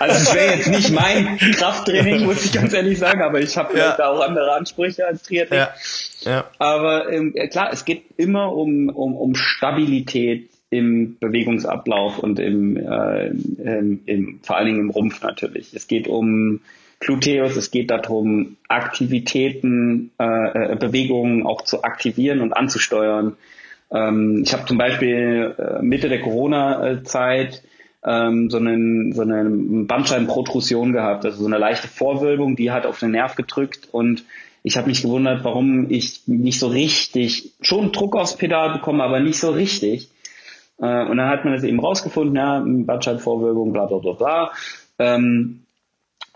also 0.00 0.16
es 0.16 0.34
wäre 0.34 0.56
jetzt 0.56 0.70
nicht 0.70 0.90
mein 0.90 1.38
Krafttraining, 1.38 2.24
muss 2.24 2.44
ich 2.44 2.52
ganz 2.52 2.72
ehrlich 2.74 2.98
sagen, 2.98 3.22
aber 3.22 3.40
ich 3.40 3.56
habe 3.56 3.78
ja. 3.78 3.96
da 3.96 4.08
auch 4.08 4.20
andere 4.20 4.52
Ansprüche 4.52 5.06
als 5.06 5.22
Triathlon. 5.22 5.58
Ja. 5.60 5.74
Ja. 6.22 6.50
Aber 6.58 7.12
ähm, 7.12 7.34
klar, 7.50 7.70
es 7.72 7.84
geht 7.84 8.02
immer 8.16 8.52
um, 8.52 8.88
um, 8.88 9.16
um 9.16 9.34
Stabilität 9.36 10.50
im 10.70 11.16
Bewegungsablauf 11.20 12.18
und 12.18 12.40
im, 12.40 12.76
äh, 12.76 13.28
im, 13.28 14.00
im, 14.04 14.40
vor 14.42 14.56
allen 14.56 14.66
Dingen 14.66 14.80
im 14.80 14.90
Rumpf 14.90 15.22
natürlich. 15.22 15.72
Es 15.74 15.86
geht 15.86 16.08
um 16.08 16.60
Gluteus. 17.00 17.56
Es 17.56 17.70
geht 17.70 17.90
darum, 17.90 18.56
Aktivitäten, 18.68 20.12
äh, 20.18 20.72
äh, 20.72 20.76
Bewegungen 20.76 21.46
auch 21.46 21.62
zu 21.62 21.84
aktivieren 21.84 22.40
und 22.40 22.52
anzusteuern. 22.52 23.36
Ähm, 23.90 24.42
ich 24.44 24.52
habe 24.52 24.66
zum 24.66 24.78
Beispiel 24.78 25.54
äh, 25.58 25.82
Mitte 25.82 26.08
der 26.08 26.20
Corona-Zeit 26.20 27.62
ähm, 28.04 28.50
so, 28.50 28.58
einen, 28.58 29.12
so 29.12 29.22
eine 29.22 29.44
Bandscheibenprotrusion 29.84 30.92
gehabt, 30.92 31.24
also 31.24 31.38
so 31.38 31.46
eine 31.46 31.58
leichte 31.58 31.88
Vorwölbung, 31.88 32.56
die 32.56 32.70
hat 32.70 32.86
auf 32.86 33.00
den 33.00 33.12
Nerv 33.12 33.34
gedrückt 33.34 33.88
und 33.92 34.24
ich 34.62 34.76
habe 34.76 34.88
mich 34.88 35.02
gewundert, 35.02 35.44
warum 35.44 35.90
ich 35.90 36.22
nicht 36.26 36.58
so 36.58 36.66
richtig, 36.66 37.52
schon 37.60 37.92
Druck 37.92 38.16
aufs 38.16 38.36
Pedal 38.36 38.72
bekomme, 38.72 39.04
aber 39.04 39.20
nicht 39.20 39.38
so 39.38 39.50
richtig. 39.50 40.10
Äh, 40.78 41.04
und 41.06 41.16
dann 41.16 41.28
hat 41.28 41.44
man 41.44 41.54
das 41.54 41.62
eben 41.62 41.78
rausgefunden, 41.78 42.34
ja, 42.34 42.64
Bandscheibenvorwölbung, 42.66 43.72
bla 43.72 43.86
bla 43.86 43.98
bla 43.98 44.12
bla. 44.12 44.52
Ähm, 44.98 45.65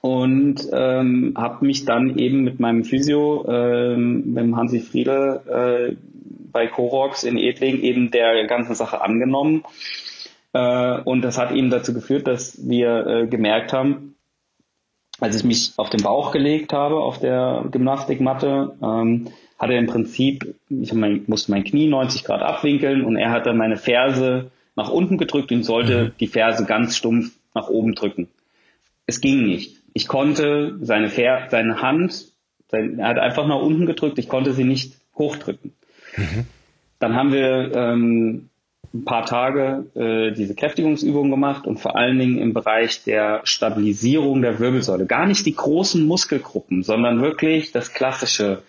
und 0.01 0.67
ähm, 0.73 1.35
habe 1.37 1.65
mich 1.65 1.85
dann 1.85 2.19
eben 2.19 2.43
mit 2.43 2.59
meinem 2.59 2.85
Physio, 2.85 3.45
ähm, 3.49 4.33
mit 4.33 4.45
dem 4.45 4.57
Hansi 4.57 4.81
Friedel 4.81 5.41
äh, 5.47 5.97
bei 6.53 6.67
Corox 6.67 7.23
in 7.23 7.37
Edling 7.37 7.81
eben 7.83 8.11
der 8.11 8.47
ganzen 8.47 8.75
Sache 8.75 9.03
angenommen. 9.03 9.65
Äh, 10.53 11.01
und 11.03 11.23
das 11.23 11.39
hat 11.39 11.53
eben 11.53 11.71
dazu 11.71 11.93
geführt, 11.93 12.27
dass 12.27 12.67
wir 12.67 13.07
äh, 13.07 13.27
gemerkt 13.27 13.73
haben, 13.73 14.17
als 15.21 15.37
ich 15.37 15.45
mich 15.45 15.73
auf 15.77 15.91
den 15.91 16.03
Bauch 16.03 16.33
gelegt 16.33 16.73
habe, 16.73 16.97
auf 16.97 17.19
der 17.19 17.67
Gymnastikmatte, 17.71 18.77
ähm, 18.83 19.29
hat 19.59 19.71
er 19.71 19.79
im 19.79 19.87
Prinzip, 19.87 20.55
ich 20.71 20.95
mein, 20.95 21.25
musste 21.27 21.51
mein 21.51 21.65
Knie 21.65 21.89
90 21.89 22.25
Grad 22.25 22.41
abwinkeln 22.41 23.05
und 23.05 23.17
er 23.17 23.31
hat 23.31 23.45
dann 23.45 23.59
meine 23.59 23.77
Ferse 23.77 24.51
nach 24.77 24.89
unten 24.89 25.19
gedrückt 25.19 25.53
und 25.53 25.63
sollte 25.63 26.05
mhm. 26.05 26.13
die 26.19 26.27
Ferse 26.27 26.65
ganz 26.65 26.97
stumpf 26.97 27.33
nach 27.55 27.69
oben 27.69 27.95
drücken. 27.95 28.29
Es 29.07 29.21
ging 29.21 29.45
nicht 29.45 29.80
ich 29.93 30.09
konnte 30.09 30.79
seine, 30.81 31.09
Fer 31.09 31.47
seine 31.51 31.83
Hand, 31.83 32.33
sein, 32.69 32.99
er 32.99 33.09
hat 33.09 33.19
einfach 33.19 33.47
nach 33.47 33.61
unten 33.61 33.87
gedrückt, 33.87 34.19
ich 34.19 34.29
konnte 34.29 34.53
sie 34.53 34.65
nicht 34.65 34.95
hochdrücken. 35.17 35.73
Mhm. 36.17 36.47
Dann 36.99 37.15
haben 37.15 37.33
wir 37.33 37.75
ähm, 37.75 38.51
ein 38.93 39.05
paar 39.05 39.25
Tage 39.25 39.87
äh, 39.95 40.33
diese 40.33 40.55
Kräftigungsübung 40.55 41.31
gemacht 41.31 41.67
und 41.67 41.79
vor 41.79 41.97
allen 41.97 42.19
Dingen 42.19 42.39
im 42.39 42.53
Bereich 42.53 43.05
der 43.05 43.41
Stabilisierung 43.45 44.43
der 44.43 44.59
Wirbelsäule. 44.59 45.07
Gar 45.07 45.27
nicht 45.27 45.47
die 45.47 45.55
großen 45.55 46.05
Muskelgruppen, 46.05 46.83
sondern 46.83 47.21
wirklich 47.21 47.73
das 47.73 47.93
klassische 47.93 48.63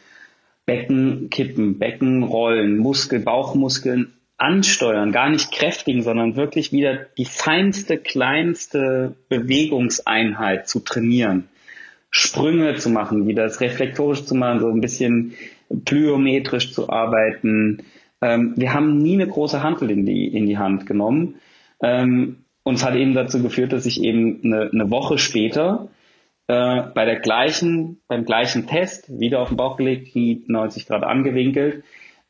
Becken 0.65 1.29
kippen, 1.29 1.79
Becken 1.79 2.23
rollen, 2.23 2.77
Muskel, 2.77 3.19
Bauchmuskeln 3.19 4.13
ansteuern, 4.41 5.11
gar 5.11 5.29
nicht 5.29 5.51
kräftigen, 5.51 6.01
sondern 6.01 6.35
wirklich 6.35 6.71
wieder 6.71 7.05
die 7.17 7.25
feinste, 7.25 7.97
kleinste 7.97 9.15
Bewegungseinheit 9.29 10.67
zu 10.67 10.79
trainieren. 10.79 11.47
Sprünge 12.09 12.75
zu 12.75 12.89
machen, 12.89 13.27
wieder 13.27 13.43
das 13.43 13.61
reflektorisch 13.61 14.25
zu 14.25 14.35
machen, 14.35 14.59
so 14.59 14.67
ein 14.67 14.81
bisschen 14.81 15.33
plyometrisch 15.85 16.73
zu 16.73 16.89
arbeiten. 16.89 17.83
Ähm, 18.21 18.53
wir 18.57 18.73
haben 18.73 18.97
nie 18.97 19.13
eine 19.13 19.27
große 19.27 19.63
Hantel 19.63 19.91
in 19.91 20.05
die, 20.05 20.27
in 20.27 20.45
die 20.47 20.57
Hand 20.57 20.85
genommen. 20.85 21.35
Ähm, 21.81 22.37
und 22.63 22.75
es 22.75 22.85
hat 22.85 22.95
eben 22.95 23.13
dazu 23.13 23.41
geführt, 23.41 23.71
dass 23.73 23.85
ich 23.85 24.03
eben 24.03 24.41
eine, 24.43 24.69
eine 24.71 24.91
Woche 24.91 25.17
später 25.17 25.87
äh, 26.47 26.81
bei 26.93 27.05
der 27.05 27.19
gleichen, 27.19 28.01
beim 28.07 28.25
gleichen 28.25 28.67
Test, 28.67 29.19
wieder 29.19 29.39
auf 29.39 29.49
den 29.49 29.57
Bauch 29.57 29.77
gelegt, 29.77 30.11
Knie 30.11 30.43
90 30.47 30.87
Grad 30.87 31.03
angewinkelt, 31.03 31.83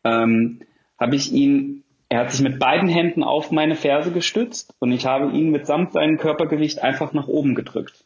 ähm, 0.04 0.60
habe 1.00 1.16
ich 1.16 1.32
ihn, 1.32 1.84
er 2.12 2.20
hat 2.20 2.32
sich 2.34 2.42
mit 2.42 2.60
beiden 2.60 2.90
Händen 2.90 3.24
auf 3.24 3.52
meine 3.52 3.76
Ferse 3.76 4.12
gestützt 4.12 4.76
und 4.80 4.92
ich 4.92 5.06
habe 5.06 5.32
ihn 5.32 5.50
mitsamt 5.50 5.94
seinem 5.94 6.18
Körpergewicht 6.18 6.84
einfach 6.84 7.14
nach 7.14 7.30
oben 7.30 7.56
gedrückt. 7.56 8.04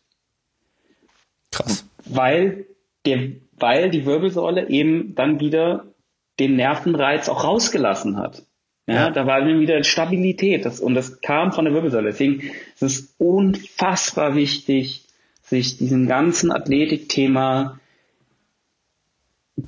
Krass. 1.51 1.89
Weil, 2.05 2.67
der, 3.07 3.29
weil 3.57 3.89
die 3.89 4.05
Wirbelsäule 4.05 4.69
eben 4.69 5.15
dann 5.15 5.39
wieder 5.39 5.85
den 6.39 6.55
Nervenreiz 6.55 7.29
auch 7.29 7.43
rausgelassen 7.43 8.17
hat. 8.17 8.43
Ja, 8.85 8.93
ja. 8.93 9.09
da 9.09 9.25
war 9.25 9.39
dann 9.39 9.59
wieder 9.59 9.83
Stabilität 9.83 10.65
das, 10.65 10.79
und 10.79 10.93
das 10.93 11.21
kam 11.21 11.51
von 11.51 11.65
der 11.65 11.73
Wirbelsäule. 11.73 12.11
Deswegen 12.11 12.41
ist 12.75 12.83
es 12.83 13.15
unfassbar 13.17 14.35
wichtig, 14.35 15.03
sich 15.41 15.77
diesem 15.77 16.07
ganzen 16.07 16.51
Athletikthema 16.51 17.79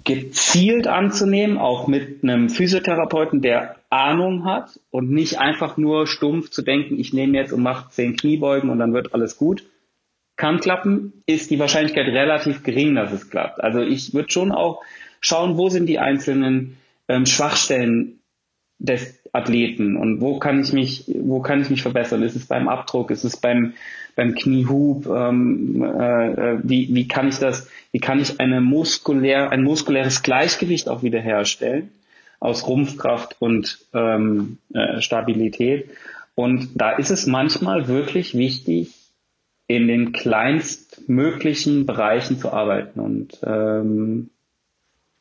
gezielt 0.04 0.86
anzunehmen, 0.86 1.58
auch 1.58 1.88
mit 1.88 2.22
einem 2.22 2.50
Physiotherapeuten, 2.50 3.42
der 3.42 3.77
Ahnung 3.90 4.46
hat 4.46 4.80
und 4.92 5.12
nicht 5.12 5.40
einfach 5.40 5.78
nur 5.78 6.08
stumpf 6.08 6.50
zu 6.50 6.62
denken, 6.62 7.00
ich 7.00 7.14
nehme 7.14 7.38
jetzt 7.38 7.54
und 7.54 7.64
mache 7.64 7.90
zehn 7.90 8.18
Kniebeugen 8.18 8.70
und 8.70 8.80
dann 8.80 8.94
wird 8.94 9.14
alles 9.14 9.38
gut, 9.38 9.64
kann 10.36 10.60
klappen, 10.60 11.24
ist 11.26 11.50
die 11.52 11.60
Wahrscheinlichkeit 11.60 12.08
relativ 12.08 12.64
gering, 12.64 12.96
dass 12.96 13.12
es 13.12 13.30
klappt. 13.30 13.62
Also 13.62 13.82
ich 13.82 14.14
würde 14.14 14.30
schon 14.30 14.52
auch 14.52 14.82
schauen, 15.22 15.58
wo 15.58 15.70
sind 15.70 15.88
die 15.88 16.00
einzelnen 16.00 16.78
ähm, 17.08 17.26
Schwachstellen 17.26 18.20
des 18.78 19.20
Athleten 19.34 19.96
und 19.96 20.22
wo 20.22 20.38
kann 20.38 20.62
ich 20.62 20.74
mich, 20.74 21.06
wo 21.08 21.42
kann 21.42 21.62
ich 21.62 21.70
mich 21.70 21.82
verbessern? 21.82 22.22
Ist 22.22 22.36
es 22.36 22.46
beim 22.46 22.68
Abdruck? 22.68 23.10
Ist 23.10 23.24
es 23.24 23.38
beim 23.38 23.74
beim 24.16 24.36
Kniehub? 24.36 25.08
Ähm, 25.08 25.84
äh, 25.84 26.32
äh, 26.32 26.60
wie, 26.64 26.94
wie 26.94 27.08
kann 27.08 27.28
ich 27.28 27.40
das? 27.40 27.70
Wie 27.92 28.00
kann 28.00 28.20
ich 28.20 28.40
eine 28.40 28.62
muskulär, 28.62 29.52
ein 29.52 29.64
muskuläres 29.64 30.24
Gleichgewicht 30.24 30.90
auch 30.90 31.04
wiederherstellen 31.04 31.92
aus 32.40 32.68
Rumpfkraft 32.68 33.36
und 33.40 33.80
ähm, 33.94 34.58
äh, 34.74 35.02
Stabilität? 35.02 35.90
Und 36.36 36.70
da 36.76 36.92
ist 36.92 37.10
es 37.10 37.26
manchmal 37.26 37.88
wirklich 37.88 38.36
wichtig, 38.36 38.94
in 39.68 39.88
den 39.88 40.14
kleinstmöglichen 40.14 41.86
Bereichen 41.86 42.40
zu 42.40 42.54
arbeiten. 42.54 43.00
Und 43.00 43.40
ähm, 43.44 44.30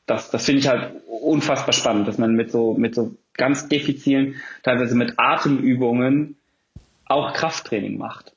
das, 0.07 0.31
das 0.31 0.45
finde 0.45 0.61
ich 0.61 0.69
halt 0.69 0.93
unfassbar 1.07 1.73
spannend, 1.73 2.07
dass 2.07 2.19
man 2.19 2.35
mit 2.35 2.53
so, 2.53 2.75
mit 2.75 2.95
so 2.95 3.17
ganz 3.35 3.69
diffizilen, 3.69 4.37
teilweise 4.63 4.95
mit 4.95 5.15
Atemübungen 5.19 6.37
auch 7.07 7.33
Krafttraining 7.33 7.99
macht. 7.99 8.33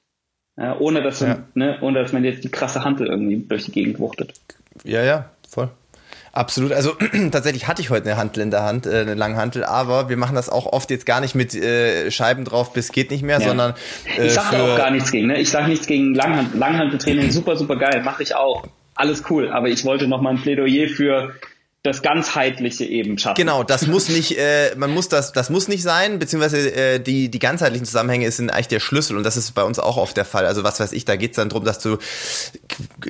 Ja, 0.58 0.78
ohne, 0.78 1.02
dass 1.02 1.22
ja. 1.22 1.44
ne, 1.54 1.78
ohne 1.82 2.02
dass 2.02 2.12
man 2.12 2.24
jetzt 2.24 2.44
die 2.44 2.50
krasse 2.50 2.84
Hantel 2.84 3.08
irgendwie 3.08 3.38
durch 3.38 3.66
die 3.66 3.72
Gegend 3.72 4.00
wuchtet. 4.00 4.34
Ja, 4.84 5.04
ja, 5.04 5.30
voll. 5.48 5.70
Absolut. 6.32 6.72
Also 6.72 6.94
tatsächlich 7.32 7.68
hatte 7.68 7.82
ich 7.82 7.90
heute 7.90 8.10
eine 8.10 8.18
Hantel 8.18 8.42
in 8.42 8.52
der 8.52 8.64
Hand, 8.64 8.86
äh, 8.86 9.02
eine 9.02 9.16
lange 9.16 9.36
Hantel, 9.38 9.64
aber 9.64 10.10
wir 10.10 10.18
machen 10.18 10.36
das 10.36 10.50
auch 10.50 10.66
oft 10.66 10.90
jetzt 10.92 11.06
gar 11.06 11.22
nicht 11.22 11.36
mit 11.36 11.56
äh, 11.56 12.12
Scheiben 12.12 12.46
drauf 12.46 12.74
bis 12.74 12.92
geht 12.92 13.12
nicht 13.12 13.24
mehr, 13.24 13.40
ja. 13.40 13.48
sondern 13.48 13.74
äh, 14.18 14.28
ich 14.28 14.34
sage 14.34 14.62
auch 14.62 14.78
gar 14.78 14.92
nichts 14.92 15.12
gegen. 15.12 15.28
Ne? 15.28 15.40
Ich 15.40 15.50
sage 15.50 15.68
nichts 15.68 15.88
gegen 15.88 16.14
Langhand 16.14 16.56
Langhanteltraining, 16.56 17.32
super 17.32 17.56
super 17.56 17.78
geil, 17.78 18.02
mache 18.04 18.24
ich 18.24 18.36
auch, 18.36 18.64
alles 18.96 19.24
cool. 19.30 19.50
Aber 19.50 19.70
ich 19.70 19.86
wollte 19.86 20.08
noch 20.08 20.22
mal 20.22 20.32
ein 20.32 20.42
Plädoyer 20.42 20.88
für 20.88 21.34
das 21.82 22.02
ganzheitliche 22.02 22.84
eben 22.84 23.18
schaffen. 23.18 23.36
Genau, 23.38 23.64
das 23.64 23.88
muss 23.88 24.10
nicht, 24.10 24.38
äh, 24.38 24.76
man 24.76 24.92
muss 24.92 25.08
das, 25.08 25.32
das 25.32 25.50
muss 25.50 25.70
nicht 25.70 25.82
sein, 25.82 26.20
beziehungsweise 26.20 26.74
äh, 26.74 27.00
die 27.00 27.30
die 27.32 27.40
ganzheitlichen 27.40 27.86
Zusammenhänge 27.86 28.30
sind 28.32 28.50
eigentlich 28.50 28.68
der 28.68 28.82
Schlüssel 28.82 29.16
und 29.16 29.24
das 29.24 29.38
ist 29.38 29.56
bei 29.56 29.64
uns 29.64 29.80
auch 29.80 29.96
oft 29.96 30.18
der 30.18 30.26
Fall. 30.26 30.46
Also 30.46 30.64
was 30.64 30.82
weiß 30.82 30.92
ich, 30.92 31.06
da 31.06 31.16
geht's 31.16 31.38
dann 31.38 31.48
drum, 31.48 31.64
dass 31.64 31.80
du 31.80 31.98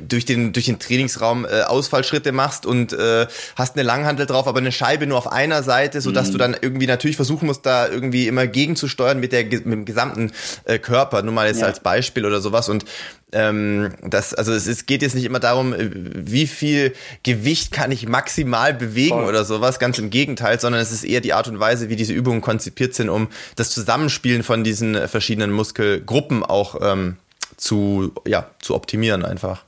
durch 0.07 0.25
den 0.25 0.53
durch 0.53 0.65
den 0.65 0.77
Trainingsraum 0.77 1.45
äh, 1.45 1.63
Ausfallschritte 1.63 2.31
machst 2.31 2.67
und 2.67 2.93
äh, 2.93 3.25
hast 3.55 3.75
eine 3.75 3.83
Langhantel 3.83 4.27
drauf, 4.27 4.47
aber 4.47 4.59
eine 4.59 4.71
Scheibe 4.71 5.07
nur 5.07 5.17
auf 5.17 5.31
einer 5.31 5.63
Seite, 5.63 5.99
so 5.99 6.11
dass 6.11 6.27
mhm. 6.27 6.31
du 6.33 6.37
dann 6.37 6.57
irgendwie 6.61 6.87
natürlich 6.87 7.15
versuchen 7.15 7.47
musst, 7.47 7.65
da 7.65 7.87
irgendwie 7.87 8.27
immer 8.27 8.45
gegenzusteuern 8.45 9.19
mit 9.19 9.31
der 9.31 9.45
mit 9.45 9.65
dem 9.65 9.85
gesamten 9.85 10.31
äh, 10.65 10.77
Körper. 10.77 11.23
Nur 11.23 11.33
mal 11.33 11.47
jetzt 11.47 11.61
ja. 11.61 11.65
als 11.67 11.79
Beispiel 11.79 12.23
oder 12.23 12.39
sowas 12.39 12.69
und 12.69 12.85
ähm, 13.31 13.91
das, 14.01 14.33
also 14.33 14.53
es, 14.53 14.67
es 14.67 14.85
geht 14.85 15.01
jetzt 15.01 15.15
nicht 15.15 15.25
immer 15.25 15.39
darum, 15.39 15.73
äh, 15.73 15.89
wie 15.91 16.47
viel 16.47 16.93
Gewicht 17.23 17.71
kann 17.71 17.91
ich 17.91 18.07
maximal 18.07 18.73
bewegen 18.73 19.19
Voll. 19.19 19.29
oder 19.29 19.43
sowas, 19.43 19.79
ganz 19.79 19.99
im 19.99 20.09
Gegenteil, 20.09 20.59
sondern 20.59 20.81
es 20.81 20.91
ist 20.91 21.03
eher 21.03 21.21
die 21.21 21.33
Art 21.33 21.47
und 21.47 21.59
Weise, 21.59 21.89
wie 21.89 21.95
diese 21.95 22.13
Übungen 22.13 22.41
konzipiert 22.41 22.95
sind, 22.95 23.09
um 23.09 23.27
das 23.55 23.69
Zusammenspielen 23.69 24.43
von 24.43 24.63
diesen 24.63 24.95
verschiedenen 25.07 25.51
Muskelgruppen 25.51 26.43
auch 26.43 26.75
ähm, 26.81 27.17
zu, 27.57 28.11
ja, 28.25 28.47
zu 28.59 28.75
optimieren 28.75 29.25
einfach. 29.25 29.63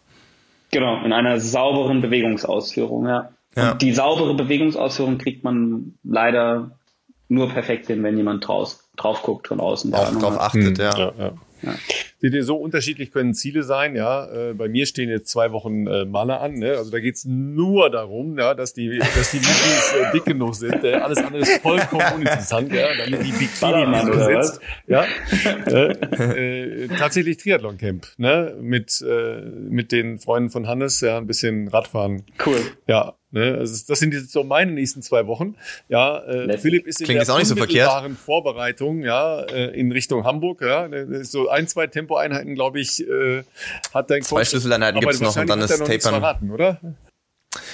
Genau, 0.72 1.04
in 1.04 1.14
einer 1.14 1.40
sauberen 1.40 2.02
Bewegungsausführung, 2.02 3.08
ja. 3.08 3.30
ja. 3.56 3.74
Und 3.74 3.82
die 3.82 3.94
saubere 3.94 4.34
Bewegungsausführung 4.34 5.18
kriegt 5.18 5.44
man 5.44 5.94
leider 6.04 6.72
nur 7.28 7.50
perfekt 7.50 7.88
hin, 7.88 8.02
wenn 8.04 8.18
jemand 8.18 8.48
draus, 8.48 8.90
drauf 8.96 9.22
guckt 9.22 9.48
von 9.48 9.60
außen. 9.60 9.94
Auch 9.94 10.12
drauf 10.18 10.40
achtet, 10.40 10.78
hm. 10.78 10.86
ja. 10.86 10.98
ja, 10.98 11.14
ja. 11.62 11.74
Ja. 12.22 12.44
So 12.44 12.56
unterschiedlich 12.56 13.12
können 13.12 13.34
Ziele 13.34 13.64
sein, 13.64 13.96
ja. 13.96 14.26
Äh, 14.32 14.54
bei 14.54 14.70
mir 14.70 14.86
stehen 14.86 15.10
jetzt 15.10 15.30
zwei 15.30 15.52
Wochen 15.52 15.88
äh, 15.88 16.06
Maler 16.06 16.42
an, 16.42 16.54
ne? 16.54 16.78
Also 16.78 16.92
da 16.92 17.00
geht's 17.00 17.26
nur 17.26 17.90
darum, 17.90 18.38
ja, 18.38 18.54
dass 18.54 18.74
die, 18.74 19.00
dass 19.00 19.32
die 19.32 19.38
Mikis 19.38 19.94
äh, 20.00 20.12
dick 20.14 20.26
genug 20.26 20.56
sind. 20.56 20.84
Äh, 20.84 20.96
alles 20.96 21.18
andere 21.18 21.42
ist 21.42 21.62
vollkommen 21.62 22.06
uninteressant, 22.16 22.72
ja. 22.72 22.88
Damit 22.98 23.26
die 23.26 23.32
Bikini 23.32 24.42
sitzt. 24.42 24.62
Ja. 24.88 25.06
äh, 25.66 25.92
äh, 25.92 26.88
tatsächlich 26.90 27.38
Triathlon 27.38 27.78
Camp, 27.78 28.08
ne? 28.18 28.56
Mit, 28.62 29.02
äh, 29.02 29.42
mit 29.42 29.92
den 29.92 30.20
Freunden 30.20 30.50
von 30.50 30.68
Hannes, 30.68 31.02
ja, 31.02 31.18
ein 31.18 31.28
bisschen 31.28 31.68
Radfahren. 31.68 32.24
Cool. 32.46 32.60
Ja. 32.88 33.16
Ne, 33.32 33.56
also 33.60 33.84
das 33.88 34.00
sind 34.00 34.14
jetzt 34.14 34.32
so 34.32 34.44
meine 34.44 34.74
nächsten 34.74 35.02
zwei 35.02 35.26
Wochen. 35.26 35.56
Ja, 35.88 36.22
äh, 36.24 36.58
Philipp 36.58 36.86
ist 36.86 37.00
in 37.00 37.06
Klingt 37.06 37.26
der 37.26 37.36
unmittelbaren 37.36 38.14
so 38.14 38.18
Vorbereitung, 38.18 39.04
ja, 39.04 39.42
äh, 39.44 39.68
in 39.68 39.92
Richtung 39.94 40.26
Hamburg. 40.26 40.62
Ja, 40.62 40.90
so 41.24 41.48
ein, 41.48 41.68
zwei 41.68 41.88
Tempoeinheiten, 41.88 42.56
glaube 42.56 42.82
ich, 42.82 43.08
äh, 43.08 43.44
hat 43.94 44.10
dein 44.10 44.20
Coach. 44.20 44.30
Zwei 44.30 44.46
Schlüsseleinheiten 44.46 45.00
gibt's 45.00 45.22
noch 45.22 45.36
und 45.38 45.50
dann 45.50 45.62
ist 45.62 45.78
Tapern. 45.78 46.00
Verraten, 46.00 46.52
oder? 46.52 46.80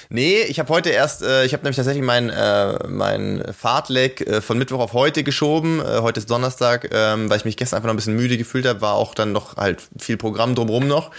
Nee, 0.10 0.42
ich 0.44 0.60
habe 0.60 0.70
heute 0.70 0.90
erst, 0.90 1.22
äh, 1.22 1.46
ich 1.46 1.54
habe 1.54 1.64
nämlich 1.64 1.76
tatsächlich 1.76 2.04
mein, 2.04 2.30
äh, 2.30 2.88
mein 2.88 3.44
Fahrtleck 3.52 4.22
äh, 4.22 4.42
von 4.42 4.58
Mittwoch 4.58 4.80
auf 4.80 4.94
heute 4.94 5.24
geschoben. 5.24 5.80
Äh, 5.80 6.02
heute 6.02 6.20
ist 6.20 6.30
Donnerstag, 6.30 6.90
ähm, 6.94 7.30
weil 7.30 7.38
ich 7.38 7.46
mich 7.46 7.58
gestern 7.58 7.78
einfach 7.78 7.88
noch 7.88 7.94
ein 7.94 7.98
bisschen 7.98 8.16
müde 8.16 8.38
gefühlt 8.38 8.66
habe, 8.66 8.82
war 8.82 8.94
auch 8.94 9.14
dann 9.14 9.32
noch 9.32 9.58
halt 9.58 9.82
viel 10.00 10.18
Programm 10.18 10.56
drumherum 10.56 10.88
noch. 10.88 11.12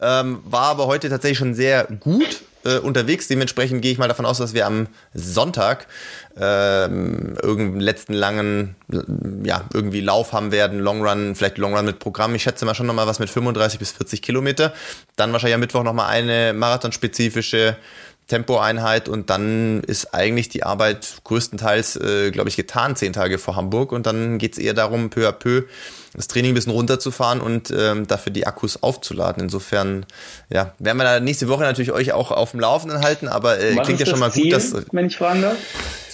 Ähm, 0.00 0.40
war 0.44 0.64
aber 0.64 0.86
heute 0.86 1.08
tatsächlich 1.08 1.38
schon 1.38 1.54
sehr 1.54 1.84
gut 1.84 2.42
äh, 2.66 2.78
unterwegs. 2.78 3.28
Dementsprechend 3.28 3.80
gehe 3.82 3.92
ich 3.92 3.98
mal 3.98 4.08
davon 4.08 4.26
aus, 4.26 4.38
dass 4.38 4.52
wir 4.52 4.66
am 4.66 4.88
Sonntag 5.14 5.86
ähm, 6.38 7.36
irgendeinen 7.40 7.80
letzten 7.80 8.12
langen, 8.12 8.76
ja, 9.44 9.64
irgendwie 9.72 10.00
Lauf 10.00 10.32
haben 10.32 10.52
werden, 10.52 10.80
Longrun, 10.80 11.34
vielleicht 11.34 11.58
Longrun 11.58 11.84
mit 11.84 11.98
Programm. 11.98 12.34
Ich 12.34 12.42
schätze 12.42 12.64
mal 12.64 12.74
schon 12.74 12.86
nochmal 12.86 13.06
was 13.06 13.18
mit 13.18 13.30
35 13.30 13.78
bis 13.78 13.92
40 13.92 14.20
Kilometer. 14.20 14.74
Dann 15.16 15.32
wahrscheinlich 15.32 15.54
am 15.54 15.60
Mittwoch 15.60 15.84
nochmal 15.84 16.08
eine 16.10 16.52
marathonspezifische 16.52 17.76
Tempoeinheit 18.26 19.08
und 19.08 19.30
dann 19.30 19.82
ist 19.84 20.12
eigentlich 20.12 20.48
die 20.48 20.64
Arbeit 20.64 21.18
größtenteils, 21.24 21.96
äh, 21.96 22.30
glaube 22.32 22.48
ich, 22.48 22.56
getan, 22.56 22.96
zehn 22.96 23.12
Tage 23.12 23.38
vor 23.38 23.54
Hamburg 23.54 23.92
und 23.92 24.06
dann 24.06 24.38
geht 24.38 24.54
es 24.54 24.58
eher 24.58 24.74
darum, 24.74 25.10
peu 25.10 25.28
à 25.28 25.32
peu 25.32 25.62
das 26.16 26.28
Training 26.28 26.52
ein 26.52 26.54
bisschen 26.54 26.72
runterzufahren 26.72 27.40
und 27.40 27.72
ähm, 27.76 28.06
dafür 28.06 28.32
die 28.32 28.46
Akkus 28.46 28.82
aufzuladen. 28.82 29.42
Insofern, 29.42 30.06
ja, 30.48 30.72
werden 30.78 30.98
wir 30.98 31.04
da 31.04 31.20
nächste 31.20 31.48
Woche 31.48 31.62
natürlich 31.62 31.92
euch 31.92 32.12
auch 32.12 32.30
auf 32.30 32.52
dem 32.52 32.60
Laufenden 32.60 33.02
halten, 33.02 33.28
aber 33.28 33.60
äh, 33.60 33.76
klingt 33.76 34.00
ja 34.00 34.06
schon 34.06 34.18
mal 34.18 34.32
Ziel, 34.32 34.44
gut, 34.44 34.52
dass. 34.54 34.74
Wenn 34.92 35.06
ich 35.06 35.16
fragen 35.16 35.42
darf? 35.42 35.56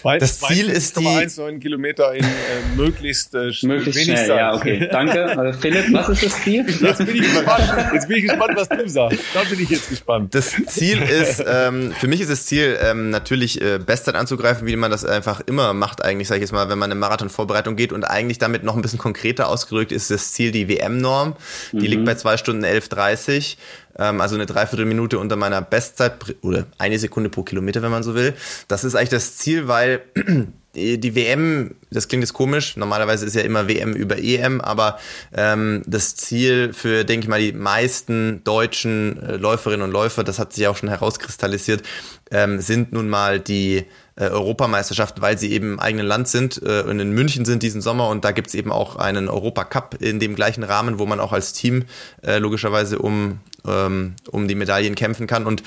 Zwei, 0.03 0.19
das 0.19 0.41
Ziel 0.41 0.69
ist 0.69 0.99
die 0.99 1.07
1,9 1.07 1.61
Kilometer 1.61 2.12
in 2.12 2.24
äh, 2.24 2.29
möglichst, 2.74 3.37
äh, 3.37 3.53
möglichst 3.62 4.01
wenig 4.01 4.19
schnell. 4.19 4.27
Zeit. 4.27 4.37
Ja, 4.37 4.55
okay. 4.55 4.89
Danke. 4.91 5.39
Also 5.39 5.61
Philipp, 5.61 5.93
was 5.93 6.09
ist 6.09 6.24
das 6.24 6.43
Ziel? 6.43 6.66
Jetzt 6.81 6.99
bin 6.99 7.15
ich 7.15 7.23
gespannt. 7.23 7.93
Jetzt 7.93 8.09
bin 8.09 8.16
ich 8.16 8.24
gespannt, 8.24 8.53
was 8.57 8.69
du 8.69 8.89
sagst. 8.89 9.20
Da 9.33 9.45
bin 9.45 9.61
ich 9.61 9.70
jetzt 9.70 9.89
gespannt. 9.89 10.35
Das 10.35 10.57
Ziel 10.66 11.01
ist, 11.01 11.45
ähm, 11.47 11.93
für 11.93 12.09
mich 12.09 12.20
ist 12.20 12.33
das 12.33 12.47
Ziel 12.47 12.77
ähm, 12.83 13.11
natürlich 13.11 13.61
äh, 13.61 13.79
Bestzeit 13.79 14.16
anzugreifen, 14.16 14.66
wie 14.66 14.74
man 14.74 14.91
das 14.91 15.05
einfach 15.05 15.41
immer 15.47 15.73
macht. 15.73 16.05
Eigentlich 16.05 16.27
sage 16.27 16.39
ich 16.39 16.43
jetzt 16.43 16.53
mal, 16.53 16.69
wenn 16.69 16.79
man 16.79 16.91
eine 16.91 16.99
Marathon-Vorbereitung 16.99 17.77
geht 17.77 17.93
und 17.93 18.03
eigentlich 18.03 18.39
damit 18.39 18.65
noch 18.65 18.74
ein 18.74 18.83
bisschen 18.83 18.99
konkreter 18.99 19.49
ist 19.93 20.10
das 20.10 20.32
Ziel 20.32 20.51
die 20.51 20.69
WM-Norm. 20.69 21.36
Die 21.73 21.77
mhm. 21.77 21.82
liegt 21.82 22.05
bei 22.05 22.14
zwei 22.14 22.36
Stunden 22.36 22.64
11:30 22.64 23.56
ähm, 23.98 24.20
also 24.20 24.35
eine 24.35 24.47
Dreiviertelminute 24.47 25.19
unter 25.19 25.36
meiner 25.36 25.60
Bestzeit 25.62 26.14
oder 26.43 26.66
eine 26.78 26.98
Sekunde 26.98 27.31
pro 27.31 27.43
Kilometer, 27.43 27.82
wenn 27.82 27.90
man 27.90 28.02
so 28.02 28.14
will. 28.14 28.35
Das 28.69 28.85
ist 28.85 28.94
eigentlich 28.94 29.10
das 29.10 29.36
Ziel, 29.36 29.69
weil 29.69 30.02
die 30.74 31.14
WM, 31.14 31.74
das 31.90 32.09
klingt 32.09 32.23
jetzt 32.23 32.32
komisch, 32.32 32.77
normalerweise 32.77 33.27
ist 33.27 33.35
ja 33.35 33.43
immer 33.43 33.69
WM 33.69 33.93
über 33.93 34.19
EM, 34.19 34.60
aber 34.62 34.98
ähm, 35.35 35.82
das 35.86 36.16
Ziel 36.16 36.73
für, 36.73 37.05
denke 37.05 37.24
ich 37.24 37.28
mal, 37.28 37.40
die 37.40 37.52
meisten 37.52 38.43
deutschen 38.44 39.23
äh, 39.23 39.36
Läuferinnen 39.36 39.82
und 39.82 39.93
Läufer, 39.93 40.24
das 40.24 40.39
hat 40.39 40.55
sich 40.55 40.66
auch 40.66 40.77
schon 40.77 40.89
herauskristallisiert, 40.89 41.82
ähm, 42.31 42.60
sind 42.60 42.93
nun 42.93 43.10
mal 43.10 43.39
die 43.39 43.85
äh, 44.17 44.25
Europameisterschaften, 44.25 45.23
weil 45.23 45.39
sie 45.39 45.53
eben 45.53 45.75
im 45.75 45.81
eigenen 45.81 46.07
Land 46.07 46.29
sind 46.29 46.61
äh, 46.63 46.83
und 46.83 47.01
in 47.01 47.13
München 47.13 47.45
sind 47.45 47.63
diesen 47.63 47.81
Sommer 47.81 48.09
und 48.09 48.25
da 48.25 48.33
gibt's 48.33 48.55
eben 48.55 48.73
auch 48.73 48.97
einen 48.97 49.29
Europacup 49.29 49.97
in 50.01 50.21
dem 50.21 50.35
gleichen 50.35 50.63
Rahmen, 50.63 50.99
wo 50.99 51.07
man 51.07 51.21
auch 51.21 51.33
als 51.33 51.53
Team 51.53 51.85
äh, 52.23 52.39
logischerweise 52.39 52.99
um 52.99 53.41
ähm, 53.67 54.15
um 54.31 54.49
die 54.49 54.55
Medaillen 54.55 54.95
kämpfen 54.95 55.27
kann. 55.27 55.47
Und 55.47 55.63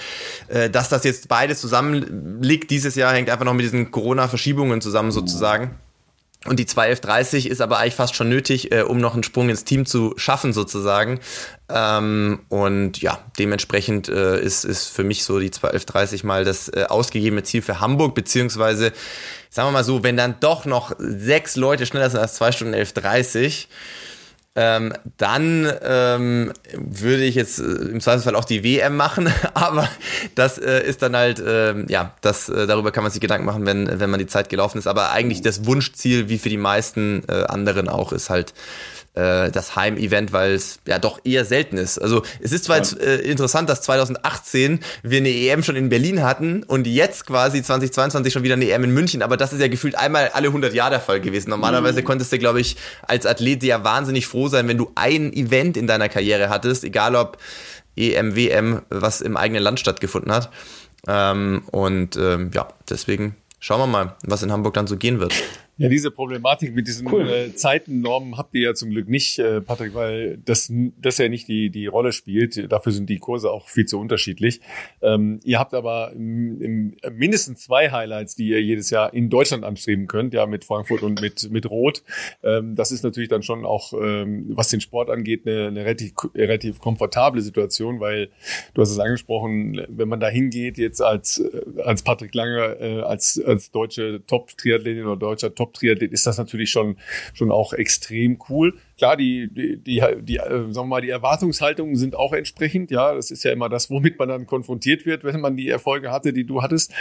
äh, 0.47 0.69
dass 0.69 0.89
das 0.89 1.03
jetzt 1.03 1.27
beides 1.27 1.61
zusammenliegt 1.61 2.69
dieses 2.69 2.95
Jahr, 2.95 3.13
hängt 3.13 3.29
einfach 3.29 3.45
noch 3.45 3.53
mit 3.53 3.63
diesen 3.63 3.91
Corona-Verschiebungen 3.91 4.81
zusammen 4.81 5.11
sozusagen. 5.11 5.75
Und 6.47 6.59
die 6.59 6.67
21130 6.67 7.49
ist 7.49 7.59
aber 7.59 7.79
eigentlich 7.79 7.95
fast 7.95 8.15
schon 8.15 8.29
nötig, 8.29 8.71
äh, 8.71 8.81
um 8.83 8.99
noch 8.99 9.13
einen 9.13 9.23
Sprung 9.23 9.49
ins 9.49 9.63
Team 9.63 9.85
zu 9.85 10.13
schaffen 10.17 10.53
sozusagen. 10.53 11.19
Ähm, 11.69 12.41
und 12.49 13.01
ja, 13.01 13.19
dementsprechend 13.39 14.09
äh, 14.09 14.39
ist, 14.39 14.63
ist 14.63 14.89
für 14.89 15.03
mich 15.03 15.23
so 15.23 15.39
die 15.39 15.49
21130 15.49 16.23
mal 16.23 16.45
das 16.45 16.69
äh, 16.69 16.85
ausgegebene 16.87 17.41
Ziel 17.41 17.63
für 17.63 17.79
Hamburg, 17.79 18.13
beziehungsweise 18.13 18.93
sagen 19.49 19.69
wir 19.69 19.71
mal 19.71 19.83
so, 19.83 20.03
wenn 20.03 20.17
dann 20.17 20.35
doch 20.39 20.65
noch 20.65 20.95
sechs 20.99 21.55
Leute 21.55 21.87
schneller 21.87 22.09
sind 22.11 22.19
als 22.19 22.35
2 22.35 22.51
Stunden 22.51 22.73
1130, 22.75 23.67
ähm, 24.55 24.93
dann 25.17 25.71
ähm, 25.83 26.53
würde 26.73 27.23
ich 27.23 27.35
jetzt 27.35 27.59
äh, 27.59 27.63
im 27.63 27.99
Zweifelsfall 27.99 28.35
auch 28.35 28.45
die 28.45 28.63
WM 28.63 28.95
machen, 28.95 29.29
aber 29.53 29.89
das 30.35 30.57
äh, 30.57 30.81
ist 30.81 31.01
dann 31.01 31.15
halt, 31.15 31.39
äh, 31.39 31.85
ja, 31.87 32.13
das, 32.21 32.47
äh, 32.47 32.65
darüber 32.65 32.91
kann 32.91 33.03
man 33.03 33.11
sich 33.11 33.19
Gedanken 33.19 33.45
machen, 33.45 33.65
wenn, 33.65 33.99
wenn 33.99 34.09
man 34.09 34.19
die 34.19 34.27
Zeit 34.27 34.49
gelaufen 34.49 34.77
ist. 34.77 34.87
Aber 34.87 35.11
eigentlich 35.11 35.41
das 35.41 35.65
Wunschziel, 35.65 36.29
wie 36.29 36.37
für 36.37 36.49
die 36.49 36.57
meisten 36.57 37.23
äh, 37.27 37.43
anderen 37.43 37.89
auch, 37.89 38.13
ist 38.13 38.29
halt 38.29 38.53
äh, 39.15 39.51
das 39.51 39.75
Heim-Event, 39.75 40.33
weil 40.33 40.53
es 40.53 40.79
ja 40.87 40.99
doch 40.99 41.19
eher 41.23 41.45
selten 41.45 41.77
ist. 41.77 41.97
Also 41.97 42.23
es 42.41 42.51
ist 42.51 42.65
zwar 42.65 42.77
ja. 42.77 42.83
jetzt, 42.83 42.99
äh, 42.99 43.17
interessant, 43.17 43.69
dass 43.69 43.81
2018 43.81 44.79
wir 45.03 45.17
eine 45.17 45.29
EM 45.29 45.63
schon 45.63 45.75
in 45.75 45.89
Berlin 45.89 46.23
hatten 46.23 46.63
und 46.63 46.87
jetzt 46.87 47.25
quasi 47.25 47.63
2022 47.63 48.33
schon 48.33 48.43
wieder 48.43 48.55
eine 48.55 48.69
EM 48.69 48.83
in 48.83 48.91
München, 48.91 49.21
aber 49.21 49.37
das 49.37 49.53
ist 49.53 49.61
ja 49.61 49.67
gefühlt 49.67 49.95
einmal 49.95 50.29
alle 50.33 50.47
100 50.47 50.73
Jahre 50.73 50.91
der 50.91 50.99
Fall 50.99 51.21
gewesen. 51.21 51.49
Normalerweise 51.49 52.01
mhm. 52.01 52.05
konntest 52.05 52.31
du, 52.31 52.39
glaube 52.39 52.61
ich, 52.61 52.75
als 53.03 53.25
Athlet 53.25 53.63
ja 53.63 53.83
wahnsinnig 53.83 54.27
froh 54.27 54.47
sein, 54.47 54.67
wenn 54.67 54.77
du 54.77 54.91
ein 54.95 55.33
Event 55.33 55.77
in 55.77 55.87
deiner 55.87 56.09
Karriere 56.09 56.49
hattest, 56.49 56.83
egal 56.83 57.15
ob 57.15 57.37
EM, 57.95 58.35
WM, 58.35 58.81
was 58.89 59.21
im 59.21 59.37
eigenen 59.37 59.63
Land 59.63 59.79
stattgefunden 59.79 60.31
hat. 60.31 60.49
Ähm, 61.07 61.63
und 61.71 62.17
ähm, 62.17 62.51
ja, 62.53 62.67
deswegen 62.89 63.35
schauen 63.59 63.79
wir 63.79 63.87
mal, 63.87 64.15
was 64.23 64.43
in 64.43 64.51
Hamburg 64.51 64.73
dann 64.73 64.87
so 64.87 64.97
gehen 64.97 65.19
wird. 65.19 65.33
Ja, 65.77 65.89
diese 65.89 66.09
Problematik 66.09 66.73
mit 66.73 66.87
diesen 66.87 67.11
cool. 67.11 67.27
äh, 67.27 67.53
Zeitennormen 67.53 68.37
habt 68.37 68.55
ihr 68.55 68.61
ja 68.61 68.73
zum 68.73 68.91
Glück 68.91 69.09
nicht, 69.09 69.39
äh, 69.39 69.59
Patrick, 69.59 69.93
weil 69.93 70.37
das, 70.37 70.71
das 71.01 71.17
ja 71.17 71.27
nicht 71.27 71.49
die, 71.49 71.69
die 71.69 71.87
Rolle 71.87 72.13
spielt. 72.13 72.71
Dafür 72.71 72.93
sind 72.93 73.09
die 73.09 73.17
Kurse 73.17 73.51
auch 73.51 73.67
viel 73.67 73.85
zu 73.85 73.99
unterschiedlich. 73.99 74.61
Ähm, 75.01 75.41
ihr 75.43 75.59
habt 75.59 75.73
aber 75.73 76.13
im, 76.13 76.61
im, 76.61 76.97
mindestens 77.11 77.63
zwei 77.63 77.91
Highlights, 77.91 78.35
die 78.35 78.47
ihr 78.47 78.61
jedes 78.61 78.89
Jahr 78.89 79.13
in 79.13 79.29
Deutschland 79.29 79.65
anstreben 79.65 80.07
könnt, 80.07 80.33
ja, 80.33 80.45
mit 80.45 80.63
Frankfurt 80.63 81.03
und 81.03 81.19
mit, 81.19 81.51
mit 81.51 81.69
Rot. 81.69 82.03
Ähm, 82.41 82.75
das 82.75 82.93
ist 82.93 83.03
natürlich 83.03 83.29
dann 83.29 83.43
schon 83.43 83.65
auch, 83.65 83.91
ähm, 83.93 84.45
was 84.55 84.69
den 84.69 84.79
Sport 84.79 85.09
angeht, 85.09 85.45
eine, 85.45 85.67
eine 85.67 85.81
relativ, 85.81 86.13
relativ 86.33 86.79
komfortable 86.79 87.41
Situation, 87.41 87.99
weil 87.99 88.29
du 88.73 88.81
hast 88.81 88.91
es 88.91 88.99
angesprochen, 88.99 89.81
wenn 89.89 90.07
man 90.07 90.21
da 90.21 90.29
hingeht, 90.29 90.77
jetzt 90.77 91.01
als, 91.01 91.39
äh, 91.39 91.81
als 91.81 92.01
Patrick 92.01 92.33
Lange, 92.33 92.77
äh, 92.79 93.01
als, 93.01 93.41
als 93.45 93.71
deutsche 93.71 94.21
Top-Triathletin 94.25 95.05
oder 95.05 95.17
deutscher 95.17 95.53
Top 95.53 95.64
Top-Triathlet 95.65 96.11
ist 96.11 96.27
das 96.27 96.37
natürlich 96.37 96.69
schon, 96.69 96.97
schon 97.33 97.51
auch 97.51 97.73
extrem 97.73 98.39
cool. 98.49 98.75
Klar, 98.97 99.17
die, 99.17 99.49
die, 99.51 99.77
die, 99.77 100.01
die, 100.21 100.37
äh, 100.37 100.71
sagen 100.71 100.73
wir 100.73 100.85
mal, 100.85 101.01
die 101.01 101.09
Erwartungshaltungen 101.09 101.95
sind 101.97 102.15
auch 102.15 102.31
entsprechend. 102.31 102.91
Ja, 102.91 103.13
das 103.13 103.29
ist 103.29 103.43
ja 103.43 103.51
immer 103.51 103.67
das, 103.67 103.89
womit 103.89 104.17
man 104.17 104.29
dann 104.29 104.45
konfrontiert 104.45 105.05
wird, 105.05 105.23
wenn 105.23 105.41
man 105.41 105.57
die 105.57 105.67
Erfolge 105.67 106.11
hatte, 106.11 106.31
die 106.31 106.45
du 106.45 106.61
hattest. 106.61 106.93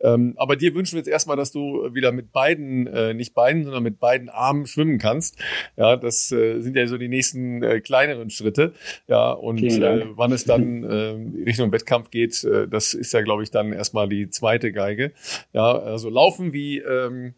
Ähm, 0.00 0.34
aber 0.36 0.56
dir 0.56 0.74
wünschen 0.74 0.92
wir 0.92 1.00
jetzt 1.00 1.08
erstmal, 1.08 1.36
dass 1.36 1.52
du 1.52 1.92
wieder 1.92 2.12
mit 2.12 2.32
beiden, 2.32 2.86
äh, 2.86 3.12
nicht 3.12 3.34
beiden, 3.34 3.64
sondern 3.64 3.82
mit 3.82 4.00
beiden 4.00 4.30
Armen 4.30 4.66
schwimmen 4.66 4.98
kannst. 4.98 5.36
Ja, 5.76 5.96
das 5.96 6.32
äh, 6.32 6.60
sind 6.60 6.76
ja 6.76 6.86
so 6.86 6.96
die 6.96 7.08
nächsten 7.08 7.62
äh, 7.62 7.80
kleineren 7.80 8.30
Schritte. 8.30 8.72
Ja, 9.06 9.32
und 9.32 9.62
äh, 9.62 10.06
wann 10.16 10.32
es 10.32 10.44
dann 10.44 10.82
äh, 10.84 11.44
Richtung 11.44 11.72
Wettkampf 11.72 12.10
geht, 12.10 12.42
äh, 12.44 12.68
das 12.68 12.94
ist 12.94 13.12
ja, 13.12 13.20
glaube 13.20 13.42
ich, 13.42 13.50
dann 13.50 13.72
erstmal 13.72 14.08
die 14.08 14.30
zweite 14.30 14.72
Geige. 14.72 15.12
Ja, 15.52 15.78
also 15.78 16.08
laufen 16.08 16.54
wie 16.54 16.78
ähm, 16.78 17.34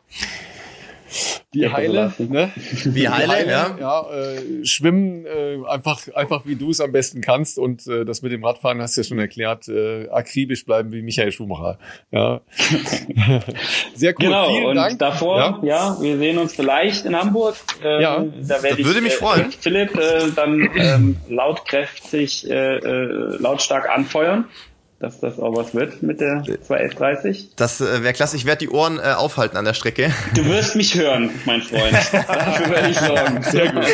wie 1.53 1.69
Heile, 1.69 2.13
ne? 2.19 2.51
Wie 2.85 3.09
Heile, 3.09 3.29
Heile 3.33 3.51
ja. 3.51 3.77
ja 3.79 4.11
äh, 4.11 4.65
schwimmen 4.65 5.25
äh, 5.27 5.59
einfach, 5.67 6.01
einfach 6.15 6.47
wie 6.47 6.57
du 6.57 6.71
es 6.71 6.81
am 6.81 6.93
besten 6.93 7.21
kannst 7.21 7.59
und 7.59 7.87
äh, 7.87 8.05
das 8.05 8.23
mit 8.23 8.33
dem 8.33 8.45
Radfahren 8.45 8.81
hast 8.83 8.97
du 8.97 9.01
ja 9.01 9.05
schon 9.07 9.19
erklärt, 9.19 9.69
äh, 9.69 10.09
akribisch 10.09 10.65
bleiben 10.65 10.93
wie 10.93 11.03
Michael 11.03 11.33
Schumacher. 11.33 11.79
Ja. 12.11 12.41
Sehr 13.95 14.13
cool. 14.19 14.27
Genau, 14.27 14.49
Vielen 14.49 14.67
und 14.67 14.77
Dank. 14.77 14.99
davor, 14.99 15.39
ja? 15.39 15.61
ja? 15.63 15.97
wir 16.01 16.19
sehen 16.19 16.39
uns 16.39 16.55
vielleicht 16.55 17.07
in 17.07 17.17
Hamburg. 17.17 17.57
Ähm, 17.83 18.01
ja. 18.01 18.25
Da 18.43 18.63
werde 18.63 18.81
ich, 18.81 18.87
würde 18.87 19.01
mich 19.01 19.15
äh, 19.15 19.17
freuen. 19.17 19.53
Philipp 19.53 19.97
äh, 19.97 20.31
dann 20.35 20.69
ähm, 20.77 21.17
lautkräftig, 21.29 22.51
äh, 22.51 22.77
äh, 22.77 23.37
lautstark 23.39 23.89
anfeuern 23.89 24.47
dass 24.99 25.21
das 25.21 25.39
auch 25.39 25.55
was 25.55 25.75
wird 25.75 26.03
mit 26.03 26.21
der 26.21 26.43
21130. 26.43 27.51
Das 27.57 27.81
äh, 27.81 28.03
wäre 28.03 28.15
klasse. 28.15 28.37
Ich 28.37 28.47
werde 28.47 28.61
die 28.61 28.71
Ohren 28.71 28.99
äh, 28.99 29.13
aufhalten 29.13 29.59
an 29.59 29.67
der 29.67 29.75
Strecke. 29.75 30.11
Du 30.35 30.45
wirst 30.47 30.75
mich 30.75 30.95
hören, 30.95 31.31
mein 31.45 31.61
Freund. 31.61 31.93
Dafür 32.13 32.71
werde 32.75 32.91
ich 32.91 32.99
sorgen. 32.99 33.43
Sehr 33.43 33.73
gut. 33.73 33.85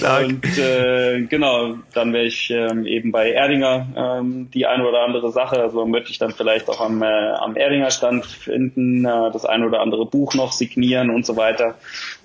Sehr 0.00 0.28
gut. 0.28 0.42
Und 0.42 0.58
äh, 0.58 1.22
genau, 1.22 1.76
dann 1.94 2.12
werde 2.12 2.26
ich 2.26 2.50
ähm, 2.50 2.86
eben 2.86 3.10
bei 3.10 3.32
Erdinger 3.32 3.86
ähm, 3.96 4.50
die 4.52 4.66
eine 4.66 4.86
oder 4.86 5.04
andere 5.04 5.32
Sache, 5.32 5.60
also 5.60 5.86
möchte 5.86 6.10
ich 6.10 6.18
dann 6.18 6.32
vielleicht 6.32 6.68
auch 6.68 6.80
am, 6.80 7.02
äh, 7.02 7.06
am 7.06 7.56
Erdinger 7.56 7.90
Stand 7.90 8.26
finden, 8.26 9.06
äh, 9.06 9.30
das 9.32 9.46
eine 9.46 9.66
oder 9.66 9.80
andere 9.80 10.04
Buch 10.04 10.34
noch 10.34 10.52
signieren 10.52 11.08
und 11.08 11.24
so 11.24 11.36
weiter. 11.36 11.76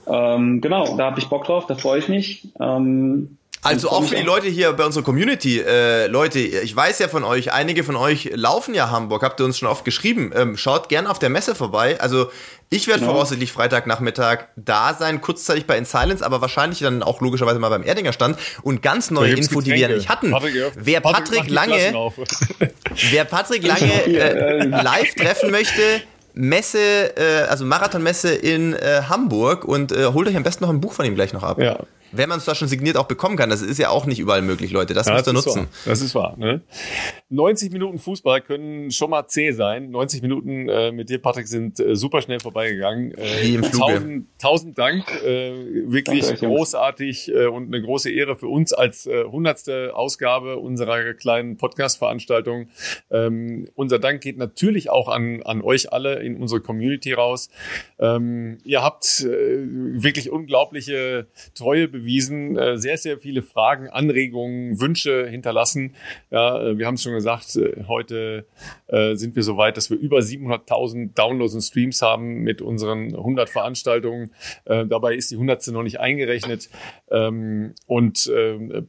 Ähm, 0.07 0.59
genau, 0.59 0.97
da 0.97 1.05
habe 1.05 1.19
ich 1.19 1.29
Bock 1.29 1.45
drauf, 1.45 1.67
da 1.67 1.75
freue 1.75 1.99
ich 1.99 2.09
mich. 2.09 2.49
Ähm, 2.59 3.37
also 3.61 3.89
auch 3.89 4.03
für 4.03 4.15
die 4.15 4.23
Leute 4.23 4.47
hier 4.47 4.73
bei 4.73 4.85
unserer 4.85 5.03
Community, 5.03 5.59
äh, 5.59 6.07
Leute, 6.07 6.39
ich 6.39 6.75
weiß 6.75 6.99
ja 6.99 7.07
von 7.07 7.23
euch, 7.23 7.53
einige 7.53 7.83
von 7.83 7.95
euch 7.95 8.31
laufen 8.33 8.73
ja 8.73 8.89
Hamburg, 8.89 9.21
habt 9.21 9.39
ihr 9.39 9.45
uns 9.45 9.59
schon 9.59 9.67
oft 9.67 9.85
geschrieben. 9.85 10.31
Ähm, 10.35 10.57
schaut 10.57 10.89
gerne 10.89 11.09
auf 11.09 11.19
der 11.19 11.29
Messe 11.29 11.53
vorbei. 11.53 11.99
Also 11.99 12.31
ich 12.69 12.87
werde 12.87 13.01
genau. 13.01 13.13
voraussichtlich 13.13 13.51
Freitagnachmittag 13.51 14.45
da 14.55 14.95
sein, 14.97 15.21
kurzzeitig 15.21 15.67
bei 15.67 15.77
In 15.77 15.85
Silence, 15.85 16.25
aber 16.25 16.41
wahrscheinlich 16.41 16.79
dann 16.79 17.03
auch 17.03 17.21
logischerweise 17.21 17.59
mal 17.59 17.69
beim 17.69 17.83
Erdinger 17.83 18.13
Stand. 18.13 18.37
Und 18.63 18.81
ganz 18.81 19.11
neue 19.11 19.33
Info, 19.33 19.61
die 19.61 19.71
wir 19.71 19.77
ja 19.77 19.87
nicht 19.89 20.09
hatten. 20.09 20.31
Patrick, 20.31 20.55
wer 20.75 21.01
Patrick, 21.01 21.39
Patrick 21.39 21.49
Lange, 21.51 22.11
wer 23.11 23.25
Patrick 23.25 23.63
Lange 23.63 24.05
äh, 24.05 24.65
live 24.65 25.13
treffen 25.15 25.51
möchte, 25.51 25.81
Messe, 26.33 27.15
äh, 27.17 27.43
also 27.49 27.65
Marathonmesse 27.65 28.33
in 28.33 28.73
äh, 28.73 29.03
Hamburg 29.09 29.65
und 29.65 29.91
äh, 29.91 30.05
holt 30.05 30.27
euch 30.27 30.35
am 30.35 30.43
besten 30.43 30.63
noch 30.63 30.71
ein 30.71 30.81
Buch 30.81 30.93
von 30.93 31.05
ihm 31.05 31.15
gleich 31.15 31.33
noch 31.33 31.43
ab. 31.43 31.59
Ja, 31.59 31.77
wenn 32.11 32.29
man 32.29 32.39
es 32.39 32.45
da 32.45 32.55
schon 32.55 32.67
signiert 32.67 32.97
auch 32.97 33.05
bekommen 33.05 33.37
kann. 33.37 33.49
Das 33.49 33.61
ist 33.61 33.77
ja 33.77 33.89
auch 33.89 34.05
nicht 34.05 34.19
überall 34.19 34.41
möglich, 34.41 34.71
Leute. 34.71 34.93
Das 34.93 35.07
ja, 35.07 35.13
müsst 35.13 35.27
ihr 35.27 35.33
nutzen. 35.33 35.55
Wahr. 35.61 35.67
Das 35.85 36.01
ist 36.01 36.15
wahr. 36.15 36.35
Ne? 36.37 36.61
90 37.29 37.71
Minuten 37.71 37.97
Fußball 37.97 38.41
können 38.41 38.91
schon 38.91 39.09
mal 39.09 39.27
zäh 39.27 39.51
sein. 39.51 39.89
90 39.91 40.21
Minuten 40.21 40.69
äh, 40.69 40.91
mit 40.91 41.09
dir, 41.09 41.19
Patrick, 41.19 41.47
sind 41.47 41.79
äh, 41.79 41.95
super 41.95 42.21
schnell 42.21 42.39
vorbeigegangen. 42.39 43.13
Äh, 43.13 43.43
Wie 43.43 43.55
im 43.55 43.63
Fluge. 43.63 43.93
Tausend, 43.93 44.27
tausend 44.39 44.77
Dank. 44.77 45.05
Äh, 45.23 45.91
wirklich 45.91 46.27
Danke, 46.27 46.47
großartig 46.47 47.31
äh, 47.33 47.47
und 47.47 47.67
eine 47.67 47.81
große 47.81 48.11
Ehre 48.11 48.35
für 48.35 48.47
uns 48.47 48.73
als 48.73 49.05
äh, 49.05 49.23
hundertste 49.23 49.95
Ausgabe 49.95 50.57
unserer 50.57 51.13
kleinen 51.13 51.57
Podcast-Veranstaltung. 51.57 52.67
Ähm, 53.09 53.69
unser 53.75 53.99
Dank 53.99 54.21
geht 54.21 54.37
natürlich 54.37 54.89
auch 54.89 55.07
an, 55.07 55.41
an 55.43 55.61
euch 55.61 55.93
alle 55.93 56.19
in 56.19 56.37
unsere 56.37 56.61
Community 56.61 57.13
raus. 57.13 57.49
Ähm, 57.99 58.57
ihr 58.63 58.83
habt 58.83 59.21
äh, 59.21 59.27
wirklich 59.27 60.29
unglaubliche 60.29 61.27
Treue 61.55 61.87
bewiesen, 61.87 62.00
äh, 62.57 62.77
sehr, 62.77 62.97
sehr 62.97 63.17
viele 63.19 63.41
Fragen, 63.41 63.89
Anregungen, 63.89 64.79
Wünsche 64.79 65.27
hinterlassen. 65.27 65.95
Ja, 66.29 66.61
äh, 66.61 66.77
wir 66.77 66.87
haben 66.87 66.95
es 66.95 67.03
schon 67.03 67.13
gesagt, 67.13 67.55
äh, 67.55 67.83
heute 67.87 68.45
sind 69.13 69.37
wir 69.37 69.43
so 69.43 69.55
weit, 69.55 69.77
dass 69.77 69.89
wir 69.89 69.97
über 69.97 70.19
700.000 70.19 71.13
Downloads 71.15 71.53
und 71.53 71.61
Streams 71.61 72.01
haben 72.01 72.41
mit 72.41 72.61
unseren 72.61 73.15
100 73.15 73.49
Veranstaltungen. 73.49 74.31
Dabei 74.65 75.15
ist 75.15 75.31
die 75.31 75.35
100. 75.35 75.67
noch 75.67 75.83
nicht 75.83 76.01
eingerechnet. 76.01 76.69
Ähm, 77.09 77.73
und 77.85 78.29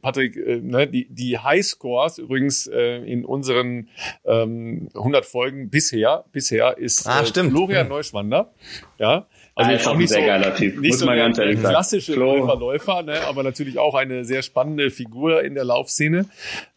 Patrick, 0.01 0.35
ne, 0.35 0.87
die, 0.87 1.07
die 1.09 1.39
Highscores 1.39 2.17
übrigens 2.17 2.67
in 2.67 3.23
unseren 3.23 3.87
ähm, 4.25 4.89
100 4.93 5.25
Folgen 5.25 5.69
bisher, 5.69 6.25
bisher 6.33 6.77
ist 6.77 7.07
ah, 7.07 7.23
Florian 7.23 7.87
Neuschwander. 7.87 8.51
Ja, 8.99 9.27
also 9.55 9.71
jetzt 9.71 9.87
auch 9.87 9.95
nicht 9.95 10.09
sehr 10.09 10.21
so, 10.21 10.27
geiler 10.27 10.55
Typ, 10.55 10.79
nicht 10.79 10.91
muss 10.91 10.99
so 10.99 11.05
man 11.05 11.17
ganz 11.17 11.37
ehrlich 11.37 11.59
sagen. 11.59 11.73
Klassische 11.73 12.15
Läufer, 12.15 13.03
ne, 13.03 13.21
aber 13.27 13.43
natürlich 13.43 13.77
auch 13.77 13.93
eine 13.93 14.25
sehr 14.25 14.41
spannende 14.41 14.89
Figur 14.89 15.43
in 15.43 15.53
der 15.53 15.63
Laufszene. 15.63 16.25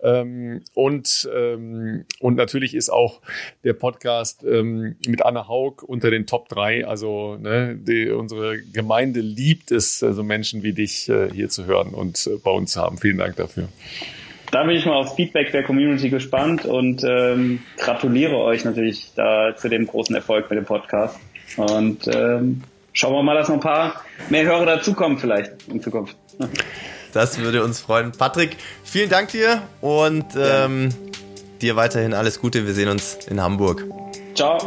Ähm, 0.02 0.62
und, 0.74 1.28
ähm, 1.34 2.04
und 2.20 2.36
natürlich 2.36 2.74
ist 2.74 2.90
auch 2.90 3.22
der 3.64 3.72
Podcast 3.72 4.44
ähm, 4.44 4.96
mit 5.06 5.24
Anna 5.24 5.48
Haug 5.48 5.82
unter 5.86 6.10
den 6.10 6.26
Top 6.26 6.50
3. 6.50 6.86
Also 6.86 7.38
ne, 7.40 7.76
die, 7.76 8.10
unsere 8.10 8.60
Gemeinde 8.60 9.20
liebt 9.20 9.70
es, 9.70 10.02
also 10.02 10.22
Menschen 10.22 10.62
wie 10.62 10.74
dich 10.74 11.08
äh, 11.08 11.30
hier 11.32 11.48
zu 11.48 11.64
hören 11.64 11.94
und 11.94 12.26
äh, 12.26 12.36
bei 12.36 12.50
uns 12.50 12.72
zu 12.72 12.82
haben. 12.82 12.98
Vielen 12.98 13.18
Dank 13.18 13.36
dafür. 13.36 13.68
Da 14.52 14.64
bin 14.64 14.76
ich 14.76 14.84
mal 14.84 14.94
aufs 14.94 15.14
Feedback 15.14 15.50
der 15.50 15.64
Community 15.64 16.08
gespannt 16.08 16.64
und 16.66 17.02
ähm, 17.04 17.60
gratuliere 17.78 18.36
euch 18.36 18.64
natürlich 18.64 19.12
da 19.16 19.56
zu 19.56 19.68
dem 19.68 19.86
großen 19.86 20.14
Erfolg 20.14 20.48
mit 20.50 20.58
dem 20.58 20.66
Podcast. 20.66 21.18
Und 21.56 22.06
ähm, 22.08 22.62
schauen 22.92 23.12
wir 23.14 23.22
mal, 23.22 23.34
dass 23.34 23.48
noch 23.48 23.56
ein 23.56 23.60
paar 23.60 24.04
mehr 24.28 24.44
Hörer 24.44 24.66
dazukommen 24.66 25.18
vielleicht 25.18 25.52
in 25.68 25.82
Zukunft. 25.82 26.16
Das 27.12 27.38
würde 27.38 27.64
uns 27.64 27.80
freuen. 27.80 28.12
Patrick, 28.12 28.56
vielen 28.84 29.08
Dank 29.08 29.30
dir 29.30 29.62
und 29.80 30.26
ähm, 30.36 30.90
dir 31.62 31.76
weiterhin 31.76 32.12
alles 32.12 32.40
Gute. 32.40 32.66
Wir 32.66 32.74
sehen 32.74 32.88
uns 32.88 33.18
in 33.28 33.40
Hamburg. 33.40 33.84
Ciao. 34.34 34.58